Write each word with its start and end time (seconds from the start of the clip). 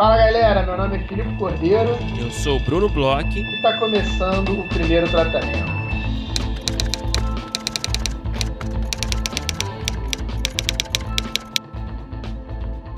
Fala 0.00 0.16
galera, 0.16 0.64
meu 0.64 0.78
nome 0.78 0.96
é 0.96 1.00
Filipe 1.06 1.36
Cordeiro. 1.36 1.90
Eu 2.18 2.30
sou 2.30 2.56
o 2.56 2.60
Bruno 2.60 2.88
Bloch. 2.88 3.38
E 3.38 3.56
está 3.56 3.76
começando 3.78 4.58
o 4.58 4.66
primeiro 4.66 5.06
tratamento. 5.10 5.70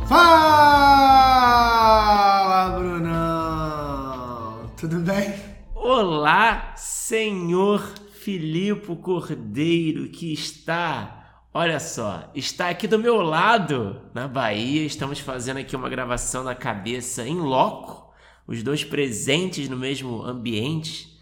Fala, 0.06 0.78
Brunão! 2.78 4.70
Tudo 4.76 5.00
bem? 5.00 5.34
Olá, 5.74 6.72
senhor 6.76 7.80
Filipe 8.12 8.94
Cordeiro, 8.94 10.08
que 10.08 10.32
está 10.32 11.21
Olha 11.54 11.78
só, 11.78 12.30
está 12.34 12.70
aqui 12.70 12.88
do 12.88 12.98
meu 12.98 13.16
lado, 13.20 14.00
na 14.14 14.26
Bahia. 14.26 14.86
Estamos 14.86 15.18
fazendo 15.18 15.58
aqui 15.58 15.76
uma 15.76 15.90
gravação 15.90 16.42
na 16.42 16.54
cabeça 16.54 17.26
em 17.28 17.36
loco, 17.36 18.10
os 18.46 18.62
dois 18.62 18.82
presentes 18.84 19.68
no 19.68 19.76
mesmo 19.76 20.22
ambiente. 20.22 21.20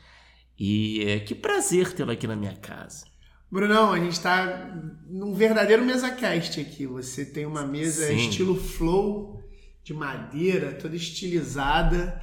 E 0.56 1.02
é, 1.04 1.18
que 1.18 1.34
prazer 1.34 1.92
tê-lo 1.94 2.12
aqui 2.12 2.28
na 2.28 2.36
minha 2.36 2.54
casa. 2.54 3.06
Brunão, 3.50 3.92
a 3.92 3.98
gente 3.98 4.12
está 4.12 4.72
num 5.08 5.34
verdadeiro 5.34 5.84
mesa 5.84 6.12
cast 6.12 6.60
aqui. 6.60 6.86
Você 6.86 7.24
tem 7.24 7.44
uma 7.44 7.66
mesa 7.66 8.06
Sim. 8.06 8.14
estilo 8.14 8.54
flow, 8.54 9.42
de 9.82 9.92
madeira, 9.92 10.74
toda 10.74 10.94
estilizada. 10.94 12.22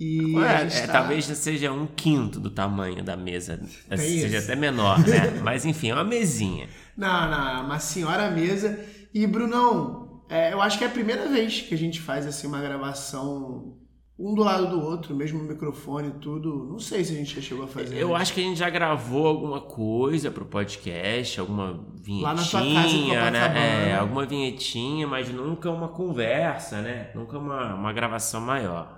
E 0.00 0.36
é, 0.38 0.84
é, 0.84 0.86
talvez 0.86 1.24
seja 1.24 1.72
um 1.72 1.86
quinto 1.86 2.38
do 2.38 2.50
tamanho 2.50 3.02
da 3.02 3.16
mesa. 3.16 3.60
seja 3.96 4.38
até 4.38 4.54
menor, 4.54 5.00
né? 5.00 5.30
Mas 5.42 5.64
enfim, 5.64 5.90
é 5.90 5.94
uma 5.94 6.04
mesinha. 6.04 6.68
Não, 6.96 7.30
não, 7.30 7.48
é 7.48 7.60
uma 7.60 7.80
senhora 7.80 8.30
mesa. 8.30 8.78
E, 9.12 9.26
Brunão, 9.26 10.22
é, 10.28 10.52
eu 10.52 10.62
acho 10.62 10.78
que 10.78 10.84
é 10.84 10.86
a 10.86 10.90
primeira 10.90 11.28
vez 11.28 11.62
que 11.62 11.74
a 11.74 11.78
gente 11.78 12.00
faz 12.00 12.26
assim 12.26 12.46
uma 12.46 12.60
gravação 12.60 13.76
um 14.18 14.34
do 14.34 14.42
lado 14.42 14.68
do 14.68 14.84
outro, 14.84 15.14
mesmo 15.14 15.40
microfone 15.42 16.08
e 16.08 16.12
tudo. 16.12 16.66
Não 16.68 16.78
sei 16.80 17.04
se 17.04 17.12
a 17.12 17.16
gente 17.16 17.36
já 17.36 17.40
chegou 17.40 17.64
a 17.64 17.68
fazer. 17.68 17.96
Eu 17.96 18.16
acho 18.16 18.34
que 18.34 18.40
a 18.40 18.42
gente 18.42 18.58
já 18.58 18.68
gravou 18.68 19.28
alguma 19.28 19.60
coisa 19.60 20.28
pro 20.28 20.44
podcast, 20.44 21.38
alguma 21.38 21.86
vinhetinha, 21.94 22.22
Lá 22.28 22.34
na 22.34 22.42
tua 22.42 22.60
casa, 22.60 23.30
né? 23.30 23.90
É, 23.90 23.94
alguma 23.94 24.26
vinhetinha, 24.26 25.06
mas 25.06 25.28
nunca 25.32 25.70
uma 25.70 25.88
conversa, 25.88 26.82
né? 26.82 27.10
Nunca 27.14 27.38
uma, 27.38 27.74
uma 27.74 27.92
gravação 27.92 28.40
maior. 28.40 28.97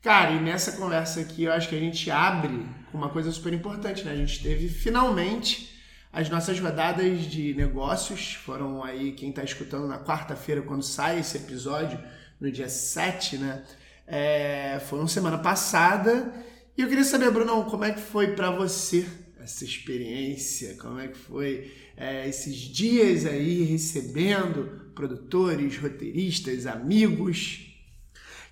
Cara, 0.00 0.30
e 0.30 0.40
nessa 0.40 0.72
conversa 0.72 1.20
aqui 1.20 1.44
eu 1.44 1.52
acho 1.52 1.68
que 1.68 1.74
a 1.74 1.80
gente 1.80 2.08
abre 2.08 2.64
com 2.90 2.98
uma 2.98 3.08
coisa 3.08 3.32
super 3.32 3.52
importante, 3.52 4.04
né? 4.04 4.12
A 4.12 4.16
gente 4.16 4.40
teve 4.40 4.68
finalmente 4.68 5.76
as 6.12 6.30
nossas 6.30 6.58
rodadas 6.60 7.22
de 7.22 7.52
negócios. 7.54 8.34
Foram 8.34 8.84
aí, 8.84 9.12
quem 9.12 9.30
está 9.30 9.42
escutando 9.42 9.88
na 9.88 9.98
quarta-feira, 9.98 10.62
quando 10.62 10.84
sai 10.84 11.18
esse 11.18 11.36
episódio, 11.36 11.98
no 12.40 12.50
dia 12.50 12.68
7, 12.68 13.38
né? 13.38 13.64
É, 14.06 14.80
foram 14.88 15.08
semana 15.08 15.36
passada. 15.36 16.32
E 16.76 16.82
eu 16.82 16.88
queria 16.88 17.04
saber, 17.04 17.32
Brunão, 17.32 17.64
como 17.64 17.84
é 17.84 17.90
que 17.90 18.00
foi 18.00 18.36
para 18.36 18.52
você 18.52 19.04
essa 19.40 19.64
experiência? 19.64 20.76
Como 20.76 21.00
é 21.00 21.08
que 21.08 21.18
foi 21.18 21.72
é, 21.96 22.28
esses 22.28 22.54
dias 22.54 23.26
aí 23.26 23.64
recebendo 23.64 24.92
produtores, 24.94 25.76
roteiristas, 25.76 26.66
amigos? 26.66 27.67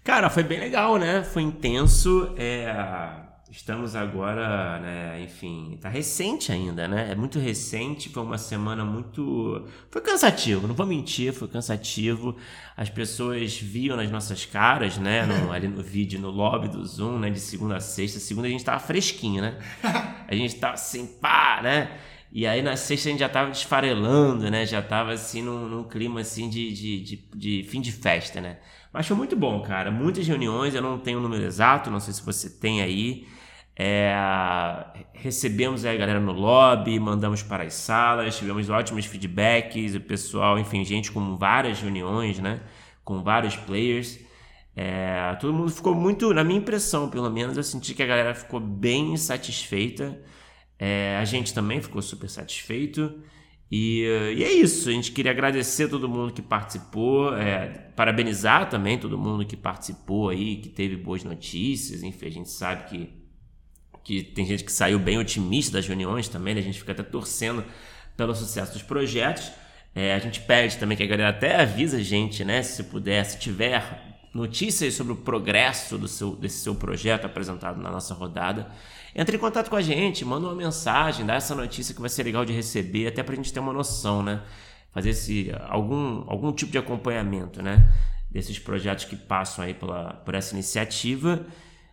Cara, 0.07 0.31
foi 0.31 0.45
bem 0.45 0.61
legal, 0.61 0.99
né? 0.99 1.25
Foi 1.25 1.43
intenso. 1.43 2.33
É, 2.39 2.73
estamos 3.51 3.97
agora, 3.97 4.79
né? 4.79 5.21
Enfim, 5.21 5.77
tá 5.83 5.89
recente 5.89 6.53
ainda, 6.53 6.87
né? 6.87 7.11
É 7.11 7.15
muito 7.17 7.41
recente. 7.41 8.09
Foi 8.09 8.23
uma 8.23 8.39
semana 8.39 8.85
muito. 8.85 9.67
Foi 9.91 10.01
cansativo, 10.01 10.69
não 10.69 10.77
vou 10.77 10.87
mentir, 10.87 11.33
foi 11.33 11.49
cansativo. 11.49 12.37
As 12.77 12.89
pessoas 12.89 13.59
viam 13.59 13.97
nas 13.97 14.09
nossas 14.09 14.47
caras, 14.47 14.97
né? 14.97 15.27
No, 15.27 15.51
ali 15.51 15.67
no 15.67 15.83
vídeo, 15.83 16.21
no 16.21 16.31
lobby 16.31 16.69
do 16.69 16.87
Zoom, 16.87 17.19
né? 17.19 17.29
De 17.29 17.41
segunda 17.41 17.79
a 17.79 17.81
sexta. 17.81 18.21
Segunda 18.21 18.47
a 18.47 18.51
gente 18.53 18.65
tava 18.65 18.79
fresquinho, 18.79 19.43
né? 19.43 19.59
A 20.29 20.35
gente 20.37 20.55
tava 20.55 20.75
assim, 20.75 21.05
pá, 21.21 21.61
né? 21.63 21.91
E 22.33 22.47
aí 22.47 22.63
na 22.63 22.77
sexta 22.77 23.09
a 23.09 23.13
gente 23.13 23.21
já 23.21 23.29
tava 23.29 23.51
desfarelando, 23.51 24.49
né? 24.51 24.67
Já 24.67 24.83
tava 24.83 25.13
assim 25.13 25.43
num, 25.43 25.69
num 25.69 25.85
clima 25.85 26.21
assim 26.21 26.49
de, 26.49 26.73
de, 26.73 27.01
de, 27.01 27.17
de, 27.35 27.63
fim 27.69 27.81
de 27.81 27.91
festa, 27.91 28.41
né? 28.41 28.59
Mas 28.97 29.07
foi 29.07 29.15
muito 29.15 29.37
bom, 29.37 29.61
cara. 29.61 29.91
Muitas 29.91 30.27
reuniões, 30.27 30.75
eu 30.75 30.81
não 30.81 30.99
tenho 30.99 31.19
o 31.19 31.21
número 31.21 31.45
exato, 31.45 31.91
não 31.91 32.01
sei 32.01 32.15
se 32.15 32.25
você 32.25 32.49
tem 32.49 32.81
aí. 32.81 33.29
É, 33.79 34.17
recebemos 35.13 35.85
a 35.85 35.95
galera 35.95 36.19
no 36.19 36.33
lobby, 36.33 36.99
mandamos 36.99 37.43
para 37.43 37.65
as 37.65 37.75
salas, 37.75 38.39
tivemos 38.39 38.71
ótimos 38.71 39.05
feedbacks, 39.05 39.95
o 39.95 40.01
pessoal, 40.01 40.59
enfim, 40.59 40.83
gente 40.83 41.13
com 41.13 41.37
várias 41.37 41.79
reuniões, 41.79 42.39
né? 42.39 42.63
Com 43.05 43.23
vários 43.23 43.55
players. 43.55 44.19
É, 44.75 45.37
todo 45.39 45.53
mundo 45.53 45.71
ficou 45.71 45.95
muito, 45.95 46.33
na 46.33 46.43
minha 46.43 46.59
impressão, 46.59 47.11
pelo 47.11 47.29
menos, 47.29 47.59
eu 47.59 47.63
senti 47.63 47.93
que 47.93 48.03
a 48.03 48.07
galera 48.07 48.35
ficou 48.35 48.61
bem 48.61 49.15
satisfeita. 49.19 50.19
É, 50.79 51.19
a 51.21 51.25
gente 51.27 51.53
também 51.53 51.83
ficou 51.83 52.01
super 52.01 52.31
satisfeito. 52.31 53.23
E, 53.71 54.03
e, 54.37 54.45
é 54.45 54.53
isso, 54.53 54.89
a 54.89 54.93
gente 54.93 55.11
queria 55.11 55.33
agradecer 55.33 55.89
todo 55.89 56.09
mundo 56.09 56.33
que 56.33 56.41
participou, 56.41 57.37
é, 57.37 57.67
parabenizar 57.97 58.69
também 58.69 58.97
todo 58.97 59.19
mundo 59.19 59.45
que 59.45 59.57
participou 59.57 60.29
aí, 60.29 60.57
que 60.57 60.69
teve 60.69 60.97
boas 60.97 61.25
notícias, 61.25 62.03
enfim, 62.05 62.27
a 62.27 62.31
gente 62.31 62.49
sabe 62.49 62.89
que, 62.89 63.11
que 64.05 64.23
tem 64.23 64.47
gente 64.47 64.63
que 64.63 64.71
saiu 64.71 65.01
bem 65.01 65.19
otimista 65.19 65.73
das 65.73 65.87
reuniões 65.87 66.29
também, 66.29 66.55
né? 66.55 66.61
a 66.61 66.65
gente 66.65 66.79
fica 66.79 66.93
até 66.93 67.03
torcendo 67.03 67.65
pelo 68.17 68.35
sucesso 68.35 68.73
dos 68.73 68.83
projetos. 68.83 69.51
É, 69.95 70.15
a 70.15 70.19
gente 70.19 70.41
pede 70.41 70.77
também 70.77 70.97
que 70.97 71.03
a 71.03 71.07
galera 71.07 71.31
até 71.31 71.57
avisa 71.57 71.97
a 71.97 72.03
gente, 72.03 72.45
né, 72.45 72.63
se 72.63 72.85
puder, 72.85 73.25
se 73.25 73.39
tiver 73.39 74.16
notícias 74.37 74.95
sobre 74.95 75.15
o 75.15 75.17
progresso 75.17 75.97
do 75.97 76.07
seu, 76.07 76.37
desse 76.37 76.59
seu 76.59 76.75
projeto 76.75 77.25
apresentado 77.25 77.81
na 77.81 77.91
nossa 77.91 78.15
rodada. 78.15 78.71
Entre 79.15 79.37
em 79.37 79.41
contato 79.41 79.71
com 79.71 79.77
a 79.77 79.81
gente, 79.81 80.25
manda 80.25 80.47
uma 80.47 80.55
mensagem, 80.55 81.25
dá 81.25 81.35
essa 81.35 81.55
notícia 81.55 81.95
que 81.95 82.01
vai 82.01 82.11
ser 82.11 82.23
legal 82.23 82.45
de 82.45 82.53
receber, 82.53 83.07
até 83.07 83.23
para 83.23 83.33
a 83.33 83.37
gente 83.37 83.53
ter 83.53 83.61
uma 83.61 83.73
noção, 83.73 84.23
né? 84.23 84.43
Fazer 84.93 85.11
esse, 85.11 85.51
algum, 85.69 86.25
algum 86.29 86.53
tipo 86.53 86.71
de 86.71 86.79
acompanhamento, 86.79 87.63
né? 87.63 87.91
Desses 88.31 88.59
projetos 88.59 89.07
que 89.07 89.17
passam 89.17 89.65
aí 89.65 89.73
pela, 89.73 90.13
por 90.25 90.35
essa 90.35 90.55
iniciativa. 90.55 91.47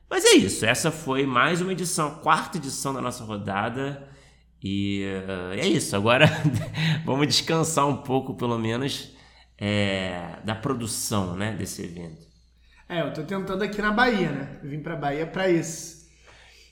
Mas 0.09 0.25
é 0.25 0.33
isso, 0.33 0.65
essa 0.65 0.91
foi 0.91 1.25
mais 1.25 1.61
uma 1.61 1.71
edição, 1.71 2.09
a 2.09 2.11
quarta 2.11 2.57
edição 2.57 2.93
da 2.93 3.01
nossa 3.01 3.23
rodada. 3.23 4.05
E 4.61 5.03
uh, 5.27 5.53
é 5.53 5.65
isso, 5.65 5.95
agora 5.95 6.25
vamos 7.05 7.27
descansar 7.27 7.87
um 7.87 7.97
pouco, 7.97 8.33
pelo 8.33 8.57
menos, 8.57 9.13
é, 9.57 10.39
da 10.43 10.55
produção 10.55 11.35
né, 11.37 11.53
desse 11.53 11.83
evento. 11.83 12.32
É, 12.87 13.01
eu 13.01 13.13
tô 13.13 13.23
tentando 13.23 13.63
aqui 13.63 13.81
na 13.81 13.91
Bahia, 13.91 14.29
né? 14.29 14.59
Eu 14.63 14.69
vim 14.69 14.79
pra 14.79 14.95
Bahia 14.95 15.25
para 15.25 15.49
isso. 15.49 16.03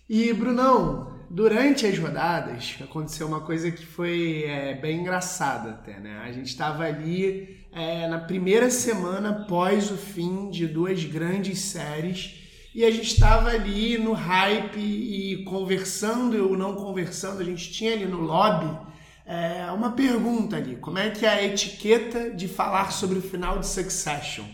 E, 0.10 0.34
Brunão, 0.34 1.20
durante 1.30 1.86
as 1.86 1.98
rodadas 1.98 2.76
aconteceu 2.82 3.28
uma 3.28 3.40
coisa 3.40 3.72
que 3.72 3.86
foi 3.86 4.44
é, 4.44 4.74
bem 4.76 5.00
engraçada 5.00 5.72
até, 5.72 6.00
né? 6.00 6.22
A 6.24 6.32
gente 6.32 6.48
estava 6.48 6.84
ali 6.84 7.66
é, 7.72 8.08
na 8.08 8.20
primeira 8.20 8.70
semana 8.70 9.30
após 9.30 9.90
o 9.90 9.96
fim 9.96 10.50
de 10.50 10.68
duas 10.68 11.04
grandes 11.06 11.60
séries 11.60 12.42
e 12.76 12.84
a 12.84 12.92
gente 12.92 13.14
estava 13.14 13.50
ali 13.50 13.98
no 13.98 14.12
hype 14.12 14.80
e 14.80 15.44
conversando 15.46 16.50
ou 16.50 16.58
não 16.58 16.76
conversando, 16.76 17.42
a 17.42 17.46
gente 17.46 17.72
tinha 17.72 17.94
ali 17.94 18.06
no 18.06 18.20
lobby 18.20 18.78
é, 19.26 19.72
uma 19.72 19.92
pergunta 19.92 20.58
ali, 20.58 20.76
como 20.76 20.98
é 20.98 21.10
que 21.10 21.26
é 21.26 21.30
a 21.30 21.44
etiqueta 21.44 22.32
de 22.32 22.50
falar 22.50 22.92
sobre 22.92 23.18
o 23.18 23.22
final 23.22 23.60
de 23.60 23.68
Succession? 23.68 24.46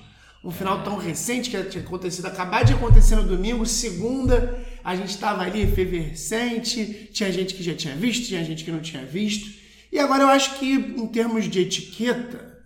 Um 0.44 0.52
final 0.52 0.84
tão 0.84 0.98
recente 0.98 1.50
que 1.50 1.62
tinha 1.64 1.84
acontecido, 1.84 2.26
acabar 2.26 2.64
de 2.64 2.74
acontecer 2.74 3.16
no 3.16 3.24
domingo, 3.24 3.66
segunda 3.66 4.64
a 4.84 4.96
gente 4.96 5.10
estava 5.10 5.44
ali 5.44 5.62
efervescente, 5.62 7.10
tinha 7.12 7.32
gente 7.32 7.54
que 7.54 7.62
já 7.62 7.74
tinha 7.74 7.96
visto, 7.96 8.28
tinha 8.28 8.44
gente 8.44 8.64
que 8.64 8.72
não 8.72 8.80
tinha 8.80 9.04
visto. 9.04 9.58
E 9.92 10.00
agora 10.00 10.24
eu 10.24 10.30
acho 10.30 10.60
que, 10.60 10.74
em 10.74 11.08
termos 11.08 11.50
de 11.50 11.60
etiqueta, 11.60 12.58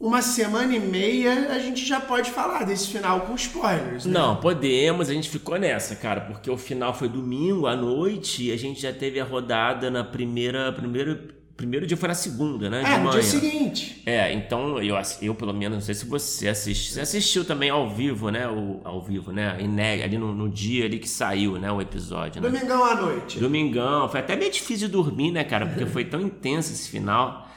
uma 0.00 0.22
semana 0.22 0.74
e 0.74 0.80
meia 0.80 1.48
a 1.52 1.58
gente 1.58 1.84
já 1.84 2.00
pode 2.00 2.30
falar 2.30 2.64
desse 2.64 2.88
final 2.88 3.22
com 3.22 3.34
spoilers. 3.34 4.04
Né? 4.04 4.12
Não, 4.12 4.36
podemos, 4.36 5.08
a 5.08 5.12
gente 5.12 5.28
ficou 5.28 5.58
nessa, 5.58 5.94
cara, 5.96 6.22
porque 6.22 6.50
o 6.50 6.56
final 6.56 6.92
foi 6.92 7.08
domingo 7.08 7.66
à 7.66 7.76
noite 7.76 8.44
e 8.44 8.52
a 8.52 8.56
gente 8.56 8.80
já 8.80 8.92
teve 8.92 9.20
a 9.20 9.24
rodada 9.24 9.90
na 9.90 10.04
primeira, 10.04 10.72
primeira 10.72 11.14
primeiro 11.56 11.86
dia 11.86 11.96
foi 11.96 12.08
na 12.08 12.14
segunda, 12.14 12.68
né? 12.68 12.82
É, 12.84 12.98
no 12.98 13.10
dia 13.10 13.22
seguinte. 13.22 14.02
É, 14.06 14.32
então 14.32 14.82
eu, 14.82 14.96
eu 15.22 15.34
pelo 15.34 15.52
menos, 15.52 15.78
não 15.78 15.84
sei 15.84 15.94
se 15.94 16.04
você 16.04 16.48
assistiu. 16.48 16.94
Você 16.94 17.00
assistiu 17.00 17.44
também 17.44 17.70
ao 17.70 17.88
vivo, 17.88 18.30
né? 18.30 18.48
O, 18.48 18.80
ao 18.84 19.00
vivo, 19.00 19.32
né? 19.32 19.56
ali 20.02 20.18
no, 20.18 20.34
no, 20.34 20.48
dia 20.48 20.84
ali 20.84 20.98
que 20.98 21.08
saiu, 21.08 21.58
né? 21.58 21.70
O 21.70 21.80
episódio. 21.80 22.42
Né? 22.42 22.48
Domingão 22.48 22.84
à 22.84 22.94
noite. 22.94 23.38
Domingão. 23.38 24.08
Foi 24.08 24.20
até 24.20 24.36
meio 24.36 24.50
difícil 24.50 24.88
de 24.88 24.92
dormir, 24.92 25.30
né, 25.30 25.44
cara? 25.44 25.66
Porque 25.66 25.86
foi 25.86 26.04
tão 26.04 26.20
intenso 26.20 26.72
esse 26.72 26.88
final. 26.88 27.48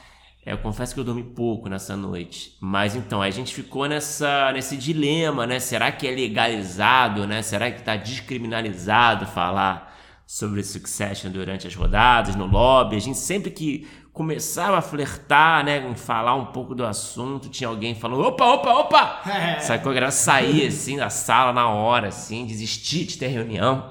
É, 0.44 0.52
eu 0.52 0.58
confesso 0.58 0.94
que 0.94 1.00
eu 1.00 1.04
dormi 1.04 1.22
pouco 1.22 1.68
nessa 1.68 1.96
noite. 1.96 2.56
Mas 2.60 2.96
então, 2.96 3.20
a 3.20 3.30
gente 3.30 3.54
ficou 3.54 3.86
nessa, 3.86 4.52
nesse 4.52 4.76
dilema, 4.76 5.46
né? 5.46 5.58
Será 5.58 5.92
que 5.92 6.06
é 6.06 6.10
legalizado, 6.10 7.26
né? 7.26 7.42
Será 7.42 7.70
que 7.70 7.82
tá 7.82 7.96
descriminalizado 7.96 9.26
falar 9.26 9.87
sobre 10.30 10.62
Succession 10.62 11.30
durante 11.30 11.66
as 11.66 11.74
rodadas, 11.74 12.36
no 12.36 12.44
lobby. 12.44 12.96
A 12.96 13.00
gente 13.00 13.16
sempre 13.16 13.50
que 13.50 13.88
começava 14.18 14.76
a 14.78 14.82
flertar, 14.82 15.64
né, 15.64 15.78
em 15.88 15.94
falar 15.94 16.34
um 16.34 16.46
pouco 16.46 16.74
do 16.74 16.84
assunto, 16.84 17.48
tinha 17.48 17.68
alguém 17.68 17.94
falando, 17.94 18.24
opa, 18.24 18.44
opa, 18.46 18.72
opa! 18.72 19.22
É. 19.38 19.60
Sacou? 19.60 19.92
A 19.92 19.94
galera 19.94 20.10
saía, 20.10 20.66
assim, 20.66 20.96
da 20.96 21.08
sala 21.08 21.52
na 21.52 21.68
hora, 21.68 22.08
assim, 22.08 22.44
desistir 22.44 23.04
de 23.04 23.16
ter 23.16 23.28
reunião. 23.28 23.88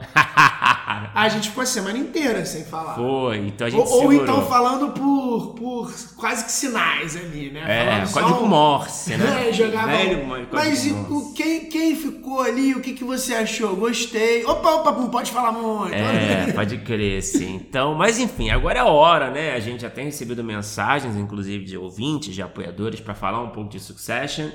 A 1.14 1.30
gente 1.30 1.50
ficou 1.50 1.64
a 1.64 1.66
semana 1.66 1.98
inteira 1.98 2.46
sem 2.46 2.66
falar. 2.66 2.96
Foi, 2.96 3.38
então 3.38 3.68
a 3.68 3.70
gente 3.70 3.88
Ou, 3.88 4.04
ou 4.06 4.14
então 4.14 4.46
falando 4.48 4.92
por, 4.92 5.54
por 5.56 5.94
quase 6.18 6.46
que 6.46 6.52
sinais 6.52 7.16
ali, 7.16 7.50
né? 7.52 7.64
É, 8.02 8.06
Falando 8.06 8.12
código 8.32 8.46
um- 8.46 8.50
Morse, 8.50 9.16
né? 9.16 9.48
É, 9.48 9.54
jogava. 9.54 9.88
Velho, 9.88 10.48
Mas 10.52 10.86
e 10.86 10.92
o, 10.92 11.34
quem, 11.34 11.66
quem 11.70 11.96
ficou 11.96 12.42
ali? 12.42 12.74
O 12.74 12.82
que, 12.82 12.94
que 12.94 13.04
você 13.04 13.34
achou? 13.36 13.76
Gostei. 13.76 14.44
Opa, 14.46 14.70
opa, 14.76 14.92
não 14.92 15.10
pode 15.10 15.32
falar 15.32 15.52
muito. 15.52 15.94
É, 15.94 16.52
pode 16.54 16.78
crer, 16.80 17.22
sim. 17.22 17.56
Então, 17.56 17.94
mas 17.94 18.20
enfim, 18.20 18.50
agora 18.50 18.80
é 18.80 18.82
a 18.82 18.86
hora, 18.86 19.30
né? 19.30 19.54
A 19.54 19.60
gente 19.60 19.82
já 19.82 19.90
tem 19.90 20.10
recebido 20.18 20.44
mensagens, 20.44 21.16
inclusive 21.16 21.64
de 21.64 21.78
ouvintes, 21.78 22.34
de 22.34 22.42
apoiadores, 22.42 23.00
para 23.00 23.14
falar 23.14 23.42
um 23.42 23.50
pouco 23.50 23.70
de 23.70 23.80
Succession. 23.80 24.50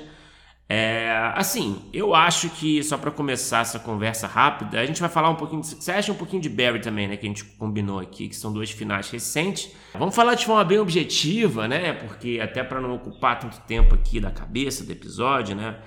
É, 0.67 1.31
assim, 1.35 1.89
eu 1.93 2.15
acho 2.15 2.49
que 2.49 2.81
só 2.83 2.97
para 2.97 3.11
começar 3.11 3.61
essa 3.61 3.79
conversa 3.79 4.27
rápida, 4.27 4.79
a 4.79 4.85
gente 4.85 4.99
vai 4.99 5.09
falar 5.09 5.29
um 5.29 5.35
pouquinho 5.35 5.61
de 5.61 5.67
Succession 5.67 6.13
um 6.13 6.17
pouquinho 6.17 6.41
de 6.41 6.49
Barry 6.49 6.81
também, 6.81 7.07
né? 7.07 7.15
Que 7.15 7.25
a 7.25 7.29
gente 7.29 7.43
combinou 7.43 7.99
aqui, 7.99 8.27
que 8.27 8.35
são 8.35 8.51
dois 8.51 8.71
finais 8.71 9.09
recentes. 9.09 9.71
Vamos 9.93 10.15
falar 10.15 10.35
de 10.35 10.45
forma 10.45 10.63
bem 10.63 10.79
objetiva, 10.79 11.67
né? 11.67 11.93
Porque 11.93 12.39
até 12.41 12.63
para 12.63 12.81
não 12.81 12.95
ocupar 12.95 13.39
tanto 13.39 13.59
tempo 13.61 13.93
aqui 13.93 14.19
da 14.19 14.31
cabeça 14.31 14.83
do 14.83 14.91
episódio, 14.91 15.55
né? 15.55 15.77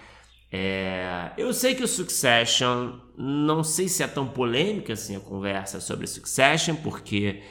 É, 0.53 1.33
eu 1.37 1.53
sei 1.53 1.75
que 1.75 1.83
o 1.83 1.89
Succession, 1.89 3.01
não 3.19 3.65
sei 3.65 3.89
se 3.89 4.03
é 4.03 4.07
tão 4.07 4.27
polêmica 4.27 4.93
assim 4.93 5.17
a 5.17 5.21
conversa 5.21 5.81
sobre 5.81 6.07
Succession, 6.07 6.77
porque 6.77 7.43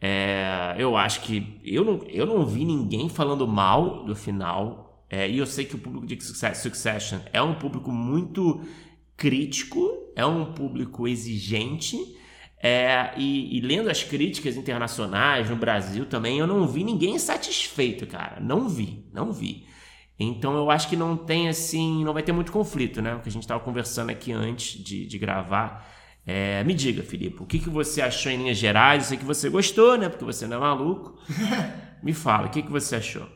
é, 0.00 0.74
eu 0.78 0.96
acho 0.96 1.22
que 1.22 1.60
eu 1.64 1.84
não, 1.84 2.00
eu 2.08 2.26
não 2.26 2.46
vi 2.46 2.64
ninguém 2.64 3.08
falando 3.08 3.46
mal 3.46 4.04
do 4.04 4.14
final. 4.14 5.04
é, 5.10 5.28
e 5.28 5.38
eu 5.38 5.46
sei 5.46 5.64
que 5.64 5.74
o 5.74 5.78
público 5.78 6.06
de 6.06 6.22
Success- 6.22 6.58
Succession 6.58 7.18
é 7.32 7.40
um 7.42 7.54
público 7.54 7.90
muito 7.90 8.60
crítico, 9.16 9.80
é 10.16 10.24
um 10.26 10.52
público 10.52 11.06
exigente. 11.08 11.96
é, 12.60 13.12
e, 13.16 13.56
e 13.56 13.60
lendo 13.60 13.88
as 13.88 14.02
críticas 14.02 14.56
internacionais 14.56 15.48
no 15.48 15.54
Brasil 15.56 16.06
também, 16.06 16.38
eu 16.40 16.46
não 16.46 16.66
vi 16.66 16.82
ninguém 16.84 17.18
satisfeito, 17.18 18.06
cara. 18.06 18.40
Não 18.40 18.68
vi, 18.68 19.04
não 19.12 19.32
vi. 19.32 19.66
Então 20.18 20.56
eu 20.56 20.70
acho 20.70 20.88
que 20.88 20.96
não 20.96 21.16
tem 21.16 21.48
assim, 21.48 22.04
não 22.04 22.12
vai 22.12 22.22
ter 22.22 22.32
muito 22.32 22.50
conflito, 22.50 23.00
né? 23.00 23.14
O 23.14 23.20
que 23.20 23.28
a 23.28 23.32
gente 23.32 23.44
estava 23.44 23.60
conversando 23.60 24.10
aqui 24.10 24.32
antes 24.32 24.82
de, 24.82 25.06
de 25.06 25.18
gravar. 25.18 25.86
É, 26.30 26.62
me 26.62 26.74
diga, 26.74 27.02
Filipe, 27.02 27.42
o 27.42 27.46
que, 27.46 27.58
que 27.58 27.70
você 27.70 28.02
achou 28.02 28.30
em 28.30 28.36
linhas 28.36 28.58
gerais? 28.58 29.04
Eu 29.04 29.08
sei 29.08 29.16
que 29.16 29.24
você 29.24 29.48
gostou, 29.48 29.96
né? 29.96 30.10
Porque 30.10 30.26
você 30.26 30.46
não 30.46 30.58
é 30.58 30.60
maluco. 30.60 31.18
me 32.04 32.12
fala, 32.12 32.48
o 32.48 32.50
que, 32.50 32.60
que 32.60 32.70
você 32.70 32.96
achou? 32.96 33.26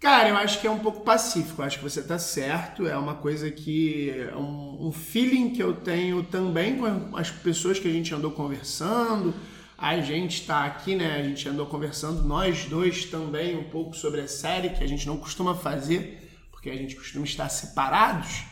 Cara, 0.00 0.28
eu 0.28 0.36
acho 0.36 0.60
que 0.60 0.66
é 0.66 0.70
um 0.70 0.80
pouco 0.80 1.02
pacífico. 1.02 1.62
Eu 1.62 1.66
acho 1.66 1.78
que 1.78 1.84
você 1.84 2.02
tá 2.02 2.18
certo. 2.18 2.84
É 2.84 2.98
uma 2.98 3.14
coisa 3.14 3.48
que. 3.48 4.10
é 4.10 4.34
um, 4.34 4.88
um 4.88 4.90
feeling 4.90 5.50
que 5.50 5.62
eu 5.62 5.72
tenho 5.72 6.24
também 6.24 6.78
com 6.78 7.16
as 7.16 7.30
pessoas 7.30 7.78
que 7.78 7.86
a 7.86 7.92
gente 7.92 8.12
andou 8.12 8.32
conversando. 8.32 9.32
A 9.78 10.00
gente 10.00 10.44
tá 10.44 10.64
aqui, 10.64 10.96
né? 10.96 11.20
A 11.20 11.22
gente 11.22 11.48
andou 11.48 11.66
conversando, 11.66 12.24
nós 12.24 12.64
dois 12.64 13.04
também, 13.04 13.56
um 13.56 13.70
pouco 13.70 13.94
sobre 13.96 14.20
a 14.20 14.26
série, 14.26 14.70
que 14.70 14.82
a 14.82 14.88
gente 14.88 15.06
não 15.06 15.16
costuma 15.16 15.54
fazer, 15.54 16.28
porque 16.50 16.70
a 16.70 16.76
gente 16.76 16.96
costuma 16.96 17.24
estar 17.24 17.48
separados, 17.48 18.42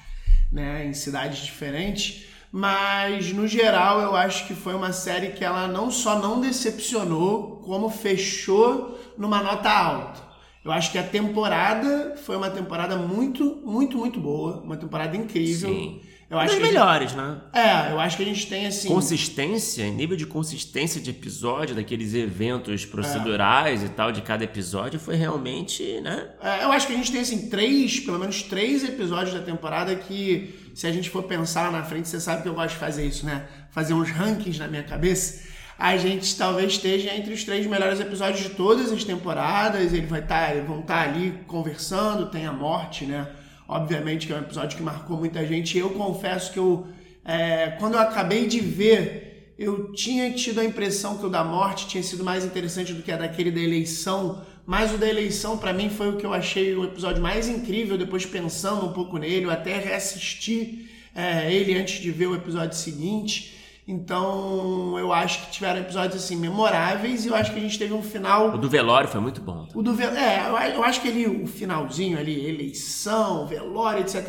né? 0.52 0.86
Em 0.86 0.94
cidades 0.94 1.40
diferentes. 1.40 2.29
Mas, 2.52 3.32
no 3.32 3.46
geral, 3.46 4.00
eu 4.00 4.16
acho 4.16 4.46
que 4.46 4.54
foi 4.54 4.74
uma 4.74 4.92
série 4.92 5.28
que 5.28 5.44
ela 5.44 5.68
não 5.68 5.90
só 5.90 6.18
não 6.18 6.40
decepcionou, 6.40 7.58
como 7.64 7.88
fechou 7.88 8.98
numa 9.16 9.42
nota 9.42 9.70
alta. 9.70 10.20
Eu 10.64 10.72
acho 10.72 10.90
que 10.92 10.98
a 10.98 11.02
temporada 11.02 12.16
foi 12.24 12.36
uma 12.36 12.50
temporada 12.50 12.96
muito, 12.96 13.62
muito, 13.64 13.96
muito 13.96 14.20
boa. 14.20 14.60
Uma 14.62 14.76
temporada 14.76 15.16
incrível. 15.16 15.70
Sim. 15.70 16.00
Eu 16.28 16.38
acho 16.38 16.54
das 16.54 16.62
melhores, 16.62 17.12
né? 17.12 17.40
gente- 17.52 17.66
é, 17.66 17.92
eu 17.92 17.98
acho 17.98 18.16
que 18.16 18.22
a 18.22 18.26
gente 18.26 18.46
tem 18.46 18.64
assim. 18.66 18.86
Consistência, 18.88 19.88
nível 19.90 20.16
de 20.16 20.26
consistência 20.26 21.00
de 21.00 21.10
episódio, 21.10 21.74
daqueles 21.74 22.14
eventos 22.14 22.84
procedurais 22.84 23.82
e 23.82 23.88
tal 23.88 24.12
de 24.12 24.22
cada 24.22 24.44
episódio 24.44 25.00
foi 25.00 25.16
realmente, 25.16 26.00
né? 26.00 26.28
É, 26.40 26.62
eu 26.62 26.70
acho 26.70 26.86
que 26.86 26.92
a 26.92 26.96
gente 26.96 27.10
tem 27.10 27.20
assim 27.22 27.48
três, 27.48 27.98
pelo 27.98 28.16
menos 28.18 28.42
três 28.44 28.84
episódios 28.84 29.34
da 29.34 29.40
temporada 29.40 29.92
que, 29.96 30.54
se 30.74 30.86
a 30.86 30.92
gente 30.92 31.10
for 31.10 31.22
pensar 31.24 31.70
na 31.70 31.82
frente, 31.82 32.08
você 32.08 32.20
sabe 32.20 32.42
que 32.42 32.48
eu 32.48 32.54
gosto 32.54 32.70
de 32.70 32.76
fazer 32.76 33.06
isso, 33.06 33.26
né? 33.26 33.46
Fazer 33.70 33.94
uns 33.94 34.10
rankings 34.10 34.58
na 34.58 34.68
minha 34.68 34.82
cabeça. 34.82 35.48
A 35.78 35.96
gente 35.96 36.36
talvez 36.36 36.72
esteja 36.72 37.14
entre 37.14 37.32
os 37.32 37.42
três 37.42 37.66
melhores 37.66 38.00
episódios 38.00 38.42
de 38.42 38.50
todas 38.50 38.92
as 38.92 39.02
temporadas. 39.02 39.92
Ele 39.92 40.06
vai 40.06 40.20
estar, 40.20 40.54
vão 40.62 40.80
estar 40.80 41.08
ali 41.08 41.32
conversando. 41.46 42.26
Tem 42.30 42.46
a 42.46 42.52
morte, 42.52 43.06
né? 43.06 43.26
Obviamente 43.66 44.26
que 44.26 44.32
é 44.32 44.36
um 44.36 44.40
episódio 44.40 44.76
que 44.76 44.82
marcou 44.82 45.16
muita 45.16 45.46
gente. 45.46 45.78
Eu 45.78 45.90
confesso 45.90 46.52
que 46.52 46.58
eu, 46.58 46.86
é, 47.24 47.76
quando 47.78 47.94
eu 47.94 48.00
acabei 48.00 48.46
de 48.46 48.60
ver, 48.60 49.54
eu 49.58 49.92
tinha 49.92 50.30
tido 50.32 50.60
a 50.60 50.64
impressão 50.64 51.16
que 51.16 51.24
o 51.24 51.28
da 51.30 51.44
morte 51.44 51.86
tinha 51.86 52.02
sido 52.02 52.24
mais 52.24 52.44
interessante 52.44 52.92
do 52.92 53.02
que 53.02 53.12
a 53.12 53.16
daquele 53.16 53.50
da 53.50 53.60
eleição. 53.60 54.44
Mas 54.66 54.92
o 54.94 54.98
da 54.98 55.08
eleição, 55.08 55.58
pra 55.58 55.72
mim, 55.72 55.90
foi 55.90 56.08
o 56.10 56.16
que 56.16 56.24
eu 56.24 56.32
achei 56.32 56.74
o 56.76 56.84
episódio 56.84 57.22
mais 57.22 57.48
incrível. 57.48 57.98
Depois 57.98 58.24
pensando 58.26 58.86
um 58.86 58.92
pouco 58.92 59.18
nele, 59.18 59.46
eu 59.46 59.50
até 59.50 59.78
reassisti 59.78 60.88
é, 61.14 61.52
ele 61.52 61.74
antes 61.76 62.00
de 62.00 62.10
ver 62.10 62.26
o 62.26 62.34
episódio 62.36 62.76
seguinte. 62.76 63.56
Então, 63.88 64.96
eu 64.98 65.12
acho 65.12 65.46
que 65.46 65.50
tiveram 65.52 65.80
episódios 65.80 66.22
assim 66.22 66.36
memoráveis 66.36 67.24
e 67.24 67.28
eu 67.28 67.34
acho 67.34 67.52
que 67.52 67.58
a 67.58 67.62
gente 67.62 67.76
teve 67.78 67.92
um 67.92 68.02
final 68.02 68.54
O 68.54 68.58
do 68.58 68.68
velório 68.68 69.08
foi 69.08 69.20
muito 69.20 69.40
bom. 69.40 69.66
o 69.74 69.82
do 69.82 69.92
vel... 69.94 70.10
É, 70.10 70.46
eu- 70.76 70.84
acho 70.84 71.00
que 71.00 71.08
ali 71.08 71.26
o 71.26 71.46
finalzinho 71.46 72.16
ali, 72.18 72.46
eleição, 72.48 73.46
velório, 73.46 74.02
etc. 74.02 74.24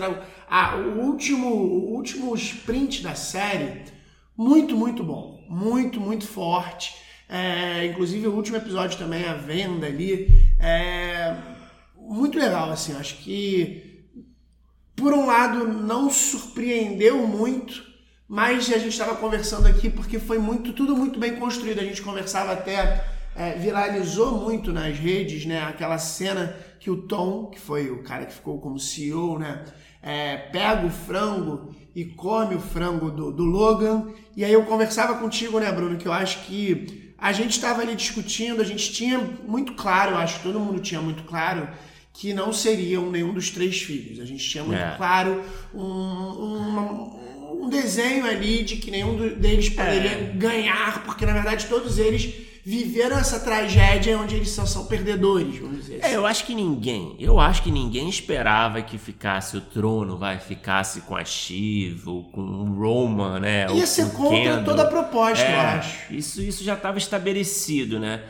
Ah, 0.49 0.75
o 0.77 1.01
último, 1.01 1.47
o 1.47 1.93
último 1.93 2.33
sprint 2.35 3.03
da 3.03 3.13
série, 3.13 3.83
muito, 4.35 4.75
muito 4.75 5.03
bom. 5.03 5.39
Muito, 5.47 5.99
muito 5.99 6.25
forte. 6.25 6.93
É, 7.31 7.85
inclusive 7.85 8.27
o 8.27 8.33
último 8.33 8.57
episódio 8.57 8.97
também, 8.97 9.23
a 9.23 9.33
venda 9.33 9.87
ali. 9.87 10.27
É, 10.59 11.33
muito 11.95 12.37
legal, 12.37 12.69
assim. 12.69 12.93
Acho 12.93 13.15
que, 13.19 14.05
por 14.95 15.13
um 15.13 15.25
lado, 15.25 15.65
não 15.65 16.09
surpreendeu 16.09 17.25
muito, 17.25 17.81
mas 18.27 18.69
a 18.69 18.77
gente 18.77 18.89
estava 18.89 19.15
conversando 19.15 19.67
aqui 19.67 19.89
porque 19.89 20.19
foi 20.19 20.37
muito, 20.37 20.73
tudo 20.73 20.95
muito 20.95 21.17
bem 21.19 21.37
construído. 21.37 21.79
A 21.79 21.85
gente 21.85 22.01
conversava 22.01 22.51
até, 22.51 23.05
é, 23.33 23.53
viralizou 23.53 24.37
muito 24.37 24.73
nas 24.73 24.97
redes, 24.97 25.45
né? 25.45 25.63
Aquela 25.63 25.97
cena 25.97 26.53
que 26.81 26.91
o 26.91 27.03
Tom, 27.03 27.45
que 27.45 27.59
foi 27.59 27.89
o 27.89 28.03
cara 28.03 28.25
que 28.25 28.33
ficou 28.33 28.59
como 28.59 28.77
CEO, 28.77 29.39
né? 29.39 29.63
é, 30.01 30.37
pega 30.37 30.85
o 30.85 30.89
frango 30.89 31.73
e 31.95 32.05
come 32.05 32.55
o 32.55 32.59
frango 32.59 33.11
do, 33.11 33.31
do 33.31 33.43
Logan. 33.43 34.07
E 34.35 34.43
aí 34.43 34.53
eu 34.53 34.65
conversava 34.65 35.15
contigo, 35.15 35.59
né, 35.59 35.71
Bruno, 35.71 35.97
que 35.97 36.07
eu 36.07 36.13
acho 36.13 36.45
que 36.45 37.00
a 37.21 37.31
gente 37.31 37.51
estava 37.51 37.81
ali 37.81 37.95
discutindo, 37.95 38.61
a 38.61 38.65
gente 38.65 38.91
tinha 38.91 39.19
muito 39.47 39.73
claro, 39.73 40.15
acho 40.17 40.37
que 40.37 40.43
todo 40.43 40.59
mundo 40.59 40.79
tinha 40.81 40.99
muito 41.01 41.23
claro 41.23 41.69
que 42.13 42.33
não 42.33 42.51
seriam 42.51 43.09
nenhum 43.11 43.33
dos 43.33 43.51
três 43.51 43.81
filhos. 43.81 44.19
A 44.19 44.25
gente 44.25 44.43
tinha 44.49 44.63
muito 44.63 44.79
É. 44.81 44.95
claro 44.97 45.43
um, 45.73 45.81
um, 45.81 47.63
um 47.65 47.69
desenho 47.69 48.25
ali 48.25 48.63
de 48.63 48.77
que 48.77 48.91
nenhum 48.91 49.15
deles 49.35 49.69
poderia 49.69 50.33
ganhar, 50.35 51.03
porque 51.03 51.25
na 51.25 51.33
verdade 51.33 51.67
todos 51.67 51.97
eles 51.99 52.33
viveram 52.63 53.17
essa 53.17 53.39
tragédia 53.39 54.17
onde 54.19 54.35
eles 54.35 54.51
só 54.51 54.65
são 54.65 54.85
perdedores, 54.85 55.57
vamos 55.57 55.77
dizer 55.77 55.99
É, 56.01 56.05
assim. 56.05 56.15
eu 56.15 56.25
acho 56.25 56.45
que 56.45 56.53
ninguém, 56.53 57.15
eu 57.19 57.39
acho 57.39 57.63
que 57.63 57.71
ninguém 57.71 58.07
esperava 58.07 58.81
que 58.81 58.97
ficasse 58.97 59.57
o 59.57 59.61
trono, 59.61 60.17
vai, 60.17 60.39
ficasse 60.39 61.01
com 61.01 61.15
a 61.15 61.25
Shiv, 61.25 62.07
ou 62.07 62.23
com 62.25 62.41
o 62.41 62.73
Roman, 62.79 63.39
né? 63.39 63.65
Ia 63.73 63.87
ser 63.87 64.11
contra 64.11 64.37
Kendall. 64.37 64.63
toda 64.63 64.83
a 64.83 64.87
proposta, 64.87 65.43
É, 65.43 65.55
eu 65.55 65.59
acho. 65.79 66.13
Isso, 66.13 66.41
isso 66.41 66.63
já 66.63 66.73
estava 66.75 66.97
estabelecido, 66.97 67.99
né? 67.99 68.21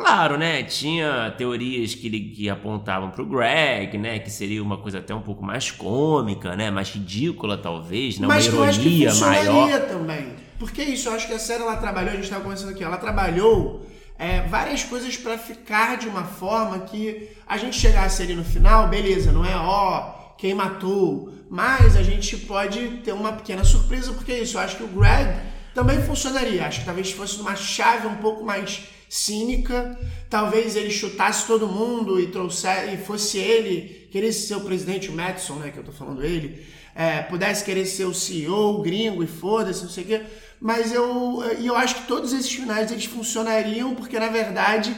Claro, 0.00 0.38
né? 0.38 0.62
Tinha 0.62 1.30
teorias 1.36 1.94
que, 1.94 2.08
que 2.08 2.48
apontavam 2.48 3.10
pro 3.10 3.26
Greg, 3.26 3.98
né? 3.98 4.18
Que 4.18 4.30
seria 4.30 4.62
uma 4.62 4.78
coisa 4.78 4.98
até 4.98 5.14
um 5.14 5.20
pouco 5.20 5.44
mais 5.44 5.70
cômica, 5.70 6.56
né? 6.56 6.70
Mais 6.70 6.88
ridícula, 6.88 7.58
talvez, 7.58 8.18
né? 8.18 8.26
Mas 8.26 8.48
que 8.48 8.54
eu 8.54 8.60
uma 8.60 8.68
acho 8.68 8.80
que 8.80 8.88
ironia 8.88 9.10
funcionaria 9.10 9.52
maior. 9.52 9.80
também. 9.88 10.32
Porque 10.58 10.82
isso, 10.82 11.08
eu 11.10 11.12
acho 11.12 11.26
que 11.26 11.34
a 11.34 11.38
série 11.38 11.62
ela 11.62 11.76
trabalhou, 11.76 12.12
a 12.12 12.14
gente 12.14 12.24
estava 12.24 12.42
conversando 12.42 12.70
aqui, 12.70 12.82
ela 12.82 12.96
trabalhou 12.96 13.86
é, 14.18 14.40
várias 14.48 14.82
coisas 14.82 15.18
para 15.18 15.36
ficar 15.36 15.98
de 15.98 16.08
uma 16.08 16.24
forma 16.24 16.78
que 16.80 17.28
a 17.46 17.58
gente 17.58 17.78
chegasse 17.78 18.22
ali 18.22 18.34
no 18.34 18.44
final, 18.44 18.88
beleza, 18.88 19.30
não 19.32 19.44
é 19.44 19.54
ó, 19.54 20.34
quem 20.38 20.54
matou, 20.54 21.30
mas 21.50 21.94
a 21.94 22.02
gente 22.02 22.38
pode 22.38 22.88
ter 23.04 23.12
uma 23.12 23.32
pequena 23.32 23.64
surpresa, 23.64 24.14
porque 24.14 24.32
é 24.32 24.40
isso, 24.40 24.56
eu 24.56 24.62
acho 24.62 24.76
que 24.78 24.82
o 24.82 24.88
Greg 24.88 25.38
também 25.74 26.00
funcionaria. 26.02 26.66
Acho 26.66 26.80
que 26.80 26.86
talvez 26.86 27.12
fosse 27.12 27.38
uma 27.40 27.54
chave 27.54 28.06
um 28.06 28.16
pouco 28.16 28.44
mais 28.44 28.82
cínica, 29.10 29.98
talvez 30.30 30.76
ele 30.76 30.88
chutasse 30.88 31.44
todo 31.44 31.66
mundo 31.66 32.20
e 32.20 32.28
trouxesse, 32.28 32.94
e 32.94 32.96
fosse 32.96 33.38
ele, 33.38 34.08
queresse 34.12 34.46
ser 34.46 34.54
o 34.54 34.60
presidente, 34.60 35.10
Madison, 35.10 35.56
né, 35.56 35.72
que 35.72 35.78
eu 35.78 35.82
tô 35.82 35.90
falando 35.90 36.24
ele, 36.24 36.64
é, 36.94 37.20
pudesse 37.22 37.64
querer 37.64 37.86
ser 37.86 38.04
o 38.04 38.14
CEO, 38.14 38.78
o 38.78 38.82
gringo 38.82 39.24
e 39.24 39.26
foda-se, 39.26 39.82
não 39.82 39.90
sei 39.90 40.04
o 40.04 40.06
quê. 40.06 40.22
mas 40.60 40.92
eu, 40.92 41.42
eu 41.60 41.74
acho 41.74 41.96
que 41.96 42.06
todos 42.06 42.32
esses 42.32 42.52
finais 42.52 42.92
eles 42.92 43.04
funcionariam 43.06 43.96
porque 43.96 44.16
na 44.16 44.28
verdade 44.28 44.96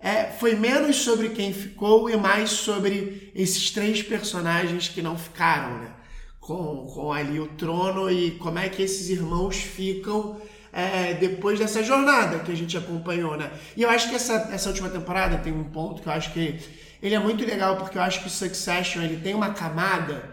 é, 0.00 0.24
foi 0.24 0.56
menos 0.56 0.96
sobre 0.96 1.28
quem 1.28 1.52
ficou 1.52 2.10
e 2.10 2.16
mais 2.16 2.50
sobre 2.50 3.30
esses 3.32 3.70
três 3.70 4.02
personagens 4.02 4.88
que 4.88 5.00
não 5.00 5.16
ficaram, 5.16 5.78
né? 5.78 5.92
Com, 6.40 6.88
com 6.92 7.12
ali 7.12 7.38
o 7.38 7.46
trono 7.46 8.10
e 8.10 8.32
como 8.32 8.58
é 8.58 8.68
que 8.68 8.82
esses 8.82 9.08
irmãos 9.08 9.58
ficam 9.58 10.40
é, 10.72 11.14
depois 11.14 11.58
dessa 11.58 11.82
jornada 11.84 12.38
que 12.38 12.50
a 12.50 12.56
gente 12.56 12.76
acompanhou, 12.76 13.36
né? 13.36 13.50
E 13.76 13.82
eu 13.82 13.90
acho 13.90 14.08
que 14.08 14.14
essa, 14.14 14.48
essa 14.52 14.70
última 14.70 14.88
temporada 14.88 15.36
tem 15.38 15.52
um 15.52 15.64
ponto 15.64 16.00
que 16.00 16.08
eu 16.08 16.12
acho 16.12 16.32
que 16.32 16.58
ele 17.02 17.14
é 17.14 17.18
muito 17.18 17.44
legal 17.44 17.76
porque 17.76 17.98
eu 17.98 18.02
acho 18.02 18.20
que 18.20 18.26
o 18.26 18.30
Succession 18.30 19.02
ele 19.02 19.18
tem 19.18 19.34
uma 19.34 19.50
camada 19.50 20.30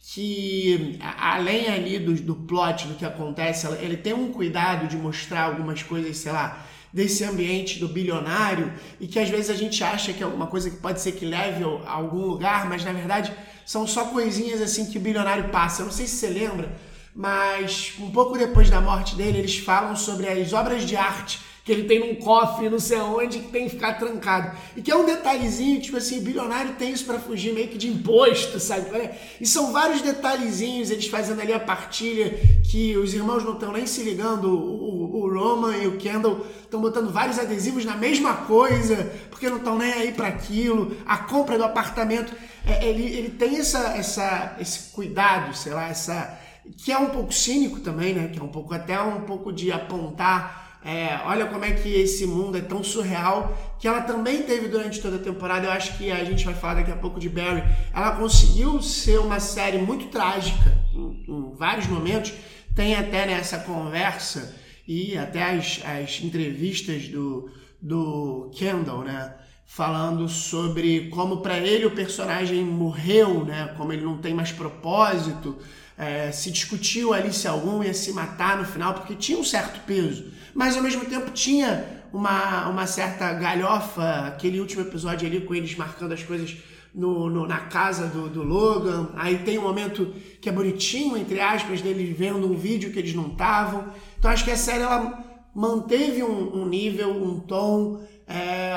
que 0.00 0.98
além 1.18 1.68
ali 1.68 1.98
do, 1.98 2.14
do 2.14 2.34
plot, 2.34 2.88
do 2.88 2.94
que 2.94 3.04
acontece, 3.04 3.66
ele 3.80 3.96
tem 3.96 4.12
um 4.12 4.32
cuidado 4.32 4.88
de 4.88 4.96
mostrar 4.96 5.42
algumas 5.42 5.82
coisas, 5.82 6.16
sei 6.16 6.32
lá, 6.32 6.64
desse 6.92 7.24
ambiente 7.24 7.78
do 7.78 7.88
bilionário 7.88 8.72
e 9.00 9.06
que 9.06 9.18
às 9.18 9.28
vezes 9.28 9.50
a 9.50 9.54
gente 9.54 9.82
acha 9.84 10.12
que 10.12 10.22
é 10.22 10.26
alguma 10.26 10.46
coisa 10.46 10.70
que 10.70 10.76
pode 10.76 11.00
ser 11.00 11.12
que 11.12 11.24
leve 11.24 11.64
a 11.86 11.92
algum 11.92 12.26
lugar, 12.26 12.68
mas 12.68 12.84
na 12.84 12.92
verdade 12.92 13.32
são 13.64 13.86
só 13.86 14.06
coisinhas 14.06 14.60
assim 14.60 14.86
que 14.86 14.98
o 14.98 15.00
bilionário 15.00 15.50
passa. 15.50 15.82
Eu 15.82 15.86
não 15.86 15.92
sei 15.92 16.06
se 16.06 16.16
você 16.16 16.28
lembra, 16.28 16.72
mas 17.14 17.94
um 17.98 18.10
pouco 18.10 18.38
depois 18.38 18.70
da 18.70 18.80
morte 18.80 19.14
dele, 19.14 19.38
eles 19.38 19.58
falam 19.58 19.94
sobre 19.96 20.28
as 20.28 20.52
obras 20.52 20.86
de 20.86 20.96
arte 20.96 21.40
que 21.64 21.70
ele 21.70 21.84
tem 21.84 22.00
num 22.00 22.16
cofre, 22.16 22.68
não 22.68 22.80
sei 22.80 22.98
aonde, 22.98 23.38
que 23.38 23.52
tem 23.52 23.64
que 23.64 23.70
ficar 23.70 23.94
trancado. 23.94 24.56
E 24.76 24.82
que 24.82 24.90
é 24.90 24.96
um 24.96 25.06
detalhezinho, 25.06 25.80
tipo 25.80 25.96
assim, 25.96 26.20
bilionário 26.20 26.74
tem 26.74 26.90
isso 26.90 27.04
para 27.04 27.20
fugir 27.20 27.52
meio 27.52 27.68
que 27.68 27.78
de 27.78 27.86
imposto, 27.86 28.58
sabe? 28.58 29.10
E 29.40 29.46
são 29.46 29.72
vários 29.72 30.02
detalhezinhos, 30.02 30.90
eles 30.90 31.06
fazendo 31.06 31.40
ali 31.40 31.52
a 31.52 31.60
partilha, 31.60 32.36
que 32.68 32.96
os 32.96 33.14
irmãos 33.14 33.44
não 33.44 33.52
estão 33.52 33.72
nem 33.72 33.86
se 33.86 34.02
ligando, 34.02 34.48
o, 34.48 35.22
o, 35.22 35.32
Roman 35.32 35.76
e 35.76 35.86
o 35.86 35.98
Kendall 35.98 36.44
estão 36.62 36.80
botando 36.80 37.12
vários 37.12 37.38
adesivos 37.38 37.84
na 37.84 37.96
mesma 37.96 38.34
coisa, 38.34 39.12
porque 39.30 39.48
não 39.48 39.58
estão 39.58 39.78
nem 39.78 39.92
aí 39.92 40.12
para 40.12 40.26
aquilo. 40.26 40.96
A 41.06 41.18
compra 41.18 41.56
do 41.56 41.64
apartamento, 41.64 42.34
é, 42.66 42.88
ele, 42.88 43.04
ele 43.04 43.30
tem 43.30 43.58
essa, 43.58 43.96
essa, 43.96 44.56
esse 44.58 44.90
cuidado, 44.90 45.54
sei 45.54 45.72
lá, 45.72 45.88
essa 45.88 46.41
que 46.76 46.92
é 46.92 46.98
um 46.98 47.10
pouco 47.10 47.32
cínico 47.32 47.80
também, 47.80 48.14
né? 48.14 48.28
Que 48.28 48.38
é 48.38 48.42
um 48.42 48.48
pouco 48.48 48.74
até 48.74 49.00
um 49.00 49.22
pouco 49.22 49.52
de 49.52 49.70
apontar 49.72 50.62
é, 50.84 51.20
olha 51.26 51.46
como 51.46 51.64
é 51.64 51.70
que 51.70 51.88
esse 51.88 52.26
mundo 52.26 52.58
é 52.58 52.60
tão 52.60 52.82
surreal 52.82 53.56
que 53.78 53.86
ela 53.86 54.02
também 54.02 54.42
teve 54.42 54.66
durante 54.66 55.00
toda 55.00 55.16
a 55.16 55.20
temporada. 55.20 55.66
Eu 55.66 55.70
acho 55.70 55.96
que 55.96 56.10
a 56.10 56.24
gente 56.24 56.44
vai 56.44 56.54
falar 56.54 56.74
daqui 56.74 56.90
a 56.90 56.96
pouco 56.96 57.20
de 57.20 57.28
Barry. 57.28 57.62
Ela 57.94 58.16
conseguiu 58.16 58.82
ser 58.82 59.20
uma 59.20 59.38
série 59.38 59.78
muito 59.78 60.06
trágica 60.06 60.76
em, 60.92 61.24
em 61.28 61.54
vários 61.54 61.86
momentos. 61.86 62.32
Tem 62.74 62.96
até 62.96 63.26
nessa 63.26 63.58
conversa 63.58 64.56
e 64.86 65.16
até 65.16 65.54
as, 65.54 65.80
as 65.84 66.20
entrevistas 66.20 67.06
do, 67.08 67.48
do 67.80 68.50
Kendall, 68.52 69.04
né? 69.04 69.34
Falando 69.64 70.28
sobre 70.28 71.08
como 71.10 71.38
para 71.38 71.58
ele 71.58 71.86
o 71.86 71.92
personagem 71.92 72.62
morreu, 72.64 73.44
né? 73.44 73.72
Como 73.76 73.92
ele 73.92 74.04
não 74.04 74.18
tem 74.18 74.34
mais 74.34 74.50
propósito. 74.50 75.56
É, 75.96 76.32
se 76.32 76.50
discutiu 76.50 77.12
ali 77.12 77.32
se 77.32 77.46
algum 77.46 77.82
ia 77.82 77.94
se 77.94 78.12
matar 78.12 78.56
no 78.56 78.64
final, 78.64 78.94
porque 78.94 79.14
tinha 79.14 79.38
um 79.38 79.44
certo 79.44 79.80
peso 79.86 80.32
mas 80.54 80.76
ao 80.76 80.82
mesmo 80.82 81.04
tempo 81.04 81.30
tinha 81.30 82.02
uma, 82.12 82.68
uma 82.68 82.86
certa 82.86 83.32
galhofa, 83.32 84.26
aquele 84.26 84.60
último 84.60 84.82
episódio 84.82 85.26
ali 85.26 85.40
com 85.40 85.54
eles 85.54 85.74
marcando 85.76 86.12
as 86.12 86.22
coisas 86.22 86.56
no, 86.94 87.30
no, 87.30 87.46
na 87.46 87.58
casa 87.58 88.06
do, 88.06 88.28
do, 88.28 88.42
Logan. 88.42 89.08
Aí 89.14 89.38
tem 89.38 89.58
um 89.58 89.62
momento 89.62 90.14
que 90.40 90.48
é 90.48 90.52
bonitinho, 90.52 91.16
entre 91.16 91.40
aspas, 91.40 91.80
deles 91.80 92.16
vendo 92.16 92.46
um 92.46 92.54
vídeo 92.54 92.92
que 92.92 92.98
eles 92.98 93.14
não 93.14 93.28
estavam. 93.28 93.86
Então 94.18 94.30
acho 94.30 94.44
que 94.44 94.50
a 94.50 94.56
série 94.56 94.82
ela 94.82 95.24
manteve 95.54 96.22
um, 96.22 96.62
um 96.62 96.66
nível, 96.66 97.10
um 97.10 97.40
tom, 97.40 98.02
é, 98.26 98.74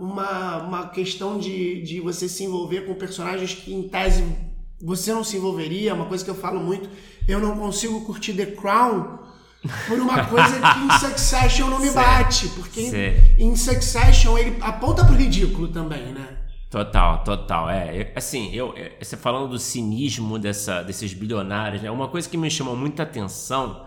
uma, 0.00 0.62
uma 0.62 0.88
questão 0.88 1.38
de, 1.38 1.82
de 1.82 2.00
você 2.00 2.26
se 2.26 2.44
envolver 2.44 2.86
com 2.86 2.94
personagens 2.94 3.52
que 3.52 3.74
em 3.74 3.86
tese 3.86 4.24
você 4.80 5.12
não 5.12 5.24
se 5.24 5.36
envolveria, 5.36 5.94
uma 5.94 6.06
coisa 6.06 6.24
que 6.24 6.30
eu 6.30 6.34
falo 6.34 6.60
muito. 6.60 6.88
Eu 7.26 7.40
não 7.40 7.58
consigo 7.58 8.04
curtir 8.04 8.32
The 8.34 8.46
Crown 8.46 9.18
por 9.86 9.98
uma 9.98 10.24
coisa 10.26 10.60
que 10.60 10.78
em 10.86 10.98
Succession 10.98 11.68
não 11.68 11.80
me 11.80 11.90
bate. 11.90 12.48
Porque 12.48 12.80
em, 13.38 13.50
em, 13.50 13.56
Succession 13.56 14.38
ele 14.38 14.56
aponta 14.60 15.04
pro 15.04 15.14
ridículo 15.14 15.68
também, 15.68 16.12
né? 16.12 16.38
Total, 16.70 17.24
total. 17.24 17.70
É, 17.70 18.12
assim, 18.14 18.54
eu, 18.54 18.74
você 19.00 19.16
falando 19.16 19.48
do 19.48 19.58
cinismo 19.58 20.38
dessa, 20.38 20.82
desses 20.82 21.14
bilionários, 21.14 21.82
né? 21.82 21.90
Uma 21.90 22.08
coisa 22.08 22.28
que 22.28 22.36
me 22.36 22.50
chamou 22.50 22.76
muita 22.76 23.02
atenção 23.02 23.86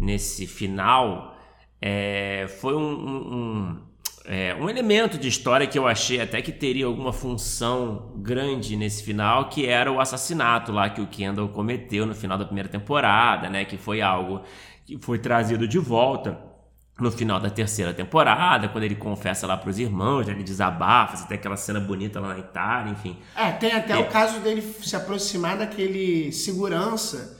nesse 0.00 0.46
final 0.46 1.36
é, 1.80 2.46
foi 2.60 2.74
um, 2.74 2.92
um, 2.92 3.82
é, 4.26 4.54
um 4.54 4.70
elemento 4.70 5.18
de 5.18 5.28
história 5.28 5.66
que 5.66 5.78
eu 5.78 5.86
achei 5.86 6.20
até 6.20 6.40
que 6.40 6.50
teria 6.50 6.86
alguma 6.86 7.12
função 7.12 8.12
grande 8.16 8.74
nesse 8.74 9.02
final, 9.02 9.50
que 9.50 9.66
era 9.66 9.92
o 9.92 10.00
assassinato 10.00 10.72
lá 10.72 10.88
que 10.88 11.00
o 11.00 11.06
Kendall 11.06 11.48
cometeu 11.48 12.06
no 12.06 12.14
final 12.14 12.38
da 12.38 12.44
primeira 12.46 12.68
temporada, 12.68 13.50
né? 13.50 13.66
Que 13.66 13.76
foi 13.76 14.00
algo 14.00 14.40
que 14.86 14.98
foi 14.98 15.18
trazido 15.18 15.68
de 15.68 15.78
volta 15.78 16.38
no 16.98 17.10
final 17.10 17.40
da 17.40 17.50
terceira 17.50 17.92
temporada, 17.92 18.68
quando 18.68 18.84
ele 18.84 18.94
confessa 18.94 19.46
lá 19.46 19.56
pros 19.56 19.78
irmãos, 19.80 20.28
ele 20.28 20.44
desabafa, 20.44 21.26
tem 21.26 21.36
aquela 21.36 21.56
cena 21.56 21.80
bonita 21.80 22.20
lá 22.20 22.28
na 22.28 22.38
Itália, 22.38 22.92
enfim. 22.92 23.18
É, 23.36 23.50
tem 23.50 23.72
até 23.72 23.94
é. 23.94 23.98
o 23.98 24.06
caso 24.06 24.38
dele 24.40 24.62
se 24.62 24.94
aproximar 24.94 25.58
daquele 25.58 26.30
segurança 26.30 27.33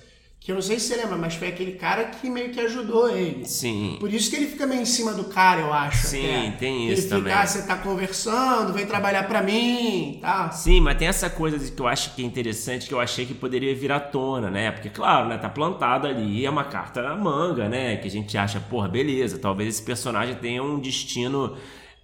que 0.45 0.53
eu 0.53 0.57
não 0.57 0.61
sei 0.61 0.79
se 0.79 0.89
você 0.89 0.97
lembra, 0.97 1.17
mas 1.17 1.37
foi 1.37 1.49
aquele 1.49 1.73
cara 1.73 2.05
que 2.05 2.29
meio 2.29 2.51
que 2.51 2.61
ajudou 2.61 3.09
ele. 3.09 3.47
Sim. 3.47 3.97
Por 3.99 4.13
isso 4.13 4.29
que 4.29 4.37
ele 4.37 4.47
fica 4.47 4.67
meio 4.67 4.83
em 4.83 4.85
cima 4.85 5.15
do 5.15 5.25
cara, 5.25 5.63
eu 5.63 5.73
acho. 5.73 6.07
Sim, 6.07 6.49
até. 6.49 6.51
tem 6.59 6.91
isso 6.91 7.05
ele 7.05 7.09
também. 7.09 7.33
Fica, 7.33 7.43
ah, 7.43 7.47
você 7.47 7.67
tá 7.67 7.79
conversando, 7.79 8.75
vem 8.75 8.85
trabalhar 8.85 9.27
para 9.27 9.43
mim, 9.43 10.19
tá? 10.21 10.51
Sim, 10.51 10.83
mas 10.83 10.99
tem 10.99 11.09
essa 11.09 11.31
coisa 11.31 11.59
que 11.59 11.81
eu 11.81 11.89
acho 11.89 12.15
que 12.15 12.23
é 12.23 12.27
interessante, 12.27 12.87
que 12.87 12.93
eu 12.93 13.01
achei 13.01 13.25
que 13.25 13.33
poderia 13.33 13.75
vir 13.75 13.91
à 13.91 13.99
tona, 13.99 14.51
né? 14.51 14.71
Porque, 14.71 14.91
claro, 14.91 15.31
né, 15.31 15.39
tá 15.39 15.49
plantado 15.49 16.07
ali, 16.07 16.45
é 16.45 16.51
uma 16.51 16.65
carta 16.65 17.01
na 17.01 17.17
manga, 17.17 17.67
né? 17.67 17.97
Que 17.97 18.07
a 18.07 18.11
gente 18.11 18.37
acha, 18.37 18.61
porra, 18.61 18.87
beleza, 18.87 19.39
talvez 19.39 19.77
esse 19.77 19.83
personagem 19.83 20.35
tenha 20.35 20.63
um 20.63 20.79
destino 20.79 21.57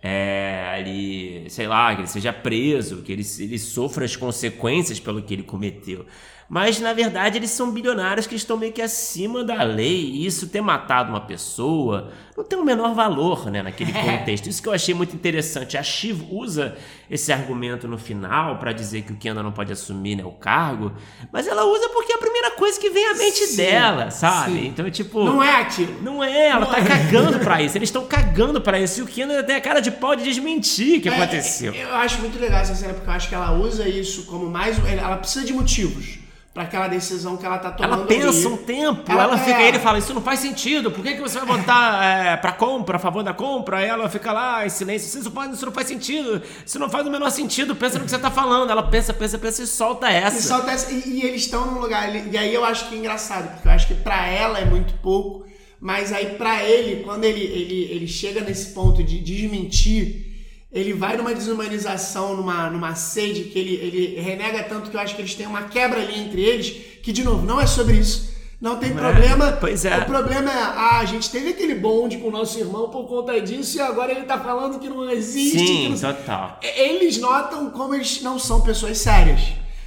é, 0.03 0.77
ali, 0.79 1.45
sei 1.51 1.67
lá, 1.67 1.95
que 1.95 2.01
ele 2.01 2.09
seja 2.09 2.33
preso, 2.33 3.03
que 3.03 3.13
ele, 3.13 3.23
ele 3.39 3.59
sofra 3.59 4.07
as 4.07 4.17
consequências 4.17 4.99
pelo 4.99 5.21
que 5.21 5.35
ele 5.35 5.43
cometeu. 5.43 6.07
Mas 6.51 6.81
na 6.81 6.93
verdade 6.93 7.39
eles 7.39 7.51
são 7.53 7.71
bilionários 7.71 8.27
que 8.27 8.35
estão 8.35 8.57
meio 8.57 8.73
que 8.73 8.83
acima 8.83 9.45
da 9.45 9.63
lei. 9.63 10.11
E 10.11 10.27
isso 10.27 10.49
ter 10.49 10.61
matado 10.61 11.11
uma 11.11 11.21
pessoa 11.21 12.11
não 12.37 12.43
tem 12.43 12.59
o 12.59 12.65
menor 12.65 12.93
valor 12.93 13.49
né, 13.49 13.63
naquele 13.63 13.93
contexto. 13.95 14.49
Isso 14.49 14.61
que 14.61 14.69
eu 14.69 14.73
achei 14.73 14.93
muito 14.93 15.15
interessante. 15.15 15.79
A 15.79 15.83
Shiv 15.83 16.27
usa 16.29 16.77
esse 17.09 17.33
argumento 17.33 17.87
no 17.87 17.97
final 17.97 18.59
para 18.59 18.73
dizer 18.73 19.03
que 19.03 19.13
o 19.13 19.17
Kendall 19.17 19.45
não 19.45 19.53
pode 19.53 19.71
assumir 19.71 20.17
né, 20.17 20.25
o 20.25 20.33
cargo, 20.33 20.93
mas 21.31 21.47
ela 21.47 21.65
usa 21.65 21.89
porque 21.91 22.13
é 22.13 22.17
a 22.17 22.19
primeira 22.19 22.51
coisa 22.53 22.81
que 22.81 22.91
vem 22.91 23.07
à 23.11 23.15
mente 23.15 23.47
sim, 23.47 23.57
dela, 23.57 24.11
sabe? 24.11 24.53
Sim. 24.55 24.67
Então, 24.67 24.91
tipo. 24.91 25.23
Não 25.23 25.41
é 25.41 25.61
aquilo. 25.61 26.03
Não 26.03 26.25
é, 26.25 26.49
ela 26.49 26.61
não 26.63 26.67
tá 26.67 26.81
é. 26.81 26.85
cagando 26.85 27.39
pra 27.39 27.63
isso. 27.63 27.79
Eles 27.79 27.91
estão 27.91 28.05
cagando 28.07 28.61
pra 28.61 28.81
isso. 28.81 28.99
E 28.99 29.03
o 29.05 29.07
Kendall 29.07 29.45
tem 29.45 29.55
a 29.55 29.61
cara 29.61 29.79
de 29.79 29.93
pau 29.93 30.17
de 30.17 30.25
desmentir 30.25 30.99
o 30.99 31.01
que 31.01 31.09
é, 31.09 31.15
aconteceu. 31.15 31.73
Eu 31.73 31.95
acho 31.95 32.21
muito 32.21 32.41
legal 32.41 32.61
essa 32.63 32.75
cena, 32.75 32.93
porque 32.93 33.09
eu 33.09 33.15
acho 33.15 33.29
que 33.29 33.37
ela 33.37 33.53
usa 33.53 33.89
isso 33.89 34.27
como 34.27 34.51
mais. 34.51 34.85
Ela 34.85 35.17
precisa 35.17 35.47
de 35.47 35.53
motivos 35.53 36.20
para 36.53 36.65
aquela 36.65 36.89
decisão 36.89 37.37
que 37.37 37.47
ela 37.47 37.59
tá 37.59 37.71
tomando. 37.71 37.95
Ela 37.95 38.07
pensa 38.07 38.47
ali. 38.47 38.47
um 38.49 38.57
tempo, 38.57 39.11
ela, 39.11 39.23
ela 39.23 39.39
fica 39.39 39.57
aí, 39.57 39.69
ele 39.69 39.79
fala, 39.79 39.99
isso 39.99 40.13
não 40.13 40.21
faz 40.21 40.41
sentido, 40.41 40.91
por 40.91 41.03
que, 41.03 41.15
que 41.15 41.21
você 41.21 41.39
vai 41.39 41.59
votar 41.59 42.03
é, 42.03 42.37
para 42.39 42.51
compra, 42.53 42.97
a 42.97 42.99
favor 42.99 43.23
da 43.23 43.33
compra? 43.33 43.79
Aí 43.79 43.89
ela 43.89 44.09
fica 44.09 44.33
lá 44.33 44.67
em 44.67 44.69
silêncio, 44.69 45.21
isso, 45.21 45.31
pode, 45.31 45.55
isso 45.55 45.65
não 45.65 45.73
faz 45.73 45.87
sentido, 45.87 46.43
isso 46.67 46.79
não 46.79 46.91
faz 46.91 47.07
o 47.07 47.11
menor 47.11 47.31
sentido, 47.31 47.77
pensa 47.77 47.99
no 47.99 48.05
que 48.05 48.11
você 48.11 48.19
tá 48.19 48.33
falando. 48.33 48.71
Ela 48.71 48.83
pensa, 48.83 49.15
pensa, 49.15 49.39
pensa 49.39 49.63
e 49.63 49.67
solta 49.67 50.11
essa. 50.11 50.39
E 50.39 50.43
solta 50.43 50.73
essa, 50.73 50.91
e, 50.91 51.21
e 51.21 51.23
eles 51.23 51.43
estão 51.43 51.67
num 51.71 51.81
lugar, 51.81 52.15
e 52.15 52.37
aí 52.37 52.53
eu 52.53 52.65
acho 52.65 52.89
que 52.89 52.97
é 52.97 52.99
engraçado, 52.99 53.53
porque 53.53 53.69
eu 53.69 53.73
acho 53.73 53.87
que 53.87 53.95
para 53.95 54.27
ela 54.27 54.59
é 54.59 54.65
muito 54.65 54.95
pouco, 54.95 55.47
mas 55.81 56.13
aí 56.13 56.35
para 56.35 56.65
ele, 56.65 57.05
quando 57.05 57.25
ele, 57.25 57.43
ele, 57.43 57.85
ele 57.93 58.09
chega 58.09 58.41
nesse 58.41 58.75
ponto 58.75 59.05
de 59.05 59.21
desmentir 59.21 60.30
ele 60.73 60.93
vai 60.93 61.17
numa 61.17 61.35
desumanização, 61.35 62.37
numa, 62.37 62.71
numa 62.71 62.95
sede 62.95 63.45
que 63.45 63.59
ele, 63.59 63.75
ele 63.75 64.21
renega 64.21 64.63
tanto 64.63 64.89
que 64.91 64.97
eu 64.97 65.01
acho 65.01 65.17
que 65.17 65.23
eles 65.23 65.35
têm 65.35 65.47
uma 65.47 65.63
quebra 65.65 66.01
ali 66.01 66.21
entre 66.21 66.41
eles, 66.43 66.71
que, 67.03 67.13
de 67.13 67.25
novo, 67.25 67.45
não 67.45 67.61
é 67.61 67.67
sobre 67.67 67.97
isso. 67.97 68.31
Não 68.61 68.77
tem 68.77 68.93
problema. 68.93 69.49
É, 69.49 69.53
pois 69.53 69.85
é. 69.87 69.99
O 69.99 70.05
problema 70.05 70.51
é, 70.51 70.55
ah, 70.55 70.99
a 70.99 71.05
gente 71.07 71.31
teve 71.31 71.49
aquele 71.49 71.75
bonde 71.75 72.19
com 72.19 72.29
o 72.29 72.31
nosso 72.31 72.59
irmão 72.59 72.91
por 72.91 73.09
conta 73.09 73.41
disso 73.41 73.79
e 73.79 73.81
agora 73.81 74.13
ele 74.13 74.23
tá 74.23 74.39
falando 74.39 74.79
que 74.79 74.89
não 74.89 75.09
existe. 75.11 75.59
Sim, 75.59 75.89
não... 75.89 75.99
total. 75.99 76.61
Eles 76.63 77.17
notam 77.19 77.71
como 77.71 77.95
eles 77.95 78.21
não 78.21 78.39
são 78.39 78.61
pessoas 78.61 78.99
sérias. 78.99 79.41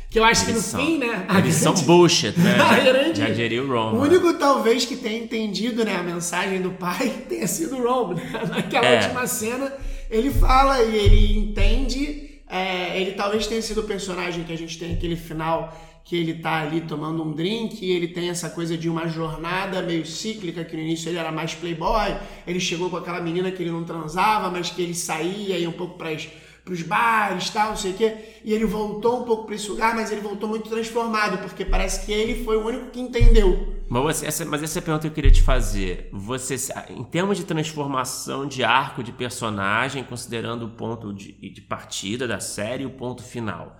Que 0.10 0.20
eu 0.20 0.24
acho 0.24 0.44
eles 0.44 0.48
que 0.48 0.54
no 0.54 0.62
são, 0.62 0.86
fim, 0.86 0.98
né? 0.98 1.26
Eles 1.30 1.60
grande... 1.60 1.80
são 1.80 1.86
bullshit, 1.86 2.38
né? 2.38 2.58
grande... 2.84 3.20
Já 3.20 3.30
diria 3.30 3.64
o 3.64 3.68
Ron. 3.68 3.94
O 3.94 4.02
único, 4.02 4.34
talvez, 4.34 4.86
que 4.86 4.96
tenha 4.96 5.24
entendido 5.24 5.86
né, 5.86 5.96
a 5.96 6.04
mensagem 6.04 6.60
do 6.60 6.72
pai 6.72 7.14
tenha 7.30 7.48
sido 7.48 7.78
o 7.78 8.14
né? 8.14 8.24
Naquela 8.50 8.86
é. 8.86 9.02
última 9.04 9.28
cena 9.28 9.72
ele 10.18 10.32
fala 10.32 10.76
e 10.84 10.96
ele 10.96 11.38
entende 11.38 12.02
É, 12.56 13.02
ele 13.02 13.14
talvez 13.14 13.48
tenha 13.48 13.62
sido 13.62 13.80
o 13.82 13.88
personagem 13.94 14.44
que 14.44 14.54
a 14.54 14.58
gente 14.62 14.78
tem 14.78 14.94
aquele 14.94 15.16
final 15.16 15.58
que 16.06 16.16
ele 16.16 16.36
tá 16.36 16.62
ali 16.62 16.82
tomando 16.82 17.24
um 17.24 17.32
drink 17.32 17.84
e 17.84 17.90
ele 17.96 18.10
tem 18.10 18.30
essa 18.30 18.50
coisa 18.58 18.78
de 18.78 18.88
uma 18.94 19.08
jornada 19.08 19.82
meio 19.82 20.06
cíclica, 20.06 20.64
que 20.64 20.76
no 20.76 20.84
início 20.84 21.10
ele 21.10 21.18
era 21.18 21.32
mais 21.32 21.56
playboy, 21.56 22.10
ele 22.46 22.60
chegou 22.60 22.90
com 22.92 22.98
aquela 22.98 23.22
menina 23.22 23.50
que 23.52 23.64
ele 23.64 23.72
não 23.72 23.84
transava, 23.92 24.52
mas 24.52 24.70
que 24.70 24.82
ele 24.84 24.94
saía 24.94 25.58
e 25.58 25.66
um 25.66 25.72
pouco 25.72 25.98
para 25.98 26.12
os 26.76 26.82
bares, 26.84 27.50
tal, 27.50 27.70
não 27.70 27.80
sei 27.84 27.92
o 27.92 27.96
quê, 27.96 28.14
e 28.44 28.54
ele 28.54 28.66
voltou 28.66 29.22
um 29.22 29.24
pouco 29.24 29.46
para 29.46 29.56
esse 29.56 29.70
lugar, 29.70 29.96
mas 29.96 30.12
ele 30.12 30.22
voltou 30.22 30.48
muito 30.48 30.70
transformado, 30.70 31.40
porque 31.40 31.66
parece 31.66 32.06
que 32.06 32.12
ele 32.12 32.44
foi 32.44 32.58
o 32.58 32.66
único 32.68 32.92
que 32.92 33.00
entendeu. 33.00 33.82
Mas, 33.90 34.24
essa, 34.24 34.46
mas 34.46 34.64
essa 34.64 34.80
é 34.80 34.82
a 34.82 34.84
pergunta 34.84 35.02
que 35.02 35.08
eu 35.08 35.14
queria 35.14 35.32
te 35.32 35.42
fazer. 35.42 36.10
Você, 36.12 36.56
em 36.90 37.04
termos 37.04 37.38
de 37.38 37.44
transformação 37.44 38.48
de 38.48 38.64
arco 38.64 39.04
de 39.04 39.12
personagem, 39.12 40.04
considerando 40.04 40.66
o 40.66 40.70
ponto 40.70 41.14
de, 41.14 41.34
de 41.34 41.62
partida 41.62 42.28
da 42.28 42.40
série 42.40 42.84
e 42.84 42.86
o 42.88 42.92
ponto 42.92 43.24
final, 43.24 43.78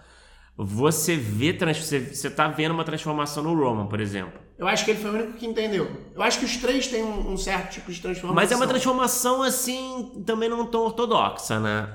você 0.56 1.16
vê 1.16 1.54
você, 1.54 2.00
você 2.00 2.30
tá 2.30 2.48
vendo 2.48 2.74
uma 2.74 2.84
transformação 2.84 3.44
no 3.44 3.56
Roman, 3.56 3.88
por 3.88 4.00
exemplo. 4.00 4.40
Eu 4.58 4.68
acho 4.68 4.86
que 4.86 4.92
ele 4.92 5.00
foi 5.00 5.10
o 5.10 5.14
único 5.16 5.34
que 5.34 5.48
entendeu. 5.48 5.90
Eu 6.14 6.22
acho 6.22 6.40
que 6.40 6.46
os 6.46 6.58
três 6.58 6.88
têm 6.88 7.04
um, 7.04 7.32
um 7.32 7.38
certo 7.38 7.74
tipo 7.74 7.92
de 7.92 8.00
transformação. 8.00 8.36
Mas 8.36 8.52
é 8.52 8.56
uma 8.56 8.68
transformação 8.68 9.42
assim, 9.42 10.24
também 10.26 10.48
não 10.48 10.66
tão 10.66 10.82
ortodoxa, 10.82 11.60
né? 11.60 11.90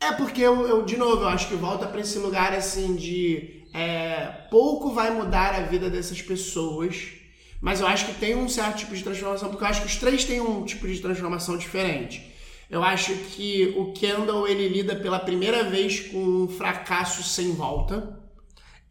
É 0.00 0.12
porque 0.12 0.40
eu, 0.40 0.66
eu 0.66 0.84
de 0.84 0.96
novo, 0.96 1.22
eu 1.22 1.28
acho 1.28 1.48
que 1.48 1.54
volta 1.54 1.86
para 1.86 2.00
esse 2.00 2.18
lugar 2.18 2.52
assim 2.52 2.94
de 2.94 3.62
é, 3.74 4.26
pouco 4.50 4.90
vai 4.90 5.10
mudar 5.10 5.54
a 5.54 5.62
vida 5.62 5.88
dessas 5.88 6.20
pessoas, 6.20 7.12
mas 7.62 7.80
eu 7.80 7.86
acho 7.86 8.06
que 8.06 8.14
tem 8.14 8.34
um 8.34 8.48
certo 8.48 8.78
tipo 8.78 8.94
de 8.94 9.04
transformação, 9.04 9.48
porque 9.48 9.62
eu 9.62 9.68
acho 9.68 9.82
que 9.82 9.86
os 9.86 9.94
três 9.94 10.24
têm 10.24 10.40
um 10.40 10.64
tipo 10.64 10.88
de 10.88 10.98
transformação 10.98 11.56
diferente. 11.56 12.32
Eu 12.68 12.82
acho 12.82 13.14
que 13.14 13.72
o 13.76 13.92
Kendall 13.92 14.48
ele 14.48 14.68
lida 14.68 14.96
pela 14.96 15.20
primeira 15.20 15.62
vez 15.62 16.00
com 16.00 16.18
um 16.18 16.48
fracasso 16.48 17.22
sem 17.22 17.52
volta. 17.52 18.18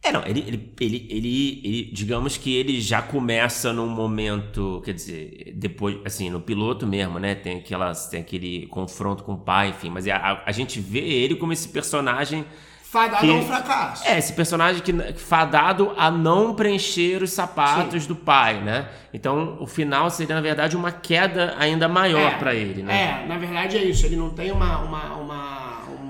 É, 0.02 0.10
não, 0.10 0.24
ele, 0.26 0.40
ele, 0.80 1.06
ele, 1.10 1.60
ele, 1.62 1.90
digamos 1.92 2.38
que 2.38 2.56
ele 2.56 2.80
já 2.80 3.02
começa 3.02 3.74
num 3.74 3.86
momento, 3.86 4.80
quer 4.84 4.94
dizer, 4.94 5.52
depois, 5.54 5.98
assim, 6.04 6.30
no 6.30 6.40
piloto 6.40 6.86
mesmo, 6.86 7.18
né? 7.18 7.34
Tem, 7.34 7.58
aquelas, 7.58 8.08
tem 8.08 8.20
aquele 8.20 8.66
confronto 8.68 9.22
com 9.22 9.34
o 9.34 9.38
pai, 9.38 9.68
enfim, 9.68 9.90
mas 9.90 10.08
a, 10.08 10.16
a, 10.16 10.42
a 10.46 10.52
gente 10.52 10.80
vê 10.80 11.00
ele 11.00 11.36
como 11.36 11.52
esse 11.52 11.68
personagem 11.68 12.44
Fadado 12.92 13.26
que, 13.26 13.30
a 13.30 13.34
um 13.36 13.46
fracasso. 13.46 14.06
É, 14.06 14.18
esse 14.18 14.34
personagem 14.34 14.82
que 14.82 14.92
fadado 15.14 15.94
a 15.96 16.10
não 16.10 16.54
preencher 16.54 17.22
os 17.22 17.32
sapatos 17.32 18.02
Sim. 18.02 18.08
do 18.08 18.14
pai, 18.14 18.60
né? 18.60 18.86
Então, 19.14 19.56
o 19.60 19.66
final 19.66 20.10
seria, 20.10 20.34
na 20.34 20.42
verdade, 20.42 20.76
uma 20.76 20.92
queda 20.92 21.54
ainda 21.58 21.88
maior 21.88 22.32
é, 22.32 22.34
para 22.36 22.54
ele, 22.54 22.82
né? 22.82 23.22
É, 23.22 23.26
na 23.26 23.38
verdade 23.38 23.78
é 23.78 23.82
isso. 23.82 24.04
Ele 24.04 24.16
não 24.16 24.28
tem 24.28 24.52
uma. 24.52 24.80
uma, 24.80 25.14
uma 25.14 25.78
um, 25.88 26.04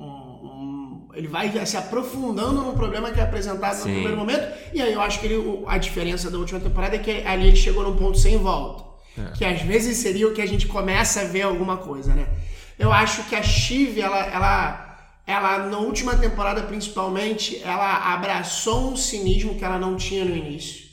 um, 0.00 0.08
um, 0.44 1.08
ele 1.12 1.26
vai 1.26 1.50
se 1.66 1.76
aprofundando 1.76 2.62
num 2.62 2.74
problema 2.74 3.10
que 3.10 3.18
é 3.18 3.24
apresentado 3.24 3.74
Sim. 3.74 3.88
no 3.88 3.94
primeiro 3.94 4.16
momento. 4.16 4.48
E 4.72 4.80
aí 4.80 4.92
eu 4.92 5.00
acho 5.00 5.18
que 5.18 5.26
ele, 5.26 5.64
a 5.66 5.76
diferença 5.76 6.30
da 6.30 6.38
última 6.38 6.60
temporada 6.60 6.94
é 6.94 7.00
que 7.00 7.26
ali 7.26 7.48
ele 7.48 7.56
chegou 7.56 7.82
num 7.82 7.96
ponto 7.96 8.16
sem 8.16 8.38
volta. 8.38 8.84
É. 9.20 9.32
Que 9.32 9.44
às 9.44 9.60
vezes 9.62 9.96
seria 9.96 10.28
o 10.28 10.32
que 10.32 10.40
a 10.40 10.46
gente 10.46 10.68
começa 10.68 11.22
a 11.22 11.24
ver 11.24 11.42
alguma 11.42 11.78
coisa, 11.78 12.14
né? 12.14 12.28
Eu 12.78 12.92
acho 12.92 13.24
que 13.24 13.34
a 13.34 13.42
Chive, 13.42 14.00
ela, 14.00 14.24
ela 14.26 14.87
ela 15.28 15.66
na 15.66 15.76
última 15.76 16.16
temporada 16.16 16.62
principalmente, 16.62 17.60
ela 17.62 18.14
abraçou 18.14 18.90
um 18.90 18.96
cinismo 18.96 19.56
que 19.56 19.62
ela 19.62 19.78
não 19.78 19.94
tinha 19.94 20.24
no 20.24 20.34
início. 20.34 20.88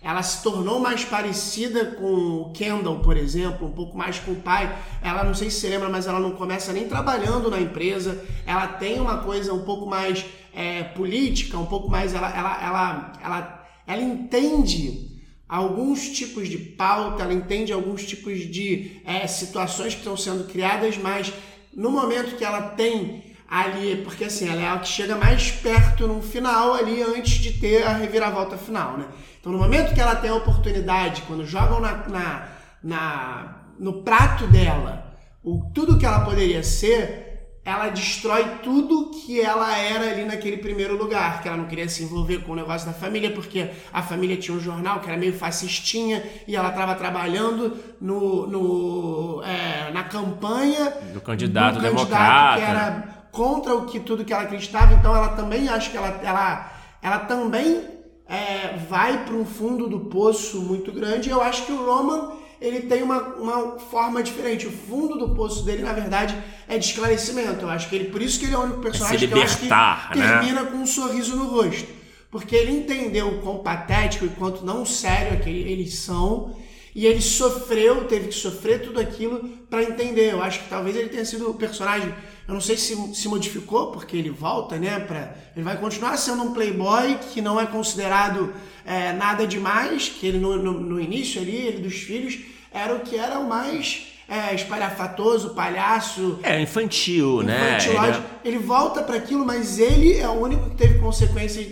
Ela 0.00 0.22
se 0.22 0.40
tornou 0.40 0.78
mais 0.78 1.04
parecida 1.04 1.86
com 1.86 2.14
o 2.14 2.52
Kendall, 2.52 3.00
por 3.00 3.16
exemplo, 3.16 3.66
um 3.66 3.72
pouco 3.72 3.98
mais 3.98 4.20
com 4.20 4.32
o 4.32 4.36
pai. 4.36 4.72
Ela 5.02 5.24
não 5.24 5.34
sei 5.34 5.50
se 5.50 5.58
você 5.58 5.68
lembra, 5.68 5.88
mas 5.88 6.06
ela 6.06 6.20
não 6.20 6.30
começa 6.30 6.72
nem 6.72 6.86
trabalhando 6.86 7.50
na 7.50 7.60
empresa. 7.60 8.24
Ela 8.46 8.68
tem 8.68 9.00
uma 9.00 9.18
coisa 9.18 9.52
um 9.52 9.64
pouco 9.64 9.84
mais 9.84 10.24
é, 10.54 10.84
política, 10.84 11.58
um 11.58 11.66
pouco 11.66 11.90
mais. 11.90 12.14
Ela, 12.14 12.30
ela, 12.36 12.64
ela, 12.64 13.12
ela, 13.20 13.68
ela 13.84 14.02
entende 14.02 15.10
alguns 15.48 16.08
tipos 16.08 16.48
de 16.48 16.58
pauta, 16.58 17.24
ela 17.24 17.34
entende 17.34 17.72
alguns 17.72 18.04
tipos 18.04 18.48
de 18.48 19.00
é, 19.04 19.26
situações 19.26 19.92
que 19.92 20.00
estão 20.00 20.16
sendo 20.16 20.44
criadas, 20.44 20.96
mas 20.96 21.32
no 21.74 21.90
momento 21.90 22.36
que 22.36 22.44
ela 22.44 22.62
tem 22.62 23.31
ali, 23.52 23.96
porque 23.96 24.24
assim, 24.24 24.48
ela 24.48 24.62
é 24.62 24.68
a 24.70 24.78
que 24.78 24.88
chega 24.88 25.14
mais 25.14 25.50
perto 25.50 26.08
no 26.08 26.22
final 26.22 26.72
ali 26.72 27.02
antes 27.02 27.34
de 27.34 27.52
ter 27.52 27.82
a 27.86 27.92
reviravolta 27.92 28.56
final, 28.56 28.96
né? 28.96 29.04
Então 29.38 29.52
no 29.52 29.58
momento 29.58 29.92
que 29.92 30.00
ela 30.00 30.16
tem 30.16 30.30
a 30.30 30.34
oportunidade, 30.34 31.20
quando 31.26 31.44
jogam 31.44 31.78
na, 31.78 32.08
na, 32.08 32.48
na 32.82 33.56
no 33.78 34.02
prato 34.02 34.46
dela 34.46 35.12
o, 35.44 35.70
tudo 35.74 35.98
que 35.98 36.06
ela 36.06 36.20
poderia 36.20 36.62
ser, 36.62 37.58
ela 37.62 37.90
destrói 37.90 38.42
tudo 38.62 39.10
que 39.10 39.38
ela 39.38 39.76
era 39.76 40.12
ali 40.12 40.24
naquele 40.24 40.56
primeiro 40.56 40.96
lugar, 40.96 41.42
que 41.42 41.48
ela 41.48 41.58
não 41.58 41.66
queria 41.66 41.90
se 41.90 42.04
envolver 42.04 42.38
com 42.38 42.52
o 42.52 42.56
negócio 42.56 42.86
da 42.86 42.94
família, 42.94 43.32
porque 43.32 43.68
a 43.92 44.00
família 44.00 44.38
tinha 44.38 44.56
um 44.56 44.60
jornal 44.60 45.00
que 45.00 45.10
era 45.10 45.18
meio 45.18 45.34
fascistinha 45.34 46.22
e 46.48 46.56
ela 46.56 46.70
estava 46.70 46.94
trabalhando 46.94 47.76
no, 48.00 48.46
no 48.46 49.42
é, 49.42 49.92
na 49.92 50.04
campanha 50.04 50.90
do 51.12 51.20
candidato, 51.20 51.74
do 51.74 51.82
candidato 51.82 51.82
democrata. 51.82 52.56
que 52.56 52.64
era 52.64 53.21
contra 53.32 53.74
o 53.74 53.86
que 53.86 53.98
tudo 53.98 54.24
que 54.24 54.32
ela 54.32 54.42
acreditava, 54.42 54.94
então 54.94 55.16
ela 55.16 55.30
também 55.30 55.68
acho 55.68 55.90
que 55.90 55.96
ela, 55.96 56.20
ela, 56.22 56.72
ela 57.00 57.18
também 57.20 57.82
é, 58.28 58.76
vai 58.88 59.24
para 59.24 59.34
um 59.34 59.44
fundo 59.44 59.88
do 59.88 60.00
poço 60.00 60.60
muito 60.60 60.92
grande. 60.92 61.30
Eu 61.30 61.42
acho 61.42 61.66
que 61.66 61.72
o 61.72 61.84
Roman 61.84 62.32
ele 62.62 62.82
tem 62.82 63.02
uma, 63.02 63.18
uma 63.34 63.78
forma 63.78 64.22
diferente. 64.22 64.66
O 64.68 64.70
fundo 64.70 65.18
do 65.18 65.34
poço 65.34 65.64
dele, 65.64 65.82
na 65.82 65.92
verdade, 65.92 66.36
é 66.68 66.78
de 66.78 66.84
esclarecimento. 66.84 67.62
Eu 67.62 67.68
acho 67.68 67.88
que 67.88 67.96
ele, 67.96 68.04
por 68.10 68.22
isso 68.22 68.38
que 68.38 68.46
ele 68.46 68.54
é 68.54 68.58
o 68.58 68.62
único 68.62 68.80
personagem 68.80 69.28
que 69.28 69.34
eu 69.34 69.42
acho 69.42 69.58
que 69.58 69.66
né? 69.66 69.98
termina 70.14 70.64
com 70.66 70.76
um 70.76 70.86
sorriso 70.86 71.34
no 71.34 71.46
rosto. 71.46 71.88
Porque 72.30 72.54
ele 72.54 72.70
entendeu 72.70 73.28
o 73.28 73.42
quão 73.42 73.58
patético 73.58 74.24
e 74.24 74.28
quanto 74.28 74.64
não 74.64 74.86
sério 74.86 75.40
que 75.40 75.50
eles 75.50 75.94
são. 75.96 76.56
E 76.94 77.04
ele 77.04 77.20
sofreu, 77.20 78.04
teve 78.04 78.28
que 78.28 78.34
sofrer 78.34 78.82
tudo 78.82 79.00
aquilo 79.00 79.40
para 79.68 79.82
entender. 79.82 80.32
Eu 80.32 80.42
acho 80.42 80.60
que 80.60 80.68
talvez 80.68 80.94
ele 80.94 81.08
tenha 81.08 81.24
sido 81.24 81.50
o 81.50 81.54
personagem 81.54 82.14
eu 82.46 82.54
não 82.54 82.60
sei 82.60 82.76
se 82.76 82.96
se 83.14 83.28
modificou, 83.28 83.92
porque 83.92 84.16
ele 84.16 84.30
volta, 84.30 84.78
né? 84.78 84.98
Pra, 85.00 85.34
ele 85.54 85.64
vai 85.64 85.76
continuar 85.76 86.16
sendo 86.16 86.42
um 86.42 86.52
playboy 86.52 87.18
que 87.32 87.40
não 87.40 87.60
é 87.60 87.66
considerado 87.66 88.52
é, 88.84 89.12
nada 89.12 89.46
demais, 89.46 90.08
que 90.08 90.26
ele 90.26 90.38
no, 90.38 90.56
no, 90.56 90.72
no, 90.80 91.00
início 91.00 91.40
ali, 91.40 91.56
ele 91.56 91.82
dos 91.82 91.94
filhos, 91.94 92.38
era 92.72 92.94
o 92.94 93.00
que 93.00 93.16
era 93.16 93.38
o 93.38 93.48
mais 93.48 94.08
é, 94.28 94.54
espalhafatoso, 94.54 95.50
palhaço. 95.50 96.38
É, 96.42 96.60
infantil, 96.60 97.42
né? 97.42 97.78
Ele, 97.84 97.96
é... 97.96 98.22
ele 98.44 98.58
volta 98.58 99.02
para 99.02 99.16
aquilo, 99.16 99.44
mas 99.44 99.78
ele 99.78 100.18
é 100.18 100.28
o 100.28 100.32
único 100.32 100.70
que 100.70 100.76
teve 100.76 100.98
consequência. 100.98 101.62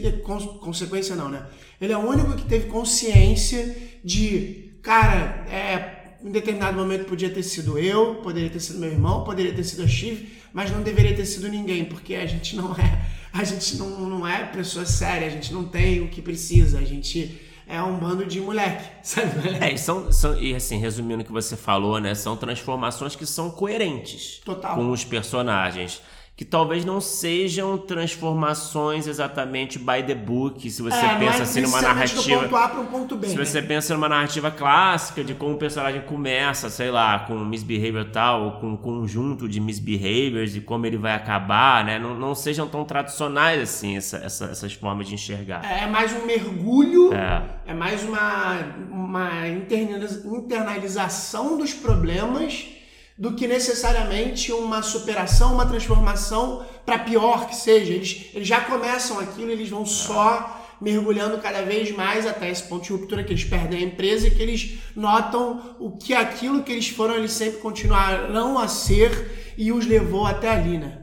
Consequência 0.60 1.16
não, 1.16 1.28
né? 1.28 1.46
Ele 1.80 1.92
é 1.92 1.96
o 1.96 2.06
único 2.06 2.34
que 2.34 2.44
teve 2.44 2.68
consciência 2.68 3.74
de, 4.04 4.74
cara, 4.82 5.46
é, 5.50 5.99
em 6.22 6.30
determinado 6.30 6.76
momento 6.76 7.06
podia 7.06 7.30
ter 7.30 7.42
sido 7.42 7.78
eu, 7.78 8.16
poderia 8.16 8.50
ter 8.50 8.60
sido 8.60 8.78
meu 8.78 8.90
irmão, 8.90 9.24
poderia 9.24 9.52
ter 9.52 9.64
sido 9.64 9.82
a 9.82 9.88
Chive 9.88 10.40
mas 10.52 10.70
não 10.70 10.82
deveria 10.82 11.14
ter 11.14 11.24
sido 11.24 11.48
ninguém, 11.48 11.84
porque 11.84 12.14
a 12.14 12.26
gente 12.26 12.56
não 12.56 12.72
é, 12.74 13.02
a 13.32 13.44
gente 13.44 13.76
não, 13.76 13.88
não 13.88 14.26
é 14.26 14.44
pessoa 14.46 14.84
séria, 14.84 15.26
a 15.26 15.30
gente 15.30 15.52
não 15.52 15.64
tem 15.64 16.00
o 16.00 16.08
que 16.08 16.20
precisa, 16.20 16.78
a 16.78 16.84
gente 16.84 17.40
é 17.66 17.80
um 17.80 17.98
bando 17.98 18.26
de 18.26 18.40
moleque, 18.40 18.84
sabe? 19.02 19.48
É, 19.60 19.72
e, 19.72 19.78
são, 19.78 20.10
são, 20.10 20.36
e 20.40 20.54
assim, 20.54 20.78
resumindo 20.78 21.22
o 21.22 21.24
que 21.24 21.32
você 21.32 21.56
falou, 21.56 22.00
né? 22.00 22.14
São 22.14 22.36
transformações 22.36 23.14
que 23.14 23.24
são 23.24 23.50
coerentes 23.50 24.40
Total. 24.44 24.74
com 24.74 24.90
os 24.90 25.04
personagens 25.04 26.02
que 26.40 26.44
talvez 26.46 26.86
não 26.86 27.02
sejam 27.02 27.76
transformações 27.76 29.06
exatamente 29.06 29.78
by 29.78 30.02
the 30.02 30.14
book, 30.14 30.70
se 30.70 30.80
você 30.80 30.96
é, 30.96 31.18
pensa 31.18 31.40
é 31.40 31.42
assim 31.42 31.60
numa 31.60 31.82
narrativa. 31.82 32.36
Do 32.36 32.42
ponto 32.44 32.56
A 32.56 32.66
para 32.66 32.80
um 32.80 32.86
ponto 32.86 33.14
B, 33.14 33.28
se 33.28 33.36
né? 33.36 33.44
você 33.44 33.60
pensa 33.60 33.92
numa 33.92 34.08
narrativa 34.08 34.50
clássica 34.50 35.22
de 35.22 35.34
como 35.34 35.56
o 35.56 35.58
personagem 35.58 36.00
começa, 36.00 36.70
sei 36.70 36.90
lá, 36.90 37.18
com 37.18 37.34
misbehavior 37.44 38.06
tal, 38.06 38.44
ou 38.44 38.52
com 38.52 38.68
um 38.68 38.76
conjunto 38.78 39.46
de 39.46 39.60
misbehaviors 39.60 40.56
e 40.56 40.62
como 40.62 40.86
ele 40.86 40.96
vai 40.96 41.12
acabar, 41.12 41.84
né? 41.84 41.98
Não, 41.98 42.14
não 42.14 42.34
sejam 42.34 42.66
tão 42.66 42.86
tradicionais 42.86 43.60
assim 43.60 43.98
essa, 43.98 44.16
essa, 44.16 44.46
essas 44.46 44.72
formas 44.72 45.08
de 45.08 45.14
enxergar. 45.16 45.62
É 45.62 45.86
mais 45.86 46.10
um 46.10 46.24
mergulho, 46.24 47.12
é, 47.12 47.42
é 47.66 47.74
mais 47.74 48.02
uma, 48.02 48.60
uma 48.90 49.46
internalização 49.46 51.58
dos 51.58 51.74
problemas 51.74 52.79
do 53.20 53.34
que 53.34 53.46
necessariamente 53.46 54.50
uma 54.50 54.82
superação, 54.82 55.52
uma 55.52 55.66
transformação 55.66 56.64
para 56.86 57.00
pior 57.00 57.46
que 57.46 57.54
seja. 57.54 57.92
Eles, 57.92 58.30
eles 58.32 58.48
já 58.48 58.62
começam 58.62 59.20
aquilo, 59.20 59.50
eles 59.50 59.68
vão 59.68 59.84
só 59.84 60.58
mergulhando 60.80 61.36
cada 61.36 61.60
vez 61.60 61.94
mais 61.94 62.26
até 62.26 62.48
esse 62.48 62.62
ponto 62.62 62.84
de 62.84 62.92
ruptura 62.92 63.22
que 63.22 63.30
eles 63.30 63.44
perdem 63.44 63.80
a 63.80 63.82
empresa 63.82 64.26
e 64.26 64.30
que 64.30 64.40
eles 64.40 64.78
notam 64.96 65.76
o 65.78 65.98
que 65.98 66.14
aquilo 66.14 66.62
que 66.62 66.72
eles 66.72 66.88
foram, 66.88 67.14
eles 67.16 67.32
sempre 67.32 67.60
continuarão 67.60 68.58
a 68.58 68.66
ser 68.66 69.54
e 69.58 69.70
os 69.70 69.84
levou 69.84 70.24
até 70.26 70.48
ali, 70.48 70.78
né? 70.78 71.02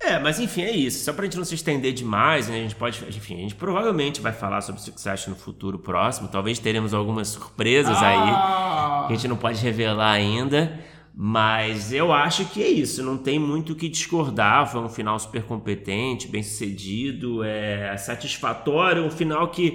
É, 0.00 0.18
mas 0.18 0.40
enfim, 0.40 0.62
é 0.62 0.72
isso. 0.72 1.04
Só 1.04 1.12
pra 1.12 1.26
gente 1.26 1.36
não 1.36 1.44
se 1.44 1.54
estender 1.54 1.92
demais, 1.92 2.48
né? 2.48 2.56
A 2.56 2.62
gente 2.62 2.74
pode. 2.74 3.04
Enfim, 3.16 3.36
a 3.36 3.42
gente 3.42 3.54
provavelmente 3.54 4.20
vai 4.20 4.32
falar 4.32 4.60
sobre 4.62 4.80
o 4.80 4.84
Succession 4.84 5.30
no 5.30 5.36
futuro 5.36 5.78
próximo. 5.78 6.26
Talvez 6.26 6.58
teremos 6.58 6.92
algumas 6.92 7.28
surpresas 7.28 7.96
ah! 7.98 8.08
aí 8.08 9.06
que 9.06 9.12
a 9.12 9.16
gente 9.16 9.28
não 9.28 9.36
pode 9.36 9.62
revelar 9.62 10.10
ainda. 10.10 10.76
Mas 11.14 11.92
eu 11.92 12.10
acho 12.10 12.46
que 12.46 12.62
é 12.62 12.68
isso, 12.68 13.02
não 13.02 13.18
tem 13.18 13.38
muito 13.38 13.74
o 13.74 13.76
que 13.76 13.88
discordar. 13.88 14.70
Foi 14.70 14.80
um 14.80 14.88
final 14.88 15.18
super 15.18 15.42
competente, 15.42 16.26
bem 16.26 16.42
sucedido, 16.42 17.44
é 17.44 17.94
satisfatório, 17.98 19.04
um 19.04 19.10
final 19.10 19.48
que, 19.48 19.72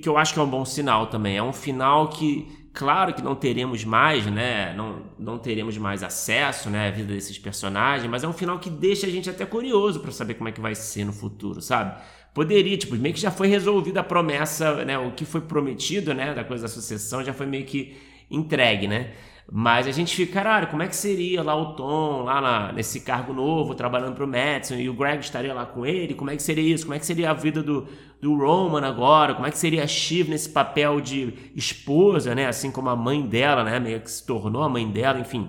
que 0.00 0.08
eu 0.08 0.16
acho 0.16 0.32
que 0.32 0.38
é 0.38 0.42
um 0.42 0.48
bom 0.48 0.64
sinal 0.64 1.08
também. 1.08 1.36
É 1.36 1.42
um 1.42 1.52
final 1.52 2.08
que, 2.08 2.46
claro 2.72 3.12
que 3.12 3.20
não 3.22 3.34
teremos 3.34 3.84
mais, 3.84 4.24
né? 4.26 4.72
Não, 4.74 5.02
não 5.18 5.36
teremos 5.36 5.76
mais 5.76 6.04
acesso 6.04 6.70
né, 6.70 6.88
à 6.88 6.90
vida 6.92 7.12
desses 7.12 7.38
personagens, 7.38 8.08
mas 8.08 8.22
é 8.22 8.28
um 8.28 8.32
final 8.32 8.60
que 8.60 8.70
deixa 8.70 9.06
a 9.06 9.10
gente 9.10 9.28
até 9.28 9.44
curioso 9.44 9.98
para 9.98 10.12
saber 10.12 10.34
como 10.34 10.48
é 10.48 10.52
que 10.52 10.60
vai 10.60 10.76
ser 10.76 11.04
no 11.04 11.12
futuro, 11.12 11.60
sabe? 11.60 12.00
Poderia, 12.32 12.78
tipo, 12.78 12.94
meio 12.94 13.12
que 13.12 13.20
já 13.20 13.32
foi 13.32 13.48
resolvida 13.48 13.98
a 13.98 14.04
promessa, 14.04 14.84
né? 14.84 14.96
O 14.96 15.10
que 15.10 15.24
foi 15.24 15.40
prometido, 15.40 16.14
né? 16.14 16.34
Da 16.34 16.44
coisa 16.44 16.62
da 16.62 16.68
sucessão 16.68 17.24
já 17.24 17.32
foi 17.32 17.46
meio 17.46 17.64
que 17.64 17.96
entregue, 18.30 18.86
né? 18.86 19.12
Mas 19.50 19.86
a 19.86 19.92
gente 19.92 20.14
fica, 20.14 20.34
caralho, 20.34 20.66
como 20.66 20.82
é 20.82 20.88
que 20.88 20.94
seria 20.94 21.42
lá 21.42 21.56
o 21.56 21.72
Tom, 21.74 22.22
lá 22.22 22.38
na, 22.38 22.72
nesse 22.72 23.00
cargo 23.00 23.32
novo, 23.32 23.74
trabalhando 23.74 24.14
pro 24.14 24.28
Madison, 24.28 24.74
e 24.74 24.90
o 24.90 24.94
Greg 24.94 25.20
estaria 25.20 25.54
lá 25.54 25.64
com 25.64 25.86
ele? 25.86 26.12
Como 26.12 26.30
é 26.30 26.36
que 26.36 26.42
seria 26.42 26.74
isso? 26.74 26.84
Como 26.84 26.94
é 26.94 26.98
que 26.98 27.06
seria 27.06 27.30
a 27.30 27.34
vida 27.34 27.62
do, 27.62 27.88
do 28.20 28.36
Roman 28.36 28.86
agora? 28.86 29.34
Como 29.34 29.46
é 29.46 29.50
que 29.50 29.56
seria 29.56 29.84
a 29.84 29.86
Shiv 29.86 30.28
nesse 30.28 30.50
papel 30.50 31.00
de 31.00 31.32
esposa, 31.56 32.34
né? 32.34 32.46
Assim 32.46 32.70
como 32.70 32.90
a 32.90 32.96
mãe 32.96 33.22
dela, 33.26 33.64
né? 33.64 33.80
Meio 33.80 34.00
que 34.02 34.10
se 34.10 34.26
tornou 34.26 34.62
a 34.62 34.68
mãe 34.68 34.86
dela, 34.86 35.18
enfim. 35.18 35.48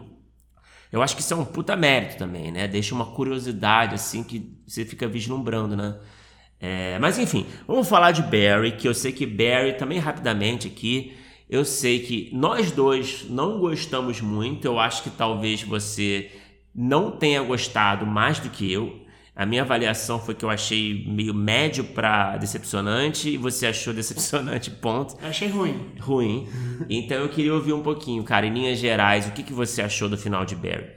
Eu 0.93 1.01
acho 1.01 1.13
que 1.13 1.21
isso 1.21 1.33
é 1.33 1.37
um 1.37 1.43
puta 1.43 1.75
mérito 1.75 2.17
também, 2.17 2.53
né? 2.53 2.69
Deixa 2.69 2.95
uma 2.95 3.05
curiosidade, 3.05 3.95
assim, 3.95 4.23
que 4.23 4.57
você 4.65 4.85
fica 4.85 5.09
vislumbrando, 5.09 5.75
né? 5.75 5.99
É, 6.57 6.97
mas 6.99 7.19
enfim, 7.19 7.45
vamos 7.67 7.87
falar 7.87 8.11
de 8.11 8.21
Barry, 8.21 8.73
que 8.77 8.87
eu 8.87 8.93
sei 8.93 9.11
que 9.11 9.25
Barry, 9.25 9.73
também 9.73 9.99
rapidamente 9.99 10.67
aqui, 10.67 11.15
eu 11.49 11.65
sei 11.65 11.99
que 11.99 12.29
nós 12.31 12.71
dois 12.71 13.25
não 13.27 13.59
gostamos 13.59 14.21
muito. 14.21 14.65
Eu 14.65 14.79
acho 14.79 15.01
que 15.01 15.09
talvez 15.09 15.63
você 15.63 16.29
não 16.75 17.09
tenha 17.09 17.41
gostado 17.41 18.05
mais 18.05 18.39
do 18.39 18.49
que 18.49 18.71
eu. 18.71 19.01
A 19.35 19.45
minha 19.45 19.63
avaliação 19.63 20.19
foi 20.19 20.35
que 20.35 20.45
eu 20.45 20.49
achei 20.49 21.07
meio 21.07 21.33
médio 21.33 21.83
para 21.83 22.37
decepcionante 22.37 23.29
e 23.29 23.37
você 23.37 23.65
achou 23.65 23.93
decepcionante, 23.93 24.69
ponto. 24.69 25.15
Eu 25.19 25.29
achei 25.29 25.47
ruim. 25.47 25.93
Ruim. 25.99 26.47
Então 26.89 27.17
eu 27.17 27.29
queria 27.29 27.53
ouvir 27.53 27.73
um 27.73 27.81
pouquinho, 27.81 28.23
cara, 28.23 28.45
em 28.45 28.53
linhas 28.53 28.77
gerais, 28.77 29.27
o 29.27 29.31
que, 29.31 29.41
que 29.41 29.53
você 29.53 29.81
achou 29.81 30.07
do 30.09 30.17
final 30.17 30.45
de 30.45 30.55
Barry? 30.55 30.87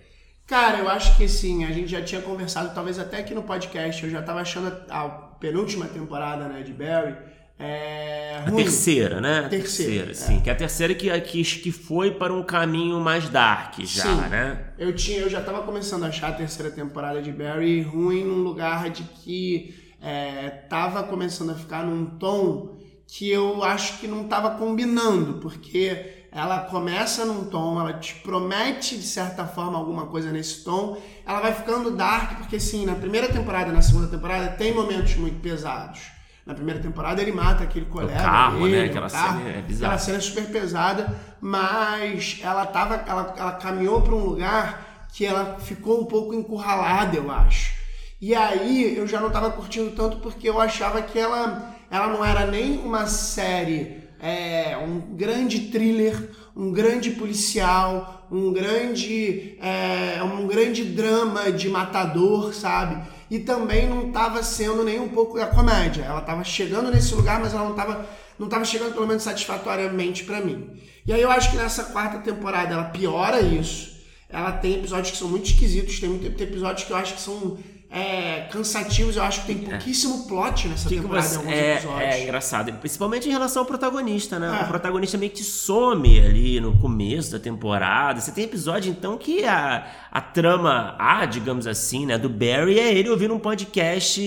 Cara, 0.47 0.79
eu 0.79 0.89
acho 0.89 1.17
que 1.17 1.29
sim, 1.29 1.65
a 1.65 1.71
gente 1.71 1.87
já 1.87 2.03
tinha 2.03 2.21
conversado, 2.21 2.75
talvez 2.75 2.99
até 2.99 3.19
aqui 3.19 3.33
no 3.33 3.45
podcast, 3.45 4.05
eu 4.05 4.11
já 4.11 4.21
tava 4.21 4.41
achando 4.41 4.77
a 4.91 5.09
penúltima 5.41 5.87
temporada 5.87 6.47
né, 6.49 6.63
de 6.63 6.73
Barry 6.73 7.15
é, 7.63 8.43
a 8.47 8.51
terceira, 8.51 9.21
né? 9.21 9.49
Terceira, 9.49 10.07
terceira 10.07 10.11
é. 10.11 10.15
sim. 10.15 10.41
Que 10.41 10.51
é 10.51 10.53
a 10.53 10.57
terceira 10.57 10.95
que, 10.95 11.21
que, 11.21 11.43
que 11.43 11.73
foi 11.73 12.11
para 12.11 12.33
um 12.33 12.43
caminho 12.43 12.99
mais 13.01 13.29
dark 13.29 13.79
já, 13.81 14.03
sim. 14.03 14.17
né? 14.29 14.73
Eu, 14.79 14.95
tinha, 14.95 15.21
eu 15.21 15.31
já 15.31 15.41
estava 15.41 15.63
começando 15.63 16.05
a 16.05 16.09
achar 16.09 16.31
a 16.31 16.33
terceira 16.33 16.71
temporada 16.71 17.23
de 17.23 17.31
Barry 17.31 17.83
ruim 17.83 18.25
num 18.25 18.43
lugar 18.43 18.91
de 18.91 19.03
que 19.03 19.75
é, 20.01 20.49
tava 20.69 21.05
começando 21.05 21.51
a 21.51 21.55
ficar 21.55 21.85
num 21.85 22.07
tom 22.07 22.77
que 23.07 23.31
eu 23.31 23.63
acho 23.63 23.99
que 23.99 24.09
não 24.09 24.23
estava 24.23 24.53
combinando, 24.53 25.35
porque 25.35 26.25
ela 26.33 26.61
começa 26.61 27.27
num 27.27 27.45
tom, 27.45 27.79
ela 27.79 27.93
te 27.93 28.15
promete 28.17 28.97
de 28.97 29.05
certa 29.05 29.47
forma 29.47 29.79
alguma 29.79 30.07
coisa 30.07 30.33
nesse 30.33 30.65
tom, 30.65 30.97
ela 31.27 31.41
vai 31.41 31.55
ficando 31.55 31.91
dark, 31.91 32.39
porque 32.39 32.59
sim, 32.59 32.87
na 32.87 32.95
primeira 32.95 33.29
temporada 33.29 33.71
e 33.71 33.73
na 33.73 33.83
segunda 33.83 34.09
temporada 34.09 34.49
tem 34.53 34.75
momentos 34.75 35.15
muito 35.17 35.39
pesados. 35.41 36.01
Na 36.45 36.55
primeira 36.55 36.81
temporada 36.81 37.23
ele 37.23 37.33
mata 37.33 37.63
aquele 37.63 37.87
colega. 37.87 38.19
O 38.19 38.23
carro, 38.23 38.65
dele, 38.65 38.77
né? 38.77 38.85
Aquela 38.87 39.09
carro, 39.09 39.39
cena 39.39 39.51
é 39.51 39.63
bizarra. 39.63 39.95
Aquela 39.95 39.99
cena 39.99 40.19
é 40.19 40.21
super 40.21 40.47
pesada, 40.47 41.21
mas 41.41 42.41
ela 42.43 42.67
tava. 42.67 42.97
Ela, 43.07 43.35
ela 43.37 43.53
caminhou 43.53 44.03
para 44.03 44.15
um 44.15 44.25
lugar 44.25 45.07
que 45.13 45.25
ela 45.25 45.59
ficou 45.61 46.01
um 46.01 46.05
pouco 46.05 46.35
encurralada, 46.35 47.17
eu 47.17 47.31
acho. 47.31 47.73
E 48.21 48.35
aí 48.35 48.97
eu 48.97 49.07
já 49.07 49.21
não 49.21 49.29
estava 49.29 49.51
curtindo 49.51 49.91
tanto 49.91 50.19
porque 50.19 50.49
eu 50.49 50.61
achava 50.61 51.03
que 51.03 51.19
ela, 51.19 51.75
ela 51.91 52.07
não 52.07 52.25
era 52.25 52.47
nem 52.47 52.79
uma 52.79 53.07
série, 53.07 53.99
é, 54.21 54.77
um 54.77 55.01
grande 55.17 55.71
thriller, 55.71 56.31
um 56.57 56.73
grande 56.73 57.11
policial, 57.11 58.27
um 58.31 58.53
grande, 58.53 59.59
é, 59.61 60.23
um 60.23 60.47
grande 60.47 60.85
drama 60.85 61.51
de 61.51 61.69
matador, 61.69 62.55
sabe? 62.55 63.03
E 63.33 63.39
também 63.39 63.89
não 63.89 64.09
estava 64.09 64.43
sendo 64.43 64.85
nem 64.85 65.01
um 65.01 65.09
pouco 65.09 65.41
a 65.41 65.47
comédia. 65.47 66.03
Ela 66.03 66.21
estava 66.21 66.45
chegando 66.45 66.91
nesse 66.91 67.15
lugar, 67.15 67.41
mas 67.41 67.55
ela 67.55 67.63
não 67.63 67.71
estava 67.71 68.07
não 68.39 68.47
tava 68.47 68.63
chegando 68.63 68.93
pelo 68.93 69.07
menos 69.07 69.23
satisfatoriamente 69.23 70.25
para 70.25 70.43
mim. 70.43 70.69
E 71.07 71.15
aí 71.15 71.23
eu 71.23 71.31
acho 71.31 71.51
que 71.51 71.57
nessa 71.57 71.85
quarta 71.85 72.19
temporada 72.19 72.75
ela 72.75 72.85
piora 72.85 73.41
isso. 73.41 74.03
Ela 74.29 74.53
tem 74.53 74.75
episódios 74.75 75.13
que 75.13 75.17
são 75.17 75.29
muito 75.29 75.47
esquisitos, 75.47 75.99
tem, 75.99 76.19
tem 76.19 76.47
episódios 76.47 76.85
que 76.85 76.93
eu 76.93 76.97
acho 76.97 77.15
que 77.15 77.23
são 77.23 77.57
é, 77.93 78.49
cansativos. 78.51 79.17
Eu 79.17 79.23
acho 79.23 79.43
que 79.43 79.55
tem 79.55 79.67
é. 79.67 79.71
pouquíssimo 79.71 80.27
plot 80.27 80.67
nessa 80.69 80.89
que 80.89 80.97
temporada 80.97 81.29
que 81.29 81.35
você, 81.35 81.35
em 81.35 81.39
alguns 81.39 81.55
é, 81.55 81.75
episódios. 81.75 82.15
É 82.15 82.23
engraçado, 82.23 82.73
principalmente 82.75 83.29
em 83.29 83.31
relação 83.31 83.63
ao 83.63 83.67
protagonista, 83.67 84.39
né? 84.39 84.61
É. 84.61 84.65
O 84.65 84.69
protagonista 84.69 85.19
meio 85.19 85.31
que 85.31 85.45
some 85.45 86.19
ali 86.19 86.59
no 86.59 86.79
começo 86.79 87.31
da 87.31 87.39
temporada. 87.39 88.19
Você 88.21 88.33
tem 88.33 88.45
episódio, 88.45 88.91
então, 88.91 89.19
que 89.19 89.45
a, 89.45 89.87
a 90.11 90.21
trama 90.23 90.97
A, 90.99 91.27
digamos 91.27 91.67
assim, 91.67 92.07
né, 92.07 92.17
do 92.17 92.31
Barry 92.31 92.79
é 92.79 92.95
ele 92.95 93.11
ouvindo 93.11 93.35
um 93.35 93.39
podcast 93.39 94.21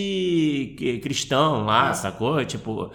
cristão 1.02 1.66
lá, 1.66 1.90
é. 1.90 1.94
sacou? 1.94 2.46
Tipo 2.46 2.92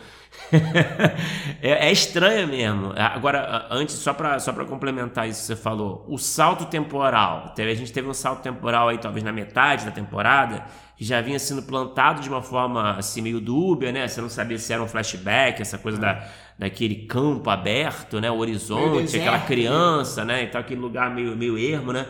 é, 1.62 1.88
é 1.88 1.92
estranha 1.92 2.46
mesmo. 2.46 2.92
Agora, 2.96 3.66
antes, 3.70 3.94
só 3.96 4.12
para 4.12 4.38
só 4.38 4.52
pra 4.52 4.64
complementar 4.64 5.28
isso 5.28 5.40
que 5.40 5.46
você 5.46 5.56
falou, 5.56 6.04
o 6.08 6.18
salto 6.18 6.64
temporal. 6.66 7.54
A 7.56 7.74
gente 7.74 7.92
teve 7.92 8.08
um 8.08 8.14
salto 8.14 8.42
temporal 8.42 8.88
aí, 8.88 8.98
talvez 8.98 9.24
na 9.24 9.32
metade 9.32 9.84
da 9.84 9.90
temporada, 9.90 10.64
que 10.96 11.04
já 11.04 11.20
vinha 11.20 11.38
sendo 11.38 11.62
plantado 11.62 12.20
de 12.20 12.28
uma 12.28 12.42
forma 12.42 12.96
assim, 12.96 13.22
meio 13.22 13.40
dúbia, 13.40 13.92
né? 13.92 14.08
Você 14.08 14.20
não 14.20 14.28
sabia 14.28 14.58
se 14.58 14.72
era 14.72 14.82
um 14.82 14.88
flashback, 14.88 15.62
essa 15.62 15.78
coisa 15.78 15.98
da, 15.98 16.26
daquele 16.58 17.06
campo 17.06 17.48
aberto, 17.50 18.20
né? 18.20 18.30
O 18.30 18.38
horizonte, 18.38 19.16
aquela 19.16 19.40
criança, 19.40 20.24
né? 20.24 20.42
Então, 20.42 20.60
aquele 20.60 20.80
lugar 20.80 21.10
meio, 21.10 21.36
meio 21.36 21.58
ermo, 21.58 21.92
né? 21.92 22.06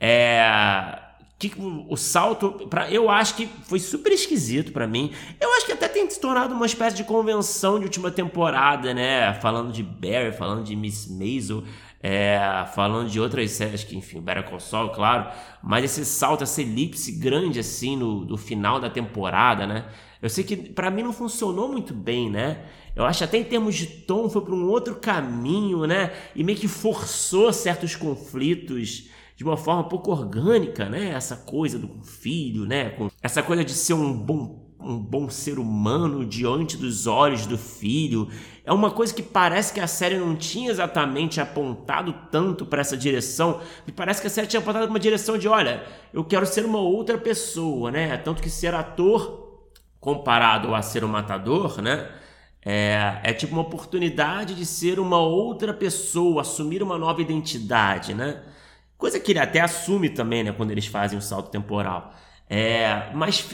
É 0.00 1.03
o 1.58 1.96
salto 1.96 2.68
para 2.68 2.90
eu 2.90 3.10
acho 3.10 3.34
que 3.34 3.46
foi 3.64 3.78
super 3.78 4.12
esquisito 4.12 4.72
para 4.72 4.86
mim. 4.86 5.12
Eu 5.40 5.52
acho 5.54 5.66
que 5.66 5.72
até 5.72 5.88
tem 5.88 6.08
se 6.08 6.20
tornado 6.20 6.54
uma 6.54 6.66
espécie 6.66 6.96
de 6.96 7.04
convenção 7.04 7.78
de 7.78 7.84
última 7.84 8.10
temporada, 8.10 8.92
né? 8.92 9.32
Falando 9.34 9.72
de 9.72 9.82
Barry, 9.82 10.32
falando 10.32 10.64
de 10.64 10.76
Miss 10.76 11.08
Maisel, 11.08 11.64
é, 12.02 12.38
falando 12.74 13.08
de 13.08 13.18
outras 13.18 13.50
séries 13.50 13.82
que, 13.82 13.96
enfim, 13.96 14.20
Better 14.20 14.44
Call 14.44 14.60
Saul, 14.60 14.90
claro. 14.90 15.30
Mas 15.62 15.84
esse 15.84 16.04
salto, 16.04 16.42
essa 16.42 16.60
elipse 16.60 17.12
grande 17.12 17.58
assim 17.58 17.96
no, 17.96 18.24
do 18.24 18.36
final 18.36 18.78
da 18.78 18.90
temporada, 18.90 19.66
né? 19.66 19.86
Eu 20.20 20.28
sei 20.28 20.44
que 20.44 20.56
para 20.56 20.90
mim 20.90 21.02
não 21.02 21.12
funcionou 21.12 21.68
muito 21.68 21.92
bem, 21.92 22.30
né? 22.30 22.64
Eu 22.96 23.04
acho 23.04 23.24
até 23.24 23.38
em 23.38 23.44
termos 23.44 23.74
de 23.74 23.86
tom 23.86 24.28
foi 24.28 24.42
para 24.42 24.54
um 24.54 24.68
outro 24.68 24.96
caminho, 24.96 25.86
né? 25.86 26.12
E 26.34 26.44
meio 26.44 26.58
que 26.58 26.68
forçou 26.68 27.52
certos 27.52 27.96
conflitos 27.96 29.08
de 29.36 29.44
uma 29.44 29.56
forma 29.56 29.84
pouco 29.84 30.10
orgânica, 30.10 30.88
né? 30.88 31.10
Essa 31.10 31.36
coisa 31.36 31.78
do 31.78 32.02
filho, 32.04 32.64
né? 32.64 32.96
Essa 33.22 33.42
coisa 33.42 33.64
de 33.64 33.72
ser 33.72 33.94
um 33.94 34.12
bom 34.12 34.64
um 34.84 34.98
bom 34.98 35.30
ser 35.30 35.58
humano 35.58 36.24
diante 36.26 36.76
dos 36.76 37.06
olhos 37.06 37.46
do 37.46 37.56
filho. 37.56 38.28
É 38.64 38.72
uma 38.72 38.90
coisa 38.90 39.14
que 39.14 39.22
parece 39.22 39.72
que 39.72 39.80
a 39.80 39.86
série 39.86 40.18
não 40.18 40.36
tinha 40.36 40.70
exatamente 40.70 41.40
apontado 41.40 42.14
tanto 42.30 42.66
para 42.66 42.82
essa 42.82 42.96
direção. 42.96 43.60
Me 43.86 43.92
parece 43.92 44.20
que 44.20 44.26
a 44.26 44.30
série 44.30 44.46
tinha 44.46 44.60
apontado 44.60 44.86
uma 44.86 45.00
direção 45.00 45.38
de, 45.38 45.48
olha, 45.48 45.82
eu 46.12 46.22
quero 46.22 46.44
ser 46.46 46.64
uma 46.66 46.80
outra 46.80 47.16
pessoa, 47.16 47.90
né? 47.90 48.16
Tanto 48.18 48.42
que 48.42 48.50
ser 48.50 48.74
ator 48.74 49.70
comparado 49.98 50.74
a 50.74 50.82
ser 50.82 51.02
um 51.02 51.08
matador, 51.08 51.80
né? 51.80 52.10
É, 52.66 53.20
é 53.22 53.32
tipo 53.32 53.52
uma 53.54 53.62
oportunidade 53.62 54.54
de 54.54 54.64
ser 54.66 54.98
uma 54.98 55.18
outra 55.18 55.72
pessoa, 55.72 56.42
assumir 56.42 56.82
uma 56.82 56.98
nova 56.98 57.20
identidade, 57.22 58.12
né? 58.14 58.42
Coisa 59.04 59.20
que 59.20 59.32
ele 59.32 59.38
até 59.38 59.60
assume 59.60 60.08
também, 60.08 60.42
né, 60.42 60.50
quando 60.50 60.70
eles 60.70 60.86
fazem 60.86 61.18
o 61.18 61.20
salto 61.20 61.50
temporal. 61.50 62.14
É, 62.48 63.10
mas 63.12 63.46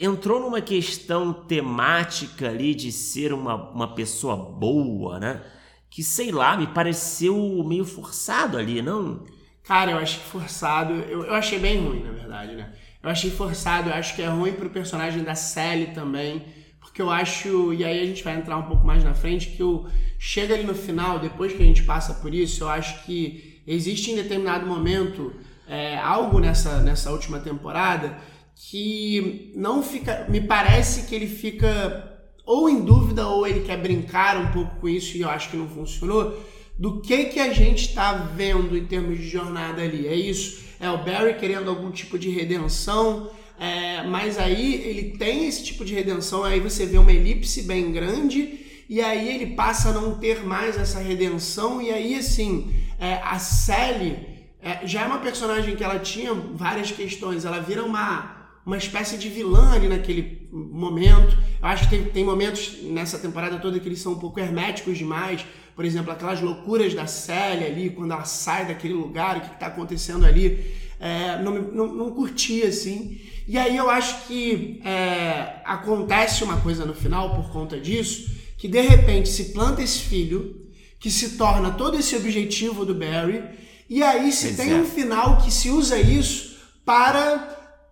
entrou 0.00 0.38
numa 0.38 0.60
questão 0.60 1.32
temática 1.32 2.48
ali 2.48 2.76
de 2.76 2.92
ser 2.92 3.32
uma, 3.32 3.72
uma 3.72 3.92
pessoa 3.92 4.36
boa, 4.36 5.18
né? 5.18 5.42
Que 5.90 6.00
sei 6.00 6.30
lá, 6.30 6.56
me 6.56 6.68
pareceu 6.68 7.36
meio 7.66 7.84
forçado 7.84 8.56
ali, 8.56 8.80
não? 8.82 9.24
Cara, 9.64 9.90
eu 9.90 9.98
achei 9.98 10.22
forçado. 10.22 10.92
Eu, 10.92 11.24
eu 11.24 11.34
achei 11.34 11.58
bem 11.58 11.84
ruim, 11.84 12.04
na 12.04 12.12
verdade, 12.12 12.54
né? 12.54 12.72
Eu 13.02 13.10
achei 13.10 13.32
forçado, 13.32 13.90
eu 13.90 13.94
acho 13.96 14.14
que 14.14 14.22
é 14.22 14.28
ruim 14.28 14.52
pro 14.52 14.70
personagem 14.70 15.24
da 15.24 15.34
Sally 15.34 15.88
também. 15.88 16.46
Porque 16.78 17.02
eu 17.02 17.10
acho, 17.10 17.74
e 17.74 17.84
aí 17.84 18.00
a 18.00 18.06
gente 18.06 18.22
vai 18.22 18.36
entrar 18.36 18.56
um 18.58 18.68
pouco 18.68 18.86
mais 18.86 19.02
na 19.02 19.12
frente, 19.12 19.50
que 19.50 19.60
eu 19.60 19.88
chega 20.20 20.54
ali 20.54 20.62
no 20.62 20.72
final, 20.72 21.18
depois 21.18 21.52
que 21.52 21.60
a 21.64 21.66
gente 21.66 21.82
passa 21.82 22.14
por 22.14 22.32
isso, 22.32 22.62
eu 22.62 22.68
acho 22.68 23.04
que 23.04 23.53
existe 23.66 24.10
em 24.10 24.16
determinado 24.16 24.66
momento 24.66 25.32
é, 25.68 25.96
algo 25.98 26.38
nessa, 26.38 26.80
nessa 26.80 27.10
última 27.10 27.38
temporada 27.38 28.18
que 28.54 29.52
não 29.56 29.82
fica. 29.82 30.26
Me 30.28 30.40
parece 30.40 31.06
que 31.06 31.14
ele 31.14 31.26
fica 31.26 32.12
ou 32.46 32.68
em 32.68 32.84
dúvida 32.84 33.26
ou 33.26 33.46
ele 33.46 33.60
quer 33.60 33.80
brincar 33.80 34.36
um 34.36 34.52
pouco 34.52 34.76
com 34.76 34.88
isso 34.88 35.16
e 35.16 35.22
eu 35.22 35.30
acho 35.30 35.50
que 35.50 35.56
não 35.56 35.68
funcionou. 35.68 36.38
do 36.78 37.00
que 37.00 37.26
que 37.26 37.38
a 37.38 37.52
gente 37.52 37.88
está 37.88 38.12
vendo 38.12 38.76
em 38.76 38.84
termos 38.84 39.18
de 39.18 39.28
jornada 39.28 39.80
ali. 39.80 40.06
É 40.06 40.14
isso? 40.14 40.64
É 40.80 40.90
o 40.90 40.98
Barry 40.98 41.34
querendo 41.34 41.70
algum 41.70 41.90
tipo 41.90 42.18
de 42.18 42.28
redenção, 42.30 43.30
é, 43.58 44.02
mas 44.02 44.38
aí 44.38 44.74
ele 44.74 45.16
tem 45.16 45.46
esse 45.46 45.62
tipo 45.62 45.84
de 45.84 45.94
redenção, 45.94 46.42
aí 46.42 46.58
você 46.58 46.84
vê 46.84 46.98
uma 46.98 47.12
elipse 47.12 47.62
bem 47.62 47.92
grande 47.92 48.58
e 48.88 49.00
aí 49.00 49.32
ele 49.32 49.54
passa 49.54 49.90
a 49.90 49.92
não 49.92 50.18
ter 50.18 50.44
mais 50.44 50.76
essa 50.76 50.98
redenção 50.98 51.80
e 51.80 51.90
aí 51.90 52.16
assim 52.16 52.72
é, 52.98 53.14
a 53.22 53.38
Sally 53.38 54.16
é, 54.62 54.86
já 54.86 55.02
é 55.02 55.06
uma 55.06 55.18
personagem 55.18 55.76
que 55.76 55.84
ela 55.84 55.98
tinha 55.98 56.32
várias 56.32 56.90
questões, 56.90 57.44
ela 57.44 57.60
vira 57.60 57.84
uma 57.84 58.34
uma 58.64 58.78
espécie 58.78 59.18
de 59.18 59.28
vilã 59.28 59.74
ali 59.74 59.88
naquele 59.88 60.48
momento. 60.50 61.36
Eu 61.60 61.68
acho 61.68 61.84
que 61.84 61.96
tem, 61.96 62.04
tem 62.04 62.24
momentos 62.24 62.78
nessa 62.82 63.18
temporada 63.18 63.58
toda 63.58 63.78
que 63.78 63.86
eles 63.86 64.00
são 64.00 64.12
um 64.12 64.18
pouco 64.18 64.40
herméticos 64.40 64.96
demais. 64.96 65.44
Por 65.76 65.84
exemplo, 65.84 66.10
aquelas 66.10 66.40
loucuras 66.40 66.94
da 66.94 67.06
Célia 67.06 67.66
ali, 67.66 67.90
quando 67.90 68.12
ela 68.12 68.24
sai 68.24 68.66
daquele 68.66 68.94
lugar, 68.94 69.36
o 69.36 69.40
que 69.40 69.52
está 69.52 69.66
acontecendo 69.66 70.24
ali. 70.24 70.74
É, 70.98 71.42
não, 71.42 71.52
não, 71.52 71.94
não 71.94 72.10
curti 72.12 72.62
assim. 72.62 73.20
E 73.46 73.58
aí 73.58 73.76
eu 73.76 73.90
acho 73.90 74.26
que 74.26 74.80
é, 74.84 75.60
acontece 75.64 76.42
uma 76.42 76.58
coisa 76.60 76.86
no 76.86 76.94
final 76.94 77.34
por 77.34 77.50
conta 77.50 77.78
disso, 77.78 78.30
que 78.56 78.66
de 78.66 78.80
repente 78.80 79.28
se 79.28 79.52
planta 79.52 79.82
esse 79.82 79.98
filho, 79.98 80.63
que 81.04 81.10
se 81.10 81.36
torna 81.36 81.70
todo 81.70 81.98
esse 81.98 82.16
objetivo 82.16 82.82
do 82.82 82.94
Barry, 82.94 83.44
e 83.90 84.02
aí 84.02 84.32
se 84.32 84.46
pois 84.46 84.56
tem 84.56 84.72
é. 84.72 84.76
um 84.76 84.86
final 84.86 85.36
que 85.36 85.50
se 85.50 85.68
usa 85.68 85.98
isso 85.98 86.56
para 86.82 87.46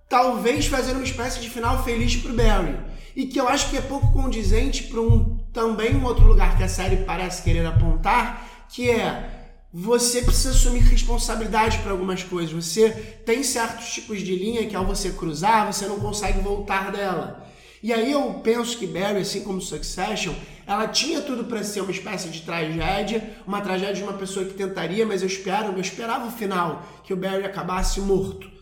talvez 0.08 0.64
fazer 0.64 0.92
uma 0.92 1.04
espécie 1.04 1.38
de 1.38 1.50
final 1.50 1.84
feliz 1.84 2.16
para 2.16 2.32
o 2.32 2.34
Barry. 2.34 2.74
E 3.14 3.26
que 3.26 3.38
eu 3.38 3.46
acho 3.46 3.68
que 3.68 3.76
é 3.76 3.82
pouco 3.82 4.10
condizente 4.14 4.84
para 4.84 4.98
um 4.98 5.36
também 5.52 5.94
um 5.94 6.06
outro 6.06 6.26
lugar 6.26 6.56
que 6.56 6.62
a 6.62 6.68
série 6.68 7.04
parece 7.04 7.42
querer 7.42 7.66
apontar, 7.66 8.66
que 8.70 8.90
é 8.90 9.58
você 9.70 10.22
precisa 10.22 10.52
assumir 10.52 10.80
responsabilidade 10.80 11.80
para 11.80 11.90
algumas 11.90 12.22
coisas. 12.22 12.50
Você 12.50 12.88
tem 13.26 13.42
certos 13.42 13.92
tipos 13.92 14.20
de 14.20 14.34
linha 14.34 14.66
que 14.66 14.74
ao 14.74 14.86
você 14.86 15.10
cruzar, 15.10 15.70
você 15.70 15.84
não 15.84 16.00
consegue 16.00 16.40
voltar 16.40 16.90
dela. 16.90 17.46
E 17.82 17.92
aí 17.92 18.12
eu 18.12 18.40
penso 18.44 18.78
que 18.78 18.86
Barry, 18.86 19.20
assim 19.20 19.42
como 19.42 19.60
Succession, 19.60 20.32
ela 20.66 20.86
tinha 20.86 21.20
tudo 21.20 21.44
para 21.44 21.64
ser 21.64 21.80
uma 21.80 21.90
espécie 21.90 22.28
de 22.28 22.42
tragédia, 22.42 23.34
uma 23.46 23.60
tragédia 23.60 23.94
de 23.94 24.02
uma 24.02 24.12
pessoa 24.12 24.46
que 24.46 24.54
tentaria, 24.54 25.04
mas 25.04 25.22
eu 25.22 25.26
esperava, 25.26 25.72
eu 25.72 25.80
esperava 25.80 26.26
o 26.26 26.30
final 26.30 26.82
que 27.02 27.12
o 27.12 27.16
Barry 27.16 27.44
acabasse 27.44 28.00
morto 28.00 28.52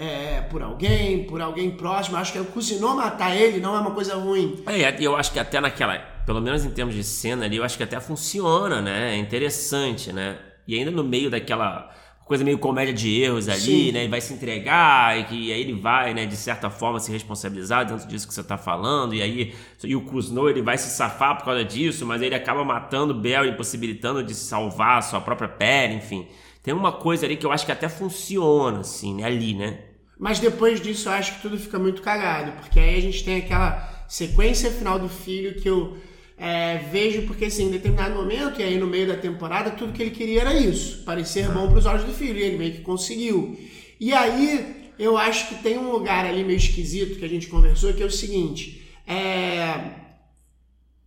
é, 0.00 0.40
por 0.40 0.62
alguém, 0.62 1.24
por 1.24 1.42
alguém 1.42 1.70
próximo. 1.70 2.16
Acho 2.16 2.32
que 2.32 2.38
o 2.38 2.44
cozinhou 2.46 2.94
matar 2.94 3.36
ele 3.36 3.60
não 3.60 3.76
é 3.76 3.80
uma 3.80 3.90
coisa 3.90 4.14
ruim. 4.14 4.62
É, 4.66 4.96
eu 4.98 5.14
acho 5.14 5.30
que 5.30 5.38
até 5.38 5.60
naquela, 5.60 5.98
pelo 6.24 6.40
menos 6.40 6.64
em 6.64 6.70
termos 6.70 6.94
de 6.94 7.04
cena 7.04 7.44
ali, 7.44 7.58
eu 7.58 7.64
acho 7.64 7.76
que 7.76 7.82
até 7.82 8.00
funciona, 8.00 8.80
né? 8.80 9.14
É 9.14 9.16
interessante, 9.18 10.10
né? 10.10 10.38
E 10.66 10.74
ainda 10.74 10.90
no 10.90 11.04
meio 11.04 11.30
daquela 11.30 11.94
coisa 12.30 12.44
meio 12.44 12.58
comédia 12.60 12.94
de 12.94 13.20
erros 13.20 13.48
ali, 13.48 13.60
Sim. 13.60 13.90
né? 13.90 14.02
Ele 14.02 14.08
vai 14.08 14.20
se 14.20 14.32
entregar 14.32 15.18
e, 15.18 15.24
que, 15.24 15.52
aí 15.52 15.60
ele 15.60 15.72
vai, 15.72 16.14
né, 16.14 16.26
de 16.26 16.36
certa 16.36 16.70
forma 16.70 17.00
se 17.00 17.10
responsabilizar 17.10 17.84
dentro 17.84 18.06
disso 18.06 18.28
que 18.28 18.32
você 18.32 18.44
tá 18.44 18.56
falando. 18.56 19.16
E 19.16 19.20
aí 19.20 19.52
e 19.82 19.96
o 19.96 20.00
Kuzno, 20.02 20.48
ele 20.48 20.62
vai 20.62 20.78
se 20.78 20.90
safar 20.90 21.36
por 21.36 21.44
causa 21.46 21.64
disso, 21.64 22.06
mas 22.06 22.22
ele 22.22 22.36
acaba 22.36 22.64
matando 22.64 23.12
o 23.12 23.16
Bel, 23.16 23.46
impossibilitando 23.46 24.22
de 24.22 24.32
salvar 24.32 24.98
a 24.98 25.02
sua 25.02 25.20
própria 25.20 25.48
pele, 25.48 25.94
enfim. 25.94 26.28
Tem 26.62 26.72
uma 26.72 26.92
coisa 26.92 27.26
ali 27.26 27.36
que 27.36 27.44
eu 27.44 27.50
acho 27.50 27.66
que 27.66 27.72
até 27.72 27.88
funciona, 27.88 28.78
assim, 28.78 29.16
né? 29.16 29.24
Ali, 29.24 29.52
né? 29.52 29.80
Mas 30.16 30.38
depois 30.38 30.80
disso 30.80 31.08
eu 31.08 31.14
acho 31.14 31.34
que 31.34 31.42
tudo 31.42 31.58
fica 31.58 31.80
muito 31.80 32.00
cagado, 32.00 32.52
porque 32.60 32.78
aí 32.78 32.96
a 32.96 33.02
gente 33.02 33.24
tem 33.24 33.38
aquela 33.38 34.04
sequência 34.06 34.70
final 34.70 35.00
do 35.00 35.08
filho 35.08 35.60
que 35.60 35.68
eu 35.68 35.96
é, 36.40 36.78
vejo, 36.90 37.26
porque 37.26 37.44
assim, 37.44 37.66
em 37.66 37.70
determinado 37.70 38.14
momento, 38.14 38.60
e 38.60 38.62
aí 38.62 38.78
no 38.78 38.86
meio 38.86 39.06
da 39.06 39.16
temporada, 39.16 39.72
tudo 39.72 39.92
que 39.92 40.00
ele 40.02 40.10
queria 40.10 40.40
era 40.40 40.54
isso, 40.54 41.04
parecer 41.04 41.46
bom 41.50 41.68
para 41.68 41.78
os 41.78 41.84
olhos 41.84 42.04
do 42.04 42.14
filho, 42.14 42.38
e 42.38 42.42
ele 42.42 42.56
meio 42.56 42.72
que 42.72 42.80
conseguiu. 42.80 43.60
E 44.00 44.14
aí 44.14 44.92
eu 44.98 45.18
acho 45.18 45.48
que 45.48 45.56
tem 45.56 45.76
um 45.76 45.92
lugar 45.92 46.24
ali 46.24 46.42
meio 46.42 46.56
esquisito 46.56 47.18
que 47.18 47.24
a 47.26 47.28
gente 47.28 47.46
conversou, 47.46 47.92
que 47.92 48.02
é 48.02 48.06
o 48.06 48.10
seguinte, 48.10 48.82
é, 49.06 49.90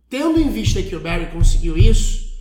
tendo 0.08 0.38
em 0.38 0.50
vista 0.50 0.80
que 0.80 0.94
o 0.94 1.00
Barry 1.00 1.26
conseguiu 1.26 1.76
isso, 1.76 2.32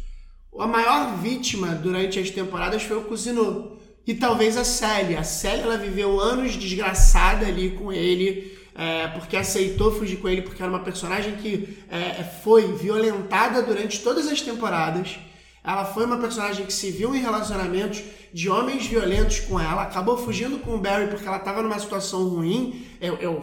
a 0.60 0.68
maior 0.68 1.18
vítima 1.18 1.70
durante 1.70 2.20
as 2.20 2.30
temporadas 2.30 2.84
foi 2.84 2.98
o 2.98 3.06
Cousineau 3.06 3.80
e 4.06 4.14
talvez 4.14 4.56
a 4.56 4.64
Sally. 4.64 5.16
A 5.16 5.24
Sally 5.24 5.62
ela 5.62 5.78
viveu 5.78 6.20
anos 6.20 6.56
desgraçada 6.56 7.48
ali 7.48 7.72
com 7.72 7.92
ele, 7.92 8.56
é, 8.76 9.08
porque 9.08 9.38
aceitou 9.38 9.92
fugir 9.92 10.18
com 10.18 10.28
ele, 10.28 10.42
porque 10.42 10.62
era 10.62 10.72
uma 10.72 10.80
personagem 10.80 11.36
que 11.36 11.78
é, 11.90 12.24
foi 12.44 12.74
violentada 12.74 13.62
durante 13.62 14.00
todas 14.00 14.28
as 14.28 14.42
temporadas. 14.42 15.20
Ela 15.64 15.86
foi 15.86 16.06
uma 16.06 16.18
personagem 16.18 16.66
que 16.66 16.74
se 16.74 16.92
viu 16.92 17.16
em 17.16 17.22
relacionamentos 17.22 18.04
de 18.34 18.50
homens 18.50 18.86
violentos 18.86 19.40
com 19.42 19.60
ela, 19.60 19.84
acabou 19.84 20.18
fugindo 20.18 20.60
com 20.60 20.76
o 20.76 20.78
Barry 20.78 21.08
porque 21.08 21.26
ela 21.26 21.38
estava 21.38 21.62
numa 21.62 21.80
situação 21.80 22.28
ruim. 22.28 22.86
Eu, 23.00 23.16
eu, 23.18 23.42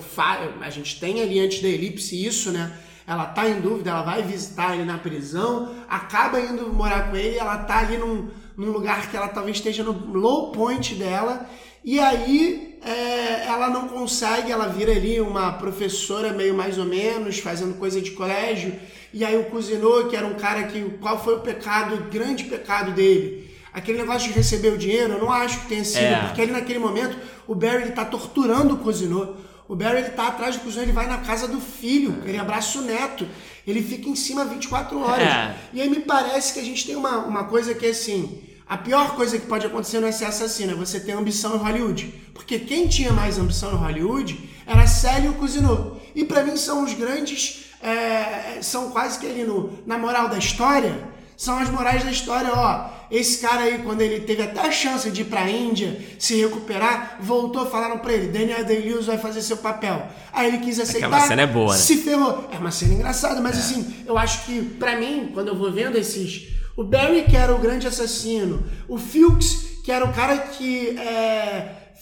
a 0.60 0.68
gente 0.68 1.00
tem 1.00 1.22
ali 1.22 1.40
antes 1.40 1.62
da 1.62 1.68
elipse 1.68 2.22
isso, 2.22 2.50
né? 2.50 2.76
Ela 3.06 3.26
tá 3.26 3.48
em 3.48 3.60
dúvida, 3.60 3.90
ela 3.90 4.02
vai 4.02 4.22
visitar 4.22 4.74
ele 4.74 4.84
na 4.84 4.98
prisão, 4.98 5.74
acaba 5.88 6.40
indo 6.40 6.72
morar 6.72 7.10
com 7.10 7.16
ele, 7.16 7.38
ela 7.38 7.58
tá 7.58 7.78
ali 7.78 7.96
num, 7.96 8.28
num 8.56 8.70
lugar 8.70 9.10
que 9.10 9.16
ela 9.16 9.28
talvez 9.28 9.56
esteja 9.56 9.82
no 9.82 10.12
low 10.12 10.52
point 10.52 10.94
dela, 10.94 11.48
e 11.82 11.98
aí 11.98 12.69
é, 12.82 13.46
ela 13.46 13.68
não 13.68 13.88
consegue, 13.88 14.50
ela 14.50 14.66
vira 14.66 14.92
ali 14.92 15.20
uma 15.20 15.52
professora 15.52 16.32
meio 16.32 16.54
mais 16.54 16.78
ou 16.78 16.84
menos, 16.84 17.38
fazendo 17.38 17.74
coisa 17.74 18.00
de 18.00 18.12
colégio, 18.12 18.74
e 19.12 19.24
aí 19.24 19.36
o 19.36 19.44
cozinhou, 19.44 20.06
que 20.08 20.16
era 20.16 20.26
um 20.26 20.34
cara 20.34 20.64
que, 20.64 20.80
qual 21.00 21.22
foi 21.22 21.36
o 21.36 21.40
pecado, 21.40 21.94
o 21.96 22.10
grande 22.10 22.44
pecado 22.44 22.92
dele? 22.92 23.50
Aquele 23.72 23.98
negócio 23.98 24.28
de 24.28 24.34
receber 24.34 24.72
o 24.72 24.78
dinheiro, 24.78 25.14
eu 25.14 25.20
não 25.20 25.30
acho 25.30 25.60
que 25.60 25.68
tenha 25.68 25.84
sido, 25.84 26.02
é. 26.02 26.26
porque 26.26 26.40
ali 26.40 26.52
naquele 26.52 26.78
momento 26.78 27.16
o 27.46 27.54
Barry 27.54 27.82
ele 27.82 27.92
tá 27.92 28.04
torturando 28.04 28.74
o 28.74 28.78
cozinhou. 28.78 29.36
O 29.68 29.76
Barry 29.76 29.98
ele 29.98 30.10
tá 30.10 30.26
atrás 30.26 30.56
do 30.56 30.62
cozinhou, 30.62 30.84
ele 30.84 30.92
vai 30.92 31.06
na 31.06 31.18
casa 31.18 31.46
do 31.46 31.60
filho, 31.60 32.22
ele 32.24 32.36
abraça 32.36 32.78
o 32.78 32.82
neto, 32.82 33.28
ele 33.64 33.80
fica 33.82 34.08
em 34.08 34.16
cima 34.16 34.44
24 34.44 34.98
horas. 35.00 35.26
É. 35.26 35.54
E 35.72 35.80
aí 35.80 35.88
me 35.88 36.00
parece 36.00 36.52
que 36.52 36.58
a 36.58 36.64
gente 36.64 36.84
tem 36.84 36.96
uma, 36.96 37.18
uma 37.18 37.44
coisa 37.44 37.74
que 37.74 37.86
é 37.86 37.90
assim, 37.90 38.40
a 38.70 38.78
pior 38.78 39.16
coisa 39.16 39.36
que 39.36 39.48
pode 39.48 39.66
acontecer 39.66 39.98
não 39.98 40.06
é 40.06 40.12
ser 40.12 40.26
assassino, 40.26 40.70
é 40.70 40.74
você 40.76 41.00
ter 41.00 41.10
ambição 41.10 41.56
em 41.56 41.58
Hollywood. 41.58 42.14
Porque 42.32 42.56
quem 42.56 42.86
tinha 42.86 43.12
mais 43.12 43.36
ambição 43.36 43.72
em 43.72 43.76
Hollywood 43.76 44.48
era 44.64 44.86
Célio 44.86 45.32
Cousineau. 45.32 46.00
E 46.14 46.24
para 46.24 46.44
mim 46.44 46.56
são 46.56 46.84
os 46.84 46.94
grandes, 46.94 47.64
é, 47.82 48.62
são 48.62 48.92
quase 48.92 49.18
que 49.18 49.26
ali 49.26 49.42
no, 49.42 49.76
na 49.84 49.98
moral 49.98 50.28
da 50.28 50.38
história, 50.38 51.02
são 51.36 51.58
as 51.58 51.68
morais 51.68 52.04
da 52.04 52.12
história, 52.12 52.52
ó. 52.54 52.90
Esse 53.10 53.38
cara 53.38 53.62
aí, 53.62 53.78
quando 53.78 54.02
ele 54.02 54.20
teve 54.20 54.42
até 54.42 54.60
a 54.60 54.70
chance 54.70 55.10
de 55.10 55.22
ir 55.22 55.24
pra 55.24 55.50
Índia, 55.50 56.00
se 56.16 56.40
recuperar, 56.40 57.18
voltou, 57.20 57.66
falaram 57.66 57.98
pra 57.98 58.12
ele, 58.12 58.28
Daniel 58.28 58.64
Day-Lewis 58.64 59.06
vai 59.06 59.18
fazer 59.18 59.42
seu 59.42 59.56
papel. 59.56 60.06
Aí 60.32 60.46
ele 60.46 60.58
quis 60.58 60.78
aceitar. 60.78 61.08
Aquela 61.08 61.26
cena 61.26 61.42
é 61.42 61.46
boa, 61.48 61.72
né? 61.72 61.80
Se 61.80 61.96
ferrou. 61.96 62.48
É 62.52 62.58
uma 62.58 62.70
cena 62.70 62.94
engraçada, 62.94 63.40
mas 63.40 63.56
é. 63.56 63.58
assim, 63.58 64.04
eu 64.06 64.16
acho 64.16 64.44
que, 64.44 64.62
pra 64.62 64.96
mim, 64.96 65.32
quando 65.34 65.48
eu 65.48 65.56
vou 65.56 65.72
vendo 65.72 65.98
esses 65.98 66.59
o 66.80 66.84
Barry, 66.84 67.24
que 67.24 67.36
era 67.36 67.54
o 67.54 67.58
grande 67.58 67.86
assassino. 67.86 68.64
O 68.88 68.96
Fuchs, 68.96 69.82
que 69.84 69.92
era 69.92 70.02
o 70.02 70.14
cara 70.14 70.38
que 70.38 70.98
é, 70.98 71.92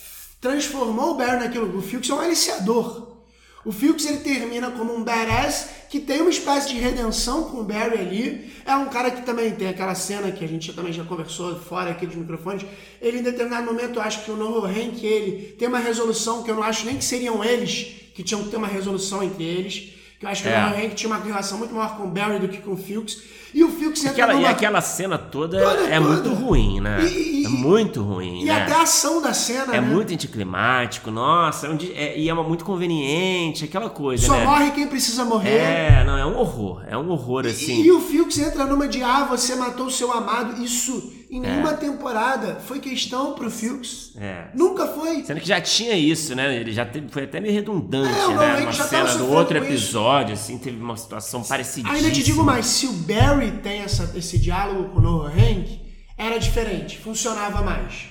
transformou 0.41 1.15
o 1.15 1.15
Barry 1.17 1.41
naquilo. 1.41 1.77
O 1.77 1.83
Fuchs 1.83 2.09
é 2.09 2.15
um 2.15 2.21
aliciador. 2.21 3.19
O 3.65 3.73
Fuchs 3.73 4.07
ele 4.07 4.19
termina 4.19 4.71
como 4.71 4.95
um 4.95 5.03
badass 5.03 5.69
que 5.91 5.99
tem 5.99 6.21
uma 6.21 6.31
espécie 6.31 6.69
de 6.69 6.79
redenção 6.79 7.51
com 7.51 7.59
o 7.59 7.65
Barry 7.65 7.99
ali. 7.99 8.53
É 8.65 8.77
um 8.77 8.87
cara 8.87 9.11
que 9.11 9.23
também 9.23 9.51
tem 9.51 9.69
aquela 9.69 9.97
cena 9.97 10.31
que 10.31 10.45
a 10.45 10.49
gente 10.49 10.73
também 10.73 10.93
já 10.93 11.03
conversou 11.03 11.59
fora 11.59 11.91
aqui 11.91 12.07
dos 12.07 12.15
microfones. 12.15 12.65
Ele 13.03 13.19
em 13.19 13.23
determinado 13.23 13.67
momento, 13.67 13.97
eu 13.97 14.03
acho 14.03 14.25
que 14.25 14.31
o 14.31 14.37
Noho 14.37 14.65
Hank 14.65 15.05
ele 15.05 15.57
tem 15.59 15.67
uma 15.67 15.81
resolução 15.81 16.45
que 16.45 16.53
eu 16.53 16.55
não 16.55 16.63
acho 16.63 16.87
nem 16.87 16.97
que 16.97 17.05
seriam 17.05 17.43
eles 17.43 17.97
que 18.15 18.23
tinham 18.23 18.45
que 18.45 18.51
ter 18.51 18.57
uma 18.57 18.69
resolução 18.69 19.25
entre 19.25 19.43
eles. 19.43 19.95
Que 20.21 20.25
eu 20.25 20.31
acho 20.31 20.43
que 20.45 20.49
é. 20.49 20.57
o 20.57 20.71
Noho 20.71 20.85
Hank 20.85 20.95
tinha 20.95 21.13
uma 21.13 21.21
relação 21.21 21.59
muito 21.59 21.75
maior 21.75 21.97
com 21.97 22.05
o 22.05 22.11
Barry 22.11 22.39
do 22.39 22.49
que 22.49 22.59
com 22.59 22.75
o 22.75 22.77
Fuchs. 22.77 23.39
E 23.55 23.65
o 23.65 23.71
Phil 23.71 23.93
que 23.93 24.01
entra 24.01 24.13
aquela, 24.13 24.33
numa... 24.35 24.43
E 24.43 24.47
aquela 24.47 24.81
cena 24.81 25.19
toda, 25.19 25.59
toda 25.61 25.83
é 25.89 25.99
toda. 25.99 26.13
muito 26.13 26.35
ruim, 26.35 26.81
né? 26.81 26.99
E, 27.05 27.43
e, 27.43 27.47
é 27.47 27.49
muito 27.49 28.03
ruim, 28.03 28.43
E 28.43 28.45
né? 28.45 28.63
até 28.63 28.75
a 28.75 28.83
ação 28.83 29.23
da 29.23 29.33
cena, 29.33 29.75
É 29.75 29.81
né? 29.81 29.87
muito 29.87 30.13
anticlimático, 30.13 31.11
nossa, 31.11 31.67
é 31.67 31.71
um, 31.71 31.79
é, 31.95 32.19
e 32.19 32.29
é 32.29 32.33
uma, 32.33 32.43
muito 32.43 32.65
conveniente, 32.65 33.65
aquela 33.65 33.89
coisa, 33.89 34.27
Só 34.27 34.35
né? 34.35 34.45
morre 34.45 34.71
quem 34.73 34.87
precisa 34.87 35.25
morrer. 35.25 35.51
É, 35.51 36.05
não, 36.05 36.17
é 36.17 36.27
um 36.27 36.37
horror, 36.37 36.83
é 36.87 36.97
um 36.97 37.11
horror, 37.11 37.47
assim. 37.47 37.83
E, 37.83 37.87
e 37.87 37.93
o 37.93 38.01
Phil 38.01 38.27
que 38.27 38.41
entra 38.41 38.65
numa 38.67 38.87
de, 38.87 39.03
ah, 39.03 39.25
você 39.25 39.55
matou 39.55 39.87
o 39.87 39.91
seu 39.91 40.13
amado, 40.13 40.63
isso 40.63 41.13
em 41.31 41.45
é. 41.45 41.51
nenhuma 41.51 41.75
temporada 41.75 42.59
foi 42.67 42.81
questão 42.81 43.35
pro 43.35 43.51
Fuchs. 43.51 44.13
É. 44.17 44.47
Nunca 44.55 44.87
foi. 44.87 45.23
Sendo 45.25 45.41
que 45.41 45.47
já 45.47 45.61
tinha 45.61 45.95
isso, 45.95 46.35
né? 46.35 46.57
Ele 46.57 46.73
já 46.73 46.87
teve, 46.87 47.09
foi 47.09 47.25
até 47.25 47.39
meio 47.39 47.53
redundante, 47.53 48.19
é, 48.19 48.35
né? 48.35 48.57
Uma 48.63 48.73
cena 48.73 49.15
do 49.15 49.31
outro 49.31 49.59
episódio, 49.59 50.33
assim, 50.33 50.57
teve 50.57 50.83
uma 50.83 50.97
situação 50.97 51.43
parecida. 51.43 51.91
Ainda 51.91 52.11
te 52.11 52.23
digo 52.23 52.43
mais, 52.43 52.67
se 52.67 52.87
o 52.87 52.93
Barry 52.93 53.38
tem 53.63 53.81
essa, 53.81 54.13
esse 54.17 54.39
diálogo 54.39 54.91
com 54.91 54.99
o 54.99 55.03
Noah 55.03 55.33
Hank, 55.33 55.81
era 56.17 56.39
diferente, 56.39 56.99
funcionava 56.99 57.63
mais. 57.63 58.07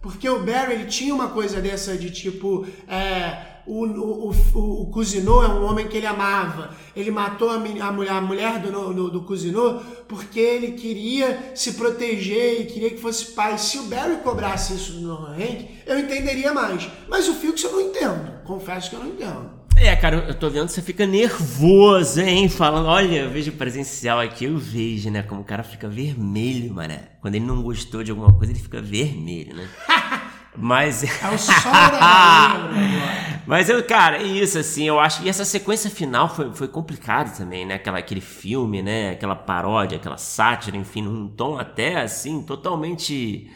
Porque 0.00 0.28
o 0.28 0.42
Barry, 0.44 0.74
ele 0.74 0.86
tinha 0.86 1.14
uma 1.14 1.28
coisa 1.28 1.60
dessa 1.60 1.96
de 1.96 2.10
tipo, 2.10 2.66
é, 2.88 3.52
o, 3.66 3.84
o, 3.84 4.30
o, 4.54 4.82
o 4.82 4.86
Cousineau 4.90 5.44
é 5.44 5.48
um 5.48 5.64
homem 5.64 5.86
que 5.86 5.96
ele 5.96 6.06
amava. 6.06 6.70
Ele 6.96 7.10
matou 7.10 7.50
a, 7.50 7.54
a 7.54 7.92
mulher, 7.92 8.12
a 8.12 8.20
mulher 8.20 8.58
do, 8.58 9.10
do, 9.10 9.22
Cousineau 9.22 9.80
porque 10.08 10.40
ele 10.40 10.72
queria 10.72 11.52
se 11.54 11.74
proteger 11.74 12.60
e 12.60 12.66
queria 12.66 12.90
que 12.90 12.98
fosse 12.98 13.26
pai. 13.26 13.56
Se 13.58 13.78
o 13.78 13.84
Barry 13.84 14.16
cobrasse 14.16 14.74
isso 14.74 14.92
do 14.94 15.12
Hank, 15.12 15.68
eu 15.86 15.98
entenderia 15.98 16.52
mais. 16.52 16.88
Mas 17.08 17.28
o 17.28 17.34
Filks 17.34 17.62
eu 17.62 17.72
não 17.72 17.80
entendo. 17.80 18.42
Confesso 18.44 18.90
que 18.90 18.96
eu 18.96 19.00
não 19.00 19.08
entendo. 19.08 19.61
É, 19.82 19.96
cara, 19.96 20.26
eu 20.28 20.34
tô 20.34 20.48
vendo 20.48 20.66
que 20.66 20.72
você 20.72 20.80
fica 20.80 21.04
nervoso, 21.04 22.20
hein? 22.20 22.48
Falando, 22.48 22.86
olha, 22.86 23.22
eu 23.22 23.30
vejo 23.30 23.50
presencial 23.50 24.20
aqui, 24.20 24.44
eu 24.44 24.56
vejo, 24.56 25.10
né? 25.10 25.24
Como 25.24 25.40
o 25.40 25.44
cara 25.44 25.64
fica 25.64 25.88
vermelho, 25.88 26.72
mané. 26.72 27.08
Quando 27.20 27.34
ele 27.34 27.44
não 27.44 27.60
gostou 27.60 28.04
de 28.04 28.12
alguma 28.12 28.32
coisa, 28.32 28.52
ele 28.52 28.60
fica 28.60 28.80
vermelho, 28.80 29.56
né? 29.56 29.68
Mas. 30.56 31.02
É 31.02 31.28
o 31.28 31.36
sol 31.36 31.72
da 31.72 32.70
Mas 33.44 33.68
eu, 33.68 33.82
cara, 33.82 34.18
é 34.18 34.22
isso, 34.22 34.56
assim, 34.56 34.84
eu 34.84 35.00
acho. 35.00 35.24
E 35.24 35.28
essa 35.28 35.44
sequência 35.44 35.90
final 35.90 36.32
foi, 36.32 36.54
foi 36.54 36.68
complicado 36.68 37.36
também, 37.36 37.66
né? 37.66 37.74
Aquela, 37.74 37.98
aquele 37.98 38.20
filme, 38.20 38.82
né? 38.82 39.10
Aquela 39.10 39.34
paródia, 39.34 39.96
aquela 39.96 40.16
sátira, 40.16 40.76
enfim, 40.76 41.02
num 41.02 41.26
tom 41.26 41.58
até 41.58 42.00
assim, 42.00 42.40
totalmente. 42.44 43.50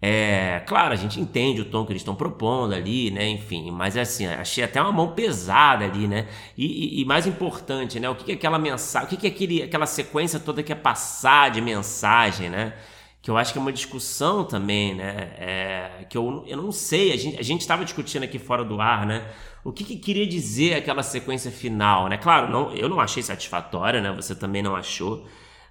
É, 0.00 0.60
claro, 0.66 0.92
a 0.92 0.96
gente 0.96 1.20
entende 1.20 1.60
o 1.60 1.64
tom 1.64 1.84
que 1.84 1.90
eles 1.92 2.02
estão 2.02 2.14
propondo 2.14 2.72
ali, 2.72 3.10
né? 3.10 3.28
Enfim, 3.28 3.70
mas 3.72 3.96
assim, 3.96 4.26
achei 4.26 4.62
até 4.62 4.80
uma 4.80 4.92
mão 4.92 5.12
pesada 5.12 5.84
ali, 5.84 6.06
né? 6.06 6.28
E, 6.56 7.00
e, 7.00 7.02
e 7.02 7.04
mais 7.04 7.26
importante, 7.26 7.98
né? 7.98 8.08
O 8.08 8.14
que, 8.14 8.30
é 8.30 8.34
aquela 8.34 8.58
mensagem, 8.58 9.08
o 9.08 9.10
que, 9.10 9.26
é 9.26 9.30
aquele, 9.30 9.62
aquela 9.62 9.86
sequência 9.86 10.38
toda 10.38 10.62
que 10.62 10.72
é 10.72 10.76
passar 10.76 11.50
de 11.50 11.60
mensagem, 11.60 12.48
né? 12.48 12.74
que 13.20 13.30
eu 13.30 13.36
acho 13.36 13.52
que 13.52 13.58
é 13.58 13.62
uma 13.62 13.72
discussão 13.72 14.44
também, 14.44 14.94
né? 14.94 15.32
É, 15.38 16.06
que 16.08 16.16
eu, 16.16 16.44
eu 16.46 16.56
não 16.56 16.70
sei, 16.72 17.12
a 17.12 17.42
gente 17.42 17.60
estava 17.60 17.84
discutindo 17.84 18.22
aqui 18.22 18.38
fora 18.38 18.64
do 18.64 18.80
ar, 18.80 19.04
né? 19.04 19.28
O 19.64 19.72
que, 19.72 19.84
que, 19.84 19.96
queria 19.96 20.26
dizer 20.26 20.74
aquela 20.74 21.02
sequência 21.02 21.50
final, 21.50 22.08
né? 22.08 22.16
Claro, 22.16 22.50
não, 22.50 22.72
eu 22.72 22.88
não 22.88 23.00
achei 23.00 23.22
satisfatória, 23.22 24.00
né? 24.00 24.12
Você 24.12 24.34
também 24.34 24.62
não 24.62 24.74
achou. 24.76 25.26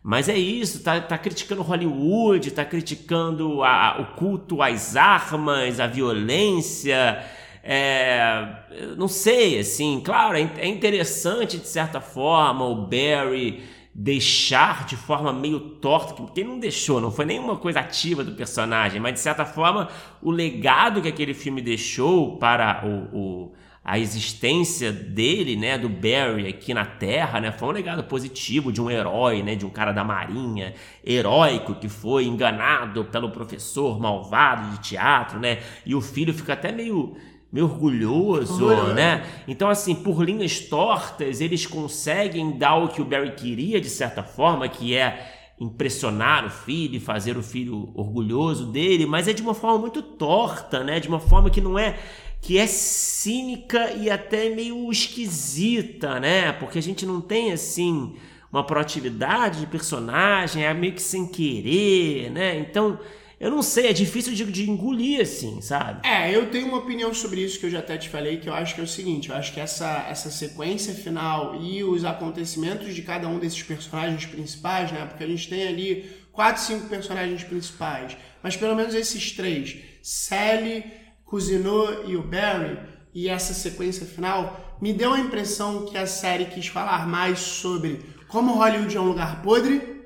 Mas 0.10 0.30
é 0.30 0.38
isso, 0.38 0.82
tá, 0.82 1.02
tá 1.02 1.18
criticando 1.18 1.62
Hollywood, 1.62 2.52
tá 2.52 2.64
criticando 2.64 3.62
a, 3.62 4.00
o 4.00 4.16
culto 4.16 4.62
às 4.62 4.96
armas, 4.96 5.82
a 5.82 5.88
violência. 5.88 7.26
É, 7.62 8.48
não 8.96 9.10
sei, 9.10 9.60
assim, 9.60 10.02
claro, 10.02 10.38
é, 10.38 10.50
é 10.60 10.66
interessante 10.66 11.58
de 11.58 11.68
certa 11.68 12.00
forma 12.00 12.64
o 12.64 12.88
Barry 12.88 13.64
deixar 13.94 14.86
de 14.86 14.96
forma 14.96 15.34
meio 15.34 15.60
torta, 15.60 16.14
porque 16.14 16.42
não 16.42 16.58
deixou, 16.58 17.02
não 17.02 17.12
foi 17.12 17.26
nenhuma 17.26 17.58
coisa 17.58 17.82
ativa 17.82 18.24
do 18.24 18.32
personagem, 18.32 19.02
mas 19.02 19.16
de 19.16 19.20
certa 19.20 19.44
forma 19.44 19.90
o 20.22 20.32
legado 20.32 21.02
que 21.02 21.10
aquele 21.10 21.34
filme 21.34 21.62
deixou 21.62 22.38
para 22.38 22.82
o, 22.86 23.18
o 23.18 23.54
a 23.88 23.98
existência 23.98 24.92
dele, 24.92 25.56
né, 25.56 25.78
do 25.78 25.88
Barry 25.88 26.46
aqui 26.46 26.74
na 26.74 26.84
Terra, 26.84 27.40
né, 27.40 27.54
foi 27.54 27.70
um 27.70 27.72
legado 27.72 28.04
positivo 28.04 28.70
de 28.70 28.82
um 28.82 28.92
herói, 28.92 29.42
né, 29.42 29.56
de 29.56 29.66
um 29.66 29.70
cara 29.70 29.94
da 29.94 30.04
marinha, 30.04 30.74
heróico 31.06 31.74
que 31.74 31.88
foi 31.88 32.26
enganado 32.26 33.06
pelo 33.06 33.30
professor 33.30 33.98
malvado 33.98 34.72
de 34.72 34.90
teatro, 34.90 35.40
né, 35.40 35.60
e 35.86 35.96
o 35.96 36.02
filho 36.02 36.34
fica 36.34 36.52
até 36.52 36.70
meio 36.70 37.16
meio 37.50 37.66
orgulhoso, 37.66 38.68
né? 38.94 39.26
Então, 39.48 39.70
assim, 39.70 39.96
por 39.96 40.22
linhas 40.22 40.60
tortas, 40.60 41.40
eles 41.40 41.66
conseguem 41.66 42.58
dar 42.58 42.76
o 42.76 42.90
que 42.90 43.02
o 43.02 43.06
Barry 43.06 43.32
queria, 43.32 43.80
de 43.80 43.88
certa 43.88 44.22
forma, 44.22 44.68
que 44.68 44.94
é 44.94 45.34
impressionar 45.58 46.46
o 46.46 46.50
filho 46.50 46.96
e 46.96 47.00
fazer 47.00 47.38
o 47.38 47.42
filho 47.42 47.90
orgulhoso 47.96 48.66
dele, 48.66 49.06
mas 49.06 49.30
é 49.30 49.34
de 49.34 49.42
uma 49.42 49.54
forma 49.54 49.80
muito 49.80 50.02
torta, 50.02 50.84
né? 50.84 51.00
De 51.00 51.08
uma 51.08 51.22
forma 51.22 51.50
que 51.50 51.62
não 51.62 51.80
é 51.80 51.98
que 52.42 52.58
é 52.58 52.68
cínica 52.68 53.92
e 53.94 54.10
até 54.10 54.50
meio 54.50 54.90
esquisita, 54.92 56.20
né? 56.20 56.52
Porque 56.54 56.78
a 56.78 56.82
gente 56.82 57.06
não 57.06 57.20
tem 57.20 57.52
assim 57.52 58.16
uma 58.52 58.66
proatividade 58.66 59.60
de 59.60 59.68
personagem, 59.68 60.66
é 60.66 60.74
meio 60.74 60.94
que 60.94 61.02
sem 61.02 61.28
querer, 61.28 62.32
né? 62.32 62.58
Então, 62.58 63.00
eu 63.40 63.52
não 63.52 63.62
sei, 63.62 63.88
é 63.88 63.94
difícil 63.94 64.34
de, 64.34 64.44
de, 64.46 64.70
engolir 64.70 65.22
assim, 65.22 65.62
sabe? 65.62 66.08
É, 66.08 66.36
eu 66.36 66.50
tenho 66.50 66.68
uma 66.68 66.78
opinião 66.78 67.14
sobre 67.14 67.42
isso 67.42 67.60
que 67.60 67.68
eu 67.68 67.70
já 67.70 67.80
até 67.80 67.96
te 67.98 68.10
falei, 68.10 68.38
que 68.38 68.50
eu 68.50 68.54
acho 68.54 68.74
que 68.74 68.82
é 68.82 68.84
o 68.84 68.88
seguinte, 68.88 69.30
eu 69.30 69.36
acho 69.36 69.54
que 69.54 69.60
essa, 69.60 70.08
essa 70.10 70.32
sequência 70.32 70.94
final 70.94 71.62
e 71.62 71.84
os 71.84 72.04
acontecimentos 72.04 72.96
de 72.96 73.02
cada 73.04 73.28
um 73.28 73.38
desses 73.38 73.62
personagens 73.62 74.26
principais, 74.26 74.92
né? 74.92 75.06
Porque 75.06 75.24
a 75.24 75.28
gente 75.28 75.48
tem 75.48 75.68
ali 75.68 76.10
quatro, 76.32 76.64
cinco 76.64 76.88
personagens 76.88 77.44
principais, 77.44 78.18
mas 78.42 78.56
pelo 78.56 78.76
menos 78.76 78.96
esses 78.96 79.32
três, 79.32 79.78
Sally, 80.02 80.84
Cousineau 81.28 82.08
e 82.08 82.16
o 82.16 82.24
Barry, 82.24 82.80
e 83.14 83.30
essa 83.30 83.54
sequência 83.54 84.06
final, 84.06 84.78
me 84.82 84.92
deu 84.94 85.14
a 85.14 85.20
impressão 85.20 85.86
que 85.86 85.98
a 85.98 86.08
série 86.08 86.46
quis 86.46 86.68
falar 86.68 87.08
mais 87.08 87.38
sobre 87.40 88.18
como 88.28 88.56
Hollywood 88.56 88.98
é 88.98 89.00
um 89.00 89.10
lugar 89.10 89.44
podre, 89.44 90.02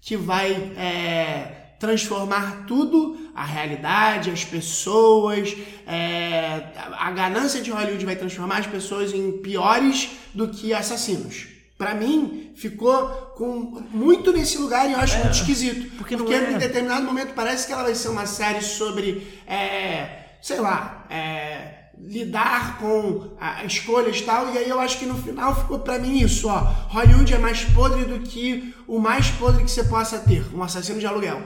que 0.00 0.16
vai... 0.16 0.52
É, 0.76 1.60
transformar 1.84 2.64
tudo, 2.66 3.30
a 3.34 3.44
realidade, 3.44 4.30
as 4.30 4.42
pessoas, 4.42 5.54
é, 5.86 6.68
a 6.98 7.10
ganância 7.10 7.60
de 7.60 7.70
Hollywood 7.70 8.06
vai 8.06 8.16
transformar 8.16 8.58
as 8.58 8.66
pessoas 8.66 9.12
em 9.12 9.32
piores 9.32 10.10
do 10.32 10.48
que 10.48 10.72
assassinos. 10.72 11.48
Para 11.76 11.94
mim, 11.94 12.52
ficou 12.56 13.06
com 13.36 13.82
muito 13.90 14.32
nesse 14.32 14.56
lugar 14.56 14.88
e 14.88 14.92
eu 14.92 14.98
acho 14.98 15.16
é, 15.16 15.24
muito 15.24 15.34
esquisito. 15.34 15.96
Porque, 15.98 16.16
porque 16.16 16.32
é. 16.32 16.52
em 16.52 16.58
determinado 16.58 17.04
momento 17.04 17.34
parece 17.34 17.66
que 17.66 17.72
ela 17.72 17.82
vai 17.82 17.94
ser 17.94 18.08
uma 18.08 18.24
série 18.24 18.62
sobre, 18.62 19.26
é, 19.46 20.23
sei 20.44 20.60
lá, 20.60 21.06
é, 21.08 21.84
lidar 21.98 22.76
com 22.76 23.34
a, 23.40 23.64
escolhas 23.64 24.18
e 24.18 24.22
tal, 24.24 24.52
e 24.52 24.58
aí 24.58 24.68
eu 24.68 24.78
acho 24.78 24.98
que 24.98 25.06
no 25.06 25.16
final 25.16 25.56
ficou 25.56 25.78
para 25.78 25.98
mim 25.98 26.18
isso, 26.18 26.48
ó, 26.48 26.58
Hollywood 26.90 27.32
é 27.32 27.38
mais 27.38 27.64
podre 27.64 28.04
do 28.04 28.20
que 28.20 28.74
o 28.86 28.98
mais 28.98 29.30
podre 29.30 29.64
que 29.64 29.70
você 29.70 29.84
possa 29.84 30.18
ter, 30.18 30.44
um 30.54 30.62
assassino 30.62 31.00
de 31.00 31.06
aluguel. 31.06 31.40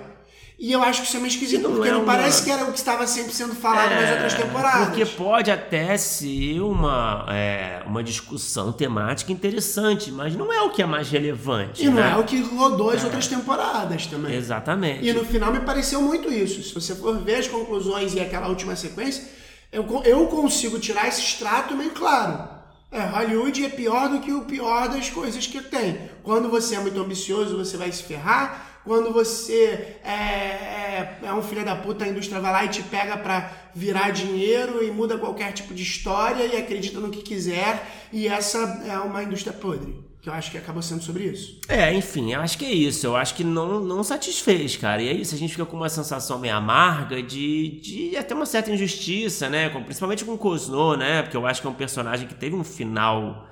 E 0.59 0.73
eu 0.73 0.83
acho 0.83 1.03
que 1.03 1.07
isso 1.07 1.17
é 1.17 1.21
meio 1.21 1.31
esquisito, 1.31 1.63
não 1.63 1.71
porque 1.71 1.89
é 1.89 1.93
não 1.93 2.03
uma... 2.03 2.13
parece 2.13 2.43
que 2.43 2.51
era 2.51 2.65
o 2.65 2.73
que 2.73 2.79
estava 2.79 3.07
sempre 3.07 3.33
sendo 3.33 3.55
falado 3.55 3.93
é, 3.93 4.01
nas 4.01 4.11
outras 4.11 4.35
temporadas. 4.35 4.89
Porque 4.89 5.07
pode 5.07 5.53
até 5.53 5.97
ser 5.97 6.61
uma, 6.61 7.25
é, 7.29 7.83
uma 7.87 8.03
discussão 8.03 8.73
temática 8.73 9.31
interessante, 9.31 10.11
mas 10.11 10.35
não 10.35 10.53
é 10.53 10.61
o 10.63 10.71
que 10.71 10.83
é 10.83 10.87
mais 10.87 11.09
relevante. 11.09 11.85
E 11.85 11.89
né? 11.89 12.03
não 12.03 12.03
é 12.03 12.17
o 12.17 12.25
que 12.25 12.43
rodou 12.43 12.91
as 12.91 13.03
é. 13.03 13.05
outras 13.05 13.29
temporadas 13.29 14.07
também. 14.07 14.35
Exatamente. 14.35 15.07
E 15.07 15.13
no 15.13 15.25
final 15.25 15.53
me 15.53 15.61
pareceu 15.61 16.03
muito 16.03 16.29
isso. 16.29 16.61
Se 16.65 16.75
você 16.75 16.93
for 16.93 17.17
ver 17.23 17.37
as 17.37 17.47
conclusões 17.47 18.13
e 18.15 18.21
aquela 18.21 18.49
última 18.49 18.75
sequência, 18.75 19.23
eu, 19.71 19.87
eu 20.05 20.27
consigo 20.27 20.81
tirar 20.81 21.07
esse 21.07 21.21
extrato 21.21 21.77
meio 21.77 21.91
claro. 21.91 22.49
É, 22.91 23.05
Hollywood 23.05 23.65
é 23.65 23.69
pior 23.69 24.09
do 24.09 24.19
que 24.19 24.33
o 24.33 24.41
pior 24.41 24.89
das 24.89 25.09
coisas 25.09 25.47
que 25.47 25.61
tem. 25.61 26.11
Quando 26.25 26.49
você 26.49 26.75
é 26.75 26.81
muito 26.81 26.99
ambicioso, 26.99 27.57
você 27.57 27.77
vai 27.77 27.93
se 27.93 28.03
ferrar 28.03 28.68
quando 28.89 29.13
você 29.13 29.99
é, 30.03 30.11
é, 30.11 31.19
é, 31.25 31.33
um 31.35 31.43
filho 31.43 31.63
da 31.63 31.77
puta, 31.77 32.07
a 32.07 32.09
indústria 32.09 32.41
vai 32.41 32.51
lá 32.51 32.65
e 32.65 32.69
te 32.69 32.83
pega 32.83 33.19
para 33.19 33.53
virar 33.75 34.09
dinheiro 34.13 34.83
e 34.83 34.91
muda 34.91 35.19
qualquer 35.19 35.53
tipo 35.53 35.75
de 35.75 35.83
história 35.83 36.43
e 36.47 36.57
acredita 36.57 36.99
no 36.99 37.11
que 37.11 37.21
quiser. 37.21 37.87
E 38.11 38.27
essa 38.27 38.83
é 38.89 38.99
uma 39.01 39.23
indústria 39.23 39.53
podre. 39.53 39.95
Que 40.23 40.31
eu 40.31 40.33
acho 40.33 40.51
que 40.51 40.57
acabou 40.57 40.81
sendo 40.81 41.03
sobre 41.03 41.25
isso. 41.25 41.61
É, 41.69 41.93
enfim, 41.93 42.33
eu 42.33 42.41
acho 42.41 42.57
que 42.57 42.65
é 42.65 42.73
isso. 42.73 43.07
Eu 43.07 43.15
acho 43.15 43.35
que 43.35 43.45
não, 43.45 43.79
não 43.79 44.03
satisfez, 44.03 44.79
cara. 44.79 45.03
E 45.03 45.09
é 45.11 45.13
isso, 45.13 45.35
a 45.35 45.39
gente 45.39 45.51
fica 45.51 45.67
com 45.67 45.77
uma 45.77 45.91
sensação 45.91 46.39
meio 46.39 46.57
amarga 46.57 47.23
de, 47.23 47.81
de 47.83 48.17
até 48.17 48.35
uma 48.35 48.47
certa 48.47 48.71
injustiça, 48.71 49.51
né? 49.51 49.69
Principalmente 49.69 50.25
com 50.25 50.33
o 50.33 50.39
Cosno, 50.39 50.97
né? 50.97 51.21
Porque 51.21 51.37
eu 51.37 51.47
acho 51.47 51.61
que 51.61 51.67
é 51.67 51.71
um 51.71 51.75
personagem 51.75 52.27
que 52.27 52.35
teve 52.35 52.57
um 52.57 52.65
final 52.65 53.47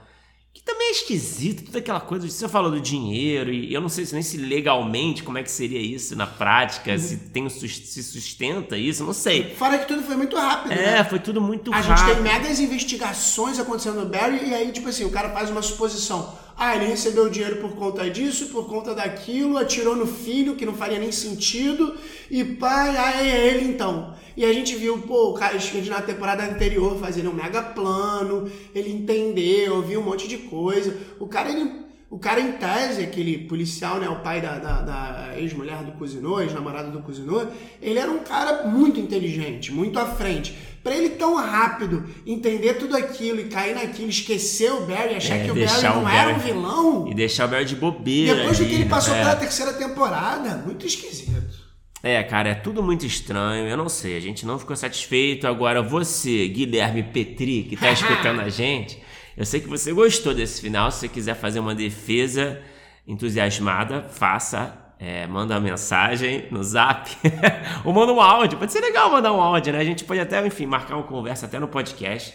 que 0.57 0.63
também 0.63 0.89
é 0.89 0.91
esquisito, 0.93 1.67
toda 1.67 1.81
aquela 1.81 2.01
coisa. 2.01 2.27
Você 2.27 2.49
falou 2.49 2.71
do 2.71 2.81
dinheiro, 2.81 3.53
e 3.53 3.75
eu 3.75 3.79
não 3.79 3.91
sei 3.91 4.07
se 4.07 4.15
nem 4.15 4.23
se 4.23 4.39
legalmente 4.39 5.23
como 5.23 5.37
é 5.37 5.43
que 5.43 5.51
seria 5.51 5.79
isso 5.79 6.17
na 6.17 6.27
prática, 6.27 6.93
uhum. 6.93 6.99
se 6.99 7.17
tem 7.29 7.47
se 7.51 8.03
sustenta 8.03 8.75
isso, 8.79 9.05
não 9.05 9.13
sei. 9.13 9.55
Fora 9.55 9.77
que 9.77 9.87
tudo 9.87 10.03
foi 10.03 10.17
muito 10.17 10.35
rápido, 10.35 10.73
é, 10.73 10.77
né? 10.77 11.05
foi 11.05 11.19
tudo 11.19 11.43
muito 11.43 11.71
a 11.71 11.77
rápido. 11.77 11.93
A 11.93 11.97
gente 11.97 12.15
tem 12.15 12.23
megas 12.23 12.59
investigações 12.59 13.59
acontecendo 13.59 13.97
no 13.97 14.07
Barry, 14.07 14.49
e 14.49 14.55
aí, 14.55 14.73
tipo 14.73 14.89
assim, 14.89 15.05
o 15.05 15.11
cara 15.11 15.29
faz 15.29 15.51
uma 15.51 15.61
suposição. 15.61 16.35
Ah, 16.59 16.75
ele 16.75 16.87
recebeu 16.87 17.29
dinheiro 17.29 17.57
por 17.57 17.73
conta 17.77 18.09
disso, 18.09 18.47
por 18.47 18.67
conta 18.67 18.95
daquilo, 18.95 19.59
atirou 19.59 19.95
no 19.95 20.07
filho, 20.07 20.57
que 20.57 20.65
não 20.65 20.73
faria 20.73 20.99
nem 20.99 21.13
sentido, 21.13 21.95
e 22.31 22.43
pai, 22.43 22.97
ah, 22.97 23.23
é 23.23 23.49
ele 23.49 23.69
então. 23.69 24.15
E 24.35 24.45
a 24.45 24.53
gente 24.53 24.75
viu, 24.75 24.99
pô, 24.99 25.31
o 25.31 25.35
cara 25.35 25.59
na 25.89 26.01
temporada 26.01 26.45
anterior 26.45 26.99
fazendo 26.99 27.31
um 27.31 27.35
mega 27.35 27.63
plano, 27.63 28.51
ele 28.75 28.91
entendeu, 28.91 29.83
viu 29.83 30.01
um 30.01 30.05
monte 30.05 30.27
de 30.29 30.39
coisa. 30.39 30.97
O 31.21 31.27
cara, 31.27 31.51
ele, 31.51 31.86
o 32.09 32.19
cara 32.19 32.41
em 32.41 32.53
tese, 32.53 33.03
aquele 33.03 33.39
policial, 33.39 33.99
né, 33.99 34.09
o 34.09 34.21
pai 34.21 34.41
da, 34.41 34.59
da, 34.59 34.81
da 34.81 35.39
ex-mulher 35.39 35.83
do 35.83 35.93
Cousineau, 35.93 36.41
ex-namorada 36.41 36.89
do 36.89 37.03
Cousineau, 37.03 37.51
ele 37.83 37.99
era 37.99 38.11
um 38.11 38.21
cara 38.21 38.65
muito 38.69 39.01
inteligente, 39.01 39.73
muito 39.73 39.99
à 39.99 40.07
frente. 40.07 40.57
Para 40.85 40.95
ele 40.95 41.11
tão 41.11 41.35
rápido 41.35 42.09
entender 42.25 42.75
tudo 42.75 42.97
aquilo 42.97 43.41
e 43.41 43.45
cair 43.47 43.75
naquilo, 43.75 44.09
esquecer 44.09 44.71
o 44.73 44.87
Barry, 44.87 45.17
achar 45.17 45.35
é, 45.35 45.45
que 45.45 45.51
o 45.51 45.55
Barry 45.55 45.83
não 45.83 46.05
o 46.05 46.09
era 46.09 46.35
um 46.35 46.39
vilão. 46.39 47.09
E 47.09 47.15
deixar 47.15 47.47
o 47.47 47.49
Barry 47.49 47.65
de 47.65 47.75
bobeira. 47.75 48.37
Depois 48.37 48.59
do 48.59 48.65
que 48.67 48.75
ele 48.75 48.85
passou 48.85 49.13
é. 49.13 49.19
pela 49.19 49.35
terceira 49.35 49.73
temporada, 49.73 50.63
muito 50.65 50.87
esquisito. 50.87 51.67
É, 52.05 52.23
cara, 52.23 52.51
é 52.51 52.55
tudo 52.55 52.85
muito 52.85 53.05
estranho. 53.05 53.67
Eu 53.67 53.77
não 53.77 53.89
sei, 53.89 54.17
a 54.17 54.21
gente 54.21 54.47
não 54.47 54.61
ficou 54.61 54.77
satisfeito. 54.77 55.49
Agora, 55.49 55.83
você, 55.83 56.47
Guilherme 56.47 57.03
Petri, 57.03 57.65
que 57.65 57.77
tá 57.77 57.91
escutando 57.93 58.43
a 58.43 58.49
gente, 58.49 58.97
eu 59.37 59.45
sei 59.45 59.61
que 59.61 59.69
você 59.69 59.93
gostou 59.93 60.33
desse 60.33 60.61
final. 60.61 60.91
Se 60.91 61.01
você 61.01 61.09
quiser 61.09 61.35
fazer 61.35 61.61
uma 61.61 61.75
defesa 61.75 62.63
entusiasmada, 63.07 64.03
faça. 64.03 64.83
É, 64.99 65.27
manda 65.27 65.53
uma 65.53 65.61
mensagem 65.61 66.47
no 66.51 66.65
zap 66.65 67.11
ou 67.85 67.93
manda 67.93 68.13
um 68.15 68.21
áudio. 68.21 68.59
Pode 68.59 68.73
ser 68.73 68.81
legal 68.81 69.11
mandar 69.11 69.31
um 69.31 69.41
áudio, 69.43 69.75
né? 69.75 69.79
A 69.81 69.85
gente 69.85 70.05
pode 70.05 70.19
até, 70.21 70.45
enfim, 70.47 70.65
marcar 70.65 70.97
uma 70.97 71.03
conversa 71.03 71.45
até 71.45 71.59
no 71.59 71.69
podcast. 71.69 72.35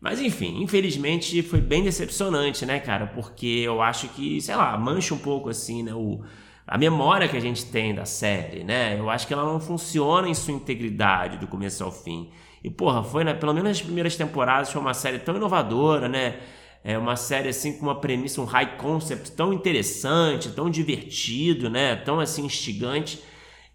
Mas 0.00 0.18
enfim, 0.18 0.62
infelizmente 0.62 1.42
foi 1.42 1.60
bem 1.60 1.84
decepcionante, 1.84 2.64
né, 2.64 2.80
cara? 2.80 3.08
Porque 3.08 3.46
eu 3.46 3.82
acho 3.82 4.08
que, 4.08 4.40
sei 4.40 4.56
lá, 4.56 4.76
mancha 4.78 5.14
um 5.14 5.18
pouco 5.18 5.50
assim, 5.50 5.82
né? 5.82 5.92
O, 5.92 6.22
a 6.66 6.78
memória 6.78 7.28
que 7.28 7.36
a 7.36 7.40
gente 7.40 7.66
tem 7.66 7.94
da 7.94 8.06
série, 8.06 8.64
né? 8.64 8.98
Eu 8.98 9.10
acho 9.10 9.26
que 9.26 9.34
ela 9.34 9.44
não 9.44 9.60
funciona 9.60 10.28
em 10.28 10.34
sua 10.34 10.54
integridade 10.54 11.36
do 11.36 11.46
começo 11.46 11.84
ao 11.84 11.92
fim. 11.92 12.30
E 12.62 12.70
porra, 12.70 13.02
foi, 13.02 13.24
né, 13.24 13.34
pelo 13.34 13.52
menos 13.52 13.68
nas 13.70 13.82
primeiras 13.82 14.16
temporadas, 14.16 14.70
foi 14.70 14.80
uma 14.80 14.94
série 14.94 15.18
tão 15.18 15.36
inovadora, 15.36 16.08
né? 16.08 16.38
É 16.84 16.98
uma 16.98 17.16
série 17.16 17.48
assim 17.48 17.78
com 17.78 17.82
uma 17.84 18.00
premissa, 18.00 18.40
um 18.40 18.44
high 18.44 18.76
concept 18.76 19.32
tão 19.32 19.52
interessante, 19.52 20.50
tão 20.50 20.68
divertido, 20.70 21.70
né? 21.70 21.96
Tão 21.96 22.20
assim 22.20 22.44
instigante. 22.44 23.22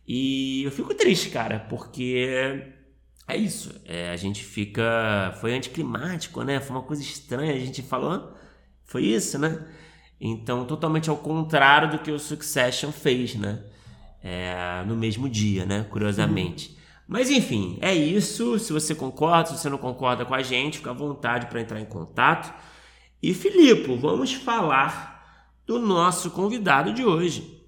E 0.07 0.63
eu 0.63 0.71
fico 0.71 0.93
triste, 0.93 1.29
cara, 1.29 1.59
porque 1.69 2.73
é 3.27 3.35
isso. 3.35 3.73
É, 3.85 4.09
a 4.09 4.15
gente 4.15 4.43
fica. 4.43 5.33
Foi 5.41 5.53
anticlimático, 5.53 6.43
né? 6.43 6.59
Foi 6.61 6.75
uma 6.75 6.83
coisa 6.83 7.01
estranha. 7.01 7.53
A 7.53 7.59
gente 7.59 7.81
falou. 7.81 8.33
Foi 8.85 9.03
isso, 9.03 9.37
né? 9.37 9.67
Então, 10.19 10.65
totalmente 10.65 11.09
ao 11.09 11.17
contrário 11.17 11.91
do 11.91 11.99
que 11.99 12.11
o 12.11 12.19
Succession 12.19 12.91
fez, 12.91 13.35
né? 13.35 13.63
É, 14.23 14.83
no 14.85 14.95
mesmo 14.95 15.29
dia, 15.29 15.65
né? 15.65 15.85
Curiosamente. 15.89 16.76
Mas 17.07 17.29
enfim, 17.29 17.77
é 17.81 17.95
isso. 17.95 18.59
Se 18.59 18.73
você 18.73 18.93
concorda, 18.93 19.49
se 19.49 19.57
você 19.57 19.69
não 19.69 19.77
concorda 19.77 20.25
com 20.25 20.33
a 20.33 20.43
gente, 20.43 20.79
fica 20.79 20.91
à 20.91 20.93
vontade 20.93 21.45
para 21.47 21.61
entrar 21.61 21.79
em 21.79 21.85
contato. 21.85 22.53
E 23.23 23.33
Filipe, 23.33 23.95
vamos 23.95 24.33
falar 24.33 25.17
do 25.65 25.79
nosso 25.79 26.31
convidado 26.31 26.93
de 26.93 27.05
hoje. 27.05 27.63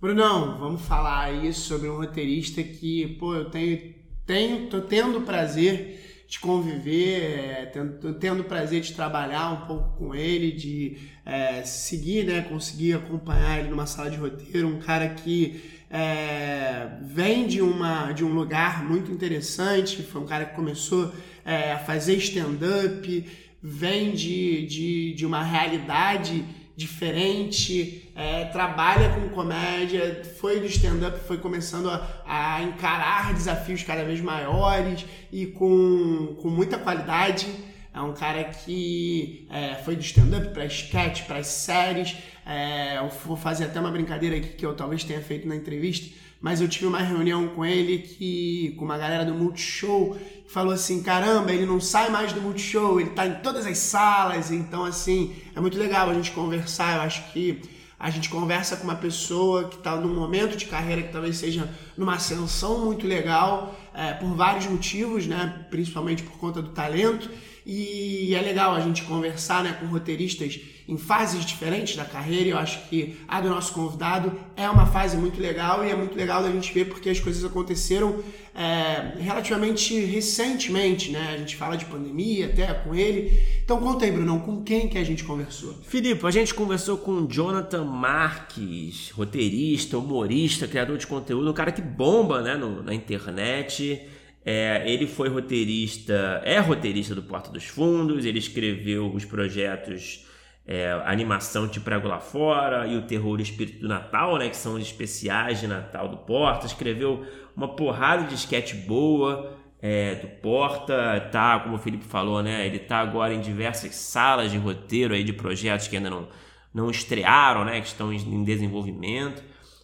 Brunão, 0.00 0.58
vamos 0.58 0.82
falar 0.82 1.24
aí 1.26 1.52
sobre 1.52 1.88
um 1.88 1.96
roteirista 1.96 2.62
que, 2.62 3.06
pô, 3.18 3.34
eu 3.34 3.50
tenho, 3.50 3.94
tenho, 4.26 4.68
tô 4.68 4.80
tendo 4.80 5.18
o 5.18 5.22
prazer 5.22 6.01
de 6.32 6.38
conviver, 6.38 7.24
é, 7.24 7.66
tendo, 7.66 8.14
tendo 8.14 8.40
o 8.40 8.44
prazer 8.44 8.80
de 8.80 8.94
trabalhar 8.94 9.50
um 9.50 9.66
pouco 9.66 9.98
com 9.98 10.14
ele, 10.14 10.50
de 10.50 10.96
é, 11.26 11.62
seguir, 11.62 12.24
né, 12.24 12.40
conseguir 12.40 12.94
acompanhar 12.94 13.58
ele 13.58 13.68
numa 13.68 13.84
sala 13.84 14.08
de 14.08 14.16
roteiro, 14.16 14.66
um 14.66 14.78
cara 14.78 15.10
que 15.10 15.62
é, 15.90 16.88
vem 17.02 17.46
de, 17.46 17.60
uma, 17.60 18.12
de 18.12 18.24
um 18.24 18.32
lugar 18.32 18.82
muito 18.82 19.12
interessante, 19.12 20.02
foi 20.02 20.22
um 20.22 20.26
cara 20.26 20.46
que 20.46 20.54
começou 20.54 21.12
é, 21.44 21.72
a 21.72 21.78
fazer 21.78 22.16
stand-up, 22.16 23.26
vem 23.62 24.12
de, 24.12 24.66
de, 24.66 25.12
de 25.12 25.26
uma 25.26 25.44
realidade 25.44 26.46
diferente, 26.76 28.10
é, 28.14 28.46
trabalha 28.46 29.10
com 29.10 29.28
comédia, 29.28 30.22
foi 30.40 30.60
do 30.60 30.66
stand-up, 30.66 31.20
foi 31.20 31.38
começando 31.38 31.90
a, 31.90 32.22
a, 32.26 32.62
encarar 32.62 33.34
desafios 33.34 33.82
cada 33.82 34.04
vez 34.04 34.20
maiores 34.20 35.04
e 35.30 35.46
com, 35.46 36.36
com 36.40 36.48
muita 36.48 36.78
qualidade. 36.78 37.46
É 37.94 38.00
um 38.00 38.14
cara 38.14 38.44
que 38.44 39.46
é, 39.50 39.74
foi 39.76 39.96
do 39.96 40.02
stand-up 40.02 40.48
para 40.48 40.64
sketch, 40.64 41.26
para 41.26 41.42
séries. 41.42 42.16
É, 42.46 42.96
eu 42.96 43.08
vou 43.24 43.36
fazer 43.36 43.64
até 43.64 43.78
uma 43.78 43.90
brincadeira 43.90 44.36
aqui 44.36 44.48
que 44.48 44.64
eu 44.64 44.74
talvez 44.74 45.04
tenha 45.04 45.20
feito 45.20 45.46
na 45.46 45.54
entrevista, 45.54 46.12
mas 46.42 46.60
eu 46.60 46.68
tive 46.68 46.86
uma 46.86 46.98
reunião 46.98 47.48
com 47.48 47.64
ele 47.64 47.98
que 47.98 48.74
com 48.76 48.84
uma 48.84 48.98
galera 48.98 49.24
do 49.24 49.32
Multishow 49.32 50.18
que 50.44 50.52
falou 50.52 50.72
assim, 50.74 51.00
caramba, 51.00 51.52
ele 51.52 51.64
não 51.64 51.80
sai 51.80 52.10
mais 52.10 52.32
do 52.32 52.40
Multishow, 52.40 53.00
ele 53.00 53.10
tá 53.10 53.24
em 53.24 53.34
todas 53.36 53.64
as 53.64 53.78
salas, 53.78 54.50
então 54.50 54.84
assim, 54.84 55.34
é 55.54 55.60
muito 55.60 55.78
legal 55.78 56.10
a 56.10 56.14
gente 56.14 56.32
conversar, 56.32 56.96
eu 56.96 57.02
acho 57.02 57.32
que 57.32 57.62
a 57.98 58.10
gente 58.10 58.28
conversa 58.28 58.76
com 58.76 58.82
uma 58.82 58.96
pessoa 58.96 59.68
que 59.68 59.76
está 59.76 59.94
num 59.94 60.12
momento 60.12 60.56
de 60.56 60.66
carreira 60.66 61.02
que 61.02 61.12
talvez 61.12 61.36
seja 61.36 61.70
numa 61.96 62.16
ascensão 62.16 62.84
muito 62.84 63.06
legal, 63.06 63.78
é, 63.94 64.12
por 64.14 64.34
vários 64.34 64.66
motivos, 64.66 65.28
né? 65.28 65.66
principalmente 65.70 66.24
por 66.24 66.32
conta 66.32 66.60
do 66.60 66.70
talento, 66.70 67.30
e 67.64 68.34
é 68.34 68.40
legal 68.40 68.74
a 68.74 68.80
gente 68.80 69.04
conversar 69.04 69.62
né, 69.62 69.76
com 69.78 69.86
roteiristas 69.86 70.58
em 70.88 70.96
fases 70.96 71.44
diferentes 71.44 71.96
da 71.96 72.04
carreira. 72.04 72.50
Eu 72.50 72.58
acho 72.58 72.88
que 72.88 73.16
a 73.28 73.40
do 73.40 73.48
nosso 73.48 73.72
convidado 73.72 74.32
é 74.56 74.68
uma 74.68 74.86
fase 74.86 75.16
muito 75.16 75.40
legal 75.40 75.84
e 75.84 75.90
é 75.90 75.94
muito 75.94 76.16
legal 76.16 76.42
da 76.42 76.50
gente 76.50 76.72
ver 76.72 76.86
porque 76.86 77.10
as 77.10 77.20
coisas 77.20 77.44
aconteceram 77.44 78.22
é, 78.54 79.18
relativamente 79.18 79.98
recentemente, 79.98 81.10
né? 81.10 81.32
A 81.34 81.38
gente 81.38 81.56
fala 81.56 81.76
de 81.76 81.84
pandemia 81.86 82.46
até 82.46 82.66
com 82.74 82.94
ele. 82.94 83.32
Então 83.64 83.78
conta 83.80 84.04
aí, 84.04 84.12
Brunão, 84.12 84.40
com 84.40 84.62
quem 84.62 84.88
que 84.88 84.98
a 84.98 85.04
gente 85.04 85.24
conversou? 85.24 85.74
Filipe, 85.82 86.26
a 86.26 86.30
gente 86.30 86.52
conversou 86.52 86.98
com 86.98 87.26
Jonathan 87.26 87.84
Marques, 87.84 89.10
roteirista, 89.10 89.96
humorista, 89.96 90.68
criador 90.68 90.98
de 90.98 91.06
conteúdo, 91.06 91.50
um 91.50 91.54
cara 91.54 91.72
que 91.72 91.80
bomba 91.80 92.42
né, 92.42 92.56
no, 92.56 92.82
na 92.82 92.92
internet. 92.92 94.02
É, 94.44 94.82
ele 94.86 95.06
foi 95.06 95.28
roteirista, 95.28 96.42
é 96.44 96.58
roteirista 96.58 97.14
do 97.14 97.22
Porta 97.22 97.48
dos 97.50 97.64
Fundos, 97.64 98.24
ele 98.24 98.40
escreveu 98.40 99.12
os 99.14 99.24
projetos 99.24 100.26
é, 100.66 100.92
Animação 101.04 101.66
Te 101.66 101.80
Prego 101.80 102.08
Lá 102.08 102.20
Fora 102.20 102.86
e 102.86 102.96
o 102.96 103.02
Terror 103.02 103.38
e 103.40 103.42
Espírito 103.42 103.80
do 103.80 103.88
Natal, 103.88 104.38
né, 104.38 104.48
que 104.48 104.56
são 104.56 104.74
os 104.74 104.82
especiais 104.82 105.60
de 105.60 105.66
Natal 105.66 106.08
do 106.08 106.18
Porta. 106.18 106.66
Escreveu 106.66 107.26
uma 107.56 107.68
porrada 107.68 108.24
de 108.24 108.34
sketch 108.34 108.74
boa 108.86 109.58
é, 109.80 110.14
do 110.14 110.28
Porta, 110.40 111.28
tá, 111.32 111.58
como 111.60 111.74
o 111.74 111.78
Felipe 111.78 112.04
falou, 112.04 112.42
né, 112.42 112.64
ele 112.66 112.78
tá 112.78 112.98
agora 112.98 113.34
em 113.34 113.40
diversas 113.40 113.94
salas 113.96 114.50
de 114.50 114.58
roteiro 114.58 115.14
aí 115.14 115.24
de 115.24 115.32
projetos 115.32 115.88
que 115.88 115.96
ainda 115.96 116.10
não, 116.10 116.28
não 116.72 116.90
estrearam, 116.90 117.64
né, 117.64 117.80
que 117.80 117.88
estão 117.88 118.12
em 118.12 118.44
desenvolvimento. 118.44 119.42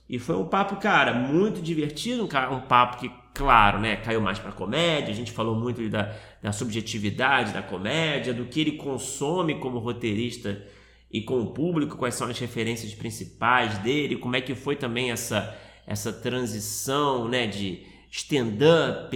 E 0.08 0.18
foi 0.18 0.36
um 0.36 0.46
papo, 0.46 0.76
cara, 0.76 1.12
muito 1.12 1.60
divertido, 1.60 2.22
um, 2.22 2.54
um 2.54 2.60
papo 2.60 2.98
que 2.98 3.10
claro, 3.38 3.78
né, 3.78 3.96
caiu 3.96 4.20
mais 4.20 4.38
para 4.38 4.50
comédia. 4.50 5.12
A 5.12 5.16
gente 5.16 5.30
falou 5.30 5.54
muito 5.54 5.88
da, 5.88 6.12
da 6.42 6.52
subjetividade 6.52 7.52
da 7.52 7.62
comédia, 7.62 8.32
do 8.32 8.46
que 8.46 8.60
ele 8.60 8.72
consome 8.72 9.56
como 9.56 9.78
roteirista 9.78 10.64
e 11.10 11.22
com 11.22 11.40
o 11.40 11.52
público, 11.52 11.96
quais 11.96 12.14
são 12.14 12.28
as 12.28 12.38
referências 12.38 12.94
principais 12.94 13.78
dele, 13.78 14.16
como 14.16 14.36
é 14.36 14.40
que 14.40 14.54
foi 14.54 14.76
também 14.76 15.10
essa, 15.10 15.56
essa 15.86 16.12
transição 16.12 17.28
né, 17.28 17.46
de 17.46 17.82
stand-up 18.10 19.10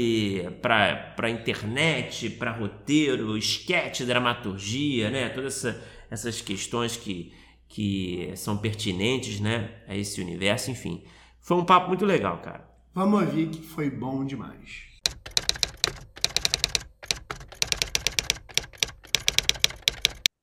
para 0.60 1.30
internet, 1.30 2.30
para 2.30 2.52
roteiro, 2.52 3.36
sketch, 3.38 4.02
dramaturgia, 4.02 5.10
né, 5.10 5.28
todas 5.28 5.56
essa, 5.64 5.82
essas 6.10 6.40
questões 6.40 6.96
que, 6.96 7.32
que 7.68 8.32
são 8.36 8.56
pertinentes 8.56 9.40
né, 9.40 9.70
a 9.86 9.96
esse 9.96 10.20
universo, 10.20 10.70
enfim. 10.70 11.04
Foi 11.40 11.56
um 11.56 11.64
papo 11.64 11.88
muito 11.88 12.04
legal, 12.04 12.38
cara. 12.38 12.70
Vamos 12.94 13.22
ouvir 13.22 13.48
que 13.48 13.62
foi 13.62 13.90
bom 13.90 14.24
demais. 14.24 14.92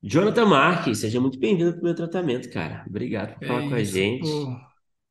Jonathan 0.01 0.45
Marques, 0.45 0.99
seja 0.99 1.19
muito 1.19 1.37
bem-vindo 1.37 1.73
para 1.73 1.81
o 1.81 1.83
meu 1.83 1.95
tratamento, 1.95 2.49
cara. 2.49 2.85
Obrigado 2.87 3.37
por 3.37 3.47
falar 3.47 3.63
é 3.63 3.69
com 3.69 3.75
a 3.75 3.83
gente. 3.83 4.29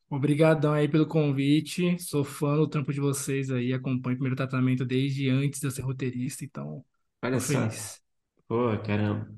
Obrigadão 0.08 0.72
aí 0.72 0.88
pelo 0.88 1.06
convite. 1.06 1.98
Sou 2.02 2.24
fã 2.24 2.56
do 2.56 2.66
trampo 2.66 2.92
de 2.92 3.00
vocês 3.00 3.50
aí. 3.50 3.74
Acompanho 3.74 4.14
o 4.14 4.18
primeiro 4.18 4.36
tratamento 4.36 4.86
desde 4.86 5.28
antes 5.28 5.60
de 5.60 5.66
eu 5.66 5.70
ser 5.70 5.82
roteirista, 5.82 6.44
então. 6.44 6.82
Olha 7.22 7.38
só. 7.38 7.68
Feliz. 7.68 8.00
Pô, 8.48 8.78
caramba. 8.78 9.28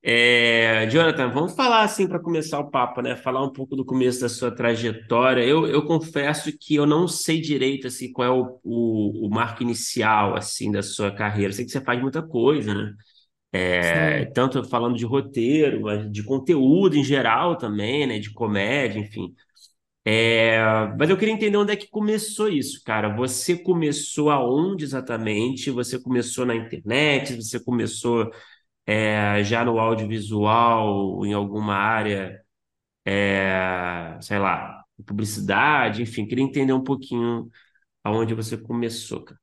É, 0.00 0.88
Jonathan, 0.88 1.32
vamos 1.32 1.56
falar 1.56 1.82
assim 1.82 2.06
para 2.06 2.20
começar 2.20 2.60
o 2.60 2.70
papo, 2.70 3.02
né? 3.02 3.16
Falar 3.16 3.44
um 3.44 3.52
pouco 3.52 3.74
do 3.74 3.84
começo 3.84 4.20
da 4.20 4.28
sua 4.28 4.54
trajetória. 4.54 5.42
Eu, 5.42 5.66
eu 5.66 5.84
confesso 5.84 6.56
que 6.56 6.76
eu 6.76 6.86
não 6.86 7.08
sei 7.08 7.40
direito 7.40 7.88
assim 7.88 8.12
qual 8.12 8.28
é 8.28 8.30
o, 8.30 8.60
o, 8.62 9.26
o 9.26 9.28
marco 9.28 9.64
inicial 9.64 10.36
assim 10.36 10.70
da 10.70 10.80
sua 10.80 11.10
carreira. 11.10 11.52
sei 11.52 11.64
que 11.64 11.72
você 11.72 11.80
faz 11.80 12.00
muita 12.00 12.22
coisa, 12.22 12.72
né? 12.72 12.92
É, 13.58 14.26
tanto 14.34 14.62
falando 14.64 14.96
de 14.96 15.04
roteiro, 15.06 15.82
mas 15.82 16.10
de 16.12 16.22
conteúdo 16.24 16.96
em 16.96 17.04
geral 17.04 17.56
também, 17.56 18.06
né? 18.06 18.18
De 18.18 18.32
comédia, 18.32 19.00
enfim. 19.00 19.34
É, 20.04 20.58
mas 20.98 21.10
eu 21.10 21.16
queria 21.18 21.34
entender 21.34 21.56
onde 21.58 21.72
é 21.72 21.76
que 21.76 21.88
começou 21.88 22.48
isso, 22.48 22.82
cara. 22.84 23.14
Você 23.16 23.56
começou 23.58 24.30
aonde 24.30 24.84
exatamente? 24.84 25.70
Você 25.70 25.98
começou 26.00 26.46
na 26.46 26.54
internet? 26.56 27.36
Você 27.36 27.60
começou 27.60 28.30
é, 28.86 29.42
já 29.44 29.64
no 29.64 29.78
audiovisual, 29.80 31.24
em 31.26 31.32
alguma 31.34 31.74
área, 31.76 32.40
é, 33.04 34.18
sei 34.22 34.38
lá, 34.38 34.84
publicidade, 35.06 36.02
enfim, 36.02 36.26
queria 36.26 36.44
entender 36.44 36.72
um 36.72 36.84
pouquinho 36.84 37.50
aonde 38.04 38.34
você 38.34 38.56
começou, 38.58 39.24
cara. 39.24 39.40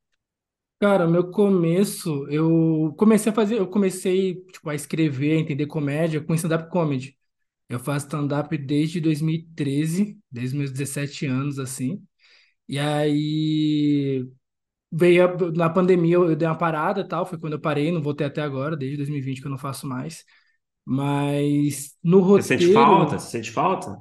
Cara, 0.80 1.08
meu 1.08 1.32
começo, 1.32 2.28
eu 2.30 2.94
comecei 2.98 3.32
a 3.32 3.36
fazer, 3.36 3.58
eu 3.58 3.68
comecei, 3.68 4.36
tipo, 4.52 4.70
a 4.70 4.76
escrever, 4.76 5.38
a 5.38 5.40
entender 5.40 5.66
comédia 5.66 6.20
com 6.22 6.34
stand-up 6.36 6.70
comedy. 6.70 7.18
Eu 7.70 7.80
faço 7.80 8.06
stand-up 8.08 8.58
desde 8.58 9.02
2013, 9.02 10.20
desde 10.32 10.58
meus 10.58 10.72
17 10.72 11.26
anos, 11.26 11.60
assim. 11.60 12.04
E 12.68 12.80
aí 12.80 14.28
veio 14.92 15.26
a, 15.26 15.52
na 15.54 15.70
pandemia 15.70 16.16
eu, 16.16 16.30
eu 16.32 16.36
dei 16.38 16.48
uma 16.48 16.58
parada 16.58 17.02
e 17.02 17.08
tal, 17.08 17.26
foi 17.26 17.40
quando 17.40 17.54
eu 17.54 17.62
parei, 17.62 17.92
não 17.92 18.02
voltei 18.02 18.28
até 18.28 18.42
agora, 18.42 18.78
desde 18.78 18.98
2020 18.98 19.42
que 19.42 19.48
eu 19.48 19.52
não 19.52 19.58
faço 19.60 19.88
mais. 19.88 20.26
Mas 20.86 21.98
no 22.04 22.20
Você 22.36 22.44
sente 22.44 22.68
roteiro, 22.68 22.68
falta? 22.68 23.18
Você 23.18 23.32
sente 23.32 23.50
falta? 23.52 24.00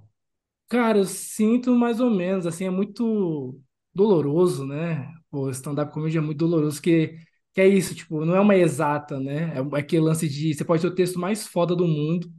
cara, 0.68 0.98
eu 0.98 1.04
sinto 1.04 1.74
mais 1.74 2.00
ou 2.00 2.10
menos, 2.10 2.46
assim, 2.46 2.64
é 2.64 2.70
muito 2.70 3.58
doloroso, 3.94 4.66
né? 4.66 5.12
Pô, 5.32 5.50
stand-up 5.50 5.92
comedy 5.92 6.18
é 6.18 6.22
muito 6.22 6.38
doloroso, 6.38 6.82
que, 6.82 7.18
que 7.54 7.60
é 7.62 7.68
isso, 7.68 7.94
tipo, 7.94 8.24
não 8.26 8.36
é 8.36 8.40
uma 8.40 8.56
exata, 8.56 9.20
né? 9.20 9.54
É 9.56 9.78
aquele 9.80 10.02
lance 10.02 10.28
de, 10.28 10.54
você 10.54 10.64
pode 10.64 10.82
ter 10.82 10.88
o 10.88 10.94
texto 10.96 11.20
mais 11.20 11.46
foda 11.48 11.76
do 11.76 11.88
mundo, 11.88 12.32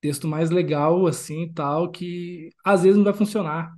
texto 0.00 0.28
mais 0.28 0.50
legal, 0.50 1.06
assim, 1.06 1.52
tal, 1.52 1.90
que 1.92 2.50
às 2.64 2.82
vezes 2.84 2.96
não 2.98 3.04
vai 3.04 3.14
funcionar. 3.14 3.72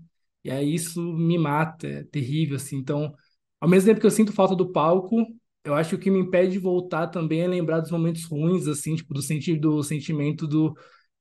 E 0.45 0.51
aí 0.51 0.75
isso 0.75 1.01
me 1.03 1.39
mata, 1.39 1.87
é 1.89 2.05
terrível, 2.05 2.57
assim. 2.57 2.77
Então, 2.79 3.15
ao 3.61 3.69
mesmo 3.69 3.89
tempo 3.91 4.01
que 4.01 4.07
eu 4.07 4.13
sinto 4.13 4.33
falta 4.33 4.57
do 4.57 4.73
palco, 4.73 5.17
eu 5.65 5.75
acho 5.75 5.91
que 5.91 5.97
o 5.97 5.99
que 6.01 6.11
me 6.11 6.19
impede 6.21 6.53
de 6.53 6.59
voltar 6.61 7.09
também 7.09 7.43
é 7.43 7.49
lembrar 7.49 7.81
dos 7.81 7.91
momentos 7.91 8.25
ruins, 8.25 8.69
assim, 8.69 8.97
tipo, 8.97 9.15
do, 9.15 9.23
senti 9.23 9.57
do 9.57 9.83
sentimento 9.83 10.47
do 10.49 10.75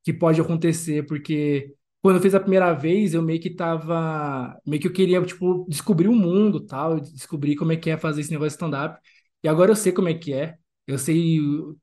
que 0.04 0.14
pode 0.14 0.41
acontecer, 0.41 1.06
porque 1.06 1.74
quando 2.02 2.16
eu 2.18 2.22
fiz 2.22 2.34
a 2.36 2.39
primeira 2.39 2.74
vez, 2.74 3.14
eu 3.14 3.22
meio 3.22 3.39
que 3.39 3.49
tava, 3.56 4.58
meio 4.66 4.82
que 4.82 4.88
eu 4.88 4.93
queria, 4.93 5.22
tipo, 5.24 5.66
descobrir 5.70 6.08
o 6.08 6.16
mundo, 6.16 6.60
tal, 6.66 6.99
descobrir 6.99 7.56
como 7.56 7.72
é 7.72 7.78
que 7.78 7.89
é 7.89 7.97
fazer 7.97 8.22
esse 8.22 8.32
negócio 8.32 8.49
de 8.52 8.56
stand-up. 8.56 8.99
E 9.43 9.47
agora 9.47 9.72
eu 9.72 9.76
sei 9.76 9.91
como 9.91 10.10
é 10.10 10.14
que 10.14 10.34
é. 10.34 10.56
Eu 10.88 10.97
sei 10.97 11.39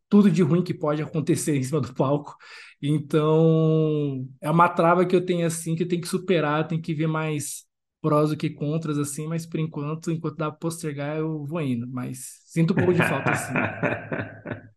tudo 0.09 0.31
de 0.31 0.43
ruim 0.43 0.63
que 0.63 0.75
pode 0.75 1.03
acontecer 1.03 1.55
em 1.57 1.63
cima 1.63 1.81
do 1.81 1.95
palco. 1.95 2.37
Então, 2.83 4.27
é 4.41 4.51
uma 4.51 4.69
trava 4.69 5.05
que 5.07 5.15
eu 5.17 5.25
tenho 5.25 5.47
assim, 5.47 5.75
que 5.77 5.83
eu 5.85 5.89
tenho 5.89 6.03
que 6.03 6.09
superar, 6.09 6.67
tenho 6.67 6.83
que 6.83 6.95
ver 6.95 7.07
mais 7.07 7.65
prós 8.01 8.31
do 8.31 8.37
que 8.37 8.51
contras, 8.51 8.97
assim, 8.99 9.27
mas 9.27 9.45
por 9.45 9.59
enquanto, 9.59 10.11
enquanto 10.13 10.37
dá 10.37 10.51
pra 10.51 10.59
postergar, 10.59 11.17
eu 11.19 11.45
vou 11.45 11.61
indo. 11.61 11.87
Mas 11.89 12.41
sinto 12.47 12.73
um 12.73 12.77
pouco 12.77 12.95
de 12.95 13.03
falta, 13.03 13.31
assim. 13.33 13.53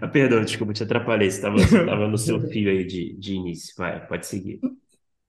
Ah, 0.00 0.08
Perdão, 0.08 0.42
desculpa, 0.44 0.72
te 0.72 0.82
atrapalhei. 0.82 1.30
Você 1.30 1.38
estava 1.78 2.08
no 2.08 2.16
seu 2.18 2.40
fio 2.40 2.70
aí 2.70 2.84
de, 2.86 3.14
de 3.18 3.34
início. 3.34 3.74
Vai, 3.76 4.06
pode 4.06 4.26
seguir. 4.26 4.60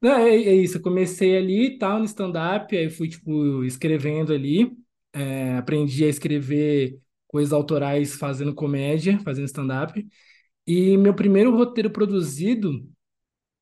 Não, 0.02 0.12
é, 0.18 0.30
é 0.36 0.54
isso, 0.56 0.78
eu 0.78 0.82
comecei 0.82 1.38
ali 1.38 1.66
e 1.76 1.78
tal, 1.78 2.00
no 2.00 2.06
stand-up, 2.06 2.76
aí 2.76 2.90
fui, 2.90 3.10
tipo, 3.10 3.64
escrevendo 3.66 4.32
ali, 4.34 4.72
é, 5.12 5.58
aprendi 5.58 6.06
a 6.06 6.08
escrever 6.08 6.98
coisas 7.28 7.52
autorais 7.52 8.16
fazendo 8.16 8.56
comédia, 8.56 9.20
fazendo 9.20 9.46
stand-up, 9.46 10.08
e 10.68 10.98
meu 10.98 11.14
primeiro 11.16 11.56
roteiro 11.56 11.92
produzido 11.92 12.90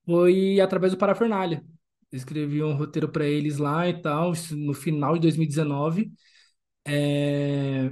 foi 0.06 0.60
através 0.62 0.94
do 0.94 0.98
Parafernália. 1.00 1.64
Eu 2.12 2.18
escrevi 2.18 2.64
um 2.64 2.74
roteiro 2.76 3.10
para 3.10 3.26
eles 3.28 3.58
lá 3.58 3.88
e 3.90 4.02
tal, 4.02 4.34
no 4.54 4.74
final 4.74 5.16
de 5.16 5.22
2019, 5.22 6.12
é, 6.88 7.92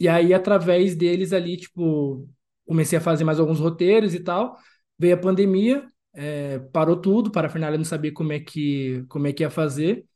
e 0.00 0.08
aí, 0.08 0.34
através 0.34 0.94
deles 0.96 1.32
ali, 1.32 1.56
tipo, 1.56 2.28
comecei 2.66 2.98
a 2.98 3.00
fazer 3.00 3.24
mais 3.24 3.40
alguns 3.40 3.60
roteiros 3.60 4.14
e 4.14 4.20
tal. 4.20 4.56
Veio 4.98 5.14
a 5.14 5.18
pandemia, 5.18 5.88
é, 6.14 6.58
parou 6.72 6.96
tudo, 7.00 7.30
parafernália 7.30 7.78
não 7.78 7.84
sabia 7.84 8.12
como 8.12 8.32
é 8.32 8.40
que, 8.40 9.04
como 9.08 9.26
é 9.26 9.32
que 9.32 9.42
ia 9.42 9.50
fazer. 9.50 10.06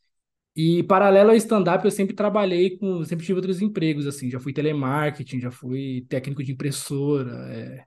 E 0.57 0.83
paralelo 0.85 1.31
ao 1.31 1.37
stand-up, 1.37 1.85
eu 1.85 1.91
sempre 1.91 2.15
trabalhei 2.17 2.77
com, 2.79 3.05
sempre 3.05 3.25
tive 3.27 3.37
outros 3.39 3.63
empregos, 3.63 4.07
assim, 4.07 4.31
já 4.31 4.41
fui 4.41 4.53
telemarketing, 4.53 5.41
já 5.41 5.51
fui 5.51 6.07
técnico 6.09 6.43
de 6.45 6.53
impressora. 6.53 7.33
é. 7.55 7.85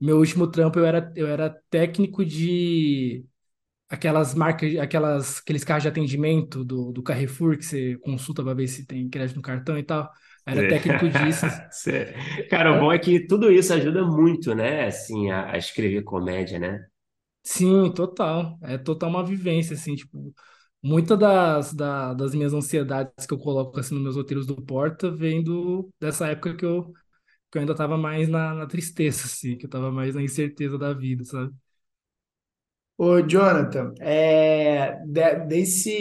Meu 0.00 0.18
último 0.18 0.46
trampo 0.48 0.78
eu 0.78 0.86
era, 0.86 1.12
eu 1.16 1.26
era 1.26 1.50
técnico 1.70 2.24
de 2.24 3.24
aquelas 3.88 4.34
marcas, 4.34 4.76
aquelas, 4.78 5.38
aqueles 5.40 5.64
carros 5.64 5.82
de 5.84 5.88
atendimento 5.88 6.64
do, 6.64 6.92
do 6.92 7.02
Carrefour 7.02 7.56
que 7.58 7.64
você 7.64 7.98
consulta 7.98 8.42
para 8.44 8.54
ver 8.54 8.68
se 8.68 8.86
tem 8.86 9.08
crédito 9.08 9.36
no 9.36 9.42
cartão 9.42 9.78
e 9.78 9.82
tal. 9.82 10.10
Era 10.46 10.62
técnico 10.64 11.08
disso. 11.08 11.46
Cara, 12.50 12.72
o 12.72 12.80
bom 12.80 12.92
é 12.92 12.98
que 12.98 13.26
tudo 13.26 13.50
isso 13.50 13.72
ajuda 13.72 14.04
muito, 14.04 14.54
né? 14.54 14.86
Assim, 14.86 15.30
a, 15.30 15.52
a 15.52 15.58
escrever 15.58 16.02
comédia, 16.02 16.58
né? 16.58 16.86
Sim, 17.50 17.90
total. 17.92 18.58
É 18.62 18.76
total 18.78 19.08
uma 19.08 19.24
vivência, 19.24 19.74
assim, 19.74 19.94
tipo, 19.96 20.34
muitas 20.82 21.18
das, 21.18 21.72
da- 21.72 22.12
das 22.14 22.34
minhas 22.34 22.52
ansiedades 22.52 23.26
que 23.26 23.32
eu 23.34 23.38
coloco, 23.38 23.78
assim, 23.80 23.94
nos 23.94 24.02
meus 24.04 24.16
roteiros 24.16 24.46
do 24.46 24.60
Porta 24.62 25.10
vem 25.10 25.42
do, 25.42 25.88
dessa 25.98 26.26
época 26.28 26.54
que 26.56 26.64
eu, 26.64 26.92
que 27.50 27.58
eu 27.58 27.60
ainda 27.62 27.74
tava 27.76 27.98
mais 27.98 28.28
na, 28.28 28.54
na 28.54 28.66
tristeza, 28.66 29.24
assim, 29.26 29.56
que 29.58 29.66
eu 29.66 29.70
tava 29.70 29.92
mais 29.92 30.14
na 30.14 30.22
incerteza 30.22 30.78
da 30.78 30.92
vida, 30.94 31.24
sabe? 31.24 31.54
Ô, 32.96 33.20
Jonathan, 33.28 33.94
é, 34.00 34.96
de- 35.06 35.46
desse 35.46 35.92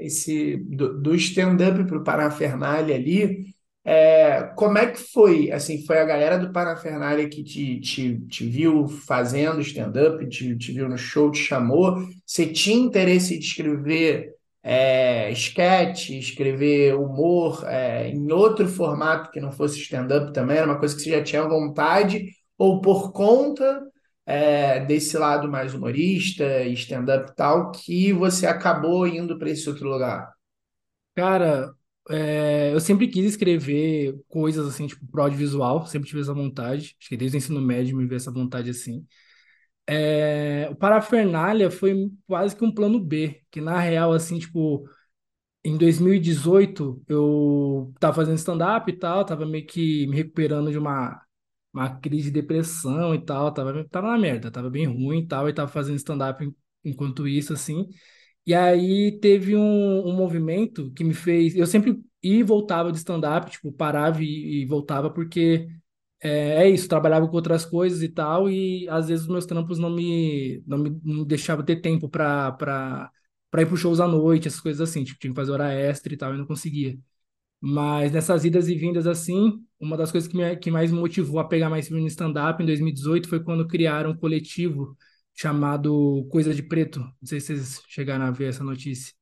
esse 0.00 0.56
do, 0.56 0.98
do 1.00 1.14
stand-up 1.14 1.84
para 1.86 1.98
o 1.98 2.02
Parafernália 2.04 2.94
ali, 2.96 3.54
é, 3.88 4.52
como 4.56 4.78
é 4.78 4.90
que 4.90 4.98
foi? 4.98 5.52
Assim, 5.52 5.86
foi 5.86 5.98
a 5.98 6.04
galera 6.04 6.36
do 6.36 6.52
Parafernália 6.52 7.28
que 7.28 7.44
te, 7.44 7.78
te, 7.78 8.18
te 8.26 8.44
viu 8.48 8.88
fazendo 8.88 9.60
stand-up, 9.60 10.28
te, 10.28 10.56
te 10.56 10.72
viu 10.72 10.88
no 10.88 10.98
show, 10.98 11.30
te 11.30 11.38
chamou? 11.38 11.96
Você 12.26 12.46
tinha 12.48 12.76
interesse 12.76 13.38
de 13.38 13.44
escrever 13.44 14.34
é, 14.60 15.30
sketch, 15.30 16.10
escrever 16.10 16.96
humor 16.96 17.64
é, 17.64 18.08
em 18.08 18.32
outro 18.32 18.66
formato 18.66 19.30
que 19.30 19.40
não 19.40 19.52
fosse 19.52 19.78
stand-up 19.78 20.32
também? 20.32 20.56
Era 20.56 20.66
uma 20.66 20.80
coisa 20.80 20.96
que 20.96 21.02
você 21.02 21.10
já 21.10 21.22
tinha 21.22 21.44
vontade? 21.48 22.30
Ou 22.58 22.80
por 22.80 23.12
conta 23.12 23.82
é, 24.26 24.80
desse 24.80 25.16
lado 25.16 25.48
mais 25.48 25.74
humorista, 25.74 26.64
stand-up 26.64 27.30
e 27.30 27.34
tal, 27.36 27.70
que 27.70 28.12
você 28.12 28.48
acabou 28.48 29.06
indo 29.06 29.38
para 29.38 29.50
esse 29.50 29.68
outro 29.68 29.88
lugar? 29.88 30.32
Cara, 31.14 31.72
é, 32.10 32.72
eu 32.74 32.80
sempre 32.80 33.08
quis 33.08 33.24
escrever 33.26 34.18
coisas, 34.28 34.66
assim, 34.66 34.86
tipo, 34.86 35.06
pro 35.08 35.22
audiovisual, 35.22 35.86
sempre 35.86 36.08
tive 36.08 36.20
essa 36.20 36.34
vontade, 36.34 36.96
acho 37.00 37.08
que 37.08 37.16
desde 37.16 37.36
o 37.36 37.38
ensino 37.38 37.60
médio 37.60 37.96
me 37.96 38.06
veio 38.06 38.16
essa 38.16 38.30
vontade, 38.32 38.70
assim. 38.70 39.06
É, 39.88 40.68
o 40.70 40.76
Parafernália 40.76 41.70
foi 41.70 42.10
quase 42.26 42.56
que 42.56 42.64
um 42.64 42.72
plano 42.74 43.00
B, 43.00 43.42
que 43.50 43.60
na 43.60 43.80
real, 43.80 44.12
assim, 44.12 44.38
tipo, 44.38 44.88
Em 45.64 45.76
2018, 45.76 47.02
eu 47.08 47.92
tava 48.00 48.14
fazendo 48.14 48.36
stand-up 48.38 48.90
e 48.90 48.96
tal, 48.98 49.24
tava 49.24 49.44
meio 49.46 49.66
que 49.66 50.06
me 50.06 50.16
recuperando 50.16 50.70
de 50.70 50.78
uma, 50.78 51.20
uma 51.72 51.98
crise 52.00 52.26
de 52.30 52.40
depressão 52.42 53.14
e 53.14 53.24
tal, 53.24 53.52
tava, 53.52 53.84
tava 53.88 54.08
na 54.12 54.18
merda, 54.18 54.50
tava 54.50 54.70
bem 54.70 54.86
ruim 54.86 55.20
e 55.20 55.26
tal, 55.28 55.48
e 55.48 55.52
tava 55.54 55.68
fazendo 55.70 55.96
stand-up 55.96 56.44
en- 56.44 56.54
enquanto 56.84 57.26
isso, 57.28 57.52
assim. 57.52 57.88
E 58.46 58.54
aí 58.54 59.18
teve 59.20 59.56
um, 59.56 60.06
um 60.08 60.14
movimento 60.16 60.92
que 60.92 61.02
me 61.04 61.14
fez. 61.14 61.56
Eu 61.56 61.66
sempre 61.66 61.92
ia 62.22 62.40
e 62.40 62.42
voltava 62.42 62.92
de 62.92 62.98
stand-up, 62.98 63.50
tipo, 63.50 63.72
parava 63.72 64.22
e, 64.22 64.62
e 64.62 64.66
voltava, 64.66 65.10
porque 65.10 65.68
é, 66.20 66.64
é 66.64 66.70
isso, 66.70 66.88
trabalhava 66.88 67.28
com 67.28 67.36
outras 67.36 67.64
coisas 67.64 68.02
e 68.02 68.08
tal, 68.08 68.48
e 68.50 68.88
às 68.88 69.08
vezes 69.08 69.24
os 69.26 69.30
meus 69.30 69.46
trampos 69.46 69.78
não 69.78 69.90
me, 69.90 70.62
não 70.66 70.78
me, 70.78 71.00
não 71.04 71.24
deixavam 71.24 71.64
ter 71.64 71.76
tempo 71.80 72.08
pra, 72.08 72.52
pra, 72.52 73.10
pra 73.50 73.62
ir 73.62 73.66
pro 73.66 73.76
shows 73.76 74.00
à 74.00 74.08
noite, 74.08 74.48
essas 74.48 74.60
coisas 74.60 74.88
assim, 74.88 75.04
tipo, 75.04 75.18
tinha 75.20 75.32
que 75.32 75.36
fazer 75.36 75.52
hora 75.52 75.72
extra 75.72 76.12
e 76.14 76.16
tal, 76.16 76.34
e 76.34 76.38
não 76.38 76.46
conseguia. 76.46 76.98
Mas 77.60 78.12
nessas 78.12 78.44
idas 78.44 78.68
e 78.68 78.74
vindas 78.76 79.06
assim, 79.06 79.64
uma 79.80 79.96
das 79.96 80.12
coisas 80.12 80.28
que, 80.30 80.36
me, 80.36 80.56
que 80.56 80.70
mais 80.70 80.92
me 80.92 80.98
motivou 81.00 81.40
a 81.40 81.44
pegar 81.48 81.70
mais 81.70 81.88
no 81.90 81.98
stand-up 82.06 82.62
em 82.62 82.66
2018 82.66 83.28
foi 83.28 83.42
quando 83.42 83.66
criaram 83.66 84.10
um 84.10 84.16
coletivo 84.16 84.96
chamado 85.36 86.26
Coisa 86.30 86.54
de 86.54 86.62
Preto. 86.62 87.00
Não 87.00 87.26
sei 87.26 87.40
se 87.40 87.48
vocês 87.48 87.82
chegaram 87.88 88.24
a 88.24 88.30
ver 88.30 88.48
essa 88.48 88.64
notícia. 88.64 89.14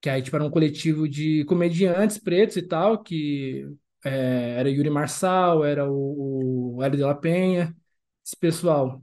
Que 0.00 0.10
aí, 0.10 0.22
tipo, 0.22 0.36
era 0.36 0.44
um 0.44 0.50
coletivo 0.50 1.08
de 1.08 1.44
comediantes 1.46 2.18
pretos 2.18 2.56
e 2.56 2.62
tal, 2.62 3.02
que 3.02 3.66
é, 4.04 4.56
era 4.60 4.70
Yuri 4.70 4.90
Marçal, 4.90 5.64
era 5.64 5.90
o, 5.90 6.76
o 6.76 6.82
Hélio 6.82 6.98
de 6.98 7.04
la 7.04 7.14
Penha, 7.14 7.76
esse 8.24 8.36
pessoal. 8.36 9.02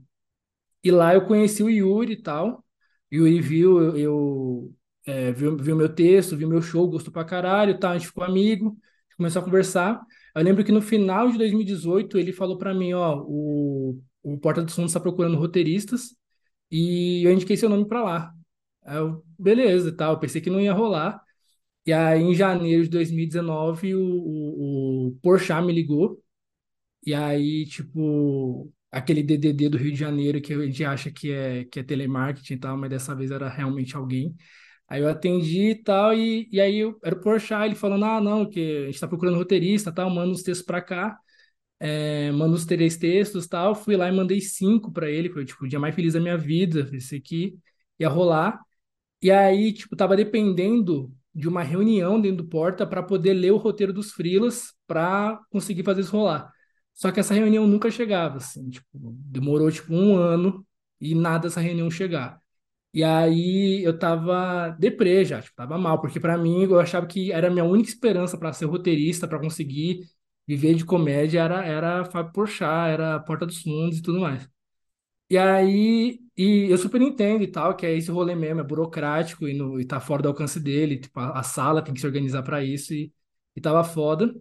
E 0.84 0.90
lá 0.90 1.14
eu 1.14 1.26
conheci 1.26 1.62
o 1.62 1.70
Yuri 1.70 2.14
e 2.14 2.22
tal. 2.22 2.64
O 3.12 3.14
Yuri 3.16 3.40
viu, 3.40 3.80
eu, 3.80 3.96
eu, 3.98 4.74
é, 5.06 5.32
viu, 5.32 5.56
viu 5.56 5.76
meu 5.76 5.88
texto, 5.94 6.36
viu 6.36 6.48
meu 6.48 6.62
show, 6.62 6.88
gostou 6.88 7.12
pra 7.12 7.24
caralho, 7.24 7.78
tal. 7.78 7.92
A 7.92 7.98
gente 7.98 8.08
ficou 8.08 8.24
amigo, 8.24 8.76
começou 9.16 9.42
a 9.42 9.44
conversar. 9.44 10.00
Eu 10.34 10.42
lembro 10.42 10.64
que 10.64 10.72
no 10.72 10.82
final 10.82 11.30
de 11.30 11.38
2018 11.38 12.18
ele 12.18 12.32
falou 12.32 12.58
pra 12.58 12.74
mim, 12.74 12.92
ó, 12.94 13.22
o, 13.26 14.00
o 14.22 14.38
Porta 14.38 14.62
dos 14.62 14.74
Fundos 14.74 14.90
está 14.92 15.00
procurando 15.00 15.36
roteiristas 15.38 16.16
e 16.72 17.24
eu 17.26 17.32
indiquei 17.32 17.56
seu 17.58 17.70
nome 17.70 17.86
pra 17.88 18.02
lá. 18.04 18.34
Eu, 18.86 19.24
beleza, 19.38 19.96
tal. 19.96 20.14
Eu 20.14 20.20
pensei 20.20 20.40
que 20.42 20.50
não 20.50 20.60
ia 20.62 20.74
rolar. 20.74 21.22
E 21.86 21.92
aí 21.92 22.20
em 22.22 22.34
janeiro 22.34 22.84
de 22.84 22.90
2019 22.90 23.94
o, 23.96 24.00
o, 24.02 25.08
o 25.08 25.12
Porchat 25.22 25.64
me 25.66 25.72
ligou 25.72 26.22
e 27.04 27.14
aí, 27.14 27.66
tipo, 27.66 28.72
aquele 28.90 29.22
DDD 29.22 29.68
do 29.68 29.76
Rio 29.78 29.92
de 29.92 29.98
Janeiro 29.98 30.40
que 30.40 30.52
a 30.52 30.64
gente 30.66 30.84
acha 30.84 31.10
que 31.10 31.32
é, 31.32 31.64
que 31.64 31.80
é 31.80 31.82
telemarketing 31.82 32.54
e 32.54 32.58
tal, 32.58 32.76
mas 32.76 32.90
dessa 32.90 33.14
vez 33.14 33.30
era 33.30 33.48
realmente 33.48 33.96
alguém. 33.96 34.34
Aí 34.88 35.00
eu 35.02 35.08
atendi 35.08 35.70
e 35.70 35.74
tal, 35.82 36.14
e, 36.14 36.48
e 36.52 36.60
aí 36.60 36.78
eu, 36.78 36.98
era 37.02 37.14
o 37.16 37.20
Porchat, 37.20 37.64
ele 37.66 37.74
falando, 37.74 38.04
ah, 38.04 38.20
não, 38.20 38.48
que 38.48 38.84
a 38.84 38.86
gente 38.86 39.00
tá 39.00 39.08
procurando 39.08 39.38
roteirista 39.38 39.92
tal, 39.92 40.10
manda 40.10 40.32
os 40.32 40.42
textos 40.42 40.66
pra 40.66 40.82
cá, 40.82 41.18
é, 41.82 42.30
os 42.32 42.64
três 42.66 42.96
textos 42.96 43.46
tal. 43.46 43.74
Fui 43.74 43.96
lá 43.96 44.08
e 44.08 44.12
mandei 44.12 44.40
cinco 44.40 44.92
pra 44.92 45.10
ele, 45.10 45.28
foi 45.30 45.44
tipo 45.44 45.64
o 45.64 45.68
dia 45.68 45.80
mais 45.80 45.94
feliz 45.94 46.14
da 46.14 46.20
minha 46.20 46.38
vida, 46.38 46.88
esse 46.92 47.16
aqui 47.16 47.58
ia 47.98 48.08
rolar. 48.08 48.60
E 49.22 49.30
aí, 49.30 49.72
tipo, 49.72 49.96
tava 49.96 50.16
dependendo 50.16 51.12
de 51.34 51.48
uma 51.48 51.62
reunião 51.62 52.20
dentro 52.20 52.38
do 52.44 52.48
Porta 52.48 52.86
para 52.86 53.02
poder 53.02 53.34
ler 53.34 53.52
o 53.52 53.56
roteiro 53.56 53.92
dos 53.92 54.12
freelas 54.12 54.74
para 54.86 55.40
conseguir 55.50 55.84
fazer 55.84 56.02
isso 56.02 56.12
rolar. 56.16 56.52
Só 56.94 57.10
que 57.12 57.20
essa 57.20 57.34
reunião 57.34 57.66
nunca 57.66 57.90
chegava, 57.90 58.36
assim, 58.38 58.68
tipo, 58.70 58.86
demorou 58.94 59.70
tipo 59.70 59.94
um 59.94 60.16
ano 60.16 60.66
e 61.00 61.14
nada 61.14 61.46
essa 61.48 61.60
reunião 61.60 61.90
chegar. 61.90 62.40
E 62.94 63.02
aí 63.02 63.82
eu 63.84 63.98
tava 63.98 64.70
deprê 64.78 65.24
já, 65.24 65.40
tipo, 65.40 65.56
tava 65.56 65.78
mal, 65.78 66.00
porque 66.00 66.20
para 66.20 66.36
mim 66.36 66.64
eu 66.64 66.78
achava 66.80 67.06
que 67.06 67.32
era 67.32 67.48
a 67.48 67.50
minha 67.50 67.64
única 67.64 67.88
esperança 67.88 68.36
para 68.38 68.52
ser 68.52 68.66
roteirista, 68.66 69.26
para 69.26 69.40
conseguir 69.40 70.00
viver 70.46 70.74
de 70.74 70.84
comédia 70.84 71.40
era 71.42 71.64
era 71.66 72.04
Fábio 72.06 72.32
Porchat, 72.32 72.92
era 72.92 73.20
Porta 73.20 73.46
dos 73.46 73.62
Fundos 73.62 73.98
e 73.98 74.02
tudo 74.02 74.20
mais. 74.20 74.48
E 75.30 75.38
aí, 75.38 76.20
e 76.36 76.66
eu 76.70 76.76
super 76.78 77.00
entendo 77.00 77.42
e 77.42 77.46
tal, 77.50 77.74
que 77.76 77.86
é 77.86 77.96
esse 77.96 78.10
rolê 78.10 78.34
mesmo, 78.34 78.60
é 78.60 78.64
burocrático 78.64 79.48
e, 79.48 79.54
no, 79.54 79.80
e 79.80 79.84
tá 79.86 79.98
fora 80.00 80.22
do 80.22 80.28
alcance 80.28 80.60
dele, 80.60 80.98
tipo, 81.00 81.18
a, 81.20 81.40
a 81.40 81.42
sala 81.42 81.82
tem 81.82 81.94
que 81.94 82.00
se 82.00 82.06
organizar 82.06 82.42
para 82.42 82.62
isso 82.62 82.92
e, 82.94 83.12
e 83.56 83.60
tava 83.60 83.82
foda. 83.82 84.34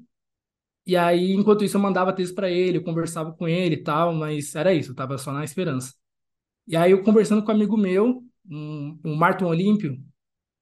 E 0.86 0.98
aí, 0.98 1.34
enquanto 1.34 1.64
isso, 1.64 1.78
eu 1.78 1.82
mandava 1.82 2.14
texto 2.14 2.34
para 2.36 2.50
ele, 2.50 2.78
eu 2.80 2.84
conversava 2.84 3.32
com 3.34 3.48
ele 3.48 3.76
e 3.76 3.84
tal, 3.84 4.14
mas 4.14 4.56
era 4.56 4.74
isso, 4.74 4.92
eu 4.92 4.96
tava 4.96 5.18
só 5.18 5.32
na 5.32 5.44
esperança. 5.44 5.94
E 6.68 6.76
aí, 6.78 6.92
eu 6.92 7.04
conversando 7.04 7.44
com 7.44 7.52
um 7.52 7.56
amigo 7.56 7.78
meu, 7.78 8.24
um, 8.50 9.00
um 9.06 9.16
Martin 9.16 9.46
Olímpio, 9.46 9.98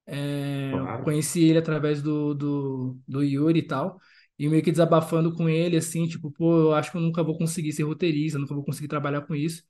é, 0.08 0.72
Claro. 0.72 1.04
conheci 1.04 1.44
ele 1.44 1.60
através 1.60 2.02
do, 2.02 2.34
do, 2.34 3.00
do 3.08 3.24
Yuri 3.24 3.60
e 3.60 3.68
tal, 3.68 4.00
e 4.40 4.50
meio 4.50 4.64
que 4.64 4.72
desabafando 4.72 5.34
com 5.36 5.50
ele, 5.50 5.78
assim, 5.78 6.08
tipo, 6.08 6.32
pô, 6.32 6.54
eu 6.58 6.74
acho 6.76 6.92
que 6.92 6.98
eu 6.98 7.02
nunca 7.02 7.24
vou 7.24 7.38
conseguir 7.38 7.74
ser 7.74 7.84
roteirista, 7.84 8.40
nunca 8.40 8.56
vou 8.56 8.64
conseguir 8.66 8.88
trabalhar 8.88 9.22
com 9.24 9.36
isso. 9.36 9.64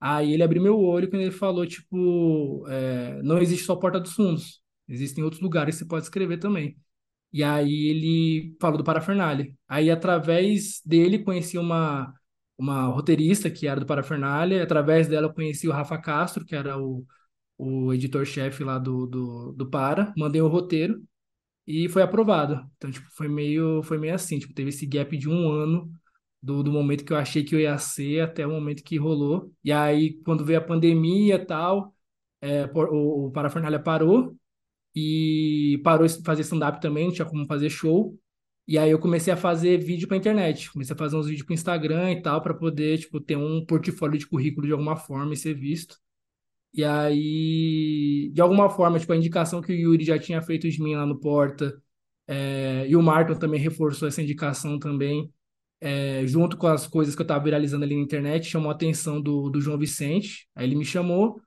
Aí 0.00 0.32
ele 0.32 0.42
abriu 0.42 0.62
meu 0.62 0.78
olho 0.80 1.10
quando 1.10 1.22
ele 1.22 1.30
falou, 1.32 1.66
tipo, 1.66 2.66
é, 2.68 3.22
não 3.22 3.38
existe 3.38 3.64
só 3.66 3.76
Porta 3.76 4.00
dos 4.00 4.14
Fundos, 4.14 4.62
existem 4.88 5.24
outros 5.24 5.42
lugares 5.42 5.76
que 5.76 5.80
você 5.80 5.88
pode 5.88 6.04
escrever 6.04 6.38
também. 6.38 6.76
E 7.32 7.44
aí 7.44 7.88
ele 7.88 8.56
falou 8.60 8.78
do 8.78 8.84
Parafernália. 8.84 9.52
Aí 9.68 9.90
através 9.90 10.80
dele 10.84 11.20
conheci 11.20 11.58
uma 11.58 12.14
uma 12.58 12.84
roteirista 12.88 13.50
que 13.50 13.66
era 13.66 13.80
do 13.80 13.86
Parafernália, 13.86 14.62
através 14.62 15.08
dela 15.08 15.32
conheci 15.32 15.66
o 15.66 15.72
Rafa 15.72 15.96
Castro, 15.98 16.44
que 16.44 16.54
era 16.54 16.78
o, 16.78 17.06
o 17.58 17.92
editor-chefe 17.94 18.64
lá 18.64 18.78
do, 18.78 19.06
do, 19.06 19.52
do 19.52 19.70
Para, 19.70 20.12
mandei 20.16 20.42
o 20.42 20.48
roteiro 20.48 21.02
e 21.84 21.88
foi 21.88 22.02
aprovado. 22.02 22.60
Então, 22.76 22.90
tipo, 22.90 23.06
foi 23.10 23.28
meio, 23.28 23.82
foi 23.82 23.98
meio 23.98 24.14
assim, 24.14 24.38
tipo, 24.38 24.54
teve 24.54 24.70
esse 24.70 24.86
gap 24.86 25.16
de 25.16 25.28
um 25.28 25.50
ano 25.50 25.92
do, 26.42 26.62
do 26.62 26.72
momento 26.72 27.04
que 27.04 27.12
eu 27.12 27.16
achei 27.16 27.44
que 27.44 27.54
eu 27.54 27.60
ia 27.60 27.76
ser 27.78 28.20
até 28.20 28.46
o 28.46 28.50
momento 28.50 28.82
que 28.82 28.96
rolou. 28.96 29.52
E 29.64 29.72
aí, 29.72 30.14
quando 30.24 30.44
veio 30.44 30.58
a 30.58 30.62
pandemia 30.62 31.36
e 31.36 31.44
tal, 31.46 31.94
é, 32.40 32.64
o, 32.74 33.26
o 33.26 33.30
Parafernália 33.32 33.78
parou 33.80 34.36
e 34.94 35.80
parou 35.84 36.06
de 36.06 36.22
fazer 36.24 36.42
stand-up 36.42 36.80
também, 36.80 37.06
não 37.06 37.12
tinha 37.12 37.26
como 37.26 37.46
fazer 37.46 37.70
show. 37.70 38.18
E 38.66 38.78
aí 38.78 38.90
eu 38.90 38.98
comecei 39.00 39.32
a 39.32 39.36
fazer 39.36 39.78
vídeo 39.78 40.06
pra 40.08 40.16
internet, 40.16 40.70
comecei 40.72 40.94
a 40.94 40.98
fazer 40.98 41.16
uns 41.16 41.26
vídeos 41.26 41.44
pro 41.44 41.54
Instagram 41.54 42.12
e 42.12 42.22
tal, 42.22 42.40
para 42.42 42.54
poder, 42.54 42.98
tipo, 42.98 43.20
ter 43.20 43.36
um 43.36 43.64
portfólio 43.66 44.18
de 44.18 44.26
currículo 44.26 44.66
de 44.66 44.72
alguma 44.72 44.96
forma 44.96 45.34
e 45.34 45.36
ser 45.36 45.54
visto. 45.54 45.96
E 46.72 46.84
aí, 46.84 48.30
de 48.32 48.40
alguma 48.40 48.70
forma, 48.70 48.98
tipo, 48.98 49.12
a 49.12 49.16
indicação 49.16 49.60
que 49.60 49.72
o 49.72 49.76
Yuri 49.76 50.04
já 50.04 50.18
tinha 50.18 50.40
feito 50.42 50.68
de 50.70 50.80
mim 50.82 50.94
lá 50.94 51.04
no 51.06 51.18
Porta, 51.18 51.82
é, 52.26 52.86
e 52.88 52.96
o 52.96 53.02
Martin 53.02 53.38
também 53.38 53.60
reforçou 53.60 54.06
essa 54.08 54.22
indicação 54.22 54.78
também, 54.78 55.32
é, 55.80 56.26
junto 56.26 56.56
com 56.56 56.66
as 56.68 56.86
coisas 56.86 57.14
que 57.16 57.22
eu 57.22 57.26
tava 57.26 57.44
viralizando 57.44 57.84
ali 57.84 57.96
na 57.96 58.02
internet, 58.02 58.46
chamou 58.46 58.70
a 58.70 58.74
atenção 58.74 59.20
do, 59.20 59.50
do 59.50 59.60
João 59.60 59.78
Vicente, 59.78 60.48
aí 60.54 60.66
ele 60.66 60.76
me 60.76 60.84
chamou, 60.84 61.40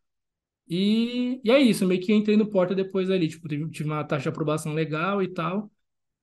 e, 0.67 1.41
e 1.43 1.51
é 1.51 1.59
isso, 1.59 1.85
meio 1.87 2.01
que 2.01 2.13
entrei 2.13 2.37
no 2.37 2.49
Porta 2.49 2.75
depois 2.75 3.09
ali, 3.11 3.27
tipo, 3.27 3.47
tive, 3.47 3.69
tive 3.71 3.89
uma 3.89 4.03
taxa 4.03 4.23
de 4.23 4.29
aprovação 4.29 4.73
legal 4.73 5.21
e 5.21 5.27
tal, 5.33 5.71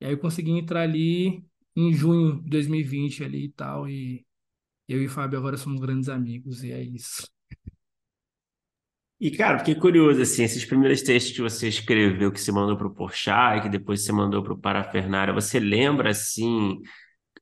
e 0.01 0.07
aí 0.07 0.13
eu 0.13 0.19
consegui 0.19 0.53
entrar 0.53 0.83
ali 0.83 1.45
em 1.77 1.93
junho 1.95 2.43
de 2.43 2.51
2020 2.51 3.25
ali 3.25 3.47
e 3.47 3.53
tal, 3.53 3.89
e 3.89 4.25
eu 4.89 5.03
e 5.03 5.07
o 5.07 5.11
Fábio 5.11 5.39
agora 5.39 5.57
somos 5.57 5.81
grandes 5.81 6.09
amigos, 6.09 6.65
e 6.65 6.73
é 6.73 6.83
isso. 6.83 7.29
E, 9.21 9.31
cara, 9.31 9.59
fiquei 9.59 9.75
curioso, 9.75 10.23
assim, 10.23 10.43
esses 10.45 10.65
primeiros 10.65 11.03
textos 11.03 11.33
que 11.35 11.43
você 11.43 11.69
escreveu, 11.69 12.33
que 12.33 12.41
você 12.41 12.51
mandou 12.51 12.77
pro 12.77 12.95
Porchat 12.95 13.59
e 13.59 13.63
que 13.63 13.69
depois 13.69 14.03
você 14.03 14.13
mandou 14.13 14.43
pro 14.43 14.57
Parafernália, 14.59 15.35
você 15.35 15.61
lembra, 15.61 16.11
assim, 16.11 16.79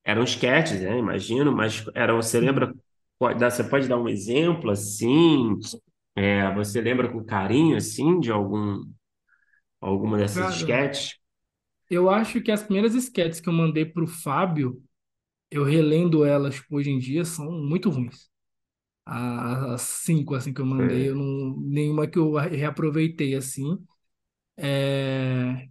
eram 0.04 0.24
esquetes, 0.24 0.80
né? 0.80 0.98
Imagino, 0.98 1.52
mas 1.52 1.84
eram, 1.94 2.16
você 2.16 2.40
lembra, 2.40 2.74
pode 3.18 3.40
você 3.40 3.64
pode 3.64 3.88
dar 3.88 3.98
um 3.98 4.08
exemplo, 4.08 4.70
assim, 4.70 5.58
é, 6.16 6.52
você 6.54 6.80
lembra 6.80 7.10
com 7.12 7.24
carinho, 7.24 7.76
assim, 7.76 8.20
de 8.20 8.30
algum, 8.32 8.82
alguma 9.80 10.18
dessas 10.18 10.50
Cara, 10.50 10.56
esquetes? 10.56 11.16
eu 11.90 12.10
acho 12.10 12.40
que 12.42 12.50
as 12.52 12.62
primeiras 12.62 12.94
sketches 12.94 13.40
que 13.40 13.48
eu 13.48 13.52
mandei 13.52 13.84
pro 13.84 14.06
Fábio, 14.06 14.82
eu 15.50 15.64
relendo 15.64 16.24
elas, 16.24 16.62
hoje 16.70 16.90
em 16.90 16.98
dia, 17.00 17.24
são 17.24 17.50
muito 17.52 17.90
ruins. 17.90 18.30
A- 19.08 19.74
As 19.74 19.82
cinco, 19.82 20.34
assim, 20.34 20.52
que 20.52 20.60
eu 20.60 20.66
mandei, 20.66 21.08
eu 21.10 21.14
não, 21.16 21.56
nenhuma 21.60 22.06
que 22.08 22.18
eu 22.18 22.34
reaproveitei, 22.36 23.34
assim. 23.34 23.78
É, 24.56 25.68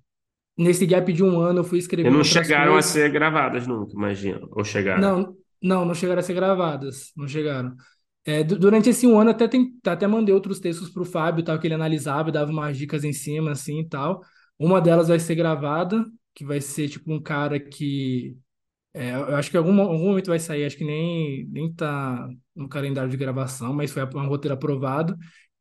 Nesse 0.57 0.85
gap 0.87 1.11
de 1.13 1.23
um 1.23 1.39
ano, 1.41 1.59
eu 1.61 1.63
fui 1.65 1.79
E 2.01 2.09
escrevendo 2.09 2.09
não 2.09 2.23
chegaram 2.23 2.75
a 2.75 2.81
coisas. 2.81 2.91
ser 2.91 3.11
gravadas 3.11 3.67
nunca, 3.67 3.93
imagino. 3.93 4.49
Ou 4.51 4.63
chegaram? 4.63 5.13
Não, 5.13 5.37
não, 5.61 5.85
não 5.85 5.93
chegaram 5.93 6.19
a 6.19 6.23
ser 6.23 6.33
gravadas, 6.33 7.11
não 7.15 7.27
chegaram. 7.27 7.75
É, 8.25 8.43
du- 8.43 8.57
durante 8.59 8.89
esse 8.89 9.07
um 9.07 9.19
ano, 9.19 9.29
até, 9.31 9.47
tem, 9.47 9.79
até 9.85 10.07
mandei 10.07 10.33
outros 10.33 10.59
textos 10.59 10.89
pro 10.89 11.05
Fábio, 11.05 11.43
tal, 11.43 11.59
que 11.59 11.67
ele 11.67 11.73
analisava 11.75 12.29
e 12.29 12.31
dava 12.31 12.51
umas 12.51 12.77
dicas 12.77 13.03
em 13.03 13.13
cima, 13.13 13.51
assim, 13.51 13.79
e 13.81 13.87
tal. 13.87 14.21
Uma 14.59 14.81
delas 14.81 15.07
vai 15.07 15.19
ser 15.19 15.35
gravada, 15.35 16.05
que 16.33 16.43
vai 16.45 16.59
ser, 16.61 16.89
tipo, 16.89 17.11
um 17.13 17.21
cara 17.21 17.59
que... 17.59 18.37
é, 18.93 19.11
eu 19.13 19.35
acho 19.35 19.51
que 19.51 19.57
em 19.57 19.59
algum, 19.59 19.79
algum 19.81 20.05
momento 20.09 20.27
vai 20.27 20.39
sair, 20.39 20.65
acho 20.65 20.77
que 20.77 20.85
nem, 20.85 21.47
nem 21.49 21.73
tá 21.73 22.27
no 22.55 22.67
calendário 22.67 23.09
de 23.09 23.17
gravação, 23.17 23.73
mas 23.73 23.91
foi 23.91 24.03
um 24.03 24.27
roteiro 24.27 24.55
aprovado, 24.55 25.15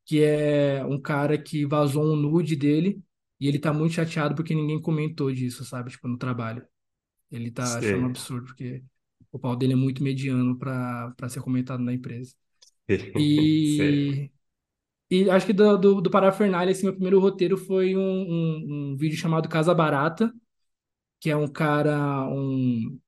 que 0.05 0.23
é 0.23 0.85
um 0.85 1.01
cara 1.01 1.37
que 1.37 1.67
vazou 1.67 2.05
um 2.05 2.17
nude 2.17 2.57
dele 2.57 3.03
e 3.39 3.49
ele 3.49 3.59
tá 3.59 3.73
muito 3.73 3.93
chateado 3.95 4.35
porque 4.35 4.55
ninguém 4.55 4.81
comentou 4.81 5.33
disso, 5.33 5.65
sabe? 5.65 5.91
Tipo, 5.91 6.09
no 6.09 6.17
trabalho. 6.19 6.67
Ele 7.31 7.51
tá 7.51 7.79
achando 7.79 8.05
um 8.05 8.07
absurdo, 8.07 8.47
porque 8.47 8.83
o 9.33 9.39
pau 9.39 9.57
dele 9.57 9.73
é 9.75 9.77
muito 9.77 10.03
mediano 10.03 10.59
para 10.59 11.13
para 11.17 11.29
ser 11.29 11.41
comentado 11.43 11.83
na 11.83 11.93
empresa. 11.93 12.35
Sei. 13.63 14.07
E, 14.09 14.31
e 15.11 15.31
acho 15.31 15.47
que 15.47 15.53
do, 15.53 15.77
do, 15.79 16.01
do 16.01 16.11
Parafernália, 16.11 16.73
assim, 16.73 16.85
meu 16.85 16.93
primeiro 16.95 17.21
roteiro 17.21 17.57
foi 17.57 17.97
um, 17.97 18.01
um, 18.01 18.93
um 18.93 18.97
vídeo 18.97 19.17
chamado 19.19 19.49
Casa 19.49 19.75
Barata, 19.75 20.33
que 21.21 21.31
é 21.31 21.37
um 21.37 21.49
cara, 21.49 22.29
um, 22.31 22.99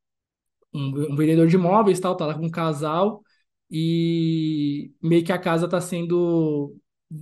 um, 0.72 1.12
um 1.12 1.16
vendedor 1.16 1.46
de 1.48 1.56
imóveis, 1.56 2.00
tal, 2.00 2.16
tá 2.16 2.26
lá 2.26 2.34
com 2.34 2.46
um 2.46 2.50
casal, 2.50 3.22
e 3.70 4.92
meio 5.02 5.24
que 5.24 5.32
a 5.32 5.38
casa 5.38 5.68
tá 5.68 5.80
sendo, 5.80 6.76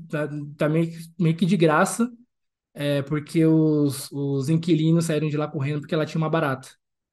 tá, 0.08 0.28
tá 0.56 0.68
meio, 0.68 0.92
meio 1.18 1.36
que 1.36 1.46
de 1.46 1.56
graça, 1.56 2.10
é, 2.74 3.02
porque 3.02 3.44
os, 3.46 4.10
os 4.12 4.48
inquilinos 4.48 5.06
saíram 5.06 5.28
de 5.28 5.36
lá 5.36 5.48
correndo 5.48 5.80
porque 5.80 5.94
ela 5.94 6.06
tinha 6.06 6.20
uma 6.20 6.30
barata. 6.30 6.68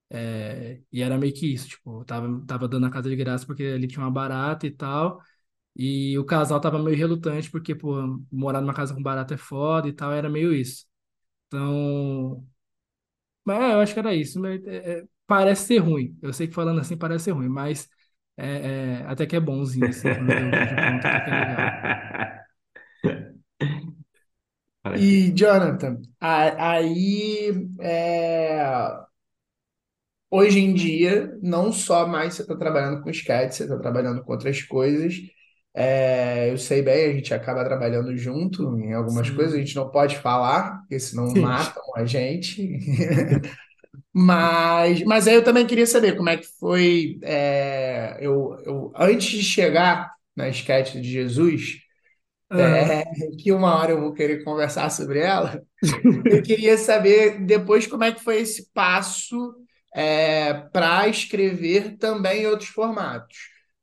É, 0.10 0.82
e 0.92 1.02
era 1.02 1.18
meio 1.18 1.34
que 1.34 1.52
isso, 1.54 1.68
tipo, 1.70 2.06
tava, 2.06 2.46
tava 2.46 2.68
dando 2.68 2.86
a 2.86 2.92
casa 2.92 3.10
de 3.10 3.16
graça 3.16 3.46
porque 3.46 3.64
ali 3.64 3.88
tinha 3.88 4.04
uma 4.06 4.12
barata 4.12 4.68
e 4.68 4.72
tal. 4.72 5.22
E 5.76 6.18
o 6.20 6.26
casal 6.26 6.62
tava 6.62 6.80
meio 6.84 6.98
relutante 6.98 7.52
porque, 7.52 7.76
pô, 7.76 7.96
morar 8.32 8.62
numa 8.62 8.74
casa 8.74 8.94
com 8.96 9.02
barata 9.04 9.36
é 9.36 9.38
foda 9.38 9.88
e 9.90 9.94
tal, 9.94 10.12
era 10.14 10.30
meio 10.30 10.54
isso. 10.54 10.86
Então, 11.48 12.46
mas 13.46 13.60
é, 13.62 13.74
eu 13.76 13.80
acho 13.82 13.94
que 13.94 14.00
era 14.00 14.16
isso. 14.16 14.40
mas, 14.40 14.64
é, 14.66 15.00
é, 15.02 15.08
parece 15.28 15.66
ser 15.68 15.78
ruim. 15.80 16.18
Eu 16.22 16.34
sei 16.34 16.48
que 16.48 16.54
falando 16.54 16.82
assim 16.82 16.98
parece 16.98 17.26
ser 17.26 17.32
ruim, 17.32 17.50
mas 17.50 17.90
é, 18.38 19.02
é, 19.02 19.06
até 19.08 19.26
que 19.26 19.36
é 19.36 19.40
bonzinho, 19.40 19.90
assim, 19.90 20.12
quando 20.12 20.34
vê 20.36 20.44
o 20.44 20.54
vídeo 20.54 20.80
pronto, 20.82 21.06
até 21.08 21.20
que 21.22 21.30
é 21.30 21.34
legal. 21.34 21.74
E, 24.96 25.32
Jonathan, 25.36 26.02
a- 26.22 26.72
aí, 26.76 27.50
é, 27.80 28.64
hoje 30.30 30.60
em 30.60 30.74
dia, 30.74 31.38
não 31.42 31.72
só 31.72 32.08
mais 32.08 32.36
você 32.36 32.42
está 32.44 32.56
trabalhando 32.56 33.02
com 33.04 33.10
sketch, 33.10 33.54
você 33.54 33.64
está 33.64 33.78
trabalhando 33.80 34.24
com 34.24 34.32
outras 34.32 34.62
coisas. 34.64 35.16
É, 35.76 36.52
eu 36.52 36.58
sei 36.58 36.82
bem, 36.84 37.12
a 37.12 37.14
gente 37.14 37.34
acaba 37.34 37.64
trabalhando 37.66 38.16
junto 38.16 38.78
em 38.80 38.94
algumas 38.94 39.30
coisas, 39.30 39.56
a 39.56 39.58
Sim, 39.58 39.64
gente 39.64 39.76
não 39.76 39.90
pode 39.90 40.18
falar, 40.20 40.80
porque 40.82 41.00
senão 41.00 41.34
sim. 41.34 41.40
matam 41.40 41.84
a 41.96 42.06
gente. 42.06 42.62
Mas, 44.14 45.04
mas 45.04 45.28
aí 45.28 45.36
eu 45.36 45.44
também 45.44 45.66
queria 45.68 45.86
saber 45.88 46.16
como 46.18 46.30
é 46.30 46.38
que 46.38 46.48
foi. 46.60 47.20
é, 47.24 48.18
eu, 48.22 48.56
eu, 48.66 48.94
antes 48.96 49.30
de 49.32 49.44
chegar 49.44 50.12
na 50.36 50.50
sketch 50.50 50.94
de 50.96 51.04
Jesus, 51.04 51.80
Aham. 52.50 52.96
é, 52.96 53.06
que 53.40 53.52
uma 53.52 53.76
hora 53.78 53.92
eu 53.92 54.02
vou 54.02 54.14
querer 54.14 54.44
conversar 54.44 54.90
sobre 54.92 55.20
ela. 55.20 55.62
Eu 56.30 56.42
queria 56.42 56.78
saber 56.78 57.46
depois 57.46 57.88
como 57.88 58.04
é 58.06 58.12
que 58.14 58.24
foi 58.24 58.40
esse 58.42 58.72
passo 58.74 59.56
para 60.72 61.08
escrever 61.08 61.98
também 61.98 62.44
em 62.44 62.48
outros 62.48 62.70
formatos. 62.70 63.38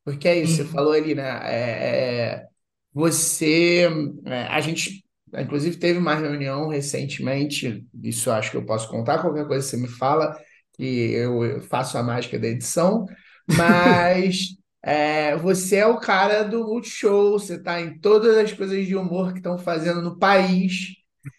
Porque 0.04 0.28
é 0.28 0.38
isso, 0.40 0.56
você 0.56 0.64
Uhum. 0.64 0.64
falou 0.64 0.92
ali, 0.92 1.14
né? 1.14 1.22
É, 1.44 2.30
é, 2.42 2.46
você, 2.92 3.88
é, 4.26 4.42
a 4.48 4.60
gente 4.60 5.04
inclusive 5.38 5.76
teve 5.76 5.98
uma 5.98 6.14
reunião 6.14 6.68
recentemente, 6.68 7.86
isso 8.02 8.30
acho 8.30 8.50
que 8.50 8.56
eu 8.56 8.64
posso 8.64 8.88
contar, 8.88 9.18
qualquer 9.18 9.46
coisa 9.46 9.66
você 9.66 9.76
me 9.76 9.88
fala, 9.88 10.36
que 10.74 11.12
eu, 11.12 11.60
faço 11.62 11.98
a 11.98 12.02
mágica 12.02 12.38
da 12.38 12.48
edição, 12.48 13.06
mas 13.56 14.56
é, 14.82 15.36
você 15.36 15.76
é 15.76 15.86
o 15.86 15.98
cara 15.98 16.42
do 16.42 16.64
Multishow, 16.64 17.32
você 17.32 17.56
está 17.56 17.80
em 17.80 17.98
todas 17.98 18.36
as 18.36 18.52
coisas 18.52 18.86
de 18.86 18.96
humor 18.96 19.32
que 19.32 19.38
estão 19.38 19.58
fazendo 19.58 20.00
no 20.02 20.18
país 20.18 20.94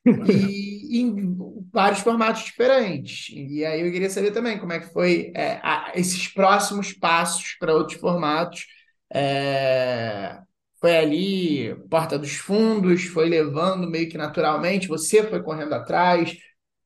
e 0.06 1.00
em 1.02 1.38
vários 1.72 2.02
formatos 2.02 2.44
diferentes. 2.44 3.30
E 3.36 3.66
aí 3.66 3.82
eu 3.82 3.92
queria 3.92 4.10
saber 4.10 4.32
também 4.32 4.60
como 4.60 4.74
é 4.74 4.80
que 4.80 4.94
foi 4.94 5.32
é, 5.36 5.60
a, 5.64 5.92
esses 5.96 6.28
próximos 6.28 6.94
passos 6.94 7.56
para 7.60 7.74
outros 7.74 8.00
formatos. 8.00 8.66
É, 9.14 10.40
foi 10.82 10.98
ali, 10.98 11.76
Porta 11.90 12.20
dos 12.20 12.34
Fundos, 12.38 13.04
foi 13.06 13.30
levando 13.30 13.90
meio 13.90 14.10
que 14.10 14.18
naturalmente, 14.18 14.88
você 14.88 15.24
foi 15.30 15.44
correndo 15.44 15.74
atrás, 15.76 16.36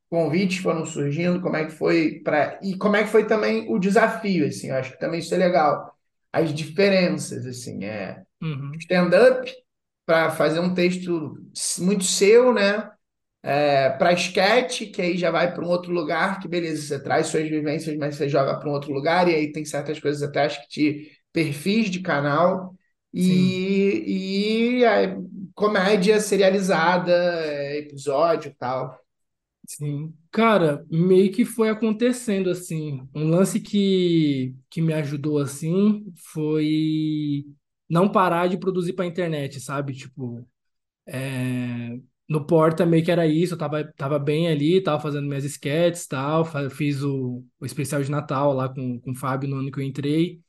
convites 0.10 0.60
foram 0.60 0.86
surgindo, 0.86 1.41
como 1.41 1.58
é 1.58 1.66
que 1.66 1.72
foi 1.72 2.22
para 2.24 2.60
e 2.64 2.78
como 2.78 2.96
é 2.96 3.04
que 3.04 3.10
foi 3.10 3.26
também 3.28 3.68
o 3.72 3.80
desafio, 3.80 4.48
assim, 4.48 4.70
eu 4.70 4.76
acho 4.78 4.91
que 4.93 5.00
também 5.00 5.20
isso 5.20 5.34
é 5.34 5.38
legal, 5.38 5.93
as 6.34 6.54
diferenças, 6.54 7.46
assim, 7.46 7.86
é 7.86 8.24
Uhum. 8.41 8.82
stand-up 8.82 9.52
para 10.06 10.32
fazer 10.32 10.60
um 10.60 10.74
texto 10.74 11.38
muito 11.80 12.04
seu, 12.04 12.54
né? 12.54 12.91
É, 13.43 13.91
para 13.91 14.14
sketch, 14.14 14.91
que 14.91 15.02
aí 15.02 15.18
já 15.18 15.32
vai 15.32 15.54
para 15.54 15.64
um 15.64 15.70
outro 15.70 15.91
lugar, 15.93 16.39
que 16.39 16.48
beleza, 16.48 16.82
você 16.82 17.04
traz 17.04 17.28
suas 17.28 17.48
vivências, 17.50 17.96
mas 17.98 18.16
você 18.16 18.28
joga 18.28 18.60
para 18.60 18.68
um 18.70 18.74
outro 18.74 18.91
lugar, 18.91 19.28
e 19.30 19.36
aí 19.36 19.52
tem 19.52 19.64
certas 19.66 20.00
coisas 20.00 20.24
até 20.24 20.46
acho 20.46 20.62
que 20.64 20.68
te 20.70 21.12
perfis 21.32 21.89
de 21.91 22.00
canal, 22.02 22.76
e, 23.16 24.80
e 24.80 24.86
a 24.86 25.18
comédia 25.55 26.20
serializada, 26.20 27.11
é, 27.13 27.80
episódio 27.80 28.49
e 28.51 28.55
tal. 28.55 28.99
sim. 29.68 30.13
Cara, 30.32 30.86
meio 30.89 31.32
que 31.32 31.45
foi 31.45 31.70
acontecendo 31.70 32.49
assim. 32.49 33.07
Um 33.13 33.30
lance 33.30 33.59
que, 33.59 34.55
que 34.70 34.82
me 34.82 34.93
ajudou 34.93 35.39
assim 35.39 36.13
foi 36.34 37.45
não 37.89 38.11
parar 38.11 38.47
de 38.47 38.57
produzir 38.57 38.93
pra 38.93 39.05
internet, 39.05 39.59
sabe? 39.59 39.93
Tipo, 39.93 40.47
é, 41.07 41.99
no 42.30 42.45
Porta 42.47 42.86
meio 42.86 43.05
que 43.05 43.11
era 43.11 43.28
isso, 43.28 43.55
eu 43.55 43.57
tava, 43.57 43.86
tava 43.97 44.20
bem 44.20 44.47
ali, 44.49 44.82
tava 44.84 45.01
fazendo 45.01 45.28
minhas 45.28 45.45
sketches 45.45 46.07
tal, 46.07 46.45
fiz 46.72 47.03
o, 47.03 47.43
o 47.59 47.66
especial 47.66 48.03
de 48.03 48.11
Natal 48.11 48.53
lá 48.53 48.70
com, 48.70 48.99
com 49.01 49.11
o 49.11 49.16
Fábio 49.16 49.49
no 49.49 49.57
ano 49.57 49.72
que 49.72 49.80
eu 49.80 49.84
entrei. 49.84 50.41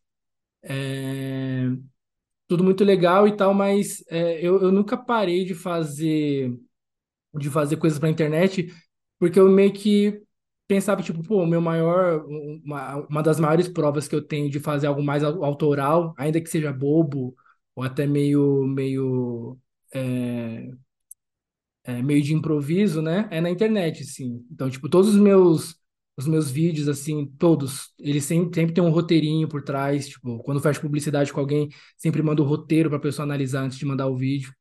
É, 0.62 1.68
tudo 2.48 2.64
muito 2.64 2.84
legal 2.84 3.26
e 3.28 3.36
tal, 3.36 3.54
mas 3.54 4.02
é, 4.08 4.40
eu, 4.44 4.60
eu 4.62 4.72
nunca 4.72 4.96
parei 4.96 5.44
de 5.44 5.54
fazer 5.54 6.56
de 7.38 7.50
fazer 7.50 7.76
coisas 7.76 7.98
pra 7.98 8.08
internet, 8.10 8.72
porque 9.18 9.38
eu 9.38 9.48
meio 9.50 9.72
que 9.72 10.22
pensava, 10.66 11.02
tipo, 11.02 11.22
pô, 11.22 11.46
meu 11.46 11.60
maior, 11.60 12.24
uma, 12.64 12.96
uma 13.08 13.22
das 13.22 13.38
maiores 13.40 13.68
provas 13.68 14.08
que 14.08 14.14
eu 14.14 14.22
tenho 14.26 14.50
de 14.50 14.58
fazer 14.60 14.86
algo 14.86 15.02
mais 15.02 15.22
au- 15.24 15.44
autoral, 15.44 16.14
ainda 16.18 16.40
que 16.40 16.48
seja 16.50 16.72
bobo, 16.72 17.34
ou 17.74 17.84
até 17.84 18.06
meio, 18.06 18.64
meio, 18.66 19.58
é, 19.94 20.70
é, 21.84 22.02
meio 22.02 22.22
de 22.22 22.34
improviso, 22.34 23.00
né? 23.02 23.28
É 23.30 23.40
na 23.40 23.50
internet, 23.50 24.02
assim. 24.02 24.44
Então, 24.50 24.68
tipo, 24.70 24.88
todos 24.88 25.10
os 25.10 25.16
meus, 25.20 25.76
os 26.16 26.26
meus 26.26 26.50
vídeos, 26.50 26.88
assim, 26.88 27.26
todos, 27.38 27.92
eles 27.98 28.24
sempre, 28.24 28.54
sempre 28.54 28.74
tem 28.74 28.82
um 28.84 28.90
roteirinho 28.90 29.48
por 29.48 29.62
trás, 29.62 30.08
tipo, 30.08 30.38
quando 30.44 30.60
faz 30.60 30.78
publicidade 30.78 31.32
com 31.32 31.40
alguém, 31.40 31.68
sempre 31.96 32.22
manda 32.22 32.42
o 32.42 32.44
roteiro 32.46 32.88
pra 32.90 32.98
pessoa 32.98 33.24
analisar 33.24 33.62
antes 33.64 33.78
de 33.78 33.84
mandar 33.86 34.06
o 34.08 34.16
vídeo. 34.16 34.52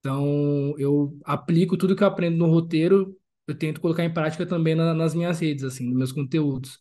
Então, 0.00 0.74
eu 0.78 1.18
aplico 1.24 1.76
tudo 1.76 1.96
que 1.96 2.02
eu 2.04 2.08
aprendo 2.08 2.36
no 2.38 2.46
roteiro, 2.48 3.16
eu 3.46 3.54
tento 3.56 3.80
colocar 3.80 4.04
em 4.04 4.12
prática 4.14 4.46
também 4.46 4.74
na- 4.74 4.94
nas 4.94 5.14
minhas 5.14 5.40
redes, 5.40 5.64
assim, 5.64 5.86
nos 5.86 5.96
meus 5.98 6.12
conteúdos. 6.12 6.78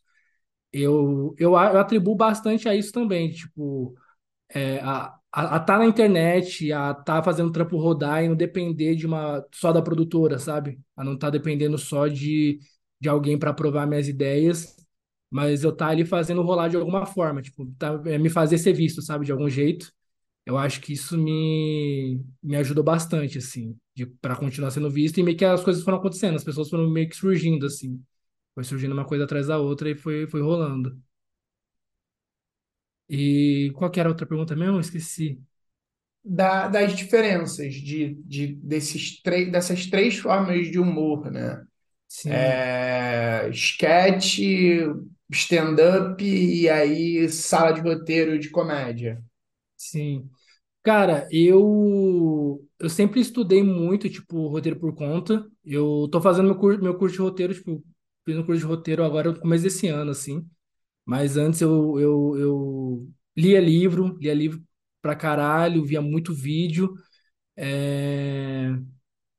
Eu, 0.72 1.36
eu, 1.40 1.56
a- 1.58 1.72
eu 1.74 1.80
atribuo 1.80 2.16
bastante 2.16 2.70
a 2.70 2.76
isso 2.76 2.92
também, 2.92 3.32
tipo, 3.32 3.96
é, 4.50 4.80
a, 4.82 5.16
a, 5.32 5.56
a 5.58 5.60
tá 5.60 5.78
na 5.80 5.86
internet, 5.86 6.72
a 6.74 6.94
tá 6.94 7.24
fazendo 7.24 7.52
trampo 7.52 7.78
rodar 7.78 8.24
e 8.24 8.28
não 8.30 8.36
depender 8.36 8.96
de 8.96 9.06
uma, 9.06 9.46
só 9.54 9.72
da 9.72 9.82
produtora, 9.82 10.40
sabe? 10.40 10.80
A 10.98 11.04
não 11.04 11.18
tá 11.18 11.30
dependendo 11.30 11.78
só 11.78 12.08
de, 12.08 12.60
de 13.00 13.10
alguém 13.10 13.38
para 13.38 13.52
aprovar 13.52 13.88
minhas 13.88 14.08
ideias, 14.08 14.76
mas 15.30 15.64
eu 15.64 15.76
tá 15.76 15.88
ali 15.90 16.06
fazendo 16.06 16.42
rolar 16.42 16.68
de 16.70 16.78
alguma 16.78 17.06
forma, 17.06 17.42
tipo, 17.42 17.66
tá, 17.78 18.02
é, 18.06 18.18
me 18.18 18.30
fazer 18.30 18.58
ser 18.58 18.74
visto, 18.74 19.02
sabe? 19.02 19.26
De 19.26 19.32
algum 19.32 19.50
jeito. 19.50 19.92
Eu 20.46 20.58
acho 20.58 20.82
que 20.82 20.94
isso 20.94 21.18
me, 21.18 22.24
me 22.44 22.58
ajudou 22.58 22.84
bastante, 22.84 23.38
assim, 23.38 23.78
para 24.22 24.36
continuar 24.36 24.72
sendo 24.72 24.90
visto 24.92 25.20
e 25.20 25.24
meio 25.24 25.38
que 25.38 25.46
as 25.46 25.64
coisas 25.64 25.84
foram 25.84 26.00
acontecendo, 26.00 26.36
as 26.36 26.44
pessoas 26.44 26.70
foram 26.70 26.90
meio 26.90 27.10
que 27.10 27.16
surgindo, 27.16 27.66
assim. 27.68 28.04
Foi 28.56 28.64
surgindo 28.64 28.94
uma 28.94 29.06
coisa 29.06 29.26
atrás 29.26 29.48
da 29.48 29.58
outra 29.60 29.90
e 29.92 29.96
foi, 29.96 30.28
foi 30.28 30.42
rolando. 30.42 31.00
E 33.10 33.72
qual 33.76 33.90
que 33.92 34.00
era 34.00 34.10
a 34.10 34.12
outra 34.12 34.28
pergunta 34.28 34.56
mesmo? 34.56 34.80
Esqueci. 34.80 35.42
Da, 36.24 36.68
das 36.68 36.96
diferenças 36.96 37.74
de, 37.76 38.16
de, 38.26 38.56
desses 38.58 39.22
três, 39.22 39.52
dessas 39.52 39.88
três 39.88 40.18
formas 40.20 40.70
de 40.72 40.80
humor, 40.80 41.32
né? 41.32 41.66
Sim, 42.10 42.68
É, 42.92 43.50
sketch, 43.54 44.40
stand-up 45.32 46.24
e 46.24 46.70
aí 46.70 47.28
sala 47.30 47.72
de 47.74 47.82
roteiro 47.82 48.38
de 48.40 48.50
comédia. 48.50 49.24
sim. 49.78 50.30
Cara, 50.84 51.28
eu 51.32 52.66
eu 52.80 52.90
sempre 52.90 53.22
estudei 53.22 53.64
muito, 53.64 54.10
tipo, 54.10 54.48
roteiro 54.50 54.80
por 54.80 54.96
conta. 54.96 55.46
Eu 55.66 56.10
tô 56.12 56.22
fazendo 56.22 56.48
meu 56.48 56.58
curso, 56.58 56.82
meu 56.84 56.98
curso 56.98 57.16
de 57.18 57.22
roteiro, 57.22 57.54
tipo, 57.56 57.84
fiz 58.26 58.38
um 58.38 58.44
curso 58.46 58.62
de 58.62 58.68
roteiro 58.68 59.04
agora 59.06 59.32
no 59.32 59.40
começo 59.40 59.64
desse 59.64 59.88
ano, 59.88 60.12
assim. 60.12 60.48
Mas 61.06 61.38
antes 61.38 61.62
eu, 61.62 62.00
eu, 62.00 62.38
eu 62.38 63.10
lia 63.38 63.62
livro, 63.62 64.18
lia 64.20 64.34
livro 64.34 64.64
pra 65.02 65.16
caralho, 65.16 65.86
via 65.86 66.02
muito 66.02 66.34
vídeo. 66.34 66.94
é, 67.58 68.72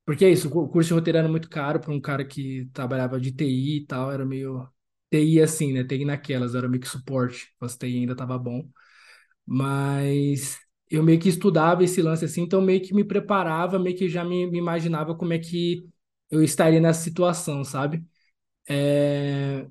Porque 0.05 0.24
é 0.24 0.30
isso, 0.30 0.48
o 0.48 0.68
curso 0.68 0.88
de 0.88 0.94
roteiro 0.94 1.18
era 1.18 1.28
muito 1.28 1.48
caro 1.48 1.80
para 1.80 1.92
um 1.92 2.01
cara 2.01 2.24
que 2.24 2.68
trabalhava 2.72 3.20
de 3.20 3.30
TI 3.32 3.76
e 3.78 3.86
tal, 3.86 4.11
era 4.11 4.24
meio 4.26 4.68
TI 5.11 5.40
assim, 5.40 5.72
né? 5.72 5.84
TI 5.84 6.05
naquelas, 6.05 6.55
era 6.55 6.68
meio 6.68 6.80
que 6.82 6.88
suporte, 6.88 7.55
mas 7.61 7.76
TI 7.76 7.98
ainda 8.01 8.16
tava 8.16 8.38
bom. 8.38 8.68
Mas 9.46 10.59
eu 10.90 11.03
meio 11.03 11.20
que 11.20 11.28
estudava 11.28 11.84
esse 11.84 12.03
lance 12.03 12.24
assim, 12.24 12.42
então 12.42 12.61
meio 12.62 12.82
que 12.82 12.94
me 12.94 13.05
preparava, 13.05 13.78
meio 13.78 13.96
que 13.96 14.09
já 14.09 14.24
me, 14.24 14.46
me 14.51 14.59
imaginava 14.59 15.14
como 15.16 15.32
é 15.32 15.38
que 15.38 15.88
eu 16.30 16.42
estaria 16.42 16.80
nessa 16.80 17.03
situação, 17.03 17.64
sabe? 17.64 18.05
É, 18.68 19.66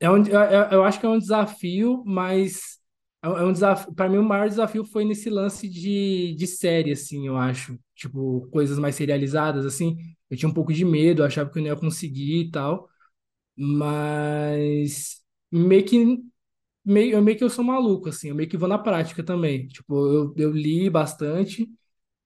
é 0.00 0.10
um, 0.10 0.18
eu, 0.26 0.40
eu 0.40 0.62
eu 0.72 0.84
acho 0.84 1.00
que 1.00 1.06
é 1.06 1.08
um 1.08 1.18
desafio, 1.18 2.02
mas 2.06 2.73
é 3.24 3.28
um, 3.28 3.38
é 3.38 3.44
um 3.44 3.52
desafio. 3.52 3.94
Para 3.94 4.08
mim, 4.08 4.18
o 4.18 4.22
maior 4.24 4.48
desafio 4.48 4.84
foi 4.84 5.04
nesse 5.04 5.30
lance 5.30 5.68
de, 5.68 6.34
de 6.36 6.46
série, 6.46 6.92
assim, 6.92 7.26
eu 7.26 7.36
acho. 7.36 7.78
Tipo, 7.94 8.48
coisas 8.50 8.78
mais 8.78 8.94
serializadas, 8.94 9.64
assim. 9.66 9.96
Eu 10.30 10.36
tinha 10.36 10.48
um 10.48 10.54
pouco 10.54 10.72
de 10.72 10.84
medo, 10.84 11.22
eu 11.22 11.26
achava 11.26 11.50
que 11.50 11.58
eu 11.58 11.62
não 11.62 11.68
ia 11.70 11.76
conseguir 11.76 12.40
e 12.46 12.50
tal. 12.50 12.88
Mas 13.56 15.22
meio 15.52 15.84
que, 15.84 16.18
meio, 16.84 17.22
meio 17.22 17.38
que 17.38 17.44
eu 17.44 17.50
sou 17.50 17.64
maluco, 17.64 18.08
assim. 18.10 18.28
Eu 18.30 18.34
meio 18.34 18.48
que 18.48 18.56
vou 18.56 18.68
na 18.68 18.78
prática 18.78 19.22
também. 19.24 19.68
Tipo, 19.68 19.94
eu, 20.08 20.34
eu 20.36 20.52
li 20.52 20.90
bastante 20.90 21.68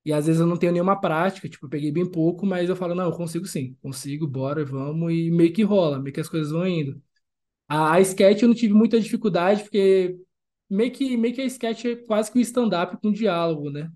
e 0.05 0.13
às 0.13 0.27
vezes 0.27 0.41
eu 0.41 0.47
não 0.49 0.57
tenho 0.59 0.73
nenhuma 0.73 1.01
prática. 1.01 1.49
Tipo, 1.49 1.67
eu 1.67 1.71
peguei 1.71 1.93
bem 1.93 2.11
pouco, 2.11 2.47
mas 2.47 2.69
eu 2.71 2.77
falo, 2.77 2.95
não, 2.95 3.07
eu 3.07 3.13
consigo 3.17 3.47
sim. 3.47 3.77
Consigo, 3.83 4.27
bora, 4.27 4.65
vamos. 4.65 5.13
E 5.13 5.31
meio 5.31 5.53
que 5.53 5.63
rola, 5.65 6.01
meio 6.01 6.15
que 6.15 6.21
as 6.21 6.29
coisas 6.29 6.53
vão 6.53 6.67
indo. 6.69 7.03
A, 7.69 7.95
a 7.95 8.01
sketch 8.01 8.43
eu 8.43 8.49
não 8.49 8.55
tive 8.55 8.75
muita 8.75 9.01
dificuldade, 9.01 9.63
porque 9.63 10.17
meio 10.71 10.93
que, 10.93 11.17
meio 11.17 11.35
que 11.35 11.41
a 11.41 11.45
sketch 11.47 11.85
é 11.87 11.97
quase 11.97 12.31
que 12.33 12.39
um 12.39 12.43
stand-up 12.43 12.97
com 13.01 13.13
diálogo, 13.13 13.71
né? 13.71 13.91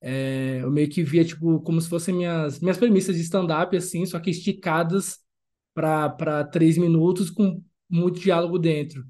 É, 0.00 0.60
eu 0.62 0.70
meio 0.70 0.88
que 0.88 1.02
via, 1.02 1.24
tipo, 1.24 1.60
como 1.62 1.80
se 1.80 1.88
fossem 1.88 2.14
minhas, 2.14 2.60
minhas 2.60 2.78
premissas 2.78 3.16
de 3.16 3.22
stand-up, 3.22 3.76
assim, 3.76 4.06
só 4.06 4.18
que 4.20 4.30
esticadas 4.30 5.18
para 5.74 6.44
três 6.44 6.78
minutos 6.78 7.30
com 7.30 7.62
muito 7.90 8.20
diálogo 8.20 8.58
dentro. 8.58 9.04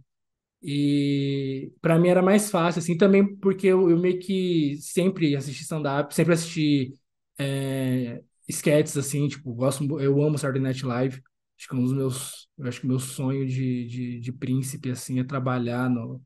E 0.62 1.72
para 1.80 1.98
mim 1.98 2.08
era 2.08 2.22
mais 2.22 2.50
fácil, 2.50 2.80
assim, 2.80 2.96
também 2.96 3.36
porque 3.36 3.66
eu, 3.68 3.90
eu 3.90 3.98
meio 3.98 4.18
que 4.18 4.76
sempre 4.80 5.36
assisti 5.36 5.62
stand-up, 5.62 6.14
sempre 6.14 6.34
assisti 6.34 6.94
é, 7.38 8.22
sketches, 8.48 8.96
assim, 8.96 9.28
tipo, 9.28 9.52
gosto, 9.54 10.00
eu 10.00 10.20
amo 10.22 10.38
Saturday 10.38 10.62
Night 10.62 10.84
Live. 10.84 11.22
Acho 11.58 11.68
que 11.68 11.76
um 11.76 11.82
dos 11.84 11.92
meus, 11.92 12.48
eu 12.58 12.66
acho 12.68 12.80
que 12.80 12.86
meu 12.86 12.98
sonho 12.98 13.46
de, 13.46 13.86
de, 13.86 14.20
de 14.20 14.32
príncipe, 14.32 14.90
assim, 14.90 15.20
é 15.20 15.24
trabalhar 15.24 15.88
no, 15.90 16.22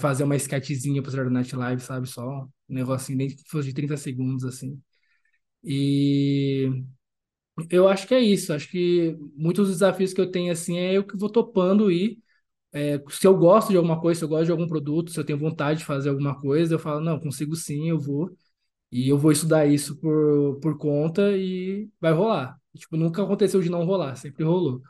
fazer 0.00 0.24
uma 0.24 0.36
sketchzinha 0.36 1.02
pro 1.02 1.10
Saturday 1.10 1.32
Night 1.34 1.54
Live, 1.56 1.82
sabe? 1.82 2.08
Só 2.08 2.44
um 2.68 2.74
negocinho, 2.74 3.18
nem 3.18 3.28
que 3.28 3.42
fosse 3.48 3.68
de 3.68 3.74
30 3.74 3.96
segundos, 3.96 4.44
assim. 4.44 4.80
E 5.64 6.70
eu 7.70 7.88
acho 7.88 8.06
que 8.06 8.14
é 8.14 8.20
isso. 8.20 8.52
Acho 8.52 8.68
que 8.70 9.16
muitos 9.36 9.68
dos 9.68 9.76
desafios 9.78 10.12
que 10.12 10.20
eu 10.20 10.30
tenho, 10.30 10.52
assim, 10.52 10.78
é 10.78 10.92
eu 10.96 11.04
que 11.06 11.16
vou 11.16 11.30
topando 11.30 11.90
e 11.90 12.18
é, 12.72 13.02
se 13.10 13.26
eu 13.26 13.36
gosto 13.36 13.70
de 13.70 13.76
alguma 13.78 14.00
coisa, 14.00 14.20
se 14.20 14.24
eu 14.26 14.30
gosto 14.30 14.46
de 14.46 14.52
algum 14.52 14.68
produto, 14.68 15.10
se 15.12 15.20
eu 15.20 15.24
tenho 15.24 15.38
vontade 15.38 15.80
de 15.80 15.86
fazer 15.86 16.10
alguma 16.10 16.40
coisa, 16.40 16.74
eu 16.74 16.78
falo, 16.78 17.00
não, 17.00 17.20
consigo 17.20 17.56
sim, 17.56 17.88
eu 17.90 18.00
vou. 18.00 18.30
E 18.92 19.08
eu 19.10 19.18
vou 19.18 19.32
estudar 19.32 19.66
isso 19.66 19.96
por, 20.00 20.60
por 20.60 20.78
conta 20.78 21.36
e 21.36 21.90
vai 22.00 22.12
rolar. 22.12 22.58
Tipo, 22.76 22.96
nunca 22.96 23.22
aconteceu 23.22 23.60
de 23.62 23.70
não 23.70 23.84
rolar, 23.84 24.16
sempre 24.16 24.44
rolou. 24.44 24.82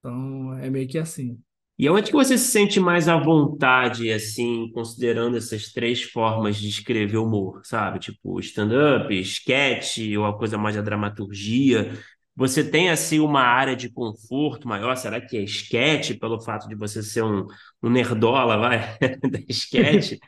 Então, 0.00 0.54
é 0.58 0.70
meio 0.70 0.88
que 0.88 0.98
assim. 0.98 1.40
E 1.78 1.88
onde 1.88 2.10
que 2.10 2.16
você 2.16 2.36
se 2.36 2.48
sente 2.50 2.80
mais 2.80 3.08
à 3.08 3.16
vontade, 3.16 4.10
assim, 4.12 4.70
considerando 4.72 5.36
essas 5.36 5.72
três 5.72 6.02
formas 6.02 6.56
de 6.56 6.68
escrever 6.68 7.18
humor, 7.18 7.60
sabe? 7.64 8.00
Tipo, 8.00 8.40
stand-up, 8.40 9.14
sketch, 9.20 9.98
ou 10.18 10.26
a 10.26 10.36
coisa 10.36 10.58
mais 10.58 10.74
da 10.74 10.82
dramaturgia. 10.82 11.92
Você 12.34 12.64
tem, 12.68 12.90
assim, 12.90 13.20
uma 13.20 13.42
área 13.42 13.76
de 13.76 13.88
conforto 13.90 14.66
maior? 14.66 14.96
Será 14.96 15.20
que 15.20 15.36
é 15.36 15.42
sketch, 15.42 16.18
pelo 16.18 16.40
fato 16.40 16.68
de 16.68 16.74
você 16.74 17.02
ser 17.02 17.22
um, 17.22 17.46
um 17.82 17.90
nerdola, 17.90 18.56
vai, 18.56 18.98
da 19.30 19.38
sketch? 19.48 20.18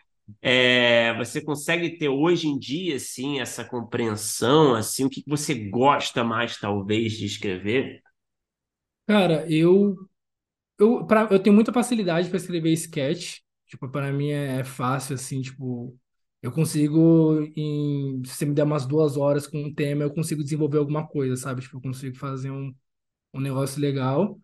É, 0.41 1.13
você 1.19 1.41
consegue 1.41 1.99
ter 1.99 2.09
hoje 2.09 2.47
em 2.49 2.59
dia, 2.59 2.97
assim, 2.97 3.41
essa 3.41 3.65
compreensão, 3.65 4.75
assim, 4.75 5.05
o 5.05 5.11
que 5.11 5.23
você 5.27 5.55
gosta 5.55 6.23
mais, 6.23 6.57
talvez, 6.59 7.13
de 7.15 7.27
escrever? 7.27 8.01
Cara, 9.07 9.45
eu 9.51 10.09
eu, 10.81 11.07
pra, 11.07 11.29
eu 11.31 11.39
tenho 11.43 11.55
muita 11.55 11.73
facilidade 11.73 12.29
para 12.29 12.37
escrever 12.39 12.73
sketch. 12.73 13.39
Tipo, 13.67 13.89
para 13.91 14.13
mim 14.13 14.31
é, 14.31 14.61
é 14.61 14.65
fácil, 14.65 15.15
assim, 15.15 15.41
tipo, 15.43 15.97
eu 16.43 16.51
consigo, 16.53 17.41
em, 17.57 18.23
se 18.25 18.35
você 18.37 18.47
me 18.47 18.55
der 18.55 18.65
umas 18.65 18.87
duas 18.87 19.17
horas 19.17 19.47
com 19.47 19.59
um 19.63 19.73
tema, 19.75 20.03
eu 20.05 20.13
consigo 20.13 20.43
desenvolver 20.43 20.79
alguma 20.79 21.07
coisa, 21.07 21.37
sabe? 21.37 21.63
Tipo, 21.63 21.77
eu 21.79 21.83
consigo 21.83 22.17
fazer 22.17 22.51
um, 22.51 22.75
um 23.35 23.41
negócio 23.41 23.81
legal. 23.81 24.39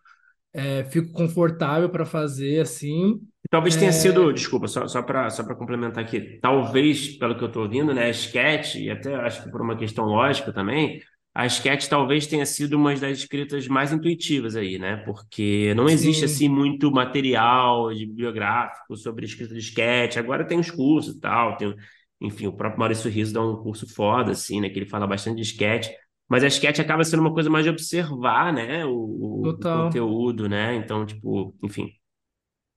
É, 0.55 0.85
fico 0.87 1.13
confortável 1.13 1.91
para 1.91 2.07
fazer, 2.07 2.61
assim. 2.63 3.21
Talvez 3.51 3.77
tenha 3.77 3.93
É, 3.93 3.93
sido, 3.93 4.33
desculpa, 4.33 4.67
só, 4.67 4.89
só 4.89 5.03
para 5.03 5.31
só 5.31 5.45
para 5.45 5.55
complementar 5.55 6.03
aqui, 6.05 6.39
talvez, 6.41 7.17
pelo 7.17 7.37
que 7.39 7.45
eu 7.45 7.49
estou 7.49 7.63
ouvindo, 7.63 7.95
né, 7.95 8.11
sketch, 8.11 8.75
e 8.75 8.91
até 8.91 9.15
acho 9.15 9.45
que 9.45 9.51
por 9.51 9.63
uma 9.63 9.77
questão 9.77 10.05
lógica 10.07 10.53
também, 10.53 11.01
a 11.37 11.45
sketch 11.45 11.87
talvez 11.87 12.27
tenha 12.27 12.47
sido 12.47 12.79
uma 12.79 12.95
das 12.95 13.19
escritas 13.19 13.69
mais 13.69 13.93
intuitivas 13.93 14.57
aí, 14.57 14.79
né? 14.79 14.97
Porque 15.05 15.75
não 15.75 15.87
existe 15.87 16.25
assim 16.25 16.47
sim, 16.47 16.49
muito 16.49 16.91
material 16.91 17.93
de 17.93 18.07
biográfico 18.07 18.97
sobre 18.97 19.27
escrita 19.27 19.53
de 19.53 19.61
sketch. 19.61 20.17
Agora 20.17 20.47
tem 20.47 20.59
os 20.59 20.71
cursos 20.71 21.15
e 21.15 21.21
tal, 21.21 21.59
tem, 21.59 21.77
enfim, 22.23 22.47
o 22.47 22.55
próprio 22.55 22.81
Maurício 22.81 23.11
Riso 23.11 23.35
dá 23.35 23.45
um 23.45 23.63
curso 23.63 23.87
foda, 23.87 24.33
assim, 24.33 24.63
né? 24.63 24.71
Que 24.71 24.79
ele 24.79 24.89
fala 24.89 25.07
bastante 25.07 25.37
de 25.37 25.43
sketch. 25.43 25.91
Mas 26.27 26.43
a 26.43 26.47
sketch 26.47 26.79
acaba 26.79 27.05
sendo 27.05 27.21
uma 27.21 27.35
coisa 27.35 27.51
mais 27.51 27.67
de 27.67 27.71
observar, 27.71 28.51
né? 28.51 28.87
O, 28.87 29.43
o, 29.45 29.59
conteúdo, 29.59 30.49
né? 30.49 30.75
Então, 30.77 31.05
tipo, 31.05 31.55
enfim, 31.63 31.91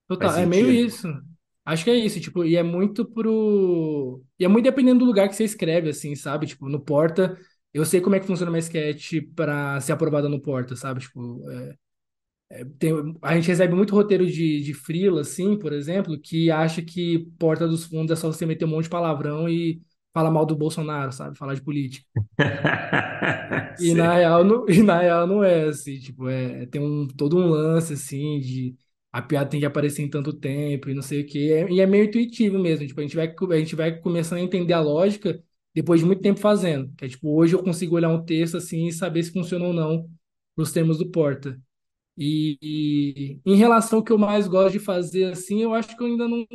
Total, 0.06 0.36
é 0.36 0.44
meio 0.44 0.70
isso. 0.70 1.08
Acho 1.64 1.84
que 1.84 1.90
é 1.90 1.94
isso, 1.94 2.20
tipo, 2.20 2.44
e 2.44 2.56
é 2.56 2.62
muito 2.62 3.06
pro. 3.06 4.20
E 4.38 4.44
é 4.44 4.48
muito 4.48 4.64
dependendo 4.64 4.98
do 4.98 5.04
lugar 5.06 5.28
que 5.28 5.34
você 5.34 5.44
escreve, 5.44 5.88
assim, 5.88 6.14
sabe? 6.14 6.46
Tipo, 6.46 6.68
no 6.68 6.78
Porta, 6.78 7.38
eu 7.72 7.84
sei 7.84 8.00
como 8.00 8.16
é 8.16 8.20
que 8.20 8.26
funciona 8.26 8.50
uma 8.50 8.58
sketch 8.58 9.14
pra 9.34 9.80
ser 9.80 9.92
aprovada 9.92 10.28
no 10.28 10.40
Porta, 10.40 10.76
sabe? 10.76 11.00
Tipo, 11.00 11.48
é, 11.50 11.76
é, 12.50 12.64
tem... 12.78 12.92
a 13.22 13.34
gente 13.36 13.48
recebe 13.48 13.74
muito 13.74 13.94
roteiro 13.94 14.26
de, 14.26 14.62
de 14.62 14.74
freela, 14.74 15.22
assim, 15.22 15.58
por 15.58 15.72
exemplo, 15.72 16.18
que 16.20 16.50
acha 16.50 16.82
que 16.82 17.20
Porta 17.38 17.66
dos 17.68 17.84
Fundos 17.86 18.12
é 18.18 18.20
só 18.20 18.28
você 18.32 18.46
meter 18.46 18.64
um 18.64 18.68
monte 18.68 18.84
de 18.84 18.90
palavrão 18.90 19.48
e 19.48 19.80
falar 20.12 20.30
mal 20.30 20.46
do 20.46 20.56
Bolsonaro, 20.56 21.12
sabe? 21.12 21.38
Falar 21.38 21.54
de 21.54 21.62
política. 21.62 22.06
E 23.78 23.94
na 23.94 24.14
real, 24.14 24.44
não, 24.44 24.68
e 24.68 24.82
na 24.82 25.00
real 25.00 25.26
não 25.26 25.42
é 25.42 25.64
assim, 25.68 25.98
tipo, 25.98 26.28
é, 26.28 26.66
tem 26.66 26.80
um, 26.82 27.06
todo 27.08 27.36
um 27.38 27.46
lance, 27.48 27.94
assim, 27.94 28.38
de 28.40 28.76
a 29.10 29.22
piada 29.22 29.48
tem 29.50 29.58
que 29.60 29.66
aparecer 29.66 30.02
em 30.02 30.10
tanto 30.10 30.32
tempo 30.34 30.90
e 30.90 30.94
não 30.94 31.02
sei 31.02 31.22
o 31.22 31.26
quê, 31.26 31.64
é- 31.66 31.70
e 31.72 31.80
é 31.80 31.86
meio 31.86 32.04
intuitivo 32.04 32.58
mesmo, 32.58 32.86
tipo, 32.86 33.00
a 33.00 33.02
gente 33.02 33.16
vai, 33.16 33.26
a 33.28 33.58
gente 33.58 33.74
vai 33.74 33.98
começando 33.98 34.38
a 34.38 34.42
entender 34.42 34.72
a 34.74 34.80
lógica 34.80 35.42
depois 35.74 36.00
de 36.00 36.06
muito 36.06 36.22
tempo 36.22 36.40
fazendo, 36.40 36.92
que 36.96 37.04
é 37.04 37.08
tipo, 37.08 37.30
hoje 37.34 37.54
eu 37.54 37.62
consigo 37.62 37.96
olhar 37.96 38.08
um 38.10 38.24
texto, 38.24 38.56
assim, 38.56 38.86
e 38.86 38.92
saber 38.92 39.22
se 39.22 39.32
funciona 39.32 39.66
ou 39.66 39.72
não 39.72 40.08
nos 40.56 40.72
termos 40.72 40.98
do 40.98 41.10
Porta. 41.10 41.60
E, 42.18 42.58
e 42.62 43.40
em 43.46 43.56
relação 43.56 44.00
ao 44.00 44.04
que 44.04 44.12
eu 44.12 44.18
mais 44.18 44.48
gosto 44.48 44.72
de 44.74 44.80
fazer, 44.80 45.32
assim, 45.32 45.62
eu 45.62 45.74
acho 45.74 45.96
que 45.96 46.02
eu 46.02 46.08
ainda 46.08 46.28
não, 46.28 46.46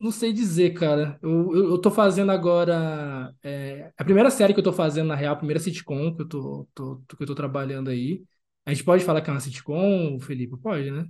não 0.00 0.10
sei 0.10 0.32
dizer, 0.32 0.72
cara. 0.74 1.18
Eu, 1.22 1.54
eu, 1.54 1.70
eu 1.72 1.78
tô 1.80 1.90
fazendo 1.90 2.32
agora. 2.32 3.34
é, 3.42 3.92
a 3.96 4.04
primeira 4.04 4.30
série 4.30 4.54
que 4.54 4.60
eu 4.60 4.64
tô 4.64 4.72
fazendo, 4.72 5.08
na 5.08 5.14
real, 5.14 5.34
a 5.34 5.36
primeira 5.36 5.60
sitcom 5.60 6.14
que 6.14 6.22
eu 6.22 6.28
tô, 6.28 6.68
tô- 6.74 7.02
que 7.16 7.22
eu 7.22 7.26
tô 7.26 7.34
trabalhando 7.34 7.90
aí. 7.90 8.24
A 8.64 8.72
gente 8.72 8.84
pode 8.84 9.04
falar 9.04 9.20
que 9.22 9.30
é 9.30 9.32
uma 9.32 9.40
sitcom, 9.40 10.18
Felipe? 10.20 10.56
Pode, 10.58 10.90
né? 10.90 11.06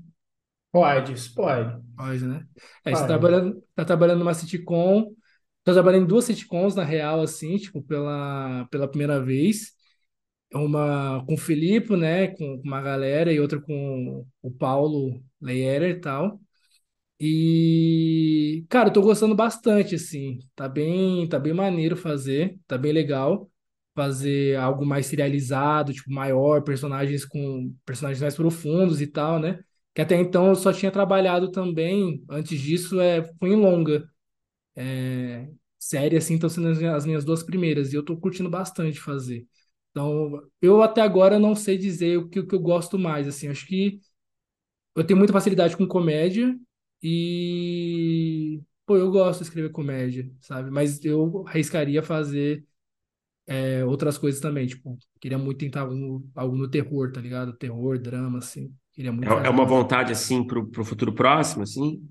Pode, 0.73 1.13
isso 1.13 1.33
pode. 1.35 1.81
Pode, 1.97 2.27
né? 2.27 2.47
É, 2.85 2.95
você 2.95 3.03
tá 3.03 3.07
Pode. 3.07 3.19
trabalhando, 3.19 3.63
tá 3.75 3.85
trabalhando 3.85 4.21
numa 4.21 4.35
sitcom. 4.35 5.15
Tô 5.65 5.73
trabalhando 5.73 6.05
em 6.05 6.07
duas 6.09 6.25
sitcoms, 6.25 6.75
na 6.75 6.85
real, 6.85 7.21
assim, 7.23 7.57
tipo, 7.59 7.83
pela, 7.83 8.67
pela 8.71 8.89
primeira 8.89 9.23
vez. 9.23 9.73
Uma 10.55 11.25
com 11.27 11.35
o 11.35 11.39
Felipe, 11.39 11.97
né? 11.97 12.29
Com 12.29 12.63
uma 12.65 12.83
galera, 12.83 13.33
e 13.33 13.41
outra 13.41 13.61
com 13.61 14.27
o 14.43 14.51
Paulo 14.53 15.23
Leyer 15.41 15.83
e 15.85 16.01
tal. 16.01 16.41
E, 17.21 18.65
cara, 18.71 18.89
eu 18.89 18.93
tô 18.95 19.03
gostando 19.03 19.35
bastante, 19.37 19.95
assim. 19.97 20.39
Tá 20.57 20.69
bem, 20.69 21.29
tá 21.29 21.39
bem 21.39 21.53
maneiro 21.55 21.97
fazer, 21.97 22.59
tá 22.67 22.79
bem 22.79 22.93
legal 22.93 23.51
fazer 23.95 24.57
algo 24.59 24.87
mais 24.87 25.07
serializado, 25.07 25.93
tipo, 25.93 26.11
maior, 26.13 26.63
personagens 26.65 27.25
com 27.27 27.75
personagens 27.87 28.23
mais 28.23 28.37
profundos 28.37 29.01
e 29.01 29.07
tal, 29.09 29.39
né? 29.41 29.61
Que 29.95 30.03
até 30.03 30.17
então 30.17 30.49
eu 30.49 30.55
só 30.57 30.73
tinha 30.73 30.93
trabalhado 30.93 31.51
também, 31.53 32.25
antes 32.31 32.61
disso, 32.61 33.01
é, 33.01 33.23
foi 33.39 33.51
em 33.51 33.57
longa. 33.57 34.10
É, 34.81 35.49
série, 35.79 36.17
assim, 36.17 36.35
estão 36.35 36.49
sendo 36.49 36.69
as 36.69 36.79
minhas 36.79 36.95
as 36.97 37.07
minhas 37.07 37.25
duas 37.25 37.43
primeiras, 37.43 37.93
e 37.93 37.97
eu 37.97 38.05
tô 38.05 38.17
curtindo 38.19 38.49
bastante 38.51 39.01
fazer. 39.01 39.47
Então, 39.91 40.43
eu 40.63 40.83
até 40.83 41.01
agora 41.03 41.39
não 41.39 41.55
sei 41.57 41.77
dizer 41.79 42.19
o 42.19 42.29
que, 42.29 42.41
o 42.41 42.47
que 42.47 42.55
eu 42.55 42.61
gosto 42.61 42.99
mais, 42.99 43.29
assim, 43.29 43.49
acho 43.49 43.67
que 43.67 44.01
eu 44.97 45.05
tenho 45.07 45.19
muita 45.19 45.33
facilidade 45.33 45.77
com 45.77 45.87
comédia 45.87 46.57
e, 47.03 48.61
pô, 48.87 48.97
eu 48.97 49.11
gosto 49.11 49.41
de 49.41 49.45
escrever 49.47 49.71
comédia, 49.73 50.31
sabe? 50.41 50.71
Mas 50.71 51.05
eu 51.05 51.45
arriscaria 51.49 52.03
fazer 52.03 52.67
é, 53.47 53.85
outras 53.85 54.17
coisas 54.19 54.41
também, 54.41 54.67
tipo, 54.67 54.99
queria 55.21 55.39
muito 55.39 55.59
tentar 55.59 55.83
algo, 55.83 56.29
algo 56.35 56.57
no 56.57 56.71
terror, 56.71 57.13
tá 57.13 57.21
ligado? 57.21 57.53
Terror, 57.57 57.99
drama, 57.99 58.39
assim. 58.39 58.75
Queria 58.93 59.13
É, 59.23 59.27
muito 59.27 59.35
é 59.47 59.49
fazer 59.49 59.51
uma 59.51 59.65
vontade, 59.67 60.13
assim, 60.13 60.47
pro, 60.47 60.67
pro 60.71 60.85
futuro 60.85 61.15
próximo, 61.15 61.63
assim? 61.63 62.07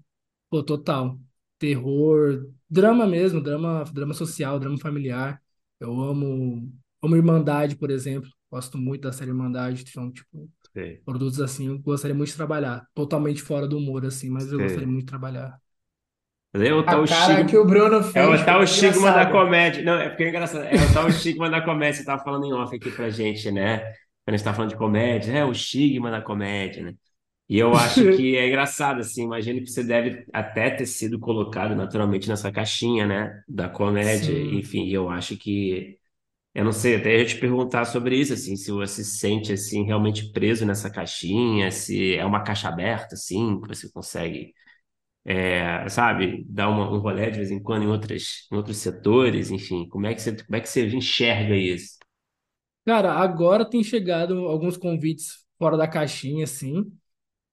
Pô, 0.50 0.64
total. 0.64 1.20
Terror, 1.60 2.48
drama 2.70 3.06
mesmo, 3.06 3.42
drama, 3.42 3.84
drama 3.94 4.14
social, 4.14 4.60
drama 4.60 4.78
familiar. 4.80 5.42
Eu 5.80 6.00
amo, 6.02 6.72
amo 7.02 7.16
Irmandade, 7.16 7.76
por 7.76 7.92
exemplo. 7.92 8.30
Gosto 8.52 8.78
muito 8.78 9.02
da 9.02 9.12
série 9.12 9.30
Irmandade, 9.32 9.88
são, 9.92 10.12
tipo, 10.12 10.50
Sei, 10.74 11.02
produtos 11.06 11.40
assim, 11.42 11.68
eu 11.68 11.80
gostaria 11.80 12.16
muito 12.16 12.30
de 12.30 12.36
trabalhar. 12.36 12.88
Totalmente 12.96 13.42
fora 13.42 13.68
do 13.68 13.78
humor, 13.78 14.06
assim, 14.06 14.30
mas 14.30 14.52
eu 14.52 14.60
gostaria 14.60 14.88
muito 14.88 15.02
de 15.02 15.06
trabalhar. 15.06 15.60
Mas 16.52 16.64
é 16.64 16.74
o 16.74 16.84
tal 16.84 17.06
cara 17.06 17.36
que 17.36 17.42
estigma, 17.42 17.62
o 17.62 17.66
Bruno 17.66 17.98
é 18.16 18.26
o 18.26 18.46
tal 18.46 18.64
estigma 18.64 19.12
da 19.12 19.26
comédia. 19.28 19.84
Não, 19.84 19.94
é 19.94 20.10
porque 20.10 20.24
é 20.24 20.30
engraçado. 20.30 20.64
É 20.64 20.76
o 20.76 20.94
tal 20.94 21.08
estigma 21.08 21.50
da 21.50 21.62
comédia. 21.62 21.94
Você 21.96 22.00
estava 22.02 22.24
falando 22.24 22.46
em 22.46 22.54
off 22.54 22.76
aqui 22.76 22.90
pra 22.92 23.10
gente, 23.10 23.52
né? 23.52 23.80
Quando 24.26 24.34
a 24.34 24.38
gente 24.38 24.44
tá 24.44 24.54
falando 24.54 24.72
de 24.72 24.76
comédia, 24.76 25.32
é 25.32 25.46
o 25.46 25.52
estigma 25.52 26.10
da 26.10 26.22
comédia, 26.22 26.84
né? 26.84 26.94
E 27.50 27.58
eu 27.60 27.76
acho 27.76 28.08
que 28.10 28.38
é 28.38 28.48
engraçado, 28.48 29.02
assim. 29.02 29.24
Imagino 29.24 29.62
que 29.62 29.72
você 29.72 29.84
deve 29.84 30.26
até 30.34 30.70
ter 30.72 30.86
sido 30.86 31.20
colocado 31.20 31.76
naturalmente 31.76 32.30
nessa 32.30 32.52
caixinha, 32.52 33.08
né? 33.08 33.44
Da 33.48 33.70
comédia. 33.70 34.46
Sim. 34.46 34.50
Enfim, 34.50 34.90
eu 34.90 35.10
acho 35.10 35.38
que. 35.38 35.98
Eu 36.54 36.66
não 36.66 36.72
sei, 36.74 36.98
até 36.98 37.18
ia 37.20 37.26
te 37.26 37.38
perguntar 37.40 37.86
sobre 37.86 38.18
isso, 38.18 38.34
assim, 38.34 38.56
se 38.58 38.72
você 38.72 39.04
se 39.04 39.18
sente, 39.20 39.54
assim, 39.54 39.86
realmente 39.86 40.32
preso 40.34 40.66
nessa 40.66 40.90
caixinha, 40.92 41.72
se 41.72 42.16
é 42.16 42.26
uma 42.26 42.44
caixa 42.44 42.70
aberta, 42.70 43.16
assim, 43.16 43.62
que 43.62 43.68
você 43.70 43.92
consegue 43.92 44.54
é, 45.26 45.88
sabe, 45.90 46.44
dar 46.50 46.70
uma, 46.70 46.90
um 46.92 47.00
rolê 47.00 47.30
de 47.32 47.38
vez 47.38 47.52
em 47.52 47.62
quando 47.62 47.84
em 47.84 47.88
outras, 47.88 48.48
em 48.52 48.56
outros 48.56 48.78
setores, 48.78 49.52
enfim, 49.52 49.88
como 49.90 50.08
é 50.08 50.14
que 50.16 50.22
você, 50.22 50.36
como 50.44 50.56
é 50.56 50.62
que 50.62 50.70
você 50.70 50.88
enxerga 50.88 51.56
isso? 51.56 51.98
Cara, 52.86 53.14
agora 53.14 53.70
tem 53.70 53.84
chegado 53.84 54.48
alguns 54.48 54.76
convites 54.78 55.46
fora 55.58 55.78
da 55.78 55.88
caixinha, 55.88 56.44
assim. 56.46 56.92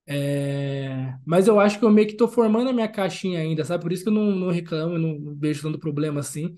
É, 0.09 1.15
Mas 1.25 1.49
eu 1.49 1.59
acho 1.59 1.79
que 1.79 1.85
eu 1.85 1.91
meio 1.91 2.07
que 2.07 2.15
tô 2.17 2.29
formando 2.29 2.71
a 2.71 2.73
minha 2.73 2.89
caixinha 2.89 3.41
ainda, 3.41 3.65
sabe? 3.65 3.83
Por 3.83 3.93
isso 3.93 4.03
que 4.05 4.09
eu 4.09 4.13
não, 4.15 4.25
não 4.37 4.51
reclamo, 4.51 4.95
eu 4.95 4.99
não 4.99 5.35
vejo 5.37 5.63
tanto 5.63 5.79
problema 5.79 6.21
assim. 6.21 6.55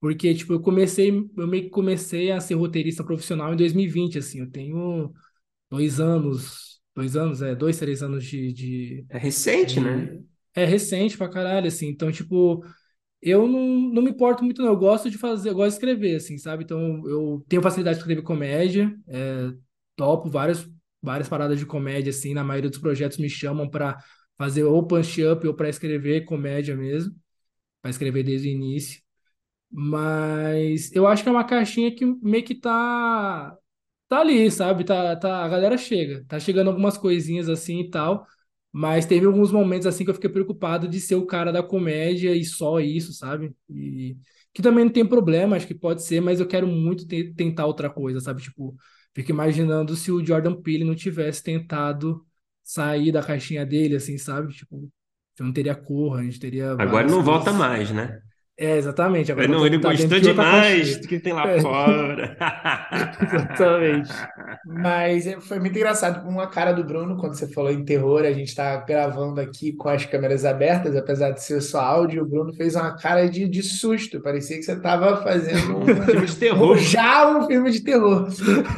Porque, 0.00 0.34
tipo, 0.34 0.52
eu 0.54 0.60
comecei, 0.60 1.10
eu 1.36 1.46
meio 1.46 1.64
que 1.64 1.70
comecei 1.70 2.30
a 2.32 2.40
ser 2.40 2.54
roteirista 2.54 3.04
profissional 3.04 3.52
em 3.54 3.56
2020, 3.56 4.18
assim. 4.18 4.40
Eu 4.40 4.50
tenho 4.50 5.12
dois 5.70 6.00
anos, 6.00 6.80
dois 6.94 7.16
anos, 7.16 7.42
é, 7.42 7.54
dois, 7.54 7.78
três 7.78 8.02
anos 8.02 8.24
de, 8.24 8.52
de, 8.52 9.06
É 9.08 9.18
recente, 9.18 9.80
né? 9.80 10.10
de... 10.10 10.24
É 10.54 10.64
recente 10.64 11.18
pra 11.18 11.28
caralho, 11.28 11.68
assim. 11.68 11.88
Então, 11.88 12.12
tipo, 12.12 12.64
eu 13.22 13.48
não, 13.48 13.60
não 13.92 14.02
me 14.02 14.10
importo 14.10 14.44
muito, 14.44 14.62
não. 14.62 14.68
Eu 14.70 14.76
gosto 14.76 15.10
de 15.10 15.18
fazer, 15.18 15.50
eu 15.50 15.54
gosto 15.54 15.70
de 15.70 15.74
escrever, 15.76 16.16
assim, 16.16 16.38
sabe? 16.38 16.64
Então, 16.64 17.02
eu 17.08 17.44
tenho 17.48 17.62
facilidade 17.62 17.96
de 17.96 18.02
escrever 18.02 18.22
comédia, 18.22 18.94
é, 19.08 19.52
topo 19.96 20.30
várias, 20.30 20.68
várias 21.04 21.28
paradas 21.28 21.58
de 21.58 21.66
comédia, 21.66 22.10
assim. 22.10 22.34
Na 22.34 22.44
maioria 22.44 22.70
dos 22.70 22.78
projetos 22.80 23.18
me 23.18 23.28
chamam 23.30 23.68
pra 23.68 23.98
fazer 24.38 24.64
ou 24.64 24.86
punch-up 24.86 25.46
ou 25.46 25.54
pra 25.54 25.68
escrever 25.68 26.24
comédia 26.24 26.76
mesmo, 26.76 27.14
pra 27.82 27.90
escrever 27.90 28.22
desde 28.24 28.48
o 28.48 28.52
início. 28.52 29.02
Mas 29.70 30.92
eu 30.94 31.06
acho 31.06 31.22
que 31.22 31.28
é 31.28 31.32
uma 31.32 31.44
caixinha 31.44 31.94
que 31.94 32.04
meio 32.06 32.44
que 32.44 32.54
tá, 32.54 33.56
tá 34.08 34.20
ali, 34.20 34.50
sabe? 34.50 34.84
Tá, 34.84 35.16
tá, 35.16 35.44
a 35.44 35.48
galera 35.48 35.78
chega. 35.78 36.24
Tá 36.28 36.40
chegando 36.40 36.68
algumas 36.70 36.98
coisinhas 36.98 37.48
assim 37.48 37.80
e 37.80 37.90
tal. 37.90 38.26
Mas 38.72 39.06
teve 39.06 39.26
alguns 39.26 39.52
momentos 39.52 39.86
assim 39.86 40.04
que 40.04 40.10
eu 40.10 40.14
fiquei 40.14 40.30
preocupado 40.30 40.88
de 40.88 41.00
ser 41.00 41.16
o 41.16 41.26
cara 41.26 41.52
da 41.52 41.62
comédia 41.62 42.34
e 42.36 42.44
só 42.44 42.80
isso, 42.80 43.12
sabe? 43.12 43.54
E 43.70 44.16
que 44.54 44.62
também 44.62 44.84
não 44.86 44.92
tem 44.92 45.06
problema, 45.08 45.56
acho 45.56 45.66
que 45.66 45.74
pode 45.74 46.02
ser, 46.04 46.20
mas 46.22 46.40
eu 46.40 46.48
quero 46.48 46.66
muito 46.68 47.06
te- 47.06 47.34
tentar 47.34 47.66
outra 47.66 47.90
coisa, 47.90 48.20
sabe? 48.20 48.42
Tipo, 48.42 48.76
fico 49.14 49.30
imaginando 49.32 49.96
se 49.96 50.12
o 50.12 50.24
Jordan 50.24 50.60
Peele 50.62 50.84
não 50.84 50.94
tivesse 50.96 51.42
tentado 51.42 52.26
sair 52.62 53.12
da 53.12 53.22
caixinha 53.22 53.66
dele, 53.66 53.96
assim, 53.96 54.18
sabe? 54.18 54.54
Tipo, 54.54 54.90
eu 55.38 55.46
não 55.46 55.52
teria 55.52 55.74
cor, 55.74 56.18
a 56.20 56.22
gente 56.24 56.40
teria 56.40 56.78
Agora 56.78 57.04
não 57.08 57.20
volta 57.22 57.52
coisas. 57.52 57.52
mais, 57.52 57.90
né? 57.90 58.22
É, 58.56 58.76
exatamente. 58.76 59.32
Agora 59.32 59.46
Ele 59.46 59.52
eu 59.52 59.52
não, 59.52 59.66
ele 59.66 59.78
dentro 59.78 60.20
gostou 60.20 60.20
demais 60.20 60.96
do 61.00 61.08
que 61.08 61.18
tem 61.20 61.32
lá 61.32 61.48
É, 61.48 61.60
fora. 61.60 62.36
exatamente. 63.20 64.28
Mas 64.64 65.26
é- 65.26 65.40
foi 65.40 65.58
muito 65.58 65.76
engraçado 65.76 66.22
com 66.24 66.40
a 66.40 66.46
cara 66.48 66.72
do 66.72 66.84
Bruno 66.84 67.16
quando 67.18 67.34
você 67.36 67.48
falou 67.48 67.70
em 67.70 67.84
terror. 67.84 68.24
A 68.24 68.32
gente 68.32 68.54
tá 68.54 68.76
gravando 68.78 69.40
aqui 69.40 69.72
com 69.74 69.88
as 69.88 70.06
câmeras 70.06 70.44
abertas, 70.44 70.96
apesar 70.96 71.32
de 71.32 71.42
ser 71.42 71.60
só 71.60 71.80
áudio. 71.80 72.22
O 72.22 72.26
Bruno 72.28 72.52
fez 72.54 72.74
uma 72.74 72.96
cara 72.96 73.28
de, 73.28 73.48
de 73.48 73.62
susto. 73.62 74.20
Parecia 74.22 74.56
que 74.56 74.62
você 74.62 74.80
tava 74.80 75.22
fazendo 75.22 75.76
um, 75.78 76.00
Filme 76.06 76.26
de 76.26 76.36
terror. 76.36 76.76
já 76.78 77.28
um 77.38 77.46
filme 77.46 77.70
de 77.70 77.80
terror. 77.82 78.28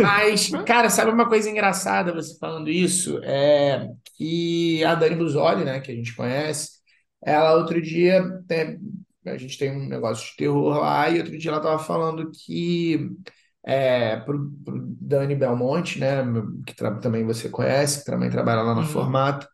Mas, 0.00 0.50
cara, 0.64 0.90
sabe 0.90 1.10
uma 1.10 1.28
coisa 1.28 1.50
engraçada 1.50 2.12
você 2.12 2.36
falando 2.38 2.70
isso? 2.70 3.18
É 3.24 3.88
que 4.16 4.82
a 4.84 4.94
Dani 4.94 5.16
Buzzoli, 5.16 5.64
né, 5.64 5.80
que 5.80 5.92
a 5.92 5.94
gente 5.94 6.14
conhece, 6.14 6.70
ela 7.22 7.54
outro 7.56 7.80
dia, 7.82 8.22
né, 8.48 8.78
a 9.28 9.38
gente 9.38 9.58
tem 9.58 9.70
um 9.72 9.88
negócio 9.88 10.30
de 10.30 10.36
terror 10.36 10.78
lá, 10.78 11.08
e 11.10 11.18
outro 11.18 11.36
dia 11.38 11.50
ela 11.50 11.60
tava 11.60 11.78
falando 11.82 12.30
que 12.32 13.10
é, 13.64 14.16
pro, 14.18 14.50
pro 14.64 14.78
Dani 15.00 15.34
Belmonte, 15.34 15.98
né, 15.98 16.22
que 16.66 16.74
também 17.00 17.24
você 17.24 17.48
conhece, 17.48 18.00
que 18.00 18.10
também 18.10 18.30
trabalha 18.30 18.62
lá 18.62 18.74
no 18.74 18.82
Uhum. 18.82 18.86
Formato, 18.86 19.48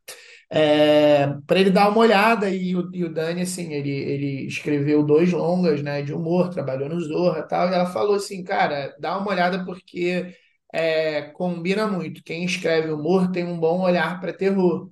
é, 0.50 1.28
para 1.46 1.60
ele 1.60 1.70
dar 1.70 1.88
uma 1.88 1.98
olhada, 1.98 2.50
e 2.50 2.76
o, 2.76 2.90
e 2.94 3.04
o 3.04 3.12
Dani, 3.12 3.42
assim, 3.42 3.72
ele, 3.72 3.90
ele 3.90 4.46
escreveu 4.46 5.02
dois 5.02 5.32
longas, 5.32 5.82
né, 5.82 6.02
de 6.02 6.12
humor, 6.12 6.50
trabalhou 6.50 6.88
no 6.88 7.00
Zorra 7.00 7.40
e 7.40 7.48
tal, 7.48 7.68
e 7.70 7.74
ela 7.74 7.86
falou 7.86 8.16
assim, 8.16 8.44
cara, 8.44 8.94
dá 9.00 9.18
uma 9.18 9.30
olhada 9.30 9.64
porque 9.64 10.34
é, 10.72 11.22
combina 11.32 11.86
muito, 11.86 12.22
quem 12.22 12.44
escreve 12.44 12.90
humor 12.92 13.30
tem 13.30 13.44
um 13.44 13.58
bom 13.58 13.80
olhar 13.80 14.20
para 14.20 14.32
terror, 14.32 14.90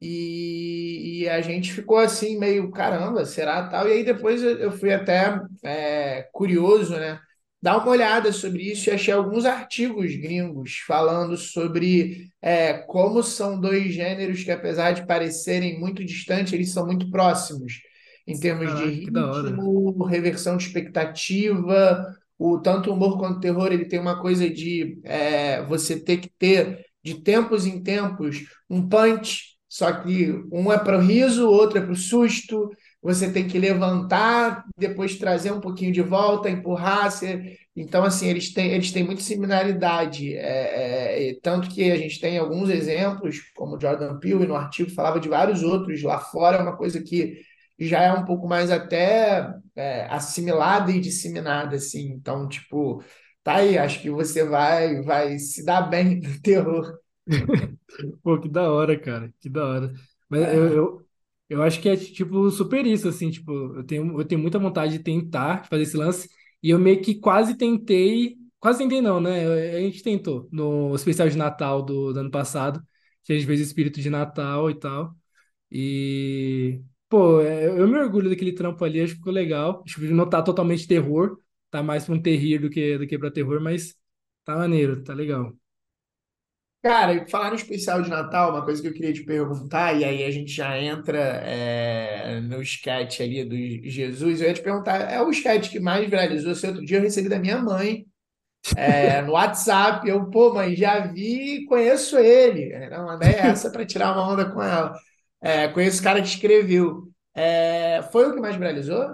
e, 0.00 1.22
e 1.22 1.28
a 1.28 1.40
gente 1.40 1.72
ficou 1.72 1.98
assim, 1.98 2.38
meio, 2.38 2.70
caramba, 2.70 3.24
será 3.24 3.68
tal? 3.68 3.88
E 3.88 3.92
aí 3.92 4.04
depois 4.04 4.42
eu 4.42 4.70
fui 4.72 4.92
até 4.92 5.40
é, 5.62 6.28
curioso, 6.32 6.94
né? 6.94 7.18
Dar 7.62 7.78
uma 7.78 7.88
olhada 7.88 8.30
sobre 8.30 8.70
isso 8.70 8.90
e 8.90 8.92
achei 8.92 9.14
alguns 9.14 9.46
artigos 9.46 10.14
gringos 10.16 10.82
falando 10.86 11.36
sobre 11.36 12.28
é, 12.42 12.74
como 12.74 13.22
são 13.22 13.58
dois 13.58 13.94
gêneros 13.94 14.44
que, 14.44 14.50
apesar 14.50 14.92
de 14.92 15.06
parecerem 15.06 15.80
muito 15.80 16.04
distantes, 16.04 16.52
eles 16.52 16.72
são 16.72 16.84
muito 16.84 17.10
próximos 17.10 17.80
em 18.26 18.38
termos 18.38 18.74
de 18.76 19.10
da 19.10 19.30
hora. 19.30 19.48
ritmo, 19.48 20.04
reversão 20.04 20.56
de 20.56 20.64
expectativa, 20.66 22.14
o 22.38 22.58
tanto 22.58 22.90
o 22.90 22.94
humor 22.94 23.18
quanto 23.18 23.38
o 23.38 23.40
terror, 23.40 23.72
ele 23.72 23.86
tem 23.86 23.98
uma 23.98 24.20
coisa 24.20 24.48
de 24.48 24.98
é, 25.04 25.62
você 25.64 25.98
ter 25.98 26.18
que 26.18 26.30
ter 26.38 26.84
de 27.02 27.20
tempos 27.22 27.66
em 27.66 27.82
tempos 27.82 28.44
um 28.68 28.88
punch, 28.88 29.53
só 29.74 29.90
que 29.92 30.30
um 30.52 30.72
é 30.72 30.78
para 30.78 30.96
o 30.96 31.00
riso, 31.00 31.48
o 31.48 31.50
outro 31.50 31.78
é 31.78 31.80
para 31.80 31.90
o 31.90 31.96
susto. 31.96 32.70
Você 33.02 33.32
tem 33.32 33.48
que 33.48 33.58
levantar, 33.58 34.64
depois 34.78 35.18
trazer 35.18 35.50
um 35.52 35.60
pouquinho 35.60 35.90
de 35.90 36.00
volta, 36.00 36.48
empurrar. 36.48 37.10
Você... 37.10 37.58
Então, 37.74 38.04
assim, 38.04 38.28
eles 38.28 38.52
têm, 38.54 38.70
eles 38.70 38.92
têm 38.92 39.02
muita 39.02 39.20
similaridade. 39.20 40.32
É, 40.36 41.30
é, 41.30 41.38
tanto 41.42 41.68
que 41.68 41.90
a 41.90 41.96
gente 41.96 42.20
tem 42.20 42.38
alguns 42.38 42.70
exemplos, 42.70 43.40
como 43.56 43.80
Jordan 43.80 44.16
Peele, 44.20 44.46
no 44.46 44.54
artigo 44.54 44.92
falava 44.92 45.18
de 45.18 45.28
vários 45.28 45.64
outros. 45.64 46.04
Lá 46.04 46.20
fora 46.20 46.58
é 46.58 46.62
uma 46.62 46.76
coisa 46.76 47.02
que 47.02 47.40
já 47.76 48.00
é 48.00 48.12
um 48.12 48.24
pouco 48.24 48.46
mais 48.46 48.70
até 48.70 49.52
é, 49.74 50.06
assimilada 50.08 50.92
e 50.92 51.00
disseminada, 51.00 51.74
assim. 51.74 52.12
Então, 52.12 52.48
tipo, 52.48 53.02
tá 53.42 53.56
aí, 53.56 53.76
acho 53.76 54.00
que 54.00 54.08
você 54.10 54.44
vai, 54.44 55.02
vai 55.02 55.36
se 55.40 55.64
dar 55.64 55.82
bem 55.82 56.20
no 56.22 56.40
terror. 56.40 57.03
Pô, 58.22 58.38
que 58.40 58.48
da 58.48 58.70
hora, 58.70 58.98
cara, 58.98 59.32
que 59.40 59.48
da 59.48 59.64
hora. 59.66 59.94
Mas 60.28 60.42
eu, 60.42 60.48
É. 60.68 60.74
eu, 60.76 61.06
eu 61.48 61.62
acho 61.62 61.80
que 61.80 61.88
é, 61.88 61.96
tipo, 61.96 62.50
super 62.50 62.86
isso, 62.86 63.08
assim, 63.08 63.30
tipo, 63.30 63.52
eu 63.76 63.84
tenho, 63.84 64.20
eu 64.20 64.24
tenho 64.26 64.40
muita 64.40 64.58
vontade 64.58 64.92
de 64.98 65.04
tentar 65.04 65.64
fazer 65.68 65.82
esse 65.84 65.96
lance, 65.96 66.28
e 66.62 66.70
eu 66.70 66.78
meio 66.78 67.00
que 67.02 67.14
quase 67.16 67.56
tentei, 67.56 68.36
quase 68.58 68.78
tentei 68.78 69.00
não, 69.00 69.20
né? 69.20 69.46
A 69.76 69.80
gente 69.80 70.02
tentou 70.02 70.48
no 70.52 70.94
especial 70.94 71.28
de 71.28 71.36
Natal 71.36 71.82
do, 71.82 72.12
do 72.12 72.20
ano 72.20 72.30
passado, 72.30 72.82
que 73.22 73.32
a 73.32 73.36
gente 73.36 73.46
fez 73.46 73.60
Espírito 73.60 74.00
de 74.00 74.10
Natal 74.10 74.70
e 74.70 74.74
tal, 74.78 75.14
e, 75.70 76.80
pô, 77.08 77.40
é, 77.42 77.68
eu 77.68 77.88
me 77.88 77.98
orgulho 77.98 78.30
daquele 78.30 78.52
trampo 78.54 78.84
ali, 78.84 79.00
acho 79.00 79.12
que 79.14 79.18
ficou 79.18 79.32
legal, 79.32 79.82
acho 79.86 79.96
que 80.00 80.08
não 80.08 80.28
tá 80.28 80.42
totalmente 80.42 80.86
terror, 80.88 81.38
tá 81.70 81.82
mais 81.82 82.04
pra 82.06 82.14
um 82.14 82.22
terrir 82.22 82.60
do 82.60 82.70
que, 82.70 82.98
do 82.98 83.06
que 83.06 83.18
pra 83.18 83.30
terror, 83.30 83.60
mas 83.62 83.94
tá 84.44 84.56
maneiro, 84.56 85.02
tá 85.04 85.14
legal. 85.14 85.54
Cara, 86.84 87.26
falar 87.28 87.48
no 87.48 87.56
especial 87.56 88.02
de 88.02 88.10
Natal, 88.10 88.50
uma 88.50 88.62
coisa 88.62 88.82
que 88.82 88.88
eu 88.88 88.92
queria 88.92 89.10
te 89.12 89.24
perguntar, 89.24 89.94
e 89.98 90.04
aí 90.04 90.22
a 90.22 90.30
gente 90.30 90.52
já 90.52 90.78
entra 90.78 91.18
é, 91.18 92.40
no 92.42 92.60
sketch 92.60 93.20
ali 93.22 93.42
do 93.42 93.56
Jesus, 93.88 94.42
eu 94.42 94.48
ia 94.48 94.52
te 94.54 94.60
perguntar, 94.62 95.10
é 95.10 95.18
o 95.22 95.30
sketch 95.30 95.70
que 95.70 95.80
mais 95.80 96.06
viralizou? 96.10 96.52
Esse 96.52 96.66
outro 96.66 96.84
dia 96.84 96.98
eu 96.98 97.02
recebi 97.02 97.26
da 97.30 97.38
minha 97.38 97.56
mãe, 97.56 98.04
é, 98.76 99.22
no 99.22 99.32
WhatsApp, 99.32 100.08
eu, 100.08 100.30
pô, 100.30 100.54
mãe, 100.54 100.76
já 100.76 101.06
vi 101.06 101.62
e 101.62 101.66
conheço 101.66 102.18
ele. 102.18 102.72
É, 102.72 102.90
Não, 102.90 103.06
mandei 103.06 103.30
essa 103.34 103.70
para 103.70 103.86
tirar 103.86 104.12
uma 104.12 104.32
onda 104.32 104.50
com 104.52 104.62
ela. 104.62 104.94
É, 105.42 105.68
conheço 105.68 106.00
o 106.00 106.04
cara 106.04 106.20
que 106.22 106.28
escreveu. 106.28 107.10
É, 107.34 108.02
foi 108.12 108.28
o 108.28 108.34
que 108.34 108.40
mais 108.40 108.56
viralizou? 108.56 109.06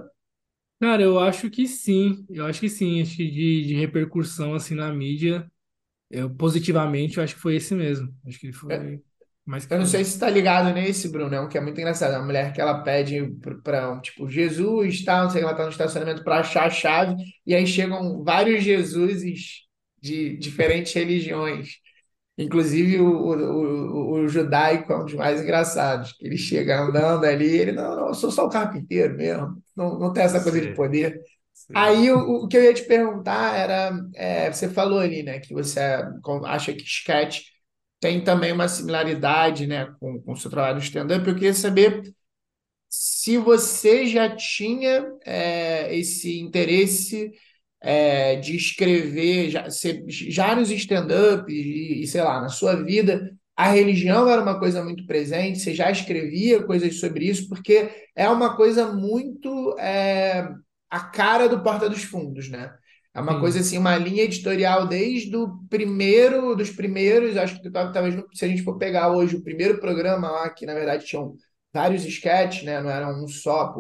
Cara, 0.81 1.03
eu 1.03 1.19
acho 1.19 1.51
que 1.51 1.67
sim, 1.67 2.25
eu 2.31 2.47
acho 2.47 2.59
que 2.61 2.69
sim, 2.69 3.03
acho 3.03 3.17
que 3.17 3.31
de, 3.31 3.67
de 3.67 3.75
repercussão 3.75 4.55
assim 4.55 4.75
na 4.75 4.91
mídia, 4.93 5.51
eu 6.11 6.29
positivamente, 6.35 7.19
eu 7.19 7.25
acho 7.25 7.35
que 7.35 7.41
foi 7.41 7.57
esse 7.57 7.75
mesmo, 7.75 8.13
acho 8.27 8.39
que 8.39 8.53
foi 8.53 9.01
mais 9.47 9.65
que 9.65 9.73
Eu 9.73 9.79
não 9.79 9.87
sei 9.87 10.05
se 10.05 10.13
está 10.13 10.29
ligado 10.29 10.73
nesse, 10.75 11.09
Bruno, 11.09 11.35
é 11.35 11.41
um 11.41 11.49
que 11.49 11.57
é 11.57 11.61
muito 11.61 11.79
engraçado. 11.79 12.15
É 12.15 12.19
uma 12.19 12.27
mulher 12.27 12.53
que 12.53 12.61
ela 12.61 12.83
pede 12.83 13.33
para 13.63 13.93
um 13.93 14.01
tipo 14.01 14.29
Jesus, 14.29 15.05
tal, 15.05 15.25
não 15.25 15.31
sei, 15.31 15.43
ela 15.43 15.55
tá 15.55 15.65
no 15.65 15.71
estacionamento 15.71 16.25
para 16.25 16.41
achar 16.41 16.67
a 16.67 16.71
chave, 16.71 17.17
e 17.47 17.55
aí 17.55 17.67
chegam 17.67 18.23
vários 18.25 18.63
Jesuses 18.65 19.67
de 20.01 20.37
diferentes 20.37 20.93
religiões. 20.93 21.79
Inclusive 22.39 23.01
o, 23.01 23.07
o, 23.07 24.15
o, 24.15 24.25
o 24.25 24.29
judaico 24.29 24.93
é 24.93 24.99
um 24.99 25.05
dos 25.05 25.15
mais 25.15 25.43
engraçados, 25.43 26.13
que 26.13 26.27
ele 26.27 26.39
chega 26.39 26.81
andando 26.81 27.25
ali, 27.25 27.47
ele, 27.47 27.73
não, 27.73 27.97
não, 27.97 28.09
eu 28.09 28.15
sou 28.15 28.31
só 28.31 28.47
o 28.47 28.51
carpinteiro 28.51 29.15
mesmo, 29.17 29.63
não, 29.77 29.99
não 29.99 30.13
tem 30.13 30.23
essa 30.23 30.43
coisa 30.43 30.61
de 30.61 30.69
Sim, 30.69 30.75
poder. 30.75 31.21
Aí 31.73 32.11
o, 32.11 32.45
o 32.45 32.49
que 32.49 32.57
eu 32.57 32.65
ia 32.65 32.75
te 32.75 32.83
perguntar 32.85 33.57
era, 33.57 33.93
é, 34.15 34.53
você 34.53 34.69
falou 34.69 34.99
ali, 34.99 35.23
né, 35.23 35.39
que 35.41 35.55
você 35.55 35.81
acha 36.47 36.73
que 36.75 36.83
sketch 36.85 37.43
tem 38.01 38.25
também 38.25 38.53
uma 38.53 38.69
similaridade, 38.69 39.67
né, 39.67 39.87
com, 40.01 40.21
com 40.23 40.33
o 40.33 40.37
seu 40.37 40.51
trabalho 40.51 40.77
no 40.77 40.83
stand-up. 40.83 41.27
Eu 41.29 41.35
queria 41.35 41.55
saber 41.55 42.03
se 42.89 43.39
você 43.39 44.07
já 44.07 44.35
tinha 44.37 45.07
é, 45.25 45.95
esse 45.97 46.41
interesse 46.41 47.31
é, 47.81 48.37
de 48.37 48.57
escrever, 48.57 49.51
já, 49.51 49.71
se- 49.71 50.05
já 50.09 50.55
nos 50.57 50.71
stand-ups 50.71 51.53
e, 51.55 52.03
e, 52.03 52.07
sei 52.07 52.23
lá, 52.23 52.41
na 52.41 52.49
sua 52.49 52.83
vida, 52.85 53.31
a 53.57 53.71
religião 53.71 54.29
era 54.29 54.43
uma 54.43 54.59
coisa 54.59 54.83
muito 54.85 55.07
presente, 55.07 55.59
você 55.61 55.75
já 55.75 55.91
escrevia 55.91 56.63
coisas 56.65 56.99
sobre 57.01 57.27
isso, 57.27 57.49
porque 57.49 57.91
é 58.17 58.29
uma 58.29 58.57
coisa 58.57 58.93
muito 58.93 59.77
é, 59.79 60.49
a 60.91 61.01
cara 61.01 61.49
do 61.49 61.63
Porta 61.63 61.89
dos 61.89 62.03
Fundos, 62.05 62.49
né? 62.49 62.73
É 63.15 63.21
uma 63.21 63.41
coisa 63.41 63.59
Sim, 63.59 63.61
assim, 63.61 63.79
uma 63.79 63.97
linha 63.97 64.23
editorial 64.25 64.87
desde 64.87 65.35
o 65.37 65.59
primeiro, 65.69 66.55
dos 66.55 66.71
primeiros, 66.71 67.37
acho 67.37 67.61
que 67.61 67.71
tal- 67.71 67.93
talvez 67.93 68.15
se 68.35 68.45
a 68.45 68.49
gente 68.49 68.63
for 68.63 68.79
pegar 68.79 69.11
hoje 69.13 69.37
o 69.37 69.43
primeiro 69.43 69.81
programa 69.81 70.31
lá, 70.31 70.51
que 70.51 70.65
na 70.67 70.75
verdade 70.75 71.05
tinham 71.07 71.35
vários 71.73 72.05
sketches, 72.05 72.63
né? 72.65 72.81
Não 72.81 72.91
era 72.91 73.09
um 73.09 73.27
só, 73.29 73.73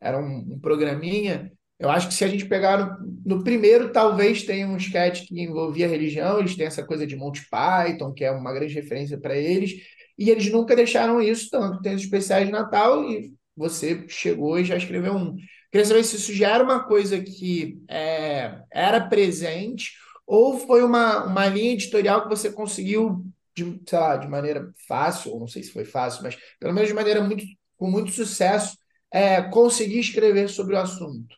era 0.00 0.18
um, 0.18 0.54
um 0.54 0.58
programinha. 0.60 1.50
Eu 1.78 1.90
acho 1.90 2.08
que 2.08 2.14
se 2.14 2.24
a 2.24 2.28
gente 2.28 2.46
pegar 2.46 3.00
no, 3.00 3.36
no 3.36 3.44
primeiro, 3.44 3.92
talvez 3.92 4.42
tenha 4.44 4.66
um 4.66 4.76
sketch 4.76 5.26
que 5.26 5.40
envolvia 5.42 5.88
religião, 5.88 6.38
eles 6.38 6.56
têm 6.56 6.66
essa 6.66 6.84
coisa 6.84 7.06
de 7.06 7.16
Monty 7.16 7.42
Python, 7.50 8.12
que 8.12 8.24
é 8.24 8.30
uma 8.30 8.52
grande 8.52 8.74
referência 8.74 9.18
para 9.18 9.36
eles, 9.36 9.72
e 10.18 10.30
eles 10.30 10.50
nunca 10.50 10.74
deixaram 10.74 11.20
isso 11.20 11.50
tanto. 11.50 11.80
Tem 11.82 11.94
os 11.94 12.02
especiais 12.02 12.46
de 12.46 12.52
Natal 12.52 13.04
e 13.10 13.32
você 13.56 14.04
chegou 14.08 14.58
e 14.58 14.64
já 14.64 14.76
escreveu 14.76 15.14
um. 15.14 15.36
Queria 15.70 15.84
saber 15.86 16.04
se 16.04 16.16
isso 16.16 16.32
já 16.34 16.50
era 16.54 16.64
uma 16.64 16.84
coisa 16.84 17.20
que 17.22 17.82
é, 17.88 18.62
era 18.72 19.00
presente 19.08 19.92
ou 20.26 20.58
foi 20.58 20.82
uma, 20.82 21.24
uma 21.26 21.46
linha 21.46 21.72
editorial 21.72 22.22
que 22.22 22.28
você 22.28 22.50
conseguiu, 22.52 23.24
de, 23.54 23.80
sei 23.88 23.98
lá, 23.98 24.16
de 24.16 24.28
maneira 24.28 24.72
fácil, 24.88 25.32
ou 25.32 25.40
não 25.40 25.46
sei 25.48 25.62
se 25.62 25.72
foi 25.72 25.84
fácil, 25.84 26.22
mas 26.22 26.36
pelo 26.58 26.72
menos 26.74 26.88
de 26.88 26.94
maneira 26.94 27.22
muito, 27.22 27.44
com 27.76 27.90
muito 27.90 28.10
sucesso, 28.12 28.76
é, 29.12 29.42
conseguir 29.42 30.00
escrever 30.00 30.48
sobre 30.48 30.74
o 30.74 30.78
assunto. 30.78 31.36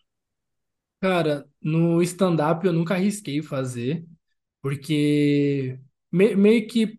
Cara, 1.01 1.49
no 1.63 2.03
stand-up 2.03 2.67
eu 2.67 2.73
nunca 2.73 2.95
arrisquei 2.95 3.41
fazer, 3.41 4.05
porque 4.63 5.79
me- 6.13 6.37
meio 6.37 6.67
que 6.69 6.99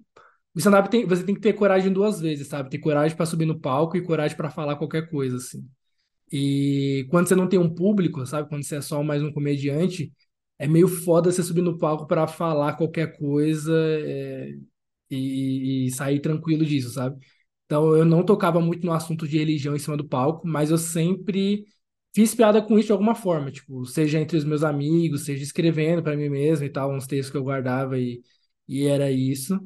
o 0.56 0.60
stand-up 0.60 0.90
tem, 0.90 1.06
você 1.08 1.24
tem 1.26 1.36
que 1.36 1.42
ter 1.42 1.54
coragem 1.54 1.94
duas 1.94 2.20
vezes, 2.22 2.48
sabe? 2.48 2.70
Ter 2.70 2.80
coragem 2.80 3.18
pra 3.18 3.26
subir 3.26 3.46
no 3.46 3.60
palco 3.60 3.98
e 3.98 4.04
coragem 4.04 4.38
pra 4.38 4.52
falar 4.52 4.78
qualquer 4.78 5.10
coisa, 5.10 5.38
assim. 5.38 5.70
E 6.32 7.08
quando 7.10 7.28
você 7.28 7.36
não 7.36 7.48
tem 7.50 7.60
um 7.60 7.74
público, 7.74 8.26
sabe? 8.26 8.50
Quando 8.50 8.64
você 8.64 8.78
é 8.78 8.82
só 8.82 9.04
mais 9.04 9.22
um 9.24 9.32
comediante, 9.32 10.14
é 10.60 10.68
meio 10.68 10.88
foda 10.88 11.32
você 11.32 11.42
subir 11.44 11.62
no 11.62 11.78
palco 11.78 12.06
pra 12.08 12.28
falar 12.28 12.74
qualquer 12.76 13.18
coisa, 13.18 13.74
é, 14.02 14.54
e, 15.10 15.88
e 15.88 15.92
sair 15.92 16.20
tranquilo 16.22 16.66
disso, 16.66 16.92
sabe? 16.92 17.18
Então 17.66 17.96
eu 17.96 18.06
não 18.06 18.24
tocava 18.26 18.60
muito 18.62 18.86
no 18.86 18.94
assunto 18.94 19.28
de 19.28 19.38
religião 19.38 19.76
em 19.76 19.80
cima 19.80 19.98
do 19.98 20.08
palco, 20.08 20.48
mas 20.48 20.72
eu 20.72 20.78
sempre 20.78 21.66
fiz 22.14 22.34
piada 22.36 22.62
com 22.62 22.78
isso 22.78 22.88
de 22.88 22.92
alguma 22.94 23.16
forma, 23.16 23.52
tipo, 23.52 23.86
seja 23.86 24.20
entre 24.20 24.38
os 24.38 24.44
meus 24.46 24.64
amigos, 24.64 25.26
seja 25.26 25.44
escrevendo 25.44 26.02
pra 26.04 26.16
mim 26.18 26.30
mesmo 26.30 26.66
e 26.66 26.70
tal, 26.70 26.92
uns 26.94 27.06
textos 27.08 27.32
que 27.32 27.38
eu 27.38 27.44
guardava 27.44 28.00
e, 28.00 28.22
e 28.68 28.86
era 28.86 29.12
isso. 29.12 29.60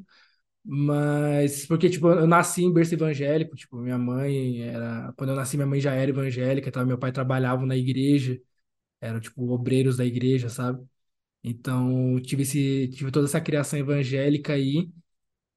Mas, 0.66 1.66
porque, 1.66 1.90
tipo, 1.90 2.08
eu 2.10 2.26
nasci 2.28 2.64
em 2.64 2.72
berço 2.74 2.94
evangélico, 2.94 3.56
tipo, 3.56 3.78
minha 3.78 3.98
mãe 3.98 4.62
era. 4.62 5.12
Quando 5.18 5.32
eu 5.32 5.36
nasci, 5.36 5.58
minha 5.58 5.68
mãe 5.68 5.80
já 5.82 5.94
era 5.94 6.10
evangélica, 6.10 6.72
tá? 6.72 6.86
Meu 6.86 6.98
pai 6.98 7.12
trabalhava 7.12 7.66
na 7.66 7.76
igreja, 7.76 8.40
eram, 9.02 9.20
tipo, 9.22 9.50
obreiros 9.52 9.98
da 9.98 10.06
igreja, 10.06 10.50
sabe? 10.50 10.86
Então, 11.44 12.20
tive 12.22 12.44
esse, 12.44 12.90
tive 12.90 13.12
toda 13.12 13.28
essa 13.28 13.42
criação 13.42 13.80
evangélica 13.80 14.54
aí. 14.54 14.90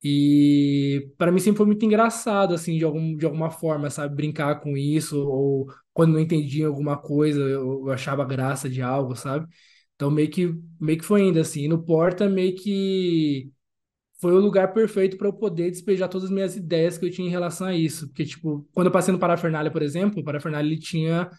E 0.03 1.11
para 1.19 1.33
mim 1.33 1.39
sempre 1.41 1.59
foi 1.59 1.67
muito 1.67 1.85
engraçado, 1.85 2.55
assim, 2.55 2.79
de 2.79 2.85
algum, 2.85 3.17
de 3.17 3.25
alguma 3.27 3.51
forma, 3.51 3.91
sabe? 3.91 4.15
Brincar 4.15 4.61
com 4.61 4.77
isso, 4.77 5.19
ou 5.29 5.67
quando 5.93 6.13
não 6.13 6.21
entendia 6.21 6.67
alguma 6.69 6.97
coisa, 6.99 7.41
eu, 7.41 7.87
eu 7.87 7.91
achava 7.91 8.25
graça 8.25 8.69
de 8.69 8.83
algo, 8.83 9.17
sabe? 9.17 9.47
Então 9.95 10.11
meio 10.11 10.31
que, 10.31 10.55
meio 10.81 10.99
que 10.99 11.05
foi 11.05 11.23
indo, 11.23 11.41
assim. 11.41 11.63
E 11.65 11.69
no 11.69 11.83
Porta, 11.83 12.29
meio 12.29 12.55
que 12.57 13.51
foi 14.27 14.35
o 14.35 14.41
lugar 14.41 14.73
perfeito 14.73 15.17
para 15.17 15.29
eu 15.29 15.33
poder 15.33 15.71
despejar 15.71 16.09
todas 16.09 16.25
as 16.25 16.35
minhas 16.35 16.57
ideias 16.57 16.99
que 16.99 17.07
eu 17.07 17.11
tinha 17.13 17.29
em 17.29 17.31
relação 17.31 17.69
a 17.69 17.75
isso. 17.77 18.09
Porque, 18.09 18.25
tipo, 18.25 18.69
quando 18.75 18.89
eu 18.89 18.93
passei 18.93 19.13
no 19.13 19.21
Parafernália, 19.21 19.71
por 19.71 19.83
exemplo, 19.83 20.21
o 20.21 20.25
Parafernália 20.25 20.69
ele 20.69 20.81
tinha 20.81 21.31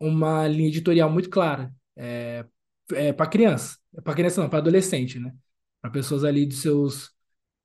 uma 0.00 0.48
linha 0.48 0.68
editorial 0.68 1.10
muito 1.10 1.28
clara. 1.28 1.70
É, 1.94 2.46
é 2.94 3.12
para 3.12 3.26
criança. 3.26 3.76
É 3.94 4.00
para 4.00 4.14
criança 4.14 4.40
não, 4.40 4.48
para 4.48 4.60
adolescente, 4.60 5.18
né? 5.18 5.34
Para 5.82 5.90
pessoas 5.90 6.24
ali 6.24 6.46
dos 6.46 6.62
seus 6.62 7.10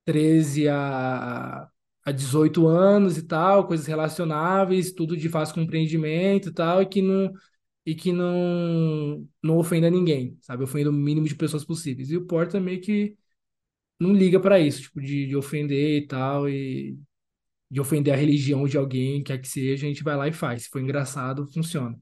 13 0.03 0.67
a, 0.67 1.69
a 2.03 2.11
18 2.11 2.67
anos 2.67 3.17
e 3.17 3.23
tal, 3.23 3.67
coisas 3.67 3.86
relacionáveis, 3.88 4.91
tudo 4.91 5.15
de 5.15 5.30
fácil 5.30 5.55
compreendimento 5.55 6.49
e 6.49 6.53
tal, 6.53 6.82
e 6.82 6.86
que 6.86 7.01
não, 7.01 7.32
e 7.86 7.95
que 7.95 8.11
não, 8.11 9.26
não 9.41 9.57
ofenda 9.57 9.89
ninguém, 9.89 10.38
sabe? 10.41 10.63
Ofenda 10.65 10.89
o 10.89 10.93
mínimo 10.93 11.28
de 11.28 11.36
pessoas 11.36 11.63
possíveis. 11.63 12.11
E 12.11 12.17
o 12.17 12.26
Porta 12.26 12.59
meio 12.59 12.82
que 12.82 13.15
não 14.00 14.14
liga 14.14 14.39
para 14.39 14.60
isso, 14.60 14.82
tipo, 14.84 15.02
de, 15.02 15.28
de 15.28 15.36
ofender 15.36 16.04
e 16.04 16.08
tal, 16.08 16.50
e 16.50 16.98
de 17.70 17.82
ofender 17.82 18.14
a 18.14 18.18
religião 18.18 18.66
de 18.68 18.78
alguém, 18.78 19.24
quer 19.24 19.39
que 19.39 19.48
seja, 19.48 19.86
a 19.86 19.89
gente 19.89 20.04
vai 20.04 20.16
lá 20.18 20.28
e 20.28 20.34
faz. 20.34 20.64
Se 20.64 20.70
for 20.70 20.82
engraçado, 20.82 21.48
funciona. 21.54 21.98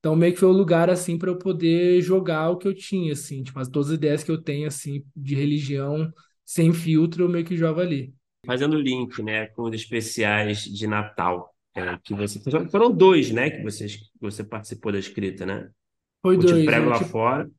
Então, 0.00 0.16
meio 0.16 0.32
que 0.34 0.40
foi 0.40 0.48
o 0.48 0.52
lugar, 0.52 0.90
assim, 0.90 1.18
para 1.18 1.30
eu 1.30 1.38
poder 1.38 2.00
jogar 2.02 2.50
o 2.50 2.58
que 2.58 2.68
eu 2.68 2.74
tinha, 2.74 3.12
assim, 3.14 3.42
tipo, 3.44 3.58
as 3.60 3.68
todas 3.68 3.90
as 3.90 3.96
ideias 3.96 4.24
que 4.24 4.30
eu 4.30 4.42
tenho, 4.42 4.68
assim, 4.68 5.04
de 5.16 5.34
religião, 5.34 6.12
sem 6.44 6.72
filtro, 6.74 7.24
eu 7.24 7.28
meio 7.28 7.44
que 7.44 7.56
jogo 7.56 7.80
ali. 7.80 8.14
Fazendo 8.46 8.78
link, 8.80 9.22
né, 9.22 9.46
com 9.48 9.62
os 9.64 9.74
especiais 9.74 10.62
de 10.62 10.86
Natal, 10.86 11.54
é, 11.74 11.98
que 11.98 12.14
você 12.14 12.40
foram 12.70 12.90
dois, 12.92 13.30
né, 13.30 13.50
que 13.50 13.62
você, 13.62 13.86
que 13.86 13.98
você 14.20 14.42
participou 14.44 14.92
da 14.92 14.98
escrita, 14.98 15.44
né? 15.44 15.70
Foi 16.22 16.36
O 16.36 16.44
Te 16.44 16.54
dois, 16.54 16.64
Prego 16.64 16.88
né? 16.88 16.90
Lá 16.90 17.00
Tipo, 17.00 17.10
Fora. 17.10 17.50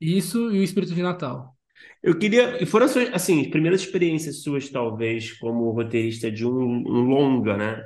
isso 0.00 0.52
e 0.52 0.60
o 0.60 0.64
Espírito 0.64 0.94
de 0.94 1.02
Natal. 1.02 1.55
Eu 2.02 2.18
queria, 2.18 2.62
e 2.62 2.66
foram 2.66 2.86
as 2.86 2.92
suas, 2.92 3.08
assim, 3.12 3.42
as 3.42 3.48
primeiras 3.48 3.80
experiências 3.82 4.42
suas, 4.42 4.68
talvez, 4.70 5.32
como 5.38 5.70
roteirista 5.72 6.30
de 6.30 6.46
um, 6.46 6.50
um 6.52 7.02
longa, 7.08 7.56
né? 7.56 7.82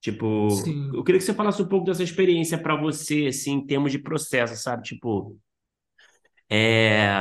Tipo, 0.00 0.80
eu 0.92 1.04
Sim. 1.04 1.04
queria 1.04 1.18
que 1.20 1.24
você 1.26 1.34
falasse 1.34 1.62
um 1.62 1.68
pouco 1.68 1.86
dessa 1.86 2.02
experiência 2.04 2.58
para 2.58 2.76
você, 2.76 3.26
assim, 3.28 3.54
em 3.54 3.66
termos 3.66 3.92
de 3.92 3.98
processo, 4.00 4.56
sabe? 4.56 4.84
Tipo, 4.84 5.36
É, 6.48 7.14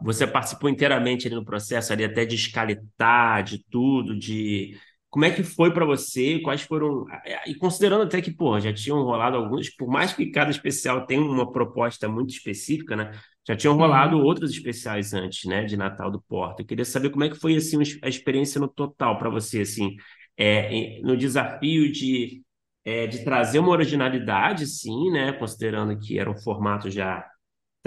você 0.00 0.26
participou 0.26 0.70
inteiramente 0.70 1.26
ali 1.26 1.34
no 1.34 1.44
processo, 1.44 1.92
ali 1.92 2.04
até 2.04 2.24
de 2.24 2.36
escaletar, 2.36 3.42
de 3.42 3.64
tudo, 3.70 4.16
de 4.18 4.78
como 5.10 5.24
é 5.24 5.30
que 5.30 5.42
foi 5.42 5.72
para 5.72 5.84
você, 5.86 6.38
quais 6.40 6.62
foram, 6.62 7.06
e 7.46 7.54
considerando 7.54 8.02
até 8.04 8.20
que, 8.20 8.30
pô, 8.30 8.60
já 8.60 8.72
tinham 8.72 9.02
rolado 9.02 9.36
alguns, 9.36 9.70
por 9.70 9.88
mais 9.88 10.12
que 10.12 10.30
cada 10.30 10.50
especial 10.50 11.06
tenha 11.06 11.22
uma 11.22 11.50
proposta 11.50 12.08
muito 12.08 12.30
específica, 12.30 12.94
né? 12.96 13.12
Já 13.46 13.56
tinham 13.56 13.74
rolado 13.76 14.16
Uhum. 14.18 14.24
outros 14.24 14.50
especiais 14.50 15.14
antes, 15.14 15.44
né, 15.48 15.64
de 15.64 15.76
Natal 15.76 16.10
do 16.10 16.20
Porto. 16.22 16.60
Eu 16.60 16.66
queria 16.66 16.84
saber 16.84 17.08
como 17.10 17.24
é 17.24 17.30
que 17.30 17.36
foi 17.38 17.56
assim 17.56 17.78
a 18.02 18.08
experiência 18.08 18.60
no 18.60 18.68
total 18.68 19.16
para 19.18 19.30
você, 19.30 19.60
assim, 19.62 19.96
é, 20.36 21.00
no 21.02 21.16
desafio 21.16 21.90
de 21.90 22.42
é, 22.84 23.06
de 23.06 23.22
trazer 23.24 23.58
uma 23.58 23.70
originalidade, 23.70 24.66
sim, 24.66 25.10
né, 25.10 25.32
considerando 25.32 25.98
que 25.98 26.18
era 26.18 26.30
um 26.30 26.36
formato 26.38 26.90
já 26.90 27.24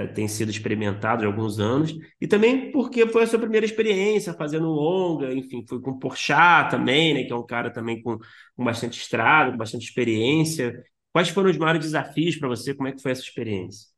tem 0.08 0.28
sido 0.28 0.50
experimentado 0.50 1.24
há 1.24 1.28
alguns 1.28 1.60
anos, 1.60 1.94
e 2.20 2.28
também 2.28 2.72
porque 2.72 3.08
foi 3.08 3.24
a 3.24 3.28
sua 3.28 3.40
primeira 3.40 3.66
experiência 3.66 4.34
fazendo 4.34 4.68
longa, 4.68 5.34
enfim, 5.34 5.66
foi 5.68 5.82
com 5.82 5.98
Porchat 5.98 6.72
também, 6.72 7.14
né, 7.14 7.24
que 7.24 7.32
é 7.34 7.36
um 7.36 7.46
cara 7.46 7.72
também 7.72 8.02
com, 8.02 8.18
com 8.56 8.64
bastante 8.64 9.00
estrada, 9.00 9.52
com 9.52 9.58
bastante 9.58 9.86
experiência. 9.86 10.84
Quais 11.12 11.30
foram 11.30 11.50
os 11.50 11.58
maiores 11.58 11.82
desafios 11.82 12.38
para 12.38 12.48
você? 12.48 12.74
Como 12.74 12.88
é 12.88 12.92
que 12.94 13.02
foi 13.02 13.12
essa 13.12 13.22
experiência? 13.22 13.90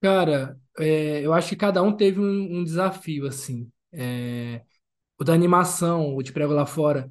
Cara, 0.00 0.58
é, 0.78 1.20
eu 1.24 1.32
acho 1.32 1.48
que 1.48 1.56
cada 1.56 1.82
um 1.82 1.96
teve 1.96 2.20
um, 2.20 2.58
um 2.60 2.64
desafio, 2.64 3.26
assim. 3.26 3.70
É, 3.90 4.62
o 5.18 5.24
da 5.24 5.32
animação, 5.32 6.14
o 6.14 6.22
Te 6.22 6.32
Prego 6.32 6.52
Lá 6.52 6.66
Fora, 6.66 7.10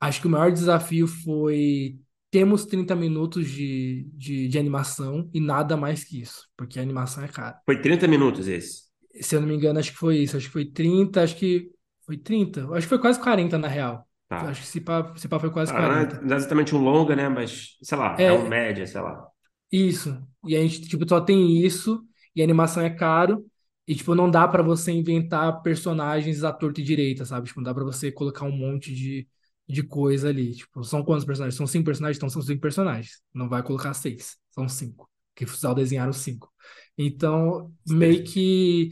acho 0.00 0.20
que 0.20 0.26
o 0.26 0.30
maior 0.30 0.52
desafio 0.52 1.06
foi 1.08 1.98
temos 2.30 2.66
30 2.66 2.94
minutos 2.96 3.48
de, 3.50 4.04
de, 4.14 4.48
de 4.48 4.58
animação 4.58 5.28
e 5.32 5.40
nada 5.40 5.76
mais 5.76 6.04
que 6.04 6.20
isso, 6.20 6.48
porque 6.56 6.78
a 6.78 6.82
animação 6.82 7.24
é 7.24 7.28
cara. 7.28 7.60
Foi 7.64 7.80
30 7.80 8.08
minutos 8.08 8.48
esse. 8.48 8.88
Se 9.20 9.34
eu 9.36 9.40
não 9.40 9.48
me 9.48 9.54
engano, 9.54 9.78
acho 9.78 9.92
que 9.92 9.98
foi 9.98 10.18
isso. 10.18 10.36
Acho 10.36 10.46
que 10.46 10.52
foi 10.52 10.64
30, 10.70 11.22
acho 11.22 11.36
que 11.36 11.70
foi 12.04 12.16
30. 12.18 12.64
Acho 12.72 12.82
que 12.82 12.88
foi 12.88 12.98
quase 13.00 13.20
40 13.20 13.58
na 13.58 13.68
real. 13.68 14.06
Acho 14.40 14.60
Tá. 14.60 14.60
que 14.60 14.66
se 14.66 14.80
pá, 14.80 15.14
se 15.16 15.28
pá 15.28 15.38
foi 15.40 15.50
quase 15.50 15.72
Ah, 15.72 15.80
não 15.82 16.00
é 16.00 16.06
40. 16.06 16.20
não 16.22 16.34
é 16.34 16.36
exatamente 16.36 16.74
um 16.74 16.78
longa, 16.82 17.14
né, 17.16 17.28
mas, 17.28 17.76
sei 17.82 17.98
lá, 17.98 18.22
é 18.26 18.32
um 18.32 18.46
É, 18.46 18.48
média, 18.48 18.86
sei 18.86 19.00
lá. 19.00 19.28
isso. 19.70 20.16
E 20.46 20.56
a 20.56 20.60
gente, 20.62 20.82
tipo, 20.88 21.08
só 21.08 21.20
tem 21.20 21.58
isso, 21.64 22.02
e 22.34 22.40
a 22.40 22.44
animação 22.44 22.82
é 22.82 22.90
caro, 22.90 23.44
e, 23.86 23.94
tipo, 23.94 24.14
não 24.14 24.30
dá 24.30 24.46
pra 24.46 24.62
você 24.62 24.92
inventar 24.92 25.62
personagens 25.62 26.44
à 26.44 26.52
torta 26.52 26.80
e 26.80 26.84
direita, 26.84 27.24
sabe? 27.24 27.46
Tipo, 27.48 27.60
não 27.60 27.64
dá 27.64 27.74
pra 27.74 27.84
você 27.84 28.12
colocar 28.12 28.44
um 28.44 28.52
monte 28.56 28.94
de, 28.94 29.26
de 29.68 29.82
coisa 29.82 30.28
ali. 30.28 30.54
Tipo, 30.56 30.82
são 30.84 31.04
quantos 31.04 31.24
personagens? 31.24 31.56
São 31.56 31.66
cinco 31.66 31.84
personagens? 31.86 32.16
Então 32.16 32.28
são 32.30 32.42
cinco 32.42 32.60
personagens. 32.60 33.20
Não 33.34 33.48
vai 33.48 33.62
colocar 33.62 33.94
seis. 33.94 34.36
São 34.50 34.68
cinco. 34.68 35.08
Que 35.34 35.46
só 35.46 35.74
desenharam 35.74 36.12
cinco. 36.12 36.50
Então, 36.96 37.72
meio 37.86 38.24
que 38.24 38.90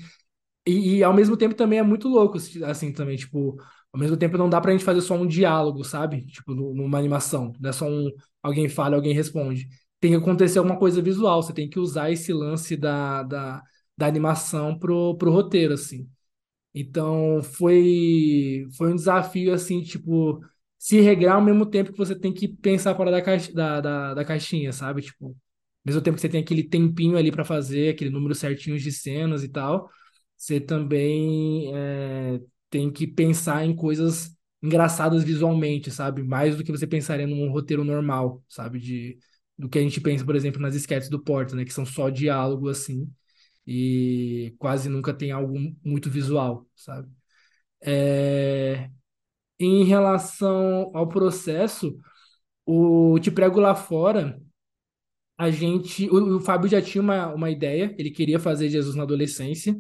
E, 0.67 0.99
e, 0.99 1.05
ao 1.05 1.15
mesmo 1.15 1.37
tempo 1.37 1.55
também 1.55 1.79
é 1.79 1.83
muito 1.83 2.09
louco, 2.09 2.37
assim, 2.67 2.93
também, 2.93 3.17
tipo, 3.17 3.57
ao 3.93 4.01
mesmo 4.01 4.17
tempo 4.17 4.37
não 4.37 4.49
dá 4.51 4.61
pra 4.61 4.73
gente 4.73 4.85
fazer 4.85 5.01
só 5.01 5.15
um 5.15 5.27
diálogo, 5.27 5.85
sabe? 5.85 6.27
Tipo, 6.27 6.55
nu- 6.55 6.75
numa 6.75 6.99
animação. 6.99 7.53
Não 7.61 7.71
é 7.71 7.73
só 7.73 7.87
um, 7.89 8.11
alguém 8.43 8.69
fala, 8.69 8.97
alguém 8.97 9.15
responde. 9.15 9.69
Tem 10.01 10.11
que 10.11 10.17
acontecer 10.17 10.59
alguma 10.59 10.79
coisa 10.79 11.01
visual, 11.01 11.43
você 11.43 11.53
tem 11.55 11.69
que 11.71 11.79
usar 11.79 12.11
esse 12.11 12.33
lance 12.33 12.77
da, 12.77 13.23
da, 13.23 13.63
da 13.97 14.07
animação 14.07 14.77
pro, 14.79 15.17
pro 15.17 15.31
roteiro, 15.31 15.75
assim. 15.75 16.09
Então, 16.75 17.43
foi, 17.43 18.67
foi 18.77 18.93
um 18.93 18.97
desafio, 18.97 19.53
assim, 19.55 19.83
tipo, 19.83 20.41
se 20.87 21.01
regrar 21.01 21.37
ao 21.37 21.43
mesmo 21.43 21.67
tempo 21.67 21.93
que 21.93 21.99
você 21.99 22.15
tem 22.19 22.33
que 22.33 22.47
pensar 22.49 22.95
fora 22.95 23.11
da, 23.11 23.21
caixa, 23.23 23.53
da, 23.53 23.81
da, 23.81 24.15
da 24.15 24.25
caixinha, 24.25 24.73
sabe? 24.73 25.03
Tipo, 25.03 25.27
ao 25.29 25.35
mesmo 25.85 26.01
tempo 26.03 26.15
que 26.17 26.21
você 26.21 26.29
tem 26.29 26.41
aquele 26.43 26.63
tempinho 26.63 27.17
ali 27.17 27.33
pra 27.33 27.45
fazer, 27.45 27.91
aquele 27.95 28.11
número 28.11 28.35
certinho 28.35 28.79
de 28.79 28.93
cenas 28.93 29.43
e 29.43 29.49
tal, 29.49 29.91
você 30.37 30.61
também 30.61 31.73
é, 31.75 32.41
tem 32.71 32.91
que 32.93 33.07
pensar 33.07 33.65
em 33.65 33.75
coisas 33.75 34.37
engraçadas 34.63 35.25
visualmente, 35.25 35.91
sabe? 35.91 36.23
Mais 36.23 36.57
do 36.57 36.65
que 36.65 36.71
você 36.73 36.87
pensaria 36.87 37.27
num 37.27 37.51
roteiro 37.51 37.85
normal, 37.85 38.43
sabe? 38.49 38.79
De, 38.81 39.19
do 39.59 39.69
que 39.69 39.79
a 39.79 39.83
gente 39.83 40.01
pensa, 40.01 40.25
por 40.25 40.37
exemplo, 40.37 40.61
nas 40.61 40.75
sketches 40.75 41.09
do 41.11 41.23
Porta, 41.23 41.55
né? 41.57 41.65
Que 41.65 41.73
são 41.73 41.85
só 41.87 42.09
diálogo, 42.11 42.69
assim, 42.69 43.11
e 43.67 44.55
quase 44.59 44.89
nunca 44.89 45.13
tem 45.15 45.33
algo 45.33 45.55
muito 45.85 46.11
visual, 46.11 46.67
sabe? 46.77 47.09
É, 47.83 48.91
em 49.59 49.85
relação 49.85 50.91
ao 50.95 51.09
processo, 51.09 51.99
o 52.67 53.19
Te 53.21 53.31
Prego 53.31 53.61
Lá 53.61 53.75
Fora, 53.75 54.41
a 55.37 55.51
gente. 55.51 56.09
O, 56.11 56.37
o 56.37 56.41
Fábio 56.41 56.69
já 56.69 56.81
tinha 56.83 57.03
uma, 57.03 57.33
uma 57.35 57.51
ideia, 57.51 57.95
ele 57.99 58.11
queria 58.11 58.39
fazer 58.39 58.69
Jesus 58.69 58.95
na 58.97 59.03
adolescência, 59.05 59.77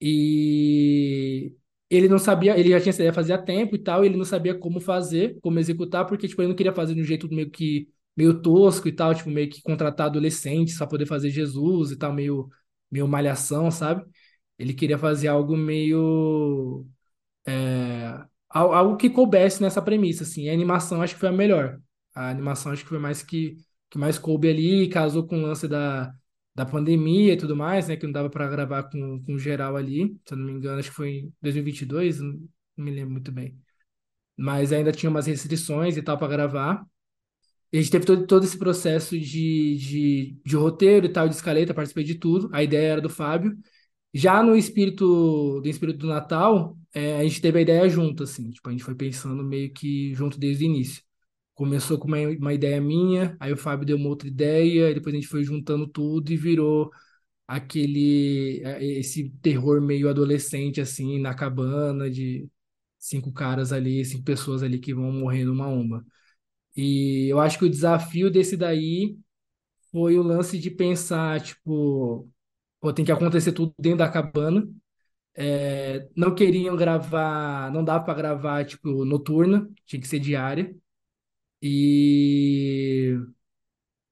e 0.00 1.52
ele 1.90 2.08
não 2.08 2.18
sabia, 2.18 2.58
ele 2.58 2.70
já 2.70 2.80
tinha 2.80 2.90
essa 2.90 3.00
ideia 3.02 3.12
fazia 3.12 3.38
tempo 3.38 3.74
e 3.76 3.78
tal, 3.78 4.04
e 4.04 4.08
ele 4.08 4.16
não 4.16 4.24
sabia 4.24 4.54
como 4.58 4.80
fazer, 4.80 5.38
como 5.42 5.58
executar, 5.58 6.06
porque 6.06 6.28
tipo, 6.28 6.42
ele 6.42 6.48
não 6.48 6.56
queria 6.56 6.74
fazer 6.74 6.94
de 6.94 7.00
um 7.02 7.04
jeito 7.04 7.28
meio 7.30 7.50
que 7.50 7.88
meio 8.16 8.42
tosco 8.42 8.88
e 8.88 8.92
tal, 8.92 9.14
tipo, 9.14 9.30
meio 9.30 9.48
que 9.50 9.62
contratar 9.62 10.06
adolescentes 10.06 10.76
para 10.78 10.86
poder 10.88 11.06
fazer 11.06 11.30
Jesus 11.30 11.92
e 11.92 11.96
tal, 11.98 12.12
meio, 12.12 12.48
meio 12.90 13.08
malhação, 13.08 13.70
sabe? 13.70 14.04
Ele 14.58 14.74
queria 14.74 14.98
fazer 14.98 15.28
algo 15.28 15.56
meio. 15.56 16.86
é, 17.46 18.24
algo 18.50 18.96
que 18.96 19.10
coubesse 19.10 19.62
nessa 19.62 19.82
premissa, 19.82 20.24
assim. 20.24 20.48
A 20.48 20.52
animação 20.52 21.02
acho 21.02 21.14
que 21.14 21.20
foi 21.20 21.28
a 21.28 21.32
melhor. 21.32 21.80
A 22.14 22.30
animação 22.30 22.72
acho 22.72 22.82
que 22.82 22.88
foi 22.88 22.98
mais 22.98 23.22
que, 23.22 23.56
que 23.90 23.98
mais 23.98 24.18
coube 24.18 24.48
ali, 24.48 24.88
casou 24.88 25.26
com 25.26 25.38
o 25.38 25.42
lance 25.42 25.68
da, 25.68 26.12
da 26.54 26.66
pandemia 26.66 27.34
e 27.34 27.36
tudo 27.36 27.56
mais, 27.56 27.88
né? 27.88 27.96
Que 27.96 28.06
não 28.06 28.12
dava 28.12 28.30
para 28.30 28.48
gravar 28.48 28.84
com, 28.84 29.22
com 29.24 29.38
geral 29.38 29.76
ali, 29.76 30.16
se 30.26 30.34
eu 30.34 30.38
não 30.38 30.46
me 30.46 30.52
engano, 30.52 30.78
acho 30.78 30.90
que 30.90 30.96
foi 30.96 31.10
em 31.10 31.34
2022, 31.42 32.20
não, 32.20 32.32
não 32.76 32.84
me 32.84 32.90
lembro 32.90 33.12
muito 33.12 33.32
bem. 33.32 33.56
Mas 34.36 34.72
ainda 34.72 34.92
tinha 34.92 35.10
umas 35.10 35.26
restrições 35.26 35.96
e 35.96 36.02
tal 36.02 36.18
para 36.18 36.28
gravar. 36.28 36.86
E 37.72 37.78
a 37.78 37.82
gente 37.82 37.90
teve 37.90 38.06
todo, 38.06 38.26
todo 38.26 38.44
esse 38.44 38.58
processo 38.58 39.18
de, 39.18 39.76
de, 39.76 40.40
de 40.44 40.56
roteiro 40.56 41.06
e 41.06 41.08
tal, 41.10 41.28
de 41.28 41.34
escaleta, 41.34 41.74
participei 41.74 42.04
de 42.04 42.14
tudo. 42.14 42.48
A 42.52 42.62
ideia 42.62 42.92
era 42.92 43.00
do 43.00 43.10
Fábio. 43.10 43.56
Já 44.14 44.42
no 44.42 44.56
espírito 44.56 45.60
do 45.60 45.68
espírito 45.68 45.98
do 45.98 46.06
Natal, 46.06 46.77
é, 46.94 47.16
a 47.18 47.22
gente 47.24 47.40
teve 47.40 47.58
a 47.58 47.62
ideia 47.62 47.88
junto, 47.88 48.22
assim. 48.24 48.50
Tipo, 48.50 48.68
a 48.68 48.72
gente 48.72 48.84
foi 48.84 48.94
pensando 48.94 49.42
meio 49.44 49.72
que 49.72 50.14
junto 50.14 50.38
desde 50.38 50.64
o 50.64 50.66
início. 50.68 51.02
Começou 51.54 51.98
com 51.98 52.08
uma, 52.08 52.18
uma 52.18 52.54
ideia 52.54 52.80
minha, 52.80 53.36
aí 53.40 53.52
o 53.52 53.56
Fábio 53.56 53.86
deu 53.86 53.96
uma 53.96 54.08
outra 54.08 54.28
ideia, 54.28 54.94
depois 54.94 55.14
a 55.14 55.18
gente 55.18 55.28
foi 55.28 55.42
juntando 55.44 55.86
tudo 55.88 56.30
e 56.32 56.36
virou 56.36 56.90
aquele 57.46 58.62
é, 58.64 58.84
esse 58.84 59.30
terror 59.42 59.80
meio 59.82 60.08
adolescente, 60.10 60.80
assim, 60.80 61.18
na 61.20 61.34
cabana 61.34 62.10
de 62.10 62.48
cinco 62.98 63.32
caras 63.32 63.72
ali, 63.72 64.04
cinco 64.04 64.24
pessoas 64.24 64.62
ali 64.62 64.78
que 64.80 64.94
vão 64.94 65.12
morrer 65.12 65.44
numa 65.44 65.68
uma. 65.68 66.04
E 66.76 67.28
eu 67.30 67.40
acho 67.40 67.58
que 67.58 67.64
o 67.64 67.70
desafio 67.70 68.30
desse 68.30 68.56
daí 68.56 69.18
foi 69.92 70.18
o 70.18 70.22
lance 70.22 70.58
de 70.58 70.70
pensar, 70.70 71.40
tipo, 71.42 72.28
pô, 72.80 72.92
tem 72.92 73.04
que 73.04 73.12
acontecer 73.12 73.52
tudo 73.52 73.74
dentro 73.78 73.98
da 73.98 74.10
cabana. 74.10 74.68
É, 75.40 76.08
não 76.16 76.34
queriam 76.34 76.76
gravar, 76.76 77.70
não 77.72 77.84
dava 77.84 78.04
para 78.04 78.14
gravar, 78.14 78.64
tipo, 78.66 79.04
noturna, 79.04 79.70
tinha 79.86 80.00
que 80.00 80.08
ser 80.08 80.18
diária. 80.18 80.74
E 81.62 83.16
o 83.18 83.32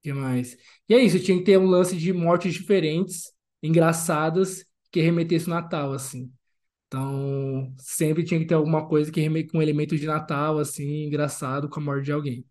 que 0.02 0.12
mais? 0.12 0.56
E 0.88 0.94
é 0.94 0.98
isso, 1.02 1.20
tinha 1.22 1.38
que 1.38 1.44
ter 1.44 1.58
um 1.58 1.66
lance 1.66 1.96
de 1.96 2.12
mortes 2.12 2.54
diferentes, 2.54 3.32
engraçadas, 3.62 4.64
que 4.92 5.00
remetesse 5.00 5.50
ao 5.50 5.56
Natal, 5.56 5.92
assim. 5.92 6.32
Então, 6.88 7.74
sempre 7.78 8.24
tinha 8.24 8.40
que 8.40 8.46
ter 8.46 8.54
alguma 8.54 8.88
coisa 8.88 9.12
que 9.12 9.20
remete 9.20 9.50
com 9.52 9.58
um 9.58 9.62
elemento 9.62 9.96
de 9.96 10.06
Natal, 10.06 10.58
assim, 10.58 11.04
engraçado, 11.06 11.68
com 11.68 11.80
a 11.80 11.82
morte 11.84 12.06
de 12.06 12.12
alguém. 12.12 12.46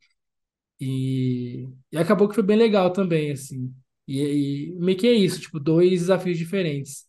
E, 0.79 1.67
e 1.91 1.97
acabou 1.97 2.27
que 2.29 2.35
foi 2.35 2.43
bem 2.43 2.57
legal 2.57 2.91
também, 2.93 3.31
assim. 3.31 3.73
E, 4.07 4.71
e 4.71 4.75
meio 4.79 4.97
que 4.97 5.07
é 5.07 5.13
isso, 5.13 5.41
tipo, 5.41 5.59
dois 5.59 5.91
desafios 6.01 6.37
diferentes. 6.37 7.05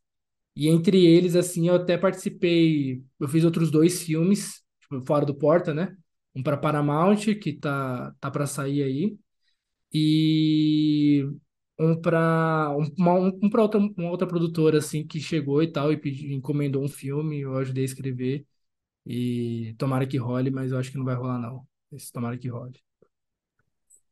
E 0.57 0.69
entre 0.69 1.05
eles, 1.07 1.37
assim, 1.37 1.69
eu 1.69 1.77
até 1.77 1.99
participei, 1.99 3.05
eu 3.21 3.29
fiz 3.29 3.45
outros 3.45 3.71
dois 3.71 4.03
filmes, 4.03 4.63
tipo, 4.81 5.05
fora 5.07 5.27
do 5.27 5.35
Porta, 5.35 5.75
né? 5.75 5.97
Um 6.35 6.43
para 6.43 6.57
Paramount, 6.57 7.35
que 7.43 7.55
tá, 7.55 8.15
tá 8.21 8.31
para 8.31 8.47
sair 8.47 8.83
aí, 8.83 9.19
e 9.93 11.27
um 11.79 12.01
para 12.01 12.75
um, 12.79 12.85
uma, 12.99 13.15
um 13.43 13.51
para 13.51 13.63
outra, 13.63 13.81
uma 13.81 14.11
outra 14.11 14.27
produtora, 14.29 14.79
assim, 14.79 15.07
que 15.07 15.21
chegou 15.21 15.63
e 15.63 15.73
tal, 15.73 15.93
e 15.93 15.97
pediu, 15.99 16.33
encomendou 16.33 16.85
um 16.85 16.89
filme, 16.89 17.41
eu 17.41 17.57
ajudei 17.59 17.85
a 17.85 17.87
escrever, 17.87 18.47
e 19.07 19.75
tomara 19.79 20.07
que 20.07 20.17
role, 20.19 20.51
mas 20.51 20.73
eu 20.73 20.79
acho 20.79 20.91
que 20.93 20.99
não 20.99 21.05
vai 21.07 21.15
rolar, 21.17 21.39
não. 21.41 21.67
Esse 21.93 22.13
tomara 22.13 22.39
que 22.39 22.49
role. 22.49 22.81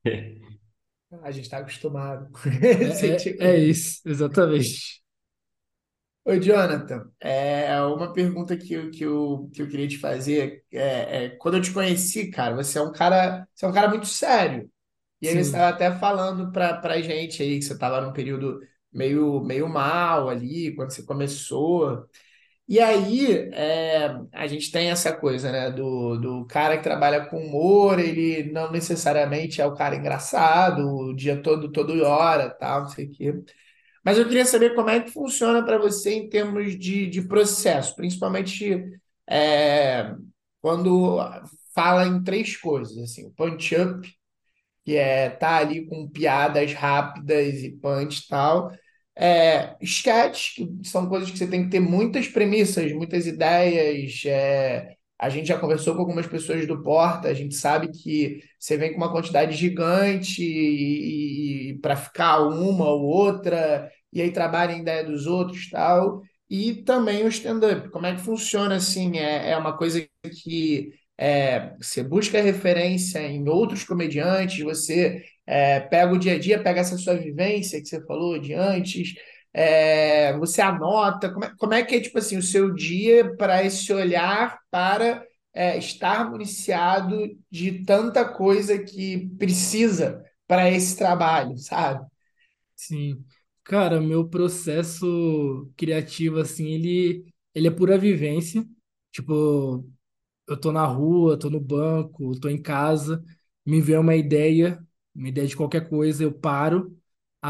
A 1.22 1.30
gente 1.30 1.48
tá 1.48 1.58
acostumado. 1.58 2.30
É, 2.78 3.16
é, 3.16 3.36
é 3.54 3.58
isso, 3.58 4.00
exatamente. 4.06 5.03
Oi, 6.26 6.40
Jonathan. 6.40 7.10
É 7.20 7.80
uma 7.82 8.12
pergunta 8.12 8.56
que, 8.56 8.72
eu- 8.72 8.90
que, 8.90 9.04
eu, 9.04 9.50
que 9.54 9.60
eu 9.62 9.68
queria 9.68 9.86
te 9.88 9.98
fazer. 9.98 10.64
É, 10.72 11.24
é, 11.26 11.28
quando 11.36 11.56
eu 11.58 11.62
te 11.62 11.70
conheci, 11.72 12.30
cara, 12.30 12.54
você 12.56 12.78
é 12.78 12.82
um 12.82 12.92
cara, 12.92 13.46
você 13.54 13.66
é 13.66 13.68
um 13.68 13.72
cara 13.72 13.88
muito 13.88 14.06
sério. 14.06 14.70
E 15.20 15.28
aí 15.28 15.34
você 15.36 15.40
Sim, 15.40 15.54
estava 15.56 15.70
até 15.74 15.92
falando 15.98 16.52
pra, 16.52 16.74
pra 16.78 17.00
gente 17.02 17.42
aí 17.42 17.58
que 17.58 17.64
você 17.64 17.74
estava 17.74 18.00
num 18.02 18.12
período 18.12 18.60
meio, 18.92 19.42
meio 19.44 19.68
mal 19.68 20.28
ali, 20.30 20.74
quando 20.76 20.92
você 20.92 21.02
começou. 21.04 22.06
E 22.68 22.80
aí, 22.80 23.50
é, 23.52 24.08
a 24.32 24.46
gente 24.46 24.70
tem 24.72 24.90
essa 24.90 25.12
coisa, 25.14 25.52
né, 25.52 25.70
do, 25.70 26.16
do 26.18 26.46
cara 26.46 26.78
que 26.78 26.82
trabalha 26.84 27.26
com 27.26 27.38
humor, 27.38 27.98
ele 28.00 28.50
não 28.52 28.72
necessariamente 28.72 29.60
é 29.60 29.66
o 29.66 29.74
cara 29.74 29.96
engraçado, 29.96 30.80
o 30.88 31.14
dia 31.14 31.42
todo, 31.42 31.70
toda 31.72 31.92
hora, 32.08 32.50
tal, 32.50 32.82
não 32.82 32.88
sei 32.88 33.06
o 33.06 33.12
quê. 33.12 33.34
Mas 34.04 34.18
eu 34.18 34.24
queria 34.26 34.44
saber 34.44 34.74
como 34.74 34.90
é 34.90 35.00
que 35.00 35.10
funciona 35.10 35.64
para 35.64 35.78
você 35.78 36.12
em 36.14 36.28
termos 36.28 36.78
de, 36.78 37.06
de 37.08 37.22
processo, 37.22 37.96
principalmente 37.96 38.84
é, 39.28 40.14
quando 40.60 41.18
fala 41.74 42.06
em 42.06 42.22
três 42.22 42.56
coisas, 42.56 42.98
assim, 42.98 43.26
o 43.26 43.30
punch-up, 43.32 44.08
que 44.84 44.96
é 44.96 45.30
tá 45.30 45.56
ali 45.58 45.86
com 45.86 46.08
piadas 46.08 46.72
rápidas 46.74 47.62
e 47.62 47.72
punch 47.72 48.20
e 48.24 48.28
tal. 48.28 48.70
É, 49.16 49.76
sketch, 49.82 50.56
que 50.56 50.88
são 50.88 51.08
coisas 51.08 51.30
que 51.30 51.38
você 51.38 51.46
tem 51.48 51.64
que 51.64 51.70
ter 51.70 51.80
muitas 51.80 52.28
premissas, 52.28 52.92
muitas 52.92 53.26
ideias. 53.26 54.22
é, 54.26 54.96
a 55.18 55.28
gente 55.28 55.48
já 55.48 55.58
conversou 55.58 55.94
com 55.94 56.00
algumas 56.00 56.26
pessoas 56.26 56.66
do 56.66 56.82
Porta, 56.82 57.28
a 57.28 57.34
gente 57.34 57.54
sabe 57.54 57.88
que 57.88 58.40
você 58.58 58.76
vem 58.76 58.92
com 58.92 58.98
uma 58.98 59.12
quantidade 59.12 59.56
gigante 59.56 60.42
e, 60.42 61.70
e, 61.70 61.78
para 61.78 61.96
ficar 61.96 62.40
uma 62.40 62.86
ou 62.88 63.02
outra, 63.02 63.90
e 64.12 64.20
aí 64.20 64.32
trabalha 64.32 64.72
em 64.72 64.80
ideia 64.80 65.04
dos 65.04 65.26
outros 65.26 65.70
tal. 65.70 66.22
E 66.48 66.82
também 66.84 67.24
o 67.24 67.28
stand-up. 67.28 67.88
Como 67.90 68.06
é 68.06 68.14
que 68.14 68.20
funciona 68.20 68.76
assim? 68.76 69.18
É, 69.18 69.50
é 69.52 69.56
uma 69.56 69.76
coisa 69.76 70.06
que 70.42 70.90
é, 71.16 71.74
você 71.80 72.02
busca 72.02 72.40
referência 72.40 73.20
em 73.20 73.48
outros 73.48 73.84
comediantes, 73.84 74.62
você 74.64 75.22
é, 75.46 75.80
pega 75.80 76.12
o 76.12 76.18
dia 76.18 76.34
a 76.34 76.38
dia, 76.38 76.62
pega 76.62 76.80
essa 76.80 76.98
sua 76.98 77.14
vivência 77.14 77.80
que 77.80 77.86
você 77.86 78.04
falou 78.04 78.38
de 78.38 78.52
antes, 78.54 79.14
é, 79.54 80.36
você 80.38 80.60
anota, 80.62 81.32
como 81.32 81.44
é, 81.46 81.54
como 81.58 81.74
é 81.74 81.84
que 81.84 81.96
é 81.96 82.00
tipo 82.00 82.18
assim, 82.18 82.38
o 82.38 82.42
seu 82.42 82.74
dia 82.74 83.36
para 83.36 83.64
esse 83.64 83.92
olhar 83.92 84.58
para 84.70 85.24
é, 85.54 85.78
estar 85.78 86.30
municiado 86.30 87.16
de 87.50 87.84
tanta 87.84 88.24
coisa 88.28 88.78
que 88.78 89.28
precisa 89.38 90.24
para 90.48 90.70
esse 90.70 90.96
trabalho, 90.96 91.56
sabe? 91.58 92.06
sim. 92.76 93.24
Cara, 93.64 94.00
meu 94.00 94.28
processo 94.28 95.70
criativo, 95.76 96.38
assim, 96.38 96.66
ele, 96.68 97.24
ele 97.54 97.66
é 97.68 97.70
pura 97.70 97.96
vivência. 97.98 98.64
Tipo, 99.12 99.88
eu 100.48 100.60
tô 100.60 100.72
na 100.72 100.86
rua, 100.86 101.38
tô 101.38 101.50
no 101.50 101.60
banco, 101.60 102.38
tô 102.40 102.48
em 102.48 102.60
casa, 102.62 103.24
me 103.66 103.80
vem 103.80 103.98
uma 103.98 104.16
ideia, 104.16 104.78
uma 105.14 105.28
ideia 105.28 105.46
de 105.48 105.56
qualquer 105.56 105.88
coisa, 105.88 106.24
eu 106.24 106.32
paro, 106.32 106.96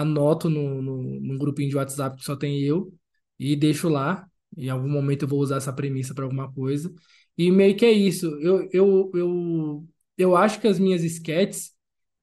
anoto 0.01 0.49
no, 0.51 0.83
no, 0.83 1.03
num 1.21 1.39
grupinho 1.39 1.71
de 1.71 1.77
WhatsApp 1.77 2.17
que 2.19 2.25
só 2.25 2.37
tem 2.37 2.61
eu 2.63 2.93
e 3.39 3.57
deixo 3.57 3.89
lá. 3.89 4.27
Em 4.57 4.69
algum 4.69 4.89
momento 4.89 5.23
eu 5.25 5.29
vou 5.29 5.41
usar 5.41 5.57
essa 5.57 5.73
premissa 5.73 6.15
para 6.15 6.25
alguma 6.25 6.53
coisa. 6.53 6.93
E 7.37 7.51
meio 7.51 7.77
que 7.77 7.85
é 7.85 7.91
isso. 7.93 8.27
Eu, 8.41 8.69
eu, 8.73 9.11
eu, 9.15 9.89
eu 10.19 10.37
acho 10.37 10.61
que 10.61 10.69
as 10.69 10.79
minhas 10.79 11.03
sketches, 11.05 11.73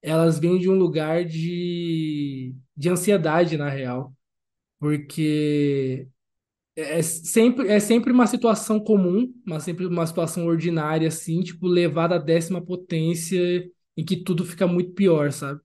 elas 0.01 0.39
vêm 0.39 0.57
de 0.59 0.69
um 0.69 0.75
lugar 0.77 1.25
de, 1.25 2.55
de 2.75 2.89
ansiedade, 2.89 3.57
na 3.57 3.69
real. 3.69 4.13
Porque 4.79 6.07
é 6.75 6.99
é 6.99 7.01
sempre, 7.01 7.67
é 7.69 7.79
sempre 7.79 8.11
uma 8.11 8.27
situação 8.27 8.79
comum, 8.79 9.33
mas 9.45 9.63
sempre 9.63 9.85
uma 9.85 10.05
situação 10.07 10.45
ordinária, 10.47 11.07
assim, 11.07 11.41
tipo, 11.41 11.67
levada 11.67 12.15
à 12.15 12.17
décima 12.17 12.61
potência, 12.63 13.39
em 13.97 14.05
que 14.05 14.17
tudo 14.17 14.45
fica 14.45 14.67
muito 14.67 14.93
pior, 14.93 15.31
sabe? 15.31 15.61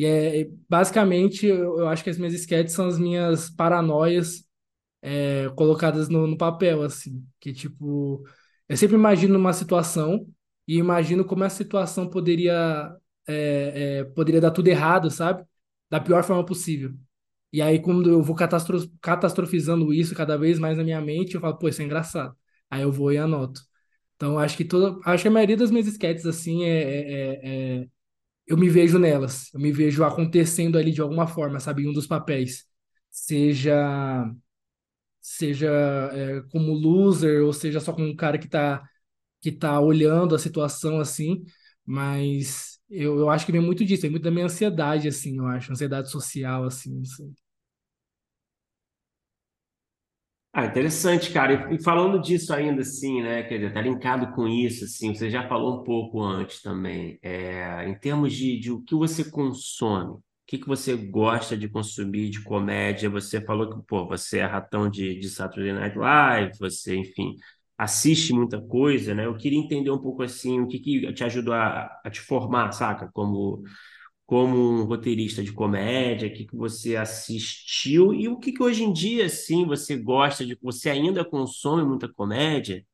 E 0.00 0.04
é 0.06 0.50
basicamente, 0.68 1.46
eu, 1.46 1.80
eu 1.80 1.88
acho 1.88 2.02
que 2.04 2.10
as 2.10 2.18
minhas 2.18 2.34
sketches 2.34 2.72
são 2.74 2.86
as 2.88 2.98
minhas 2.98 3.50
paranoias 3.50 4.44
é, 5.02 5.48
colocadas 5.56 6.08
no, 6.08 6.26
no 6.26 6.36
papel, 6.38 6.82
assim, 6.82 7.26
que 7.40 7.52
tipo, 7.52 8.24
eu 8.68 8.76
sempre 8.76 8.96
imagino 8.96 9.38
uma 9.38 9.52
situação 9.52 10.26
e 10.68 10.76
imagino 10.78 11.24
como 11.24 11.44
essa 11.44 11.56
situação 11.58 12.08
poderia, 12.08 12.94
é, 13.28 14.00
é, 14.00 14.04
poderia 14.04 14.40
dar 14.40 14.50
tudo 14.52 14.68
errado, 14.68 15.10
sabe? 15.10 15.44
Da 15.90 16.00
pior 16.00 16.22
forma 16.24 16.44
possível. 16.46 16.94
E 17.52 17.60
aí, 17.62 17.80
quando 17.80 18.10
eu 18.10 18.22
vou 18.22 18.36
catastro- 18.36 18.90
catastrofizando 19.02 19.92
isso 19.92 20.14
cada 20.14 20.36
vez 20.38 20.58
mais 20.58 20.76
na 20.78 20.84
minha 20.84 21.00
mente, 21.00 21.34
eu 21.34 21.40
falo, 21.40 21.58
pô, 21.58 21.68
isso 21.68 21.82
é 21.82 21.84
engraçado. 21.84 22.36
Aí 22.70 22.82
eu 22.82 22.92
vou 22.92 23.12
e 23.12 23.18
anoto. 23.18 23.60
Então, 24.16 24.38
acho 24.38 24.56
que 24.56 24.64
toda, 24.64 24.98
acho 25.04 25.22
que 25.22 25.28
a 25.28 25.30
maioria 25.30 25.56
das 25.56 25.70
minhas 25.70 25.86
sketches, 25.88 26.26
assim, 26.26 26.64
é, 26.64 26.82
é, 26.82 27.80
é- 27.80 27.80
é- 27.84 27.88
eu 28.50 28.58
me 28.58 28.68
vejo 28.70 28.98
nelas. 28.98 29.52
Eu 29.54 29.60
me 29.60 29.72
vejo 29.72 30.04
acontecendo 30.04 30.78
ali 30.78 30.92
de 30.92 31.00
alguma 31.02 31.26
forma, 31.28 31.60
sabe? 31.60 31.84
Em 31.84 31.88
um 31.88 31.94
dos 31.94 32.06
papéis. 32.08 32.66
Seja, 33.10 34.30
seja, 35.20 35.68
é, 36.12 36.42
como 36.50 36.72
loser, 36.72 37.44
ou 37.44 37.52
seja 37.52 37.80
só 37.80 37.92
como 37.92 38.06
um 38.08 38.16
cara 38.16 38.38
que 38.38 38.48
tá, 38.48 38.82
que 39.40 39.52
tá 39.52 39.80
olhando 39.80 40.34
a 40.36 40.38
situação 40.38 41.00
assim. 41.00 41.44
Mas 41.86 42.80
Eu, 42.90 43.18
eu 43.20 43.30
acho 43.30 43.46
que 43.46 43.52
vem 43.52 43.60
muito 43.62 43.84
disso, 43.84 44.02
vem 44.02 44.10
muito 44.12 44.24
da 44.24 44.30
minha 44.32 44.46
ansiedade, 44.46 45.08
assim, 45.08 45.38
eu 45.38 45.46
acho, 45.48 45.72
ansiedade 45.72 46.10
social, 46.10 46.64
assim, 46.64 47.00
assim. 47.02 47.34
Ah, 50.52 50.66
interessante, 50.66 51.32
cara. 51.32 51.72
E 51.72 51.80
falando 51.82 52.20
disso 52.20 52.52
ainda, 52.52 52.82
assim, 52.82 53.22
né? 53.22 53.44
Quer 53.44 53.58
dizer, 53.58 53.72
tá 53.72 53.80
linkado 53.80 54.32
com 54.34 54.48
isso, 54.48 54.84
assim, 54.84 55.14
você 55.14 55.30
já 55.30 55.46
falou 55.48 55.80
um 55.80 55.84
pouco 55.84 56.20
antes 56.22 56.60
também. 56.60 57.18
É, 57.22 57.86
em 57.88 57.94
termos 57.96 58.32
de, 58.32 58.58
de 58.58 58.70
o 58.72 58.82
que 58.82 58.94
você 58.96 59.30
consome, 59.30 60.14
o 60.14 60.22
que 60.48 60.58
que 60.58 60.66
você 60.66 60.96
gosta 60.96 61.56
de 61.56 61.68
consumir 61.68 62.30
de 62.30 62.42
comédia? 62.42 63.08
Você 63.08 63.40
falou 63.40 63.70
que, 63.70 63.86
pô, 63.86 64.06
você 64.08 64.40
é 64.40 64.44
ratão 64.44 64.90
de, 64.90 65.20
de 65.20 65.28
Saturday 65.30 65.72
Night 65.72 65.96
Live, 65.96 66.58
você, 66.58 66.96
enfim, 66.96 67.36
assiste 67.78 68.32
muita 68.32 68.60
coisa, 68.60 69.14
né? 69.14 69.26
Eu 69.26 69.36
queria 69.36 69.58
entender 69.58 69.90
um 69.92 70.00
pouco, 70.02 70.22
assim, 70.24 70.60
o 70.60 70.66
que 70.66 70.80
que 70.80 71.12
te 71.12 71.22
ajudou 71.22 71.54
a, 71.54 71.84
a 72.04 72.10
te 72.10 72.20
formar, 72.20 72.72
saca? 72.72 73.08
Como 73.12 73.62
como 74.30 74.56
um 74.56 74.84
roteirista 74.84 75.42
de 75.42 75.52
comédia, 75.52 76.28
o 76.28 76.32
que 76.32 76.44
que 76.44 76.54
você 76.56 76.94
assistiu 76.94 78.14
e 78.14 78.28
o 78.28 78.38
que 78.38 78.52
que 78.52 78.62
hoje 78.62 78.84
em 78.84 78.92
dia, 78.92 79.26
assim, 79.26 79.66
você 79.66 79.96
gosta 79.96 80.46
de, 80.46 80.56
você 80.62 80.88
ainda 80.88 81.24
consome 81.24 81.82
muita 81.84 82.08
comédia? 82.08 82.86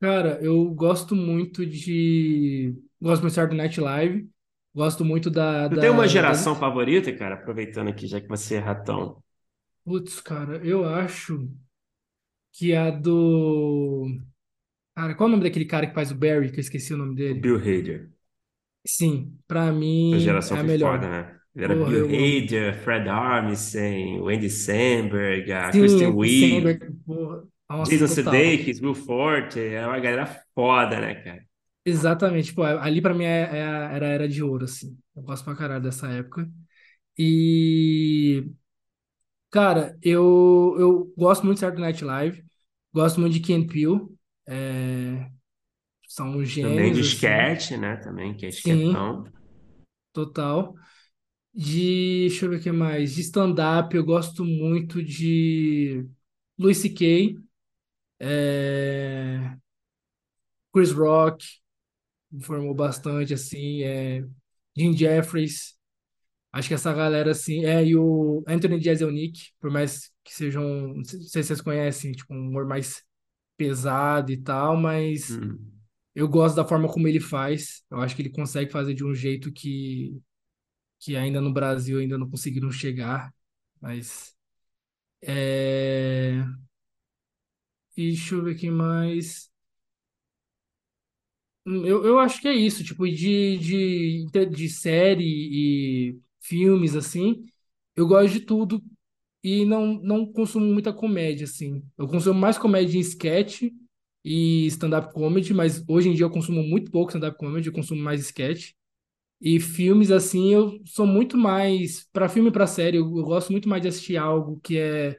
Cara, 0.00 0.40
eu 0.42 0.68
gosto 0.74 1.14
muito 1.14 1.64
de. 1.64 2.74
Gosto 3.00 3.22
muito 3.22 3.32
de 3.32 3.34
Saturday 3.34 3.56
Night 3.58 3.80
Live, 3.80 4.28
gosto 4.74 5.04
muito 5.04 5.30
da, 5.30 5.68
Tu 5.68 5.78
tem 5.78 5.88
uma 5.90 6.02
da, 6.02 6.08
geração 6.08 6.54
favorita, 6.54 7.12
cara? 7.16 7.34
Aproveitando 7.36 7.88
aqui, 7.88 8.06
já 8.06 8.20
que 8.20 8.28
você 8.28 8.56
é 8.56 8.58
ratão. 8.58 9.22
Putz, 9.84 10.20
cara, 10.20 10.64
eu 10.64 10.84
acho 10.84 11.48
que 12.52 12.74
a 12.74 12.90
do. 12.90 14.06
Cara, 14.94 15.14
qual 15.14 15.28
é 15.28 15.32
o 15.32 15.32
nome 15.32 15.44
daquele 15.44 15.66
cara 15.66 15.86
que 15.86 15.94
faz 15.94 16.10
o 16.12 16.16
Barry, 16.16 16.50
que 16.50 16.58
eu 16.58 16.60
esqueci 16.60 16.94
o 16.94 16.98
nome 16.98 17.14
dele? 17.16 17.40
Bill 17.40 17.56
Hader. 17.56 18.10
Sim, 18.86 19.38
pra 19.46 19.70
Essa 20.10 20.20
mim 20.20 20.46
é 20.50 20.56
geração 20.58 20.58
a 20.60 20.62
foi 20.62 20.68
foda, 20.70 21.08
melhor. 21.08 21.08
né? 21.08 21.40
Era 21.56 21.74
Porra, 21.74 21.96
Bill 21.96 22.04
eu 22.04 22.16
amo. 22.16 22.44
Hader, 22.44 22.74
Fred 22.82 23.08
Armisen, 23.08 24.20
o 24.20 24.28
Andy 24.28 24.48
Samberg, 24.50 25.50
a 25.52 25.72
Sim, 25.72 25.78
Kristen 25.78 26.08
Andy 26.08 26.28
Wiig, 26.28 26.78
Samberg, 26.78 26.94
porra. 27.06 27.46
Nossa, 27.68 27.96
Jason 27.96 28.06
total. 28.06 28.54
Sudeikis, 28.54 28.80
Will 28.80 28.94
Forte. 28.94 29.58
É 29.60 29.86
uma 29.86 29.98
galera 30.00 30.26
foda, 30.54 31.00
né, 31.00 31.14
cara? 31.22 31.44
Exatamente, 31.84 32.48
tipo, 32.48 32.62
ali 32.62 33.00
pra 33.00 33.14
mim 33.14 33.24
é, 33.24 33.40
é 33.60 33.62
a- 33.64 33.90
era 33.92 34.06
a 34.08 34.10
era 34.10 34.28
de 34.28 34.42
ouro, 34.42 34.64
assim. 34.64 34.98
Eu 35.16 35.22
gosto 35.22 35.44
pra 35.44 35.56
caralho 35.56 35.82
dessa 35.82 36.06
época. 36.08 36.48
E, 37.18 38.46
cara, 39.50 39.96
eu, 40.02 40.76
eu 40.78 41.14
gosto 41.16 41.44
muito 41.44 41.56
de 41.58 41.60
Saturday 41.60 41.82
Night 41.90 42.04
Live, 42.04 42.44
gosto 42.92 43.20
muito 43.20 43.34
de 43.34 43.40
Key 43.40 43.54
and 43.54 43.66
Peele, 43.66 44.08
são 46.08 46.44
Também 46.60 46.92
de 46.92 47.00
gênios, 47.00 47.24
assim. 47.24 47.40
sketch, 47.40 47.72
né? 47.72 47.96
Também, 47.96 48.36
que 48.36 48.46
é 48.46 48.48
Sim, 48.50 49.08
sketchão. 49.28 49.32
total. 50.12 50.74
De, 51.54 52.28
deixa 52.28 52.46
eu 52.46 52.50
ver 52.50 52.58
o 52.60 52.62
que 52.62 52.72
mais, 52.72 53.14
de 53.16 53.22
stand-up, 53.22 53.94
eu 53.96 54.04
gosto 54.04 54.44
muito 54.44 55.02
de 55.04 56.06
Louis 56.58 56.78
C.K., 56.78 57.36
é, 58.20 59.56
Chris 60.72 60.92
Rock, 60.92 61.44
me 62.30 62.42
formou 62.42 62.74
bastante, 62.74 63.34
assim, 63.34 63.82
é, 63.84 64.24
Jim 64.76 64.96
Jeffries. 64.96 65.76
Acho 66.52 66.68
que 66.68 66.74
essa 66.74 66.92
galera, 66.94 67.32
assim, 67.32 67.64
é, 67.66 67.84
e 67.84 67.96
o 67.96 68.44
Anthony 68.48 68.80
Jeselnik, 68.82 69.52
por 69.60 69.70
mais 69.70 70.12
que 70.24 70.34
sejam, 70.34 70.64
não 70.96 71.04
sei 71.04 71.20
se 71.42 71.44
vocês 71.48 71.62
conhecem, 71.62 72.12
tipo, 72.12 72.34
um 72.34 72.48
humor 72.48 72.66
mais 72.66 73.04
pesado 73.56 74.32
e 74.32 74.38
tal, 74.42 74.76
mas 74.76 75.40
Hum. 75.40 75.77
Eu 76.18 76.28
gosto 76.28 76.56
da 76.56 76.64
forma 76.66 76.88
como 76.92 77.08
ele 77.08 77.20
faz. 77.20 77.84
Eu 77.90 77.98
acho 78.00 78.16
que 78.16 78.22
ele 78.22 78.30
consegue 78.30 78.70
fazer 78.72 78.94
de 78.94 79.04
um 79.04 79.14
jeito 79.14 79.52
que, 79.52 80.20
que 81.00 81.16
ainda 81.16 81.40
no 81.40 81.52
Brasil 81.52 81.98
ainda 82.00 82.18
não 82.18 82.30
conseguiram 82.30 82.70
chegar. 82.72 83.34
Mas, 83.80 84.36
é... 85.22 86.44
E 87.96 88.08
deixa 88.12 88.34
eu 88.34 88.42
ver 88.44 88.54
quem 88.56 88.70
mais. 88.70 89.50
Hum, 91.66 91.84
Eu, 91.86 92.04
eu 92.04 92.18
acho 92.18 92.40
que 92.40 92.48
é 92.48 92.52
isso, 92.54 92.82
tipo, 92.84 93.06
de, 93.08 93.58
de, 93.58 94.26
de 94.50 94.68
série 94.68 95.24
e 96.12 96.20
filmes, 96.40 96.96
assim, 96.96 97.44
eu 97.96 98.06
gosto 98.06 98.32
de 98.34 98.40
tudo 98.40 98.82
e 99.42 99.64
não, 99.64 99.94
não 100.02 100.26
consumo 100.32 100.66
muita 100.66 100.92
comédia, 100.92 101.44
assim. 101.44 101.82
Eu 101.98 102.08
consumo 102.08 102.38
mais 102.40 102.58
comédia 102.58 102.98
em 102.98 103.00
sketch 103.00 103.64
e 104.28 104.66
stand-up 104.68 105.12
comedy, 105.14 105.54
mas 105.54 105.84
hoje 105.88 106.08
em 106.10 106.14
dia 106.14 106.24
eu 106.26 106.30
consumo 106.30 106.62
muito 106.62 106.90
pouco 106.90 107.10
stand-up 107.10 107.36
comedy, 107.38 107.68
eu 107.68 107.72
consumo 107.72 108.02
mais 108.02 108.20
sketch. 108.22 108.72
E 109.40 109.60
filmes, 109.60 110.10
assim, 110.10 110.52
eu 110.54 110.80
sou 110.86 111.06
muito 111.06 111.36
mais. 111.36 112.08
Para 112.12 112.28
filme 112.28 112.48
e 112.50 112.52
para 112.52 112.66
série, 112.66 112.96
eu, 112.98 113.04
eu 113.04 113.24
gosto 113.24 113.52
muito 113.52 113.68
mais 113.68 113.82
de 113.82 113.88
assistir 113.88 114.16
algo 114.16 114.60
que 114.60 114.78
é, 114.78 115.12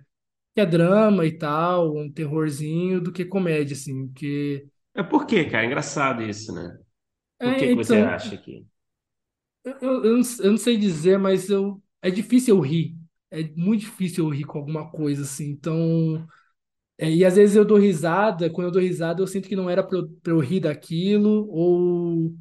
que 0.55 0.61
é 0.61 0.65
drama 0.67 1.25
e 1.25 1.37
tal, 1.37 1.95
um 1.97 2.11
terrorzinho, 2.11 3.01
do 3.01 3.11
que 3.13 3.25
comédia, 3.25 3.75
assim. 3.75 4.07
Porque. 4.09 4.67
É 4.95 5.01
por 5.03 5.25
quê, 5.25 5.45
cara? 5.49 5.65
Engraçado 5.65 6.21
isso, 6.23 6.53
né? 6.53 6.77
Por 7.41 7.55
que 7.55 7.67
É, 7.67 7.71
que 7.71 7.75
você 7.75 7.97
então, 7.97 8.03
acha 8.03 8.37
que... 8.37 8.67
eu, 9.63 9.73
eu, 9.81 10.05
eu 10.05 10.17
não, 10.17 10.21
eu 10.39 10.51
não 10.51 10.57
sei 10.57 10.77
dizer, 10.77 11.17
mas 11.17 11.49
eu, 11.49 11.81
é 12.01 12.09
difícil 12.09 12.55
eu 12.55 12.61
rir. 12.61 12.97
É 13.31 13.43
muito 13.55 13.81
difícil 13.81 14.25
eu 14.25 14.29
rir 14.31 14.43
com 14.45 14.57
alguma 14.59 14.89
coisa, 14.91 15.23
assim. 15.23 15.49
Então. 15.51 16.27
É, 16.99 17.09
e 17.09 17.23
às 17.23 17.35
vezes 17.37 17.55
eu 17.55 17.63
dou 17.63 17.77
risada, 17.77 18.49
quando 18.49 18.67
eu 18.67 18.71
dou 18.73 18.81
risada, 18.81 19.21
eu 19.21 19.27
sinto 19.27 19.47
que 19.47 19.55
não 19.55 19.69
era 19.69 19.81
pra 19.81 19.97
eu, 19.97 20.09
pra 20.21 20.33
eu 20.33 20.39
rir 20.39 20.59
daquilo, 20.59 21.47
ou, 21.49 22.35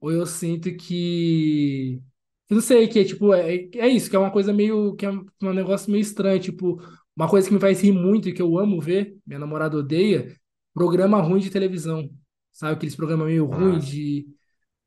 ou 0.00 0.12
eu 0.12 0.24
sinto 0.26 0.74
que. 0.76 2.00
Eu 2.48 2.54
não 2.56 2.62
sei, 2.62 2.86
que 2.86 3.00
é 3.00 3.04
tipo, 3.04 3.34
é, 3.34 3.68
é 3.74 3.88
isso, 3.88 4.08
que 4.08 4.14
é 4.16 4.18
uma 4.18 4.30
coisa 4.30 4.52
meio. 4.52 4.94
que 4.94 5.04
é 5.06 5.10
um 5.10 5.26
um 5.42 5.52
negócio 5.52 5.90
meio 5.90 6.02
estranho. 6.02 6.40
Tipo, 6.40 6.80
uma 7.16 7.28
coisa 7.28 7.48
que 7.48 7.54
me 7.54 7.60
faz 7.60 7.80
rir 7.82 7.92
muito 7.92 8.28
e 8.28 8.32
que 8.32 8.42
eu 8.42 8.58
amo 8.58 8.80
ver, 8.80 9.16
minha 9.26 9.40
namorada 9.40 9.76
odeia, 9.76 10.36
programa 10.72 11.20
ruim 11.20 11.40
de 11.40 11.50
televisão. 11.50 12.08
Sabe, 12.52 12.74
aqueles 12.74 12.96
programas 12.96 13.26
meio 13.26 13.44
ruins 13.46 13.74
Nossa. 13.76 13.86
de 13.90 14.26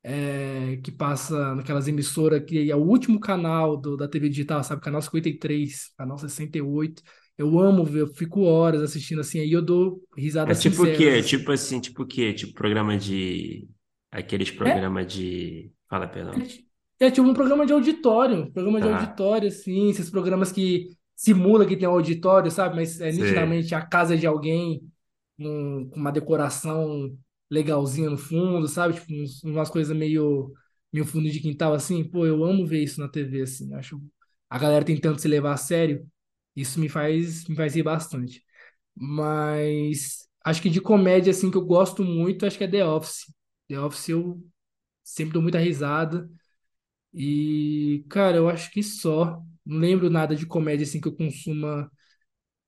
é, 0.02 0.78
que 0.82 0.90
passa 0.90 1.54
naquelas 1.54 1.86
emissoras 1.88 2.42
que 2.44 2.70
é 2.70 2.76
o 2.76 2.80
último 2.80 3.20
canal 3.20 3.76
do, 3.76 3.96
da 3.96 4.08
TV 4.08 4.28
digital, 4.28 4.64
sabe? 4.64 4.80
Canal 4.80 5.02
53, 5.02 5.92
canal 5.96 6.18
68. 6.18 7.02
Eu 7.40 7.58
amo 7.60 7.84
ver, 7.84 8.02
eu 8.02 8.08
fico 8.14 8.42
horas 8.42 8.82
assistindo 8.82 9.20
assim, 9.20 9.40
aí 9.40 9.52
eu 9.52 9.62
dou 9.62 10.02
É 10.44 10.54
risadas 10.54 10.58
tipo 10.58 10.84
o 10.84 10.90
quê? 10.92 11.22
assim. 11.22 11.22
Tipo 11.22 11.52
assim, 11.52 11.80
tipo 11.80 12.02
o 12.02 12.06
quê? 12.06 12.32
Tipo 12.34 12.54
programa 12.54 12.96
de... 12.98 13.68
Aqueles 14.10 14.50
É, 14.64 14.80
programas 14.80 15.06
de... 15.12 15.72
Fala, 15.88 16.08
perdão. 16.08 16.44
é, 17.00 17.06
é 17.06 17.10
tipo 17.10 17.26
um 17.28 17.34
programa 17.34 17.66
de 17.66 17.72
auditório, 17.72 18.50
programa 18.52 18.80
de 18.80 18.86
Tá. 18.86 18.88
auditório, 18.88 19.48
assim, 19.48 19.90
esses 19.90 20.10
programas 20.10 20.52
que 20.52 20.88
simula 21.16 21.66
que 21.66 21.76
tem 21.76 21.88
um 21.88 21.92
auditório, 21.92 22.50
sabe? 22.50 22.76
Mas 22.76 23.00
é 23.00 23.12
nitidamente 23.12 23.74
a 23.74 23.84
casa 23.86 24.16
de 24.16 24.26
alguém, 24.26 24.82
um- 25.38 25.88
com 25.90 26.00
uma 26.00 26.12
decoração 26.12 27.16
legalzinha 27.50 28.10
no 28.10 28.18
fundo, 28.18 28.68
sabe? 28.68 28.94
Tipo, 28.94 29.12
uns- 29.12 29.42
umas 29.44 29.70
coisas 29.70 29.96
meio, 29.96 30.52
meio 30.92 31.04
fundo 31.06 31.30
de 31.30 31.40
quintal, 31.40 31.74
assim. 31.74 32.04
Pô, 32.04 32.26
eu 32.26 32.44
amo 32.44 32.66
ver 32.66 32.82
isso 32.82 33.00
na 33.00 33.08
TV, 33.08 33.42
assim. 33.42 33.74
Acho 33.74 34.00
a 34.48 34.58
galera 34.58 34.84
tentando 34.84 35.18
se 35.20 35.28
levar 35.28 35.52
a 35.54 35.56
sério, 35.56 36.06
isso 36.56 36.80
me 36.80 36.88
faz, 36.88 37.46
me 37.48 37.56
faz 37.56 37.74
rir 37.74 37.82
bastante. 37.82 38.44
Mas 38.96 40.28
acho 40.44 40.62
que 40.62 40.70
de 40.70 40.80
comédia, 40.80 41.30
assim, 41.32 41.50
que 41.50 41.56
eu 41.58 41.64
gosto 41.66 42.04
muito, 42.04 42.46
acho 42.46 42.58
que 42.58 42.64
é 42.64 42.68
The 42.68 42.84
Office. 42.86 43.26
The 43.68 43.80
Office 43.80 44.08
eu 44.10 44.42
sempre 45.04 45.34
dou 45.34 45.42
muita 45.42 45.58
risada. 45.58 46.30
E, 47.12 48.04
cara, 48.10 48.36
eu 48.38 48.48
acho 48.48 48.70
que 48.70 48.82
só. 48.82 49.42
Não 49.66 49.78
lembro 49.78 50.10
nada 50.10 50.34
de 50.36 50.46
comédia, 50.46 50.84
assim, 50.84 51.00
que 51.00 51.08
eu 51.08 51.16
consuma, 51.16 51.90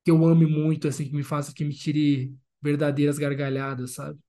que 0.05 0.11
eu 0.11 0.25
ame 0.25 0.45
muito, 0.47 0.87
assim, 0.87 1.05
que 1.07 1.15
me 1.15 1.23
faça, 1.23 1.53
que 1.53 1.65
me 1.65 1.73
tire 1.75 2.35
verdadeiras 2.61 3.17
gargalhadas, 3.19 3.93
sabe? 3.95 4.19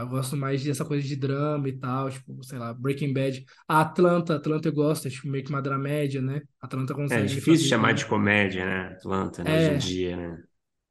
Eu 0.00 0.08
gosto 0.08 0.36
mais 0.36 0.62
dessa 0.64 0.84
coisa 0.84 1.06
de 1.06 1.16
drama 1.16 1.68
e 1.68 1.78
tal, 1.78 2.10
tipo, 2.10 2.42
sei 2.44 2.58
lá, 2.58 2.74
Breaking 2.74 3.12
Bad. 3.14 3.44
A 3.68 3.80
Atlanta, 3.82 4.36
Atlanta 4.36 4.68
eu 4.68 4.72
gosto, 4.74 5.08
é 5.08 5.10
tipo 5.10 5.28
meio 5.28 5.44
que 5.44 5.50
uma 5.50 5.62
dramédia, 5.62 6.20
né? 6.22 6.42
Atlanta 6.60 6.94
É 7.08 7.22
consegue 7.22 7.22
difícil 7.22 7.68
fazer 7.68 7.68
chamar 7.68 7.92
de 7.94 8.06
comédia, 8.06 8.64
né? 8.66 8.88
Atlanta, 8.94 9.44
né? 9.44 9.54
Hoje 9.54 9.70
em 9.72 9.76
É, 9.76 9.78
dia, 9.78 10.16
né? 10.16 10.42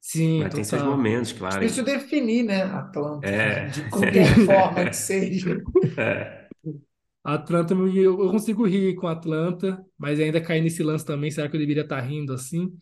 sim, 0.02 0.44
Mas 0.44 0.54
tem 0.54 0.64
seus 0.64 0.84
momentos, 0.84 1.34
claro. 1.34 1.68
Difícil 1.68 1.84
definir, 1.84 2.44
né, 2.44 2.64
Atlanta, 2.64 3.32
É. 3.32 3.70
de 3.72 3.90
qualquer 3.90 4.36
forma 4.46 4.88
que 4.88 4.96
seja. 4.96 5.66
É. 5.98 6.50
Atlanta, 7.24 7.74
eu, 7.74 8.20
eu 8.24 8.32
consigo 8.32 8.66
rir 8.68 8.96
com 8.96 9.08
a 9.08 9.14
Atlanta, 9.14 9.84
mas 9.98 10.20
ainda 10.20 10.40
cair 10.42 10.62
nesse 10.62 10.84
lance 10.84 11.04
também, 11.06 11.32
será 11.32 11.50
que 11.50 11.56
eu 11.56 11.60
deveria 11.60 11.84
estar 11.84 12.00
rindo 12.02 12.34
assim? 12.34 12.78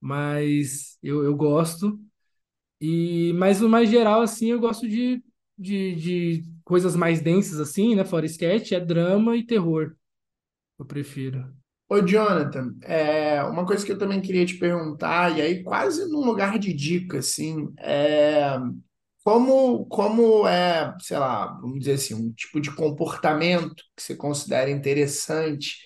Mas 0.00 0.98
eu, 1.02 1.24
eu 1.24 1.36
gosto. 1.36 1.98
E, 2.80 3.32
mas 3.34 3.60
no 3.60 3.68
mais 3.68 3.90
geral, 3.90 4.22
assim, 4.22 4.48
eu 4.52 4.60
gosto 4.60 4.88
de, 4.88 5.22
de, 5.58 5.94
de 5.94 6.44
coisas 6.64 6.96
mais 6.96 7.20
densas, 7.20 7.60
assim, 7.60 7.94
né? 7.94 8.04
Fora 8.04 8.26
sketch, 8.26 8.72
é 8.72 8.80
drama 8.80 9.36
e 9.36 9.46
terror. 9.46 9.94
Eu 10.78 10.84
prefiro. 10.84 11.54
Ô, 11.88 12.00
Jonathan, 12.00 12.74
é, 12.82 13.42
uma 13.44 13.66
coisa 13.66 13.84
que 13.84 13.92
eu 13.92 13.98
também 13.98 14.20
queria 14.20 14.46
te 14.46 14.54
perguntar, 14.58 15.36
e 15.36 15.42
aí 15.42 15.62
quase 15.62 16.06
num 16.10 16.24
lugar 16.24 16.58
de 16.58 16.72
dica, 16.72 17.18
assim, 17.18 17.72
é, 17.78 18.58
como, 19.22 19.86
como 19.86 20.46
é, 20.46 20.94
sei 21.00 21.18
lá, 21.18 21.46
vamos 21.60 21.80
dizer 21.80 21.92
assim, 21.94 22.14
um 22.14 22.32
tipo 22.32 22.60
de 22.60 22.70
comportamento 22.74 23.76
que 23.96 24.02
você 24.02 24.16
considera 24.16 24.70
interessante 24.70 25.78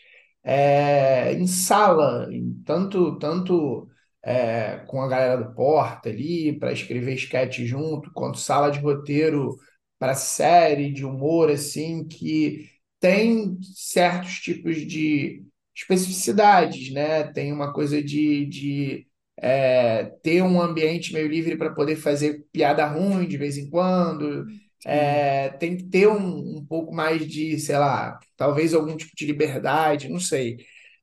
é, 0.43 1.33
em 1.35 1.47
sala, 1.47 2.29
em 2.33 2.55
tanto, 2.65 3.19
tanto 3.19 3.89
é, 4.29 4.85
com 4.87 5.01
a 5.01 5.09
galera 5.09 5.37
do 5.43 5.55
Porta 5.55 6.11
ali, 6.11 6.59
para 6.59 6.73
escrever 6.73 7.15
sketch 7.15 7.61
junto, 7.61 8.13
quanto 8.13 8.39
sala 8.39 8.71
de 8.71 8.79
roteiro 8.79 9.57
para 9.99 10.15
série 10.15 10.93
de 10.93 11.05
humor, 11.05 11.51
assim, 11.51 12.07
que 12.07 12.69
tem 13.01 13.59
certos 13.63 14.35
tipos 14.41 14.77
de 14.87 15.43
especificidades, 15.75 16.93
né? 16.93 17.25
Tem 17.33 17.53
uma 17.53 17.73
coisa 17.73 18.03
de, 18.03 18.45
de 18.47 19.07
é, 19.39 20.05
ter 20.23 20.43
um 20.43 20.61
ambiente 20.61 21.13
meio 21.13 21.29
livre 21.29 21.57
para 21.57 21.73
poder 21.75 21.97
fazer 21.97 22.45
piada 22.53 22.87
ruim 22.87 23.27
de 23.27 23.37
vez 23.39 23.57
em 23.57 23.71
quando. 23.71 24.45
É, 24.87 25.49
tem 25.51 25.77
que 25.77 25.85
ter 25.85 26.07
um, 26.09 26.59
um 26.59 26.67
pouco 26.67 26.95
mais 26.95 27.27
de, 27.27 27.59
sei 27.59 27.79
lá, 27.79 28.19
talvez 28.37 28.75
algum 28.75 28.97
tipo 28.97 29.13
de 29.17 29.27
liberdade, 29.27 30.09
não 30.09 30.21
sei. 30.21 30.59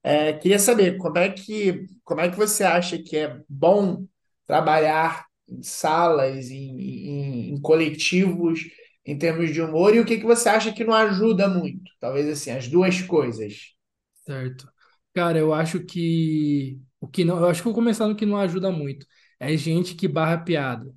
É, 0.08 0.34
queria 0.34 0.60
saber 0.60 0.98
como 0.98 1.18
é 1.18 1.30
que, 1.32 1.88
como 2.04 2.22
é 2.22 2.30
que 2.30 2.38
você 2.38 2.64
acha 2.64 2.98
que 3.02 3.18
é 3.18 3.42
bom 3.50 4.06
trabalhar 4.46 5.26
em 5.50 5.64
salas, 5.64 6.50
em, 6.52 6.80
em, 6.80 7.50
em 7.56 7.62
coletivos, 7.62 8.62
em 9.06 9.18
termos 9.18 9.52
de 9.54 9.62
humor, 9.62 9.96
e 9.96 10.00
o 10.00 10.06
que 10.06 10.18
que 10.20 10.26
você 10.26 10.50
acha 10.50 10.72
que 10.74 10.84
não 10.84 10.94
ajuda 10.94 11.48
muito? 11.48 11.92
Talvez 12.00 12.28
assim, 12.30 12.52
as 12.52 12.68
duas 12.68 13.02
coisas. 13.02 13.74
Certo. 14.26 14.72
Cara, 15.14 15.38
eu 15.38 15.54
acho 15.54 15.84
que 15.86 16.80
o 17.00 17.08
que 17.08 17.24
não, 17.24 17.38
eu 17.40 17.48
acho 17.48 17.62
que 17.62 17.66
vou 17.66 17.74
começar 17.74 18.08
no 18.08 18.16
que 18.16 18.26
não 18.26 18.38
ajuda 18.38 18.72
muito. 18.72 19.06
É 19.40 19.56
gente 19.56 19.96
que 19.96 20.08
barra 20.08 20.38
piada. 20.38 20.94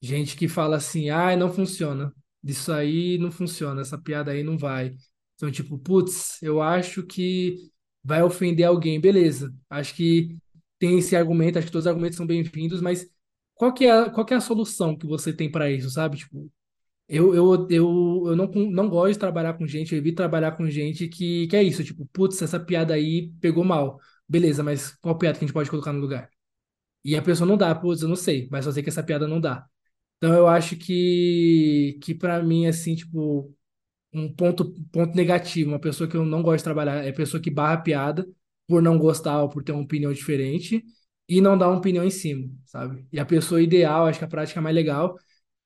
Gente 0.00 0.36
que 0.36 0.48
fala 0.48 0.76
assim, 0.76 1.10
ai, 1.10 1.36
não 1.36 1.52
funciona. 1.52 2.14
Isso 2.44 2.72
aí 2.72 3.18
não 3.18 3.32
funciona, 3.32 3.80
essa 3.82 3.98
piada 3.98 4.32
aí 4.32 4.42
não 4.42 4.58
vai. 4.58 4.94
Então, 5.36 5.50
tipo, 5.50 5.78
putz, 5.78 6.42
eu 6.42 6.62
acho 6.62 7.04
que 7.06 7.56
vai 8.04 8.22
ofender 8.22 8.66
alguém. 8.66 9.00
Beleza. 9.00 9.54
Acho 9.70 9.94
que 9.94 10.36
tem 10.78 10.98
esse 10.98 11.16
argumento, 11.16 11.58
acho 11.58 11.66
que 11.66 11.72
todos 11.72 11.84
os 11.86 11.88
argumentos 11.90 12.16
são 12.16 12.26
bem-vindos, 12.26 12.80
mas 12.80 13.08
qual 13.54 13.72
que 13.72 13.86
é 13.86 13.92
a, 13.92 14.10
qual 14.10 14.26
que 14.26 14.34
é 14.34 14.36
a 14.36 14.40
solução 14.40 14.96
que 14.96 15.06
você 15.06 15.32
tem 15.32 15.50
para 15.50 15.70
isso, 15.70 15.90
sabe? 15.90 16.18
Tipo, 16.18 16.50
eu, 17.08 17.34
eu, 17.34 17.68
eu, 17.70 18.24
eu 18.28 18.36
não, 18.36 18.46
não 18.48 18.88
gosto 18.88 19.12
de 19.14 19.18
trabalhar 19.18 19.54
com 19.54 19.66
gente, 19.66 19.92
eu 19.92 19.98
evito 19.98 20.16
trabalhar 20.16 20.52
com 20.52 20.68
gente 20.70 21.08
que, 21.08 21.46
que 21.48 21.56
é 21.56 21.62
isso, 21.62 21.84
tipo, 21.84 22.06
putz, 22.12 22.40
essa 22.42 22.60
piada 22.60 22.94
aí 22.94 23.32
pegou 23.40 23.64
mal. 23.64 24.00
Beleza, 24.28 24.62
mas 24.62 24.92
qual 24.96 25.18
piada 25.18 25.38
que 25.38 25.44
a 25.44 25.46
gente 25.48 25.54
pode 25.54 25.70
colocar 25.70 25.92
no 25.92 26.00
lugar? 26.00 26.30
E 27.04 27.16
a 27.16 27.22
pessoa 27.22 27.46
não 27.46 27.56
dá, 27.56 27.74
putz, 27.74 28.02
eu 28.02 28.08
não 28.08 28.16
sei, 28.16 28.48
mas 28.50 28.64
só 28.64 28.72
sei 28.72 28.82
que 28.82 28.88
essa 28.88 29.02
piada 29.02 29.28
não 29.28 29.40
dá. 29.40 29.66
Então 30.18 30.34
eu 30.34 30.48
acho 30.48 30.76
que, 30.76 31.98
que 32.02 32.14
para 32.14 32.42
mim, 32.42 32.66
assim, 32.66 32.94
tipo, 32.96 33.54
um 34.14 34.32
ponto, 34.32 34.72
ponto 34.92 35.14
negativo, 35.16 35.70
uma 35.70 35.80
pessoa 35.80 36.08
que 36.08 36.16
eu 36.16 36.24
não 36.24 36.42
gosto 36.42 36.58
de 36.58 36.64
trabalhar 36.64 37.04
é 37.04 37.10
a 37.10 37.14
pessoa 37.14 37.42
que 37.42 37.50
barra 37.50 37.78
piada 37.78 38.26
por 38.66 38.82
não 38.82 38.98
gostar 38.98 39.42
ou 39.42 39.48
por 39.48 39.62
ter 39.62 39.72
uma 39.72 39.82
opinião 39.82 40.12
diferente 40.12 40.84
e 41.28 41.40
não 41.40 41.56
dá 41.58 41.68
uma 41.68 41.78
opinião 41.78 42.04
em 42.04 42.10
cima, 42.10 42.50
sabe? 42.66 43.06
E 43.12 43.18
a 43.18 43.26
pessoa 43.26 43.62
ideal, 43.62 44.06
acho 44.06 44.18
que 44.18 44.24
a 44.24 44.28
prática 44.28 44.60
mais 44.60 44.74
legal 44.74 45.16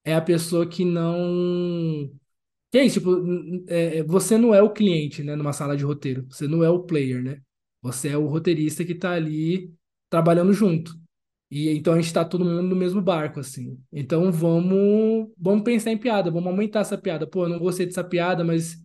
é 0.05 0.15
a 0.15 0.20
pessoa 0.23 0.69
que 0.69 0.85
não. 0.85 2.11
Que 2.70 2.79
é 2.79 2.85
isso, 2.85 3.01
tipo, 3.01 3.65
é, 3.69 3.99
é, 3.99 4.03
você 4.05 4.37
não 4.39 4.55
é 4.55 4.62
o 4.62 4.73
cliente, 4.73 5.23
né, 5.23 5.35
numa 5.37 5.53
sala 5.53 5.77
de 5.77 5.85
roteiro. 5.85 6.27
Você 6.31 6.47
não 6.47 6.62
é 6.62 6.70
o 6.70 6.83
player, 6.85 7.23
né? 7.23 7.41
Você 7.83 8.09
é 8.11 8.19
o 8.19 8.27
roteirista 8.27 8.85
que 8.85 8.95
tá 8.95 9.12
ali 9.12 9.73
trabalhando 10.11 10.53
junto. 10.53 10.93
E 11.51 11.70
então 11.70 11.95
a 11.95 12.01
gente 12.01 12.12
tá 12.12 12.25
todo 12.25 12.45
mundo 12.45 12.62
no 12.62 12.77
mesmo 12.77 13.01
barco, 13.03 13.41
assim. 13.41 13.79
Então 13.93 14.31
vamos, 14.31 15.29
vamos 15.39 15.65
pensar 15.65 15.91
em 15.91 15.99
piada, 15.99 16.31
vamos 16.31 16.49
aumentar 16.49 16.81
essa 16.81 16.99
piada. 16.99 17.27
Pô, 17.27 17.45
eu 17.45 17.49
não 17.49 17.59
gostei 17.59 17.87
dessa 17.87 18.05
piada, 18.05 18.45
mas 18.45 18.77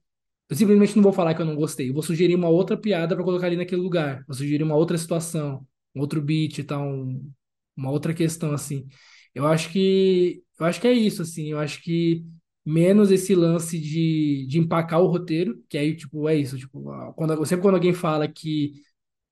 eu 0.49 0.55
simplesmente 0.55 0.95
não 0.95 1.03
vou 1.03 1.13
falar 1.13 1.33
que 1.35 1.41
eu 1.41 1.45
não 1.45 1.55
gostei. 1.55 1.89
Eu 1.89 1.93
vou 1.93 2.03
sugerir 2.03 2.35
uma 2.35 2.49
outra 2.49 2.77
piada 2.77 3.15
para 3.15 3.23
colocar 3.23 3.47
ali 3.47 3.57
naquele 3.57 3.81
lugar. 3.81 4.23
Vou 4.27 4.35
sugerir 4.35 4.63
uma 4.63 4.75
outra 4.75 4.97
situação, 4.97 5.65
um 5.95 5.99
outro 6.01 6.21
beat 6.21 6.59
e 6.59 6.63
tal, 6.63 6.87
um- 6.87 7.31
uma 7.75 7.91
outra 7.91 8.13
questão, 8.13 8.53
assim. 8.53 8.87
Eu 9.33 9.47
acho 9.47 9.69
que 9.71 10.43
eu 10.59 10.65
acho 10.65 10.79
que 10.79 10.87
é 10.87 10.93
isso, 10.93 11.21
assim. 11.21 11.47
Eu 11.51 11.59
acho 11.59 11.81
que 11.81 12.23
menos 12.65 13.11
esse 13.11 13.35
lance 13.35 13.77
de, 13.79 14.45
de 14.47 14.59
empacar 14.59 15.01
o 15.01 15.07
roteiro, 15.07 15.61
que 15.69 15.77
aí, 15.77 15.95
tipo, 15.95 16.29
é 16.29 16.35
isso. 16.35 16.57
Tipo, 16.57 16.81
quando, 17.15 17.45
sempre 17.45 17.61
quando 17.63 17.75
alguém 17.75 17.93
fala 17.93 18.27
que 18.27 18.73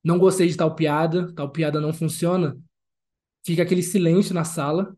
não 0.03 0.17
gostei 0.19 0.47
de 0.47 0.57
tal 0.57 0.75
piada, 0.75 1.33
tal 1.35 1.51
piada 1.51 1.79
não 1.81 1.93
funciona, 1.93 2.57
fica 3.45 3.63
aquele 3.63 3.83
silêncio 3.83 4.33
na 4.33 4.43
sala, 4.43 4.95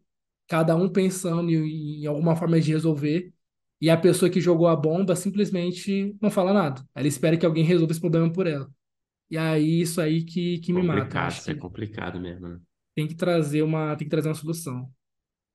cada 0.47 0.75
um 0.75 0.89
pensando 0.89 1.49
em, 1.51 2.03
em 2.03 2.05
alguma 2.05 2.35
forma 2.35 2.59
de 2.59 2.71
resolver, 2.71 3.33
e 3.81 3.89
a 3.89 3.97
pessoa 3.97 4.29
que 4.29 4.39
jogou 4.39 4.67
a 4.67 4.75
bomba 4.75 5.15
simplesmente 5.15 6.15
não 6.21 6.31
fala 6.31 6.53
nada. 6.53 6.83
Ela 6.95 7.07
espera 7.07 7.37
que 7.37 7.45
alguém 7.45 7.63
resolva 7.63 7.91
esse 7.91 7.99
problema 8.01 8.31
por 8.31 8.47
ela. 8.47 8.69
E 9.29 9.37
aí, 9.37 9.81
isso 9.81 9.99
aí 9.99 10.23
que, 10.23 10.59
que 10.59 10.71
me 10.71 10.83
mata. 10.83 11.01
Complicado, 11.01 11.31
isso 11.31 11.51
é 11.51 11.55
complicado 11.55 12.19
mesmo, 12.19 12.47
né? 12.47 12.59
tem 12.95 13.07
que 13.07 13.15
trazer 13.15 13.61
uma, 13.63 13.95
tem 13.95 14.05
que 14.05 14.11
trazer 14.11 14.29
uma 14.29 14.35
solução. 14.35 14.89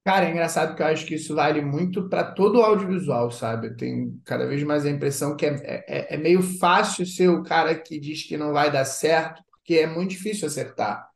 Cara, 0.05 0.27
é 0.27 0.31
engraçado 0.31 0.75
que 0.75 0.83
eu 0.83 0.87
acho 0.87 1.07
que 1.07 1.15
isso 1.15 1.35
vale 1.35 1.61
muito 1.61 2.09
para 2.09 2.25
todo 2.25 2.59
o 2.59 2.63
audiovisual, 2.63 3.31
sabe? 3.31 3.69
Eu 3.69 3.77
tenho 3.77 4.21
cada 4.25 4.47
vez 4.47 4.63
mais 4.63 4.87
a 4.87 4.91
impressão 4.91 5.37
que 5.37 5.45
é, 5.45 5.55
é, 5.63 5.85
é 5.87 6.15
é 6.15 6.17
meio 6.17 6.43
fácil 6.43 7.05
ser 7.05 7.29
o 7.29 7.43
cara 7.43 7.75
que 7.75 7.99
diz 7.99 8.23
que 8.23 8.37
não 8.37 8.53
vai 8.53 8.71
dar 8.73 8.85
certo, 8.85 9.43
porque 9.51 9.75
é 9.75 9.87
muito 9.87 10.11
difícil 10.11 10.47
acertar. 10.47 11.08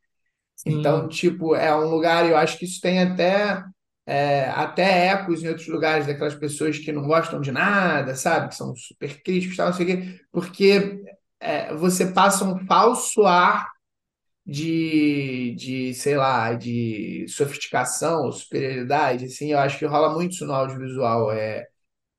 Então, 0.65 1.07
tipo, 1.09 1.55
é 1.55 1.75
um 1.75 1.89
lugar, 1.89 2.29
eu 2.29 2.37
acho 2.37 2.57
que 2.57 2.65
isso 2.65 2.79
tem 2.81 3.01
até, 3.01 3.63
é, 4.05 4.45
até 4.51 5.07
ecos 5.07 5.43
em 5.43 5.49
outros 5.49 5.67
lugares, 5.67 6.07
daquelas 6.07 6.35
pessoas 6.35 6.77
que 6.79 6.91
não 6.91 7.07
gostam 7.07 7.41
de 7.41 7.51
nada, 7.51 8.15
sabe? 8.15 8.49
Que 8.49 8.55
são 8.55 8.75
super 8.75 9.21
críticos, 9.21 9.57
tal, 9.57 9.67
não 9.67 9.73
sei 9.73 9.85
o 9.85 9.87
quê, 9.87 10.21
porque 10.31 11.03
é, 11.39 11.73
você 11.75 12.07
passa 12.13 12.45
um 12.45 12.65
falso 12.65 13.25
ar 13.25 13.69
de, 14.45 15.55
de, 15.57 15.93
sei 15.93 16.17
lá, 16.17 16.53
de 16.53 17.25
sofisticação, 17.29 18.31
superioridade, 18.31 19.25
assim, 19.25 19.51
eu 19.53 19.59
acho 19.59 19.79
que 19.79 19.85
rola 19.85 20.13
muito 20.13 20.33
isso 20.33 20.45
no 20.45 20.53
audiovisual, 20.53 21.31
é 21.31 21.67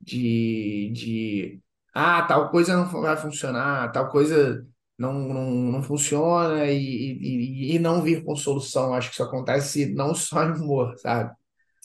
de, 0.01 0.91
de 0.95 1.61
ah, 1.95 2.23
tal 2.23 2.51
coisa 2.51 2.77
não 2.77 2.87
vai 3.03 3.17
funcionar, 3.17 3.93
tal 3.93 4.11
coisa 4.11 4.67
não, 4.99 5.13
não, 5.15 5.51
não 5.51 5.83
funciona 5.83 6.67
e, 6.71 6.77
e, 6.79 7.77
e 7.77 7.79
não 7.79 8.03
vir 8.03 8.25
com 8.25 8.37
solução. 8.37 8.95
Acho 8.95 9.09
que 9.11 9.15
isso 9.15 9.23
acontece 9.25 9.95
não 9.95 10.15
só 10.15 10.45
em 10.45 10.53
humor, 10.53 10.97
sabe? 10.99 11.35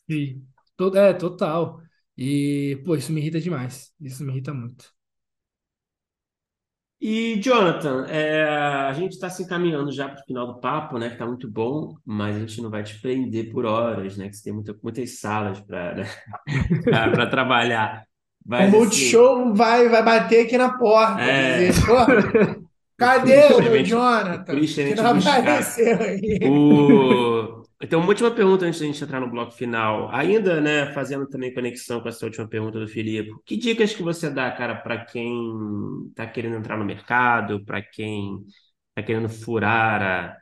sim. 0.09 0.47
É, 0.95 1.13
total. 1.13 1.81
E, 2.17 2.81
pô, 2.85 2.95
isso 2.95 3.11
me 3.11 3.19
irrita 3.21 3.39
demais. 3.39 3.93
Isso 3.99 4.23
me 4.23 4.31
irrita 4.31 4.53
muito. 4.53 4.93
E, 7.01 7.39
Jonathan, 7.41 8.05
é, 8.09 8.43
a 8.43 8.91
gente 8.93 9.13
está 9.13 9.29
se 9.29 9.43
encaminhando 9.43 9.89
já 9.91 10.09
para 10.09 10.21
o 10.21 10.25
final 10.25 10.47
do 10.47 10.59
papo, 10.59 10.97
né? 10.97 11.09
Que 11.09 11.15
tá 11.17 11.25
muito 11.25 11.49
bom, 11.49 11.95
mas 12.05 12.35
a 12.35 12.39
gente 12.41 12.61
não 12.61 12.69
vai 12.69 12.83
te 12.83 12.99
prender 12.99 13.51
por 13.51 13.65
horas, 13.65 14.17
né? 14.17 14.27
Que 14.27 14.35
você 14.35 14.43
tem 14.43 14.53
muita- 14.53 14.77
muitas 14.83 15.17
salas 15.19 15.61
para 15.61 16.03
para 16.89 17.27
trabalhar. 17.29 18.05
O 18.57 18.67
Mas, 18.67 18.75
assim, 18.75 19.23
Multishow 19.23 19.53
vai, 19.55 19.87
vai 19.89 20.03
bater 20.03 20.45
aqui 20.45 20.57
na 20.57 20.77
porta, 20.77 21.33
é, 21.33 21.63
dizer, 21.63 21.73
o 21.89 22.68
cadê 22.99 23.47
o 23.53 23.57
o 23.71 23.83
Jonathan? 23.83 24.43
Christian 24.45 24.93
Que 24.93 24.95
não 24.95 25.11
apareceu 25.11 25.99
aí. 26.01 26.39
O... 26.43 27.63
Então, 27.81 28.01
uma 28.01 28.09
última 28.09 28.29
pergunta 28.29 28.65
antes 28.65 28.79
da 28.79 28.85
gente 28.85 29.01
entrar 29.03 29.21
no 29.21 29.31
bloco 29.31 29.53
final. 29.53 30.09
Ainda, 30.13 30.59
né, 30.59 30.91
fazendo 30.93 31.27
também 31.27 31.53
conexão 31.53 32.01
com 32.01 32.09
essa 32.09 32.25
última 32.25 32.47
pergunta 32.47 32.77
do 32.79 32.87
Filipe, 32.87 33.31
que 33.45 33.55
dicas 33.55 33.93
que 33.95 34.03
você 34.03 34.29
dá, 34.29 34.51
cara, 34.51 34.75
para 34.75 35.05
quem 35.05 35.31
está 36.09 36.27
querendo 36.27 36.57
entrar 36.57 36.77
no 36.77 36.83
mercado, 36.85 37.63
para 37.65 37.81
quem 37.81 38.45
está 38.89 39.01
querendo 39.05 39.29
furar 39.29 40.01
a 40.03 40.37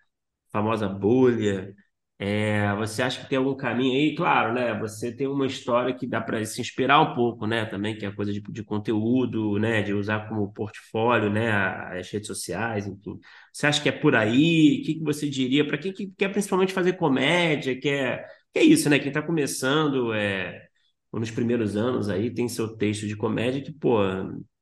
famosa 0.51 0.89
bolha? 0.89 1.75
É, 2.19 2.73
você 2.75 3.03
acha 3.03 3.21
que 3.21 3.29
tem 3.29 3.37
algum 3.37 3.55
caminho 3.55 3.93
aí? 3.93 4.15
Claro, 4.15 4.51
né? 4.53 4.73
Você 4.79 5.11
tem 5.15 5.27
uma 5.27 5.45
história 5.45 5.93
que 5.93 6.07
dá 6.07 6.19
para 6.19 6.43
se 6.45 6.59
inspirar 6.59 6.99
um 7.01 7.13
pouco, 7.13 7.45
né? 7.45 7.65
Também, 7.65 7.95
que 7.95 8.05
é 8.05 8.09
a 8.09 8.15
coisa 8.15 8.33
de, 8.33 8.41
de 8.41 8.63
conteúdo, 8.63 9.59
né? 9.59 9.83
De 9.83 9.93
usar 9.93 10.27
como 10.27 10.51
portfólio, 10.51 11.29
né? 11.29 11.51
As 11.51 12.09
redes 12.09 12.27
sociais, 12.27 12.87
enfim. 12.87 13.19
Você 13.53 13.67
acha 13.67 13.81
que 13.81 13.89
é 13.89 13.91
por 13.91 14.15
aí? 14.15 14.79
O 14.81 14.85
que 14.85 14.95
que 14.95 15.03
você 15.03 15.29
diria 15.29 15.65
para 15.67 15.77
quem 15.77 15.93
que 15.93 16.07
quer 16.17 16.29
principalmente 16.29 16.73
fazer 16.73 16.93
comédia, 16.93 17.79
quer, 17.79 18.25
que 18.51 18.59
é 18.59 18.63
isso, 18.63 18.89
né? 18.89 18.97
Quem 18.97 19.09
está 19.09 19.21
começando, 19.21 20.11
é, 20.13 20.67
nos 21.13 21.29
primeiros 21.31 21.75
anos 21.75 22.09
aí, 22.09 22.33
tem 22.33 22.47
seu 22.49 22.75
texto 22.77 23.07
de 23.07 23.15
comédia 23.15 23.61
que, 23.61 23.71
pô, 23.71 23.99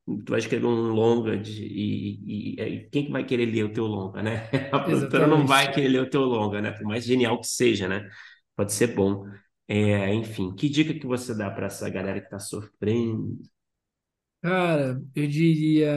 tu 0.05 0.31
vai 0.31 0.39
escrever 0.39 0.65
um 0.67 0.89
longa 0.93 1.37
de, 1.37 1.63
e, 1.65 2.55
e- 2.57 2.61
e 2.85 2.89
quem 2.89 3.05
que 3.05 3.11
vai 3.11 3.25
querer 3.25 3.45
ler 3.47 3.65
o 3.65 3.73
teu 3.73 3.85
longa, 3.85 4.21
né? 4.23 4.49
A 4.73 4.79
produtora 4.79 5.27
não 5.27 5.45
vai 5.47 5.71
querer 5.73 5.89
ler 5.89 6.01
o 6.01 6.09
teu 6.09 6.21
longa, 6.21 6.61
né? 6.61 6.71
Por 6.71 6.83
mais 6.85 7.05
genial 7.05 7.39
que 7.39 7.47
seja, 7.47 7.87
né? 7.87 8.07
Pode 8.55 8.73
ser 8.73 8.87
bom. 8.95 9.25
É, 9.67 10.13
enfim, 10.13 10.53
que 10.55 10.69
dica 10.69 10.93
que 10.93 11.07
você 11.07 11.35
dá 11.35 11.49
para 11.49 11.67
essa 11.67 11.89
galera 11.89 12.19
que 12.19 12.27
está 12.27 12.39
sofrendo? 12.39 13.37
Cara, 14.41 15.01
eu 15.15 15.27
diria, 15.27 15.91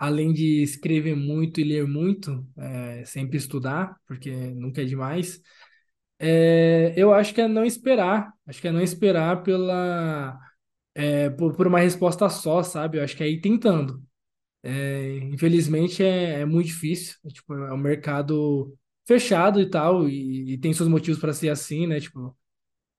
além 0.00 0.32
de 0.32 0.60
escrever 0.62 1.14
muito 1.14 1.60
e 1.60 1.64
ler 1.64 1.86
muito, 1.86 2.44
é, 2.58 3.04
sempre 3.04 3.36
estudar, 3.36 3.96
porque 4.08 4.28
nunca 4.54 4.82
é 4.82 4.84
demais. 4.84 5.40
É, 6.18 6.94
eu 6.96 7.14
acho 7.14 7.34
que 7.34 7.40
é 7.42 7.48
não 7.48 7.64
esperar. 7.64 8.32
Acho 8.46 8.60
que 8.60 8.68
é 8.68 8.72
não 8.72 8.80
esperar 8.82 9.42
pela, 9.44 10.38
é, 10.96 11.30
por, 11.30 11.54
por 11.56 11.66
uma 11.66 11.80
resposta 11.80 12.28
só, 12.30 12.62
sabe? 12.62 12.98
Eu 12.98 13.04
acho 13.04 13.16
que 13.16 13.22
é 13.22 13.28
ir 13.28 13.40
tentando. 13.42 14.02
É, 14.62 15.18
infelizmente 15.32 16.02
é, 16.04 16.40
é 16.40 16.44
muito 16.46 16.66
difícil. 16.68 17.16
É, 17.24 17.28
tipo, 17.30 17.54
é 17.54 17.72
um 17.72 17.76
mercado 17.78 18.76
fechado 19.06 19.60
e 19.60 19.70
tal, 19.70 20.08
e, 20.08 20.54
e 20.54 20.58
tem 20.58 20.72
seus 20.74 20.88
motivos 20.88 21.20
para 21.20 21.32
ser 21.32 21.50
assim, 21.50 21.86
né? 21.86 22.00
Tipo, 22.00 22.36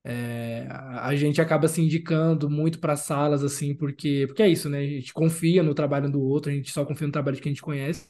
é, 0.03 0.67
a, 0.69 1.07
a 1.09 1.15
gente 1.15 1.41
acaba 1.41 1.67
se 1.67 1.81
indicando 1.81 2.49
muito 2.49 2.79
para 2.79 2.95
salas 2.95 3.43
assim, 3.43 3.75
porque, 3.75 4.25
porque 4.27 4.43
é 4.43 4.49
isso, 4.49 4.69
né? 4.69 4.79
A 4.79 4.87
gente 4.87 5.13
confia 5.13 5.63
no 5.63 5.73
trabalho 5.75 6.09
do 6.11 6.21
outro, 6.21 6.51
a 6.51 6.55
gente 6.55 6.71
só 6.71 6.85
confia 6.85 7.07
no 7.07 7.13
trabalho 7.13 7.35
de 7.37 7.41
quem 7.41 7.51
a 7.51 7.53
gente 7.53 7.61
conhece. 7.61 8.07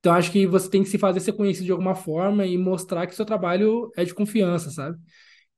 Então 0.00 0.14
acho 0.14 0.30
que 0.32 0.46
você 0.46 0.68
tem 0.70 0.82
que 0.82 0.88
se 0.88 0.98
fazer 0.98 1.20
ser 1.20 1.32
conhecido 1.34 1.66
de 1.66 1.72
alguma 1.72 1.94
forma 1.94 2.46
e 2.46 2.58
mostrar 2.58 3.06
que 3.06 3.14
seu 3.14 3.24
trabalho 3.24 3.90
é 3.96 4.04
de 4.04 4.14
confiança, 4.14 4.70
sabe? 4.70 4.98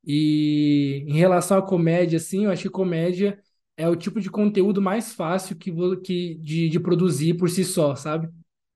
E 0.04 1.04
em 1.08 1.14
relação 1.14 1.58
à 1.58 1.62
comédia, 1.62 2.18
assim, 2.18 2.44
eu 2.46 2.50
acho 2.52 2.62
que 2.64 2.70
comédia 2.70 3.40
é 3.76 3.88
o 3.88 3.96
tipo 3.96 4.20
de 4.20 4.30
conteúdo 4.30 4.80
mais 4.80 5.12
fácil 5.14 5.56
que, 5.56 5.72
que 6.02 6.34
de, 6.36 6.68
de 6.68 6.80
produzir 6.80 7.34
por 7.36 7.48
si 7.50 7.64
só, 7.64 7.94
sabe? 7.94 8.28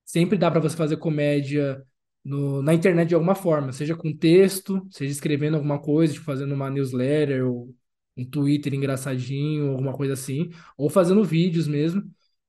Sempre 0.04 0.38
dá 0.38 0.50
para 0.50 0.60
você 0.60 0.76
fazer 0.76 0.96
comédia 0.98 1.84
no, 2.24 2.62
na 2.62 2.74
internet 2.74 3.08
de 3.08 3.14
alguma 3.14 3.34
forma, 3.34 3.72
seja 3.72 3.96
com 3.96 4.14
texto, 4.16 4.86
seja 4.90 5.12
escrevendo 5.12 5.56
alguma 5.56 5.80
coisa, 5.80 6.12
tipo 6.12 6.24
fazendo 6.24 6.54
uma 6.54 6.70
newsletter 6.70 7.46
ou 7.46 7.74
um 8.16 8.24
Twitter 8.28 8.74
engraçadinho, 8.74 9.70
alguma 9.70 9.92
coisa 9.96 10.12
assim, 10.14 10.50
ou 10.76 10.90
fazendo 10.90 11.24
vídeos 11.24 11.66
mesmo. 11.68 12.02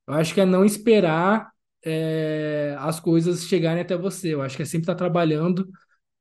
Eu 0.08 0.16
acho 0.16 0.34
que 0.34 0.42
é 0.42 0.46
não 0.46 0.66
esperar 0.66 1.52
é, 1.84 2.76
as 2.80 3.00
coisas 3.00 3.46
chegarem 3.46 3.82
até 3.82 3.96
você. 3.98 4.34
Eu 4.34 4.42
acho 4.42 4.56
que 4.58 4.64
é 4.64 4.66
sempre 4.66 4.84
estar 4.84 4.96
trabalhando 4.96 5.70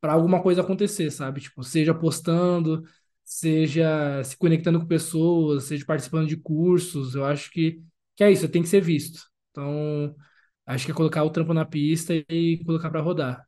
para 0.01 0.13
alguma 0.13 0.43
coisa 0.43 0.63
acontecer, 0.63 1.11
sabe? 1.11 1.41
Tipo, 1.41 1.63
seja 1.63 1.95
postando, 1.95 2.83
seja 3.31 4.23
se 4.25 4.37
conectando 4.37 4.81
com 4.81 4.87
pessoas, 4.87 5.65
seja 5.65 5.85
participando 5.87 6.27
de 6.29 6.37
cursos. 6.37 7.15
Eu 7.15 7.25
acho 7.25 7.51
que, 7.53 7.81
que 8.17 8.25
é 8.25 8.31
isso, 8.33 8.49
tem 8.49 8.63
que 8.63 8.69
ser 8.69 8.81
visto. 8.81 9.21
Então, 9.51 10.15
acho 10.67 10.85
que 10.85 10.91
é 10.93 10.95
colocar 10.95 11.23
o 11.25 11.31
trampo 11.31 11.55
na 11.55 11.65
pista 11.65 12.13
e 12.29 12.61
colocar 12.65 12.91
para 12.91 13.01
rodar. 13.01 13.47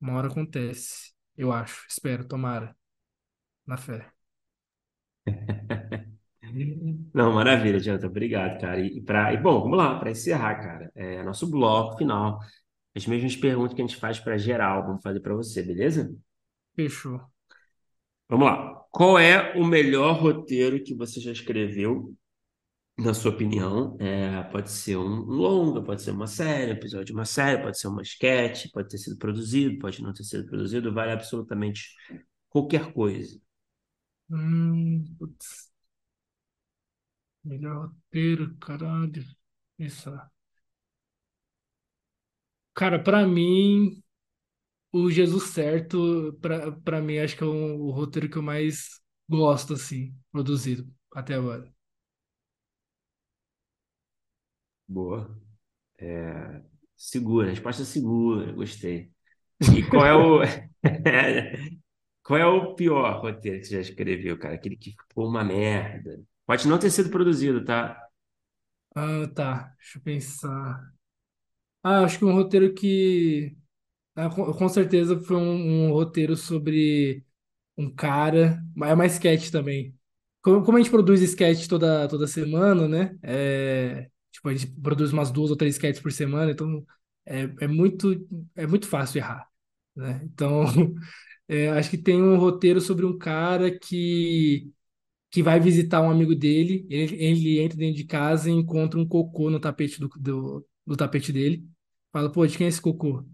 Uma 0.00 0.14
hora 0.14 0.28
acontece, 0.28 1.12
eu 1.36 1.52
acho, 1.52 1.86
espero, 1.88 2.26
tomara, 2.28 2.76
na 3.66 3.76
fé. 3.78 4.12
Não, 7.14 7.32
maravilha, 7.32 7.78
Jonathan. 7.78 8.08
Obrigado, 8.08 8.60
cara. 8.60 8.80
E, 8.80 9.00
pra, 9.00 9.32
e 9.32 9.36
bom, 9.38 9.60
vamos 9.62 9.78
lá, 9.78 9.98
para 9.98 10.10
encerrar, 10.10 10.56
cara. 10.56 10.92
É 10.94 11.22
nosso 11.22 11.50
bloco 11.50 11.96
final. 11.96 12.40
As 12.94 13.06
mesmas 13.06 13.36
perguntas 13.36 13.74
que 13.74 13.82
a 13.82 13.86
gente 13.86 13.98
faz 13.98 14.20
para 14.20 14.36
geral, 14.38 14.84
vamos 14.86 15.02
fazer 15.02 15.20
para 15.20 15.34
você, 15.34 15.62
beleza? 15.62 16.14
Fechou. 16.76 17.18
Vamos 18.28 18.46
lá. 18.46 18.81
Qual 18.92 19.18
é 19.18 19.54
o 19.58 19.64
melhor 19.66 20.20
roteiro 20.20 20.82
que 20.84 20.94
você 20.94 21.20
já 21.20 21.32
escreveu, 21.32 22.14
na 22.98 23.14
sua 23.14 23.32
opinião? 23.32 23.96
É, 24.00 24.42
pode 24.44 24.70
ser 24.70 24.96
um 24.96 25.20
longa, 25.24 25.82
pode 25.82 26.02
ser 26.02 26.12
uma 26.12 26.26
série, 26.28 26.72
um 26.72 26.76
episódio 26.76 27.06
de 27.06 27.12
uma 27.14 27.24
série, 27.26 27.62
pode 27.62 27.78
ser 27.80 27.88
uma 27.88 28.02
sketch, 28.02 28.66
pode 28.72 28.88
ter 28.90 28.98
sido 28.98 29.18
produzido, 29.18 29.78
pode 29.80 30.02
não 30.02 30.12
ter 30.14 30.24
sido 30.24 30.46
produzido, 30.48 30.92
vale 30.94 31.12
absolutamente 31.12 31.90
qualquer 32.50 32.92
coisa. 32.94 33.40
Hum, 34.30 35.04
putz, 35.18 35.70
melhor 37.44 37.86
roteiro, 37.88 38.56
caralho. 38.58 39.24
Isso. 39.78 40.10
Cara, 42.74 42.98
pra 43.02 43.26
mim, 43.26 44.02
o 44.92 45.10
Jesus 45.10 45.44
Certo, 45.50 46.38
pra, 46.40 46.72
pra 46.72 47.00
mim, 47.02 47.18
acho 47.18 47.36
que 47.36 47.42
é 47.44 47.46
o, 47.46 47.50
o 47.88 47.90
roteiro 47.90 48.28
que 48.30 48.36
eu 48.38 48.42
mais 48.42 49.00
gosto, 49.28 49.74
assim, 49.74 50.14
produzido 50.32 50.88
até 51.14 51.34
agora. 51.34 51.72
Boa. 54.86 55.30
É, 55.98 56.62
segura, 56.96 57.50
resposta 57.50 57.84
segura, 57.84 58.52
gostei. 58.52 59.12
E 59.72 59.82
qual 59.88 60.06
é 60.06 60.14
o 60.16 60.40
qual 62.22 62.38
é 62.40 62.46
o 62.46 62.74
pior 62.74 63.20
roteiro 63.22 63.58
que 63.60 63.66
você 63.66 63.74
já 63.76 63.80
escreveu, 63.80 64.38
cara? 64.38 64.54
Aquele 64.54 64.76
que 64.76 64.92
ficou 64.92 65.28
uma 65.28 65.44
merda. 65.44 66.20
Pode 66.46 66.68
não 66.68 66.78
ter 66.78 66.90
sido 66.90 67.10
produzido, 67.10 67.64
tá? 67.64 67.98
Ah, 68.94 69.26
tá. 69.34 69.74
Deixa 69.78 69.98
eu 69.98 70.02
pensar. 70.02 70.92
Ah, 71.82 72.04
acho 72.04 72.18
que 72.18 72.24
um 72.24 72.34
roteiro 72.34 72.74
que. 72.74 73.56
Ah, 74.14 74.28
com, 74.30 74.68
certeza 74.68 75.18
foi 75.20 75.36
um, 75.36 75.88
um 75.88 75.92
roteiro 75.92 76.36
sobre 76.36 77.24
um 77.76 77.90
cara. 77.94 78.62
É 78.84 78.94
uma 78.94 79.06
sketch 79.06 79.50
também. 79.50 79.94
Como, 80.42 80.64
como 80.64 80.78
a 80.78 80.80
gente 80.82 80.90
produz 80.90 81.22
sketch 81.22 81.66
toda, 81.68 82.08
toda 82.08 82.26
semana, 82.26 82.88
né? 82.88 83.18
É, 83.22 84.10
tipo, 84.32 84.48
a 84.48 84.54
gente 84.54 84.72
produz 84.80 85.12
umas 85.12 85.30
duas 85.30 85.50
ou 85.50 85.56
três 85.56 85.74
sketches 85.76 86.02
por 86.02 86.12
semana, 86.12 86.50
então 86.52 86.86
é, 87.26 87.42
é 87.62 87.68
muito, 87.68 88.26
é 88.56 88.66
muito 88.66 88.88
fácil 88.88 89.18
errar, 89.18 89.48
né? 89.96 90.20
Então, 90.24 90.64
é, 91.48 91.70
acho 91.70 91.90
que 91.90 91.98
tem 91.98 92.22
um 92.22 92.36
roteiro 92.38 92.80
sobre 92.80 93.06
um 93.06 93.18
cara 93.18 93.70
que 93.78 94.72
que 95.30 95.42
vai 95.42 95.58
visitar 95.60 96.02
um 96.02 96.10
amigo 96.10 96.34
dele, 96.34 96.86
ele, 96.90 97.16
ele 97.16 97.60
entra 97.60 97.76
dentro 97.78 97.96
de 97.96 98.04
casa 98.04 98.50
e 98.50 98.52
encontra 98.52 99.00
um 99.00 99.06
cocô 99.08 99.50
no 99.50 99.60
tapete 99.60 99.98
do, 100.00 100.08
do, 100.08 100.66
do 100.86 100.96
tapete 100.96 101.32
dele. 101.32 101.66
Fala, 102.12 102.30
pô, 102.30 102.46
de 102.46 102.56
quem 102.58 102.66
é 102.66 102.68
esse 102.68 102.80
cocô? 102.80 103.24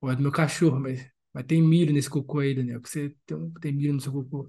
Pô, 0.00 0.10
é 0.10 0.16
do 0.16 0.22
meu 0.22 0.32
cachorro, 0.32 0.78
mas, 0.80 1.08
mas 1.32 1.44
tem 1.46 1.62
milho 1.62 1.92
nesse 1.92 2.10
cocô 2.10 2.40
aí, 2.40 2.54
Daniel, 2.54 2.80
que 2.80 2.88
você 2.88 3.14
tem, 3.26 3.50
tem 3.60 3.72
milho 3.72 3.94
no 3.94 4.00
seu 4.00 4.12
cocô. 4.12 4.48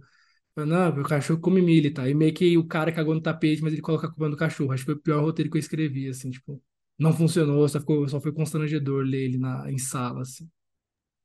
Fala, 0.55 0.67
não, 0.67 0.95
meu 0.95 1.05
cachorro 1.05 1.39
come 1.41 1.61
milho, 1.61 1.93
tá? 1.93 2.09
E 2.09 2.13
meio 2.13 2.33
que 2.33 2.57
o 2.57 2.67
cara 2.67 2.91
cagou 2.91 3.15
no 3.15 3.21
tapete, 3.21 3.61
mas 3.61 3.73
ele 3.73 3.81
coloca 3.81 4.07
a 4.07 4.09
culpa 4.09 4.29
no 4.29 4.37
cachorro. 4.37 4.71
Acho 4.73 4.83
que 4.83 4.91
foi 4.91 4.95
o 4.95 5.01
pior 5.03 5.21
roteiro 5.23 5.51
que 5.51 5.57
eu 5.57 5.59
escrevi, 5.59 6.09
assim, 6.09 6.31
tipo, 6.31 6.61
não 6.99 7.13
funcionou, 7.13 7.67
só 7.69 7.79
ficou, 7.79 8.07
só 8.09 8.19
foi 8.21 8.33
constrangedor 8.33 9.03
ler 9.05 9.23
ele 9.25 9.37
na, 9.37 9.71
em 9.71 9.77
sala, 9.77 10.21
assim. 10.21 10.49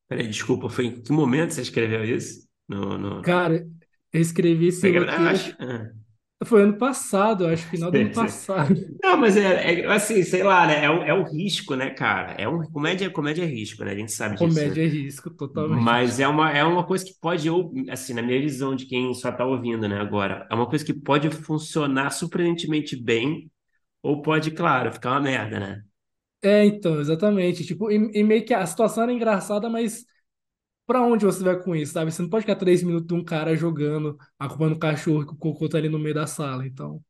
Peraí, 0.08 0.28
desculpa, 0.28 0.68
foi 0.68 0.86
em 0.86 1.02
que 1.02 1.12
momento 1.12 1.52
você 1.54 1.62
escreveu 1.62 2.04
isso? 2.04 2.46
No, 2.68 2.98
no... 2.98 3.22
Cara, 3.22 3.66
eu 4.12 4.20
escrevi 4.20 4.68
esse. 4.68 4.86
Ah, 5.08 5.30
roteiro, 5.30 5.30
acho... 5.30 5.56
foi 6.44 6.62
ano 6.62 6.76
passado, 6.78 7.46
acho, 7.46 7.66
final 7.68 7.90
do 7.92 8.00
ano 8.00 8.12
passado. 8.12 8.74
Não, 9.02 9.16
mas 9.16 9.36
é, 9.36 9.80
é 9.82 9.86
assim, 9.92 10.22
sei 10.22 10.42
lá, 10.42 10.66
né? 10.66 10.84
É 10.84 10.90
o, 10.90 11.02
é 11.02 11.14
o 11.14 11.24
risco, 11.24 11.74
né, 11.74 11.90
cara? 11.90 12.32
É 12.34 12.48
um, 12.48 12.62
comédia, 12.70 13.10
comédia 13.10 13.42
é 13.42 13.46
risco, 13.46 13.84
né? 13.84 13.92
A 13.92 13.96
gente 13.96 14.12
sabe 14.12 14.36
disso, 14.36 14.68
né? 14.68 14.74
Comédia 14.74 14.82
é 14.82 14.86
risco, 14.86 15.30
Mas 15.52 16.20
totalmente. 16.20 16.20
é 16.20 16.28
uma, 16.28 16.50
é 16.52 16.64
uma 16.64 16.86
coisa 16.86 17.04
que 17.04 17.14
pode, 17.20 17.50
ou, 17.50 17.72
assim, 17.90 18.14
na 18.14 18.22
minha 18.22 18.40
visão 18.40 18.76
de 18.76 18.86
quem 18.86 19.14
só 19.14 19.32
tá 19.32 19.44
ouvindo, 19.46 19.88
né, 19.88 20.00
agora, 20.00 20.46
é 20.50 20.54
uma 20.54 20.68
coisa 20.68 20.84
que 20.84 20.94
pode 20.94 21.30
funcionar 21.30 22.10
surpreendentemente 22.10 22.96
bem, 22.96 23.50
ou 24.02 24.22
pode, 24.22 24.50
claro, 24.52 24.92
ficar 24.92 25.12
uma 25.12 25.20
merda, 25.22 25.60
né? 25.60 25.84
É, 26.42 26.64
então, 26.64 27.00
exatamente. 27.00 27.64
Tipo, 27.64 27.90
e, 27.90 27.94
e 28.18 28.24
meio 28.24 28.44
que 28.44 28.52
a 28.54 28.66
situação 28.66 29.04
era 29.04 29.12
engraçada, 29.12 29.68
mas 29.70 30.04
pra 30.86 31.02
onde 31.02 31.24
você 31.24 31.42
vai 31.44 31.60
com 31.62 31.74
isso, 31.76 31.92
sabe? 31.94 32.10
Você 32.12 32.22
não 32.22 32.28
pode 32.30 32.42
ficar 32.44 32.56
três 32.56 32.82
minutos 32.82 33.06
de 33.08 33.14
um 33.14 33.24
cara 33.24 33.56
jogando, 33.56 34.18
acompanhando 34.38 34.76
o 34.76 34.78
cachorro 34.78 35.26
que 35.26 35.32
o 35.32 35.36
cocô 35.36 35.68
tá 35.68 35.78
ali 35.78 35.88
no 35.88 35.98
meio 35.98 36.14
da 36.14 36.26
sala. 36.26 36.66
Então, 36.66 37.02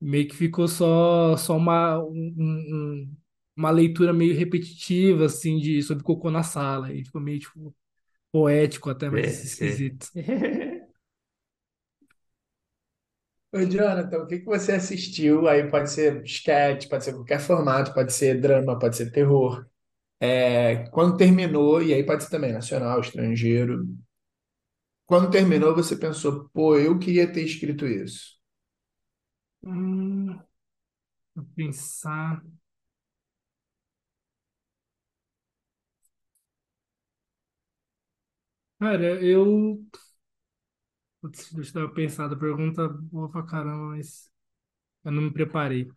meio 0.00 0.28
que 0.28 0.36
ficou 0.36 0.68
só, 0.68 1.36
só 1.36 1.56
uma, 1.56 1.98
um- 2.00 2.34
um- 2.38 2.76
um- 3.08 3.16
uma 3.56 3.70
leitura 3.70 4.12
meio 4.12 4.36
repetitiva, 4.36 5.26
assim, 5.26 5.58
de, 5.58 5.82
sobre 5.82 6.04
cocô 6.04 6.30
na 6.30 6.42
sala. 6.42 6.92
E 6.94 7.04
ficou 7.04 7.20
meio, 7.22 7.40
tipo, 7.40 7.74
poético 8.32 8.90
até, 8.90 9.10
É, 9.10 9.10
mas 9.10 9.44
sei. 9.44 9.84
esquisito. 9.84 10.08
Ô, 13.52 13.58
Jonathan, 13.64 14.18
o 14.22 14.26
que 14.26 14.38
que 14.40 14.44
você 14.44 14.72
assistiu? 14.72 15.46
Aí 15.48 15.68
pode 15.70 15.90
ser 15.90 16.22
sketch, 16.24 16.88
pode 16.88 17.04
ser 17.04 17.12
qualquer 17.14 17.38
formato, 17.40 17.92
pode 17.94 18.12
ser 18.12 18.40
drama, 18.40 18.76
pode 18.78 18.96
ser 18.96 19.10
terror. 19.12 19.64
É, 20.20 20.84
quando 20.90 21.16
terminou, 21.16 21.82
e 21.82 21.94
aí 21.94 22.04
pode 22.04 22.24
ser 22.24 22.30
também 22.30 22.52
nacional, 22.52 23.00
estrangeiro. 23.00 23.86
Quando 25.04 25.30
terminou, 25.30 25.74
você 25.74 25.94
pensou, 25.96 26.48
pô, 26.54 26.74
eu 26.78 26.98
queria 26.98 27.30
ter 27.30 27.42
escrito 27.44 27.86
isso. 27.86 28.40
Hum, 29.62 30.38
vou 31.34 31.44
pensar. 31.56 32.42
Cara, 38.78 39.20
eu. 39.22 39.78
Putz, 41.20 41.52
deixa 41.52 41.78
eu 41.78 41.88
dar. 42.28 42.36
Pergunta 42.38 42.88
boa 42.88 43.30
pra 43.30 43.42
caramba, 43.44 43.96
mas 43.96 44.30
eu 45.04 45.12
não 45.12 45.22
me 45.24 45.32
preparei. 45.32 45.90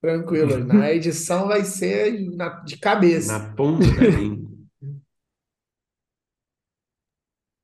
Tranquilo, 0.00 0.58
na 0.64 0.90
edição 0.92 1.48
vai 1.48 1.64
ser 1.64 2.20
na- 2.36 2.60
de 2.64 2.78
Na 3.28 3.38
cabeça. 3.38 3.46
ponta 3.54 3.92
da 3.92 4.06
língua. 4.08 4.50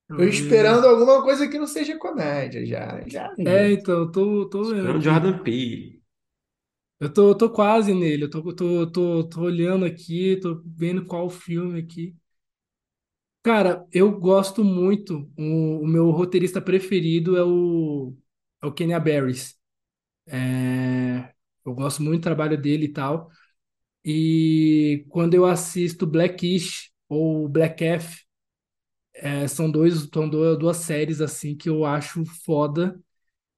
Eu 0.09 0.29
Deixa 0.29 0.43
eu 0.43 0.43
esperando 0.43 0.87
alguma 0.87 1.23
coisa 1.23 1.49
que 1.49 1.59
não 1.59 1.67
seja 1.67 1.99
comédia, 1.99 2.65
já, 2.67 3.03
já 3.09 3.35
É, 3.45 3.73
então, 3.73 4.01
eu 4.01 4.13
tô, 4.13 4.49
tô 4.49 4.65
vendo 4.83 5.01
Esperando. 5.01 5.03
Jordan 5.03 5.39
Peele. 5.43 6.03
Eu 7.01 7.13
tô, 7.13 7.37
tô 7.37 7.51
quase 7.51 7.93
nele. 7.95 8.25
Eu 8.25 8.31
tô, 8.31 8.55
tô, 8.55 8.91
tô, 8.91 9.29
tô 9.29 9.41
olhando 9.43 9.85
aqui, 9.85 10.39
tô 10.41 10.63
vendo 10.65 11.05
qual 11.07 11.29
filme 11.31 11.79
aqui. 11.81 12.17
Cara, 13.43 13.87
eu 13.93 14.19
gosto 14.21 14.63
muito. 14.65 15.29
O, 15.37 15.81
o 15.83 15.87
meu 15.87 16.11
roteirista 16.11 16.61
preferido 16.61 17.37
é 17.37 17.43
o, 17.45 18.17
é 18.63 18.67
o 18.67 18.73
Kenya 18.73 19.01
Barris. 19.01 19.57
É, 20.29 21.35
eu 21.65 21.75
gosto 21.75 22.03
muito 22.03 22.21
do 22.21 22.25
trabalho 22.25 22.61
dele 22.61 22.87
e 22.87 22.93
tal. 22.93 23.31
E 24.05 25.07
quando 25.11 25.35
eu 25.35 25.47
assisto 25.47 26.07
Blackish 26.07 26.91
ou 27.09 27.49
Black 27.49 27.85
F, 27.85 28.23
é, 29.15 29.47
são 29.49 29.71
dois, 29.71 30.09
são 30.13 30.29
duas, 30.29 30.59
duas 30.59 30.77
séries 30.79 31.21
assim 31.21 31.57
que 31.57 31.69
eu 31.69 31.85
acho 31.85 32.25
foda 32.45 33.01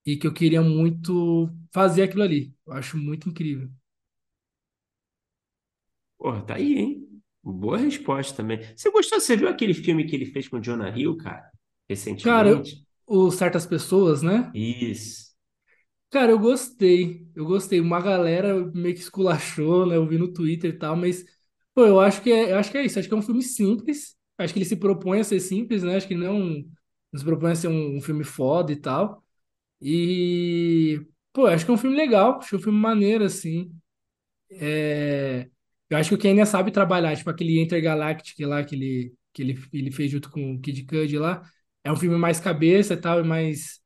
e 0.06 0.16
que 0.16 0.26
eu 0.26 0.34
queria 0.34 0.62
muito 0.62 1.50
fazer 1.72 2.04
aquilo 2.04 2.22
ali. 2.24 2.54
Eu 2.66 2.74
acho 2.74 2.98
muito 2.98 3.28
incrível. 3.30 3.70
Porra, 6.18 6.42
tá 6.42 6.54
aí, 6.56 6.78
hein? 6.78 7.22
Boa 7.42 7.76
resposta 7.78 8.36
também. 8.36 8.58
Você 8.76 8.90
gostou? 8.90 9.20
Você 9.20 9.36
viu 9.36 9.48
aquele 9.48 9.74
filme 9.74 10.06
que 10.06 10.16
ele 10.16 10.26
fez 10.26 10.48
com 10.48 10.56
o 10.56 10.60
Jonah 10.60 10.96
Hill, 10.96 11.16
cara? 11.18 11.50
Cara, 12.20 12.68
Recentemente? 12.68 12.86
o 13.06 13.30
certas 13.30 13.66
pessoas, 13.66 14.20
né? 14.22 14.52
Isso. 14.54 15.33
Cara, 16.14 16.30
eu 16.32 16.38
gostei. 16.38 17.26
Eu 17.34 17.44
gostei. 17.44 17.80
Uma 17.80 18.00
galera 18.00 18.64
meio 18.72 18.94
que 18.94 19.00
esculachou, 19.00 19.84
né? 19.86 19.96
Eu 19.96 20.06
vi 20.06 20.16
no 20.18 20.32
Twitter 20.32 20.70
e 20.74 20.78
tal, 20.78 20.94
mas 20.96 21.24
pô, 21.74 21.84
eu 21.86 21.98
acho 22.00 22.22
que 22.22 22.30
é, 22.30 22.52
eu 22.52 22.58
acho 22.58 22.70
que 22.70 22.78
é 22.78 22.84
isso. 22.84 22.98
Acho 22.98 23.08
que 23.08 23.14
é 23.14 23.16
um 23.16 23.22
filme 23.22 23.42
simples. 23.42 24.16
Acho 24.38 24.52
que 24.52 24.58
ele 24.60 24.64
se 24.66 24.76
propõe 24.76 25.20
a 25.20 25.24
ser 25.24 25.40
simples, 25.40 25.82
né? 25.82 25.96
Acho 25.96 26.06
que 26.08 26.14
não, 26.14 26.38
não 27.12 27.18
se 27.18 27.24
propõe 27.24 27.50
a 27.52 27.56
ser 27.56 27.68
um, 27.68 27.96
um 27.98 28.00
filme 28.00 28.22
foda 28.24 28.72
e 28.72 28.76
tal. 28.76 29.24
E 29.82 31.02
pô, 31.32 31.46
acho 31.48 31.64
que 31.66 31.70
é 31.72 31.74
um 31.74 31.78
filme 31.78 31.96
legal. 31.96 32.38
Acho 32.38 32.50
que 32.50 32.56
é 32.56 32.58
um 32.58 32.62
filme 32.62 32.78
maneiro 32.80 33.24
assim. 33.24 33.72
É, 34.50 35.48
Eu 35.90 35.98
acho 35.98 36.10
que 36.10 36.14
o 36.16 36.18
Kenya 36.18 36.46
sabe 36.46 36.70
trabalhar, 36.72 37.16
tipo 37.16 37.30
aquele 37.30 37.60
Intergalactic 37.60 38.38
lá 38.40 38.64
que 38.64 38.74
ele, 38.76 39.14
que 39.32 39.42
ele, 39.42 39.58
ele 39.72 39.90
fez 39.92 40.10
junto 40.12 40.30
com 40.30 40.54
o 40.54 40.60
Kid 40.60 40.84
Cudi 40.86 41.18
lá. 41.18 41.42
É 41.84 41.92
um 41.92 41.96
filme 41.96 42.16
mais 42.18 42.40
cabeça 42.40 42.94
e 42.94 42.96
tal, 42.96 43.20
e 43.20 43.24
mais. 43.24 43.80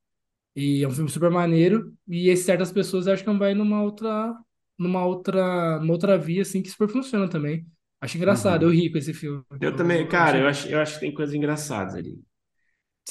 E 0.57 0.83
é 0.83 0.89
um 0.89 0.91
filme 0.91 1.11
super 1.11 1.31
maneiro. 1.31 1.95
E 2.09 2.29
esse 2.29 2.45
certas 2.45 2.73
pessoas 2.73 3.07
eu 3.07 3.13
acho 3.15 3.25
que 3.25 3.31
vai 3.35 3.55
numa 3.55 3.83
outra. 3.83 4.35
Numa 4.79 5.05
outra. 5.05 5.79
Numa 5.81 5.93
outra 5.93 6.19
via, 6.19 6.43
assim, 6.43 6.63
que 6.63 6.71
super 6.71 6.89
funciona 6.89 7.29
também. 7.29 7.67
Acho 8.01 8.17
engraçado, 8.17 8.65
eu 8.65 8.71
Uhum. 8.71 8.73
ri 8.73 8.91
com 8.91 8.99
esse 8.99 9.15
filme. 9.15 9.45
Eu 9.61 9.77
também, 9.77 10.07
Eu 10.09 10.09
cara, 10.09 10.39
eu 10.39 10.49
acho, 10.49 10.69
eu 10.69 10.81
acho 10.81 10.95
que 10.95 11.01
tem 11.01 11.15
coisas 11.15 11.35
engraçadas 11.35 11.95
ali. 11.95 12.23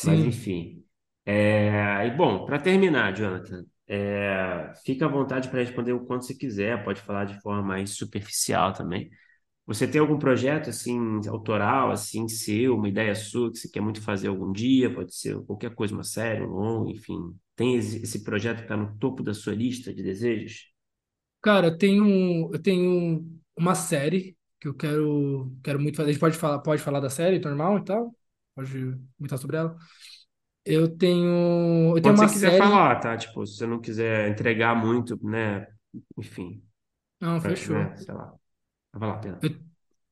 Mas 0.02 0.22
Sim. 0.22 0.26
enfim. 0.26 0.86
É, 1.26 2.08
E 2.08 2.12
bom, 2.12 2.46
para 2.46 2.60
terminar, 2.60 3.14
Jonathan, 3.16 3.66
é, 3.88 4.74
fica 4.86 5.06
à 5.06 5.10
vontade 5.10 5.50
para 5.50 5.62
responder 5.62 5.94
o 5.94 6.06
quanto 6.06 6.26
você 6.26 6.36
quiser, 6.36 6.84
pode 6.84 7.02
falar 7.02 7.26
de 7.26 7.40
forma 7.42 7.62
mais 7.64 7.92
superficial 7.98 8.74
também. 8.74 9.10
Você 9.68 9.88
tem 9.88 10.02
algum 10.02 10.20
projeto 10.20 10.70
assim 10.72 10.98
autoral, 11.30 11.92
assim 11.92 12.28
seu, 12.30 12.76
uma 12.78 12.90
ideia 12.90 13.14
sua 13.16 13.52
que 13.52 13.60
você 13.60 13.70
quer 13.70 13.82
muito 13.82 14.02
fazer 14.02 14.30
algum 14.30 14.52
dia? 14.54 14.94
Pode 14.94 15.16
ser 15.16 15.40
qualquer 15.46 15.76
coisa, 15.76 15.94
uma 15.96 16.04
série, 16.06 16.44
um 16.44 16.48
longo, 16.52 16.90
enfim. 16.92 17.38
Tem 17.56 17.76
esse 17.78 18.24
projeto 18.24 18.58
que 18.60 18.64
está 18.64 18.78
no 18.78 18.98
topo 18.98 19.24
da 19.24 19.34
sua 19.34 19.54
lista 19.56 19.94
de 19.94 20.04
desejos? 20.04 20.72
Cara, 21.42 21.68
eu 21.68 21.78
tenho, 21.78 22.52
eu 22.54 22.62
tenho 22.62 23.40
uma 23.56 23.76
série 23.76 24.38
que 24.60 24.68
eu 24.68 24.74
quero, 24.76 25.56
quero 25.64 25.80
muito 25.80 25.96
fazer. 25.96 26.10
A 26.10 26.14
gente 26.14 26.20
pode 26.22 26.38
falar, 26.38 26.60
pode 26.60 26.82
falar 26.82 27.00
da 27.00 27.10
série 27.10 27.40
normal 27.40 27.78
e 27.80 27.86
tal? 27.86 28.16
Pode 28.56 28.72
comentar 29.18 29.38
sobre 29.40 29.58
ela? 29.58 29.78
Eu 30.66 30.98
tenho, 30.98 31.96
eu 31.98 32.02
tenho 32.02 32.16
Quando 32.16 32.18
você 32.18 32.26
uma 32.26 32.28
quiser 32.28 32.52
série. 32.52 32.56
falar, 32.56 33.00
tá? 33.00 33.18
Tipo, 33.18 33.46
se 33.46 33.58
você 33.58 33.68
não 33.68 33.82
quiser 33.82 34.30
entregar 34.30 34.76
muito, 34.76 35.18
né? 35.28 35.68
Enfim, 36.18 36.64
Não, 37.20 37.40
pra- 37.42 37.58
né? 37.66 37.96
fechou. 37.96 37.98
Sei 37.98 38.14
lá. 38.14 38.36
Vai 39.00 39.10
lá. 39.10 39.22
Eu, 39.42 39.52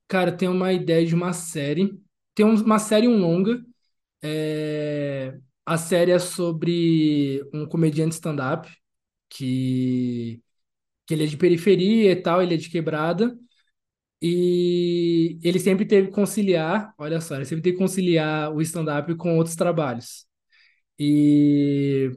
cara, 0.08 0.32
tenho 0.36 0.52
uma 0.52 0.74
ideia 0.74 1.06
de 1.06 1.16
uma 1.16 1.34
série. 1.34 2.00
Tem 2.36 2.46
um- 2.46 2.56
uma 2.64 2.80
série 2.80 3.08
um 3.08 3.20
longa. 3.20 3.64
É, 4.24 5.38
a 5.66 5.78
série 5.78 6.12
é 6.12 6.20
sobre 6.20 7.44
um 7.54 7.68
comediante 7.68 8.16
stand-up 8.16 8.70
que, 9.30 10.42
que 11.08 11.14
ele 11.16 11.26
é 11.26 11.28
de 11.28 11.38
periferia 11.38 12.12
e 12.14 12.16
tal, 12.18 12.42
ele 12.44 12.56
é 12.56 12.58
de 12.58 12.70
quebrada. 12.70 13.38
E 14.22 15.40
ele 15.44 15.60
sempre 15.60 15.86
teve 15.86 16.08
que 16.08 16.14
conciliar, 16.14 16.94
olha 16.98 17.22
só, 17.22 17.36
ele 17.36 17.46
sempre 17.46 17.62
teve 17.64 17.76
que 17.78 17.82
conciliar 17.84 18.54
o 18.54 18.62
stand-up 18.62 19.14
com 19.16 19.38
outros 19.38 19.56
trabalhos. 19.56 20.26
E 21.00 22.12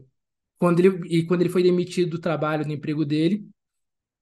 quando 0.58 0.80
ele, 0.80 0.88
e 1.18 1.26
quando 1.26 1.42
ele 1.42 1.50
foi 1.50 1.62
demitido 1.62 2.10
do 2.12 2.20
trabalho, 2.20 2.64
do 2.66 2.72
emprego 2.72 3.04
dele, 3.04 3.48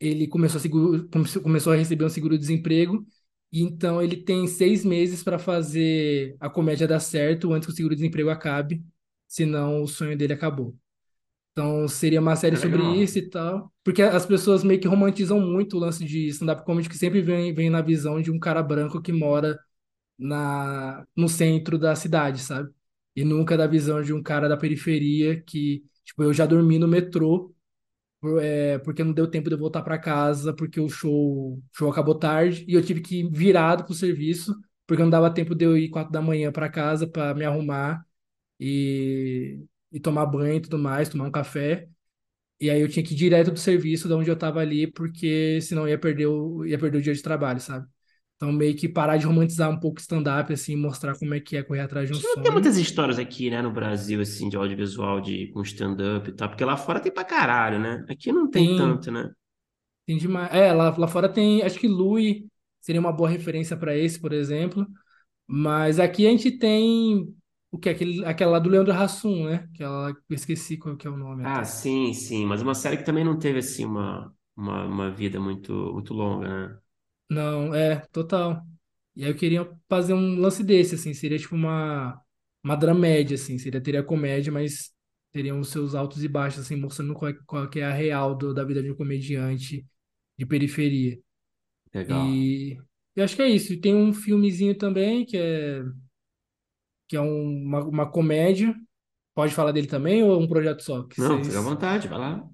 ele 0.00 0.26
começou 0.28 0.58
a, 0.58 0.62
seguro, 0.62 1.08
começou 1.42 1.72
a 1.72 1.76
receber 1.76 2.04
um 2.04 2.08
seguro-desemprego, 2.08 3.06
e 3.52 3.62
então 3.62 4.02
ele 4.02 4.16
tem 4.16 4.46
seis 4.46 4.84
meses 4.84 5.22
para 5.22 5.38
fazer 5.38 6.36
a 6.40 6.50
comédia 6.50 6.86
dar 6.88 7.00
certo 7.00 7.52
antes 7.52 7.66
que 7.66 7.72
o 7.72 7.76
seguro-desemprego 7.76 8.30
acabe, 8.30 8.84
senão 9.28 9.82
o 9.82 9.88
sonho 9.88 10.16
dele 10.16 10.32
acabou. 10.34 10.76
Então 11.52 11.88
seria 11.88 12.20
uma 12.20 12.36
série 12.36 12.54
É 12.54 12.58
sobre 12.58 12.82
legal. 12.82 13.00
isso 13.02 13.18
e 13.18 13.28
tal, 13.30 13.72
porque 13.82 14.02
as 14.02 14.26
pessoas 14.26 14.62
meio 14.62 14.78
que 14.80 14.86
romantizam 14.88 15.40
muito 15.40 15.76
o 15.76 15.80
lance 15.80 16.04
de 16.04 16.28
stand-up 16.28 16.64
comedy, 16.64 16.88
que 16.88 16.98
sempre 16.98 17.22
vem, 17.22 17.54
vem 17.54 17.70
na 17.70 17.80
visão 17.80 18.20
de 18.20 18.30
um 18.30 18.38
cara 18.38 18.62
branco 18.62 19.00
que 19.00 19.12
mora 19.12 19.58
na, 20.18 21.06
no 21.16 21.28
centro 21.28 21.78
da 21.78 21.96
cidade, 21.96 22.40
sabe? 22.42 22.70
E 23.16 23.24
nunca 23.24 23.56
da 23.56 23.66
visão 23.66 24.02
de 24.02 24.12
um 24.12 24.22
cara 24.22 24.48
da 24.48 24.56
periferia 24.56 25.42
que, 25.42 25.84
tipo, 26.04 26.22
eu 26.24 26.32
já 26.34 26.46
dormi 26.46 26.78
no 26.78 26.88
metrô 26.88 27.54
é, 28.40 28.78
porque 28.78 29.04
não 29.04 29.12
deu 29.12 29.30
tempo 29.30 29.48
de 29.48 29.54
eu 29.54 29.58
voltar 29.58 29.82
para 29.82 29.98
casa, 29.98 30.52
porque 30.54 30.80
o 30.80 30.88
show, 30.88 31.62
show 31.72 31.90
acabou 31.90 32.18
tarde 32.18 32.64
e 32.68 32.74
eu 32.74 32.84
tive 32.84 33.00
que 33.00 33.20
ir 33.20 33.30
virado 33.30 33.84
pro 33.84 33.94
serviço, 33.94 34.54
porque 34.86 35.02
não 35.02 35.10
dava 35.10 35.32
tempo 35.32 35.54
de 35.54 35.64
eu 35.64 35.76
ir 35.76 35.88
quatro 35.90 36.12
da 36.12 36.20
manhã 36.22 36.50
para 36.52 36.68
casa 36.70 37.06
para 37.06 37.34
me 37.34 37.44
arrumar 37.44 38.04
e, 38.60 39.60
e 39.92 40.00
tomar 40.00 40.26
banho 40.26 40.56
e 40.56 40.60
tudo 40.62 40.78
mais, 40.78 41.08
tomar 41.08 41.26
um 41.26 41.30
café. 41.32 41.88
E 42.60 42.70
aí 42.70 42.80
eu 42.80 42.88
tinha 42.88 43.04
que 43.04 43.14
ir 43.14 43.16
direto 43.16 43.50
do 43.52 43.58
serviço, 43.60 44.08
de 44.08 44.14
onde 44.14 44.30
eu 44.30 44.38
tava 44.38 44.60
ali, 44.60 44.86
porque 44.90 45.60
senão 45.62 45.88
ia 45.88 45.98
perder 45.98 46.26
o, 46.26 46.64
ia 46.66 46.78
perder 46.78 46.98
o 46.98 47.02
dia 47.02 47.14
de 47.14 47.22
trabalho, 47.22 47.60
sabe? 47.60 47.86
Então 48.36 48.52
meio 48.52 48.76
que 48.76 48.88
parar 48.88 49.16
de 49.16 49.26
romantizar 49.26 49.70
um 49.70 49.80
pouco 49.80 49.98
o 49.98 50.00
stand-up, 50.02 50.52
assim, 50.52 50.76
mostrar 50.76 51.16
como 51.18 51.34
é 51.34 51.40
que 51.40 51.56
é 51.56 51.62
correr 51.62 51.80
atrás 51.80 52.08
de 52.08 52.14
um 52.14 52.20
não 52.20 52.40
tem 52.42 52.52
sonho. 52.52 52.52
muitas 52.52 52.76
histórias 52.78 53.18
aqui, 53.18 53.50
né, 53.50 53.62
no 53.62 53.70
Brasil, 53.72 54.20
assim, 54.20 54.48
de 54.48 54.56
audiovisual, 54.56 55.20
de, 55.20 55.48
com 55.52 55.62
stand-up 55.62 56.28
e 56.28 56.32
tal, 56.32 56.48
porque 56.48 56.64
lá 56.64 56.76
fora 56.76 57.00
tem 57.00 57.12
pra 57.12 57.24
caralho, 57.24 57.78
né? 57.78 58.04
Aqui 58.08 58.32
não 58.32 58.48
tem 58.50 58.72
Tem, 58.72 58.72
tanto, 58.74 59.10
né? 59.10 59.32
tem 60.06 60.16
demais. 60.18 60.52
É, 60.52 60.72
lá, 60.72 60.96
lá 60.96 61.08
fora 61.08 61.28
tem, 61.32 61.62
acho 61.62 61.78
que 61.78 61.88
Louis 61.88 62.44
seria 62.80 63.00
uma 63.00 63.12
boa 63.12 63.28
referência 63.28 63.76
para 63.76 63.96
esse, 63.96 64.20
por 64.20 64.32
exemplo. 64.32 64.86
Mas 65.46 66.00
aqui 66.00 66.26
a 66.26 66.30
gente 66.30 66.52
tem 66.58 67.34
o 67.72 67.78
que? 67.78 67.90
Aquele, 67.90 68.24
aquela 68.26 68.52
lá 68.52 68.60
do 68.60 68.70
Leandro 68.70 68.92
Hassum, 68.94 69.46
né? 69.46 69.68
Aquela, 69.74 70.10
eu 70.10 70.36
esqueci 70.36 70.76
qual 70.78 70.96
que 70.96 71.06
é 71.06 71.10
o 71.10 71.16
nome 71.16 71.44
Ah, 71.44 71.64
até. 71.64 71.64
sim, 71.64 72.12
sim, 72.12 72.44
mas 72.44 72.60
uma 72.60 72.74
série 72.74 72.96
que 72.96 73.04
também 73.04 73.24
não 73.24 73.38
teve, 73.38 73.60
assim, 73.60 73.84
uma, 73.84 74.34
uma, 74.56 74.84
uma 74.84 75.10
vida 75.12 75.38
muito, 75.40 75.72
muito 75.94 76.12
longa, 76.12 76.68
né? 76.74 76.80
Não, 77.28 77.74
é, 77.74 78.00
total. 78.12 78.62
E 79.14 79.24
aí 79.24 79.30
eu 79.30 79.36
queria 79.36 79.68
fazer 79.88 80.12
um 80.14 80.38
lance 80.38 80.62
desse, 80.62 80.94
assim, 80.94 81.14
seria 81.14 81.38
tipo 81.38 81.54
uma, 81.54 82.20
uma 82.62 82.76
dramédia, 82.76 83.34
assim, 83.34 83.58
seria, 83.58 83.80
teria 83.80 84.02
comédia, 84.02 84.52
mas 84.52 84.92
teriam 85.32 85.58
os 85.60 85.68
seus 85.70 85.94
altos 85.94 86.22
e 86.22 86.28
baixos, 86.28 86.60
assim, 86.60 86.76
mostrando 86.76 87.14
qual, 87.14 87.30
é- 87.30 87.38
qual 87.46 87.68
que 87.68 87.80
é 87.80 87.84
a 87.84 87.92
real 87.92 88.34
do- 88.36 88.54
da 88.54 88.64
vida 88.64 88.82
de 88.82 88.90
um 88.90 88.94
comediante 88.96 89.86
de 90.38 90.46
periferia. 90.46 91.18
Legal. 91.94 92.26
E 92.28 92.78
eu 93.16 93.24
acho 93.24 93.36
que 93.36 93.42
é 93.42 93.48
isso. 93.48 93.72
E 93.72 93.80
tem 93.80 93.94
um 93.94 94.12
filmezinho 94.12 94.76
também, 94.76 95.24
que 95.26 95.36
é, 95.36 95.82
que 97.08 97.16
é 97.16 97.20
um- 97.20 97.62
uma, 97.64 97.84
uma 97.84 98.10
comédia. 98.10 98.74
Pode 99.34 99.54
falar 99.54 99.72
dele 99.72 99.86
também, 99.86 100.22
ou 100.22 100.34
é 100.34 100.38
um 100.38 100.48
projeto 100.48 100.82
só? 100.82 101.02
Que 101.04 101.20
Não, 101.20 101.42
fica 101.44 101.58
à 101.58 101.62
vocês... 101.62 101.64
vontade, 101.64 102.08
vai 102.08 102.18
lá. 102.18 102.48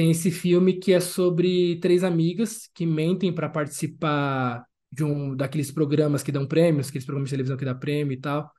Tem 0.00 0.10
esse 0.12 0.30
filme 0.30 0.72
que 0.80 0.94
é 0.94 0.98
sobre 1.00 1.78
três 1.78 2.02
amigas 2.02 2.70
que 2.74 2.86
mentem 2.86 3.30
para 3.34 3.50
participar 3.50 4.64
de 4.90 5.04
um 5.04 5.36
daqueles 5.36 5.70
programas 5.70 6.22
que 6.22 6.32
dão 6.32 6.46
prêmios, 6.46 6.88
aqueles 6.88 7.04
programas 7.04 7.28
de 7.28 7.34
televisão 7.34 7.54
que 7.58 7.66
dá 7.66 7.74
prêmio 7.74 8.14
e 8.14 8.16
tal, 8.18 8.50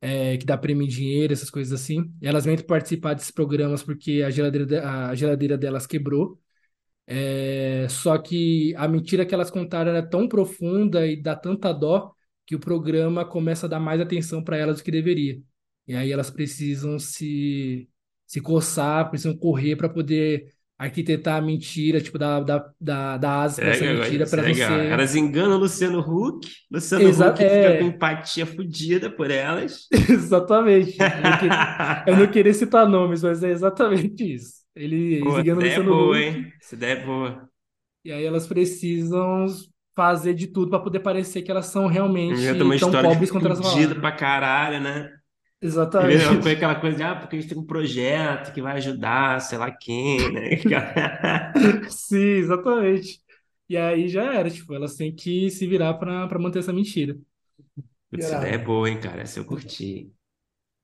é, 0.00 0.36
que 0.38 0.46
dá 0.46 0.58
prêmio 0.58 0.84
em 0.84 0.88
dinheiro, 0.88 1.32
essas 1.32 1.50
coisas 1.50 1.72
assim. 1.80 2.12
E 2.22 2.26
elas 2.28 2.46
mentem 2.46 2.66
participar 2.66 3.14
desses 3.14 3.30
programas 3.30 3.82
porque 3.82 4.22
a 4.26 4.30
geladeira, 4.30 4.66
de- 4.66 4.78
a 4.78 5.14
geladeira 5.14 5.58
delas 5.58 5.86
quebrou. 5.86 6.40
É, 7.06 7.86
só 7.90 8.18
que 8.18 8.74
a 8.76 8.88
mentira 8.88 9.26
que 9.26 9.34
elas 9.34 9.50
contaram 9.50 9.90
era 9.90 10.02
tão 10.08 10.28
profunda 10.28 11.06
e 11.06 11.20
dá 11.20 11.36
tanta 11.36 11.72
dó 11.72 12.12
que 12.46 12.56
o 12.56 12.60
programa 12.60 13.24
começa 13.24 13.66
a 13.66 13.68
dar 13.68 13.80
mais 13.80 14.00
atenção 14.00 14.42
para 14.42 14.56
elas 14.56 14.78
do 14.78 14.84
que 14.84 14.90
deveria. 14.90 15.40
E 15.86 15.94
aí 15.96 16.12
elas 16.12 16.30
precisam 16.30 16.98
se, 16.98 17.88
se 18.26 18.40
coçar, 18.40 19.10
precisam 19.10 19.36
correr 19.36 19.76
para 19.76 19.88
poder 19.88 20.52
arquitetar 20.82 21.36
a 21.36 21.40
mentira, 21.40 22.00
tipo, 22.00 22.18
dar, 22.18 22.40
dar, 22.40 23.16
dar 23.16 23.42
asas 23.42 23.60
para 23.60 23.68
essa 23.68 23.84
mentira 23.84 24.26
para 24.26 24.52
ser. 24.52 24.86
Elas 24.86 25.14
enganam 25.14 25.56
o 25.56 25.60
Luciano 25.60 26.00
Huck, 26.00 26.48
Luciano 26.68 27.08
Exa 27.08 27.30
Huck 27.30 27.38
fica 27.38 27.78
com 27.78 27.84
é, 27.84 27.86
empatia 27.86 28.44
fodida 28.44 29.08
por 29.08 29.30
elas. 29.30 29.86
exatamente. 30.10 30.96
Eu 30.98 31.30
não 31.30 31.38
queria, 31.38 32.04
eu 32.08 32.16
não 32.16 32.26
queria 32.26 32.54
citar 32.54 32.88
nomes, 32.88 33.22
mas 33.22 33.44
é 33.44 33.50
exatamente 33.50 34.34
isso. 34.34 34.54
Ele, 34.74 35.20
Pô, 35.20 35.38
enganam 35.38 35.60
o 35.60 35.64
é 35.64 35.68
Luciano 35.68 35.90
boa, 35.90 36.16
Huck 36.16 36.26
hein? 36.26 36.52
Essa 36.60 36.74
ideia 36.74 36.92
é 36.94 37.06
boa. 37.06 37.48
E 38.04 38.10
aí 38.10 38.24
elas 38.24 38.48
precisam 38.48 39.46
fazer 39.94 40.34
de 40.34 40.48
tudo 40.48 40.70
para 40.70 40.80
poder 40.80 40.98
parecer 40.98 41.42
que 41.42 41.50
elas 41.50 41.66
são 41.66 41.86
realmente 41.86 42.40
tão 42.80 42.90
pobres 42.90 43.30
quanto 43.30 43.46
elas 43.46 43.60
falaram. 43.60 44.00
pra 44.00 44.10
caralho, 44.10 44.80
né? 44.80 45.10
Exatamente. 45.62 46.42
Foi 46.42 46.52
aquela 46.52 46.74
coisa 46.74 46.96
de, 46.96 47.02
ah, 47.02 47.14
porque 47.14 47.36
a 47.36 47.40
gente 47.40 47.48
tem 47.50 47.58
um 47.58 47.66
projeto 47.66 48.52
que 48.52 48.60
vai 48.60 48.76
ajudar, 48.76 49.40
sei 49.40 49.58
lá 49.58 49.70
quem, 49.70 50.32
né? 50.32 50.50
Sim, 51.88 52.18
exatamente. 52.18 53.22
E 53.68 53.76
aí 53.76 54.08
já 54.08 54.34
era, 54.34 54.50
tipo, 54.50 54.74
elas 54.74 54.96
têm 54.96 55.14
que 55.14 55.50
se 55.50 55.66
virar 55.66 55.94
pra, 55.94 56.26
pra 56.28 56.38
manter 56.38 56.58
essa 56.58 56.72
mentira. 56.72 57.16
Putz, 58.10 58.26
essa 58.26 58.36
ideia 58.36 58.54
é 58.54 58.58
boa, 58.58 58.88
hein, 58.90 59.00
cara? 59.00 59.22
Essa 59.22 59.40
eu 59.40 59.44
curti. 59.44 60.12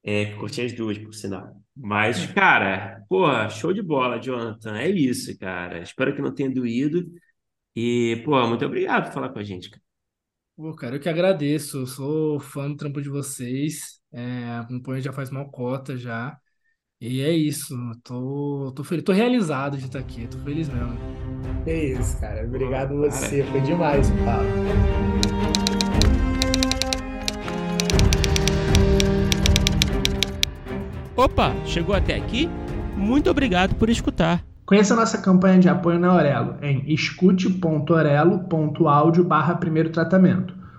É, 0.02 0.34
curti 0.36 0.62
as 0.62 0.72
duas, 0.72 0.98
por 0.98 1.12
sinal. 1.14 1.62
Mas, 1.76 2.26
cara, 2.32 3.05
porra, 3.09 3.48
show 3.50 3.72
de 3.72 3.82
bola, 3.82 4.18
Jonathan. 4.20 4.76
É 4.78 4.88
isso, 4.88 5.36
cara. 5.38 5.80
Espero 5.82 6.14
que 6.14 6.22
não 6.22 6.34
tenha 6.34 6.50
doído. 6.50 7.10
E, 7.76 8.22
pô, 8.24 8.46
muito 8.48 8.64
obrigado 8.66 9.06
por 9.06 9.14
falar 9.14 9.30
com 9.30 9.38
a 9.38 9.44
gente, 9.44 9.70
cara. 9.70 9.82
Pô, 10.56 10.74
cara, 10.74 10.96
eu 10.96 11.00
que 11.00 11.09
agradeço. 11.09 11.78
Eu 11.78 11.86
sou 11.86 12.40
fã 12.40 12.68
do 12.70 12.76
trampo 12.76 13.00
de 13.00 13.09
vocês. 13.09 13.98
É, 14.12 14.56
acompanho 14.59 15.01
já 15.02 15.12
faz 15.12 15.30
mal 15.30 15.51
cota 15.51 15.97
já. 15.97 16.39
E 17.01 17.20
é 17.22 17.30
isso. 17.32 17.74
Tô, 18.05 18.72
tô 18.74 18.82
feliz, 18.85 19.05
tô 19.05 19.12
realizado 19.12 19.76
de 19.78 19.86
estar 19.86 19.98
aqui. 20.01 20.26
Tô 20.28 20.39
feliz 20.40 20.68
mesmo. 20.68 20.98
É 21.66 21.85
isso, 21.93 22.18
cara. 22.20 22.44
Obrigado 22.44 22.90
Cara. 23.10 23.12
você. 23.12 23.43
Foi 23.44 23.60
demais 23.60 24.09
o 24.10 24.14
papo. 24.24 24.44
Opa, 31.16 31.52
chegou 31.66 31.94
até 31.94 32.14
aqui? 32.14 32.48
Muito 32.97 33.30
obrigado 33.30 33.74
por 33.74 33.90
escutar. 33.90 34.43
Conheça 34.66 34.94
a 34.94 34.97
nossa 34.97 35.18
campanha 35.18 35.59
de 35.59 35.68
apoio 35.68 35.98
na 35.98 36.09
Aurelo 36.09 36.56
em 36.62 36.90
escute.orelo.audio 36.93 39.24
barra 39.24 39.55
primeiro 39.56 39.90
tratamento. 39.90 40.55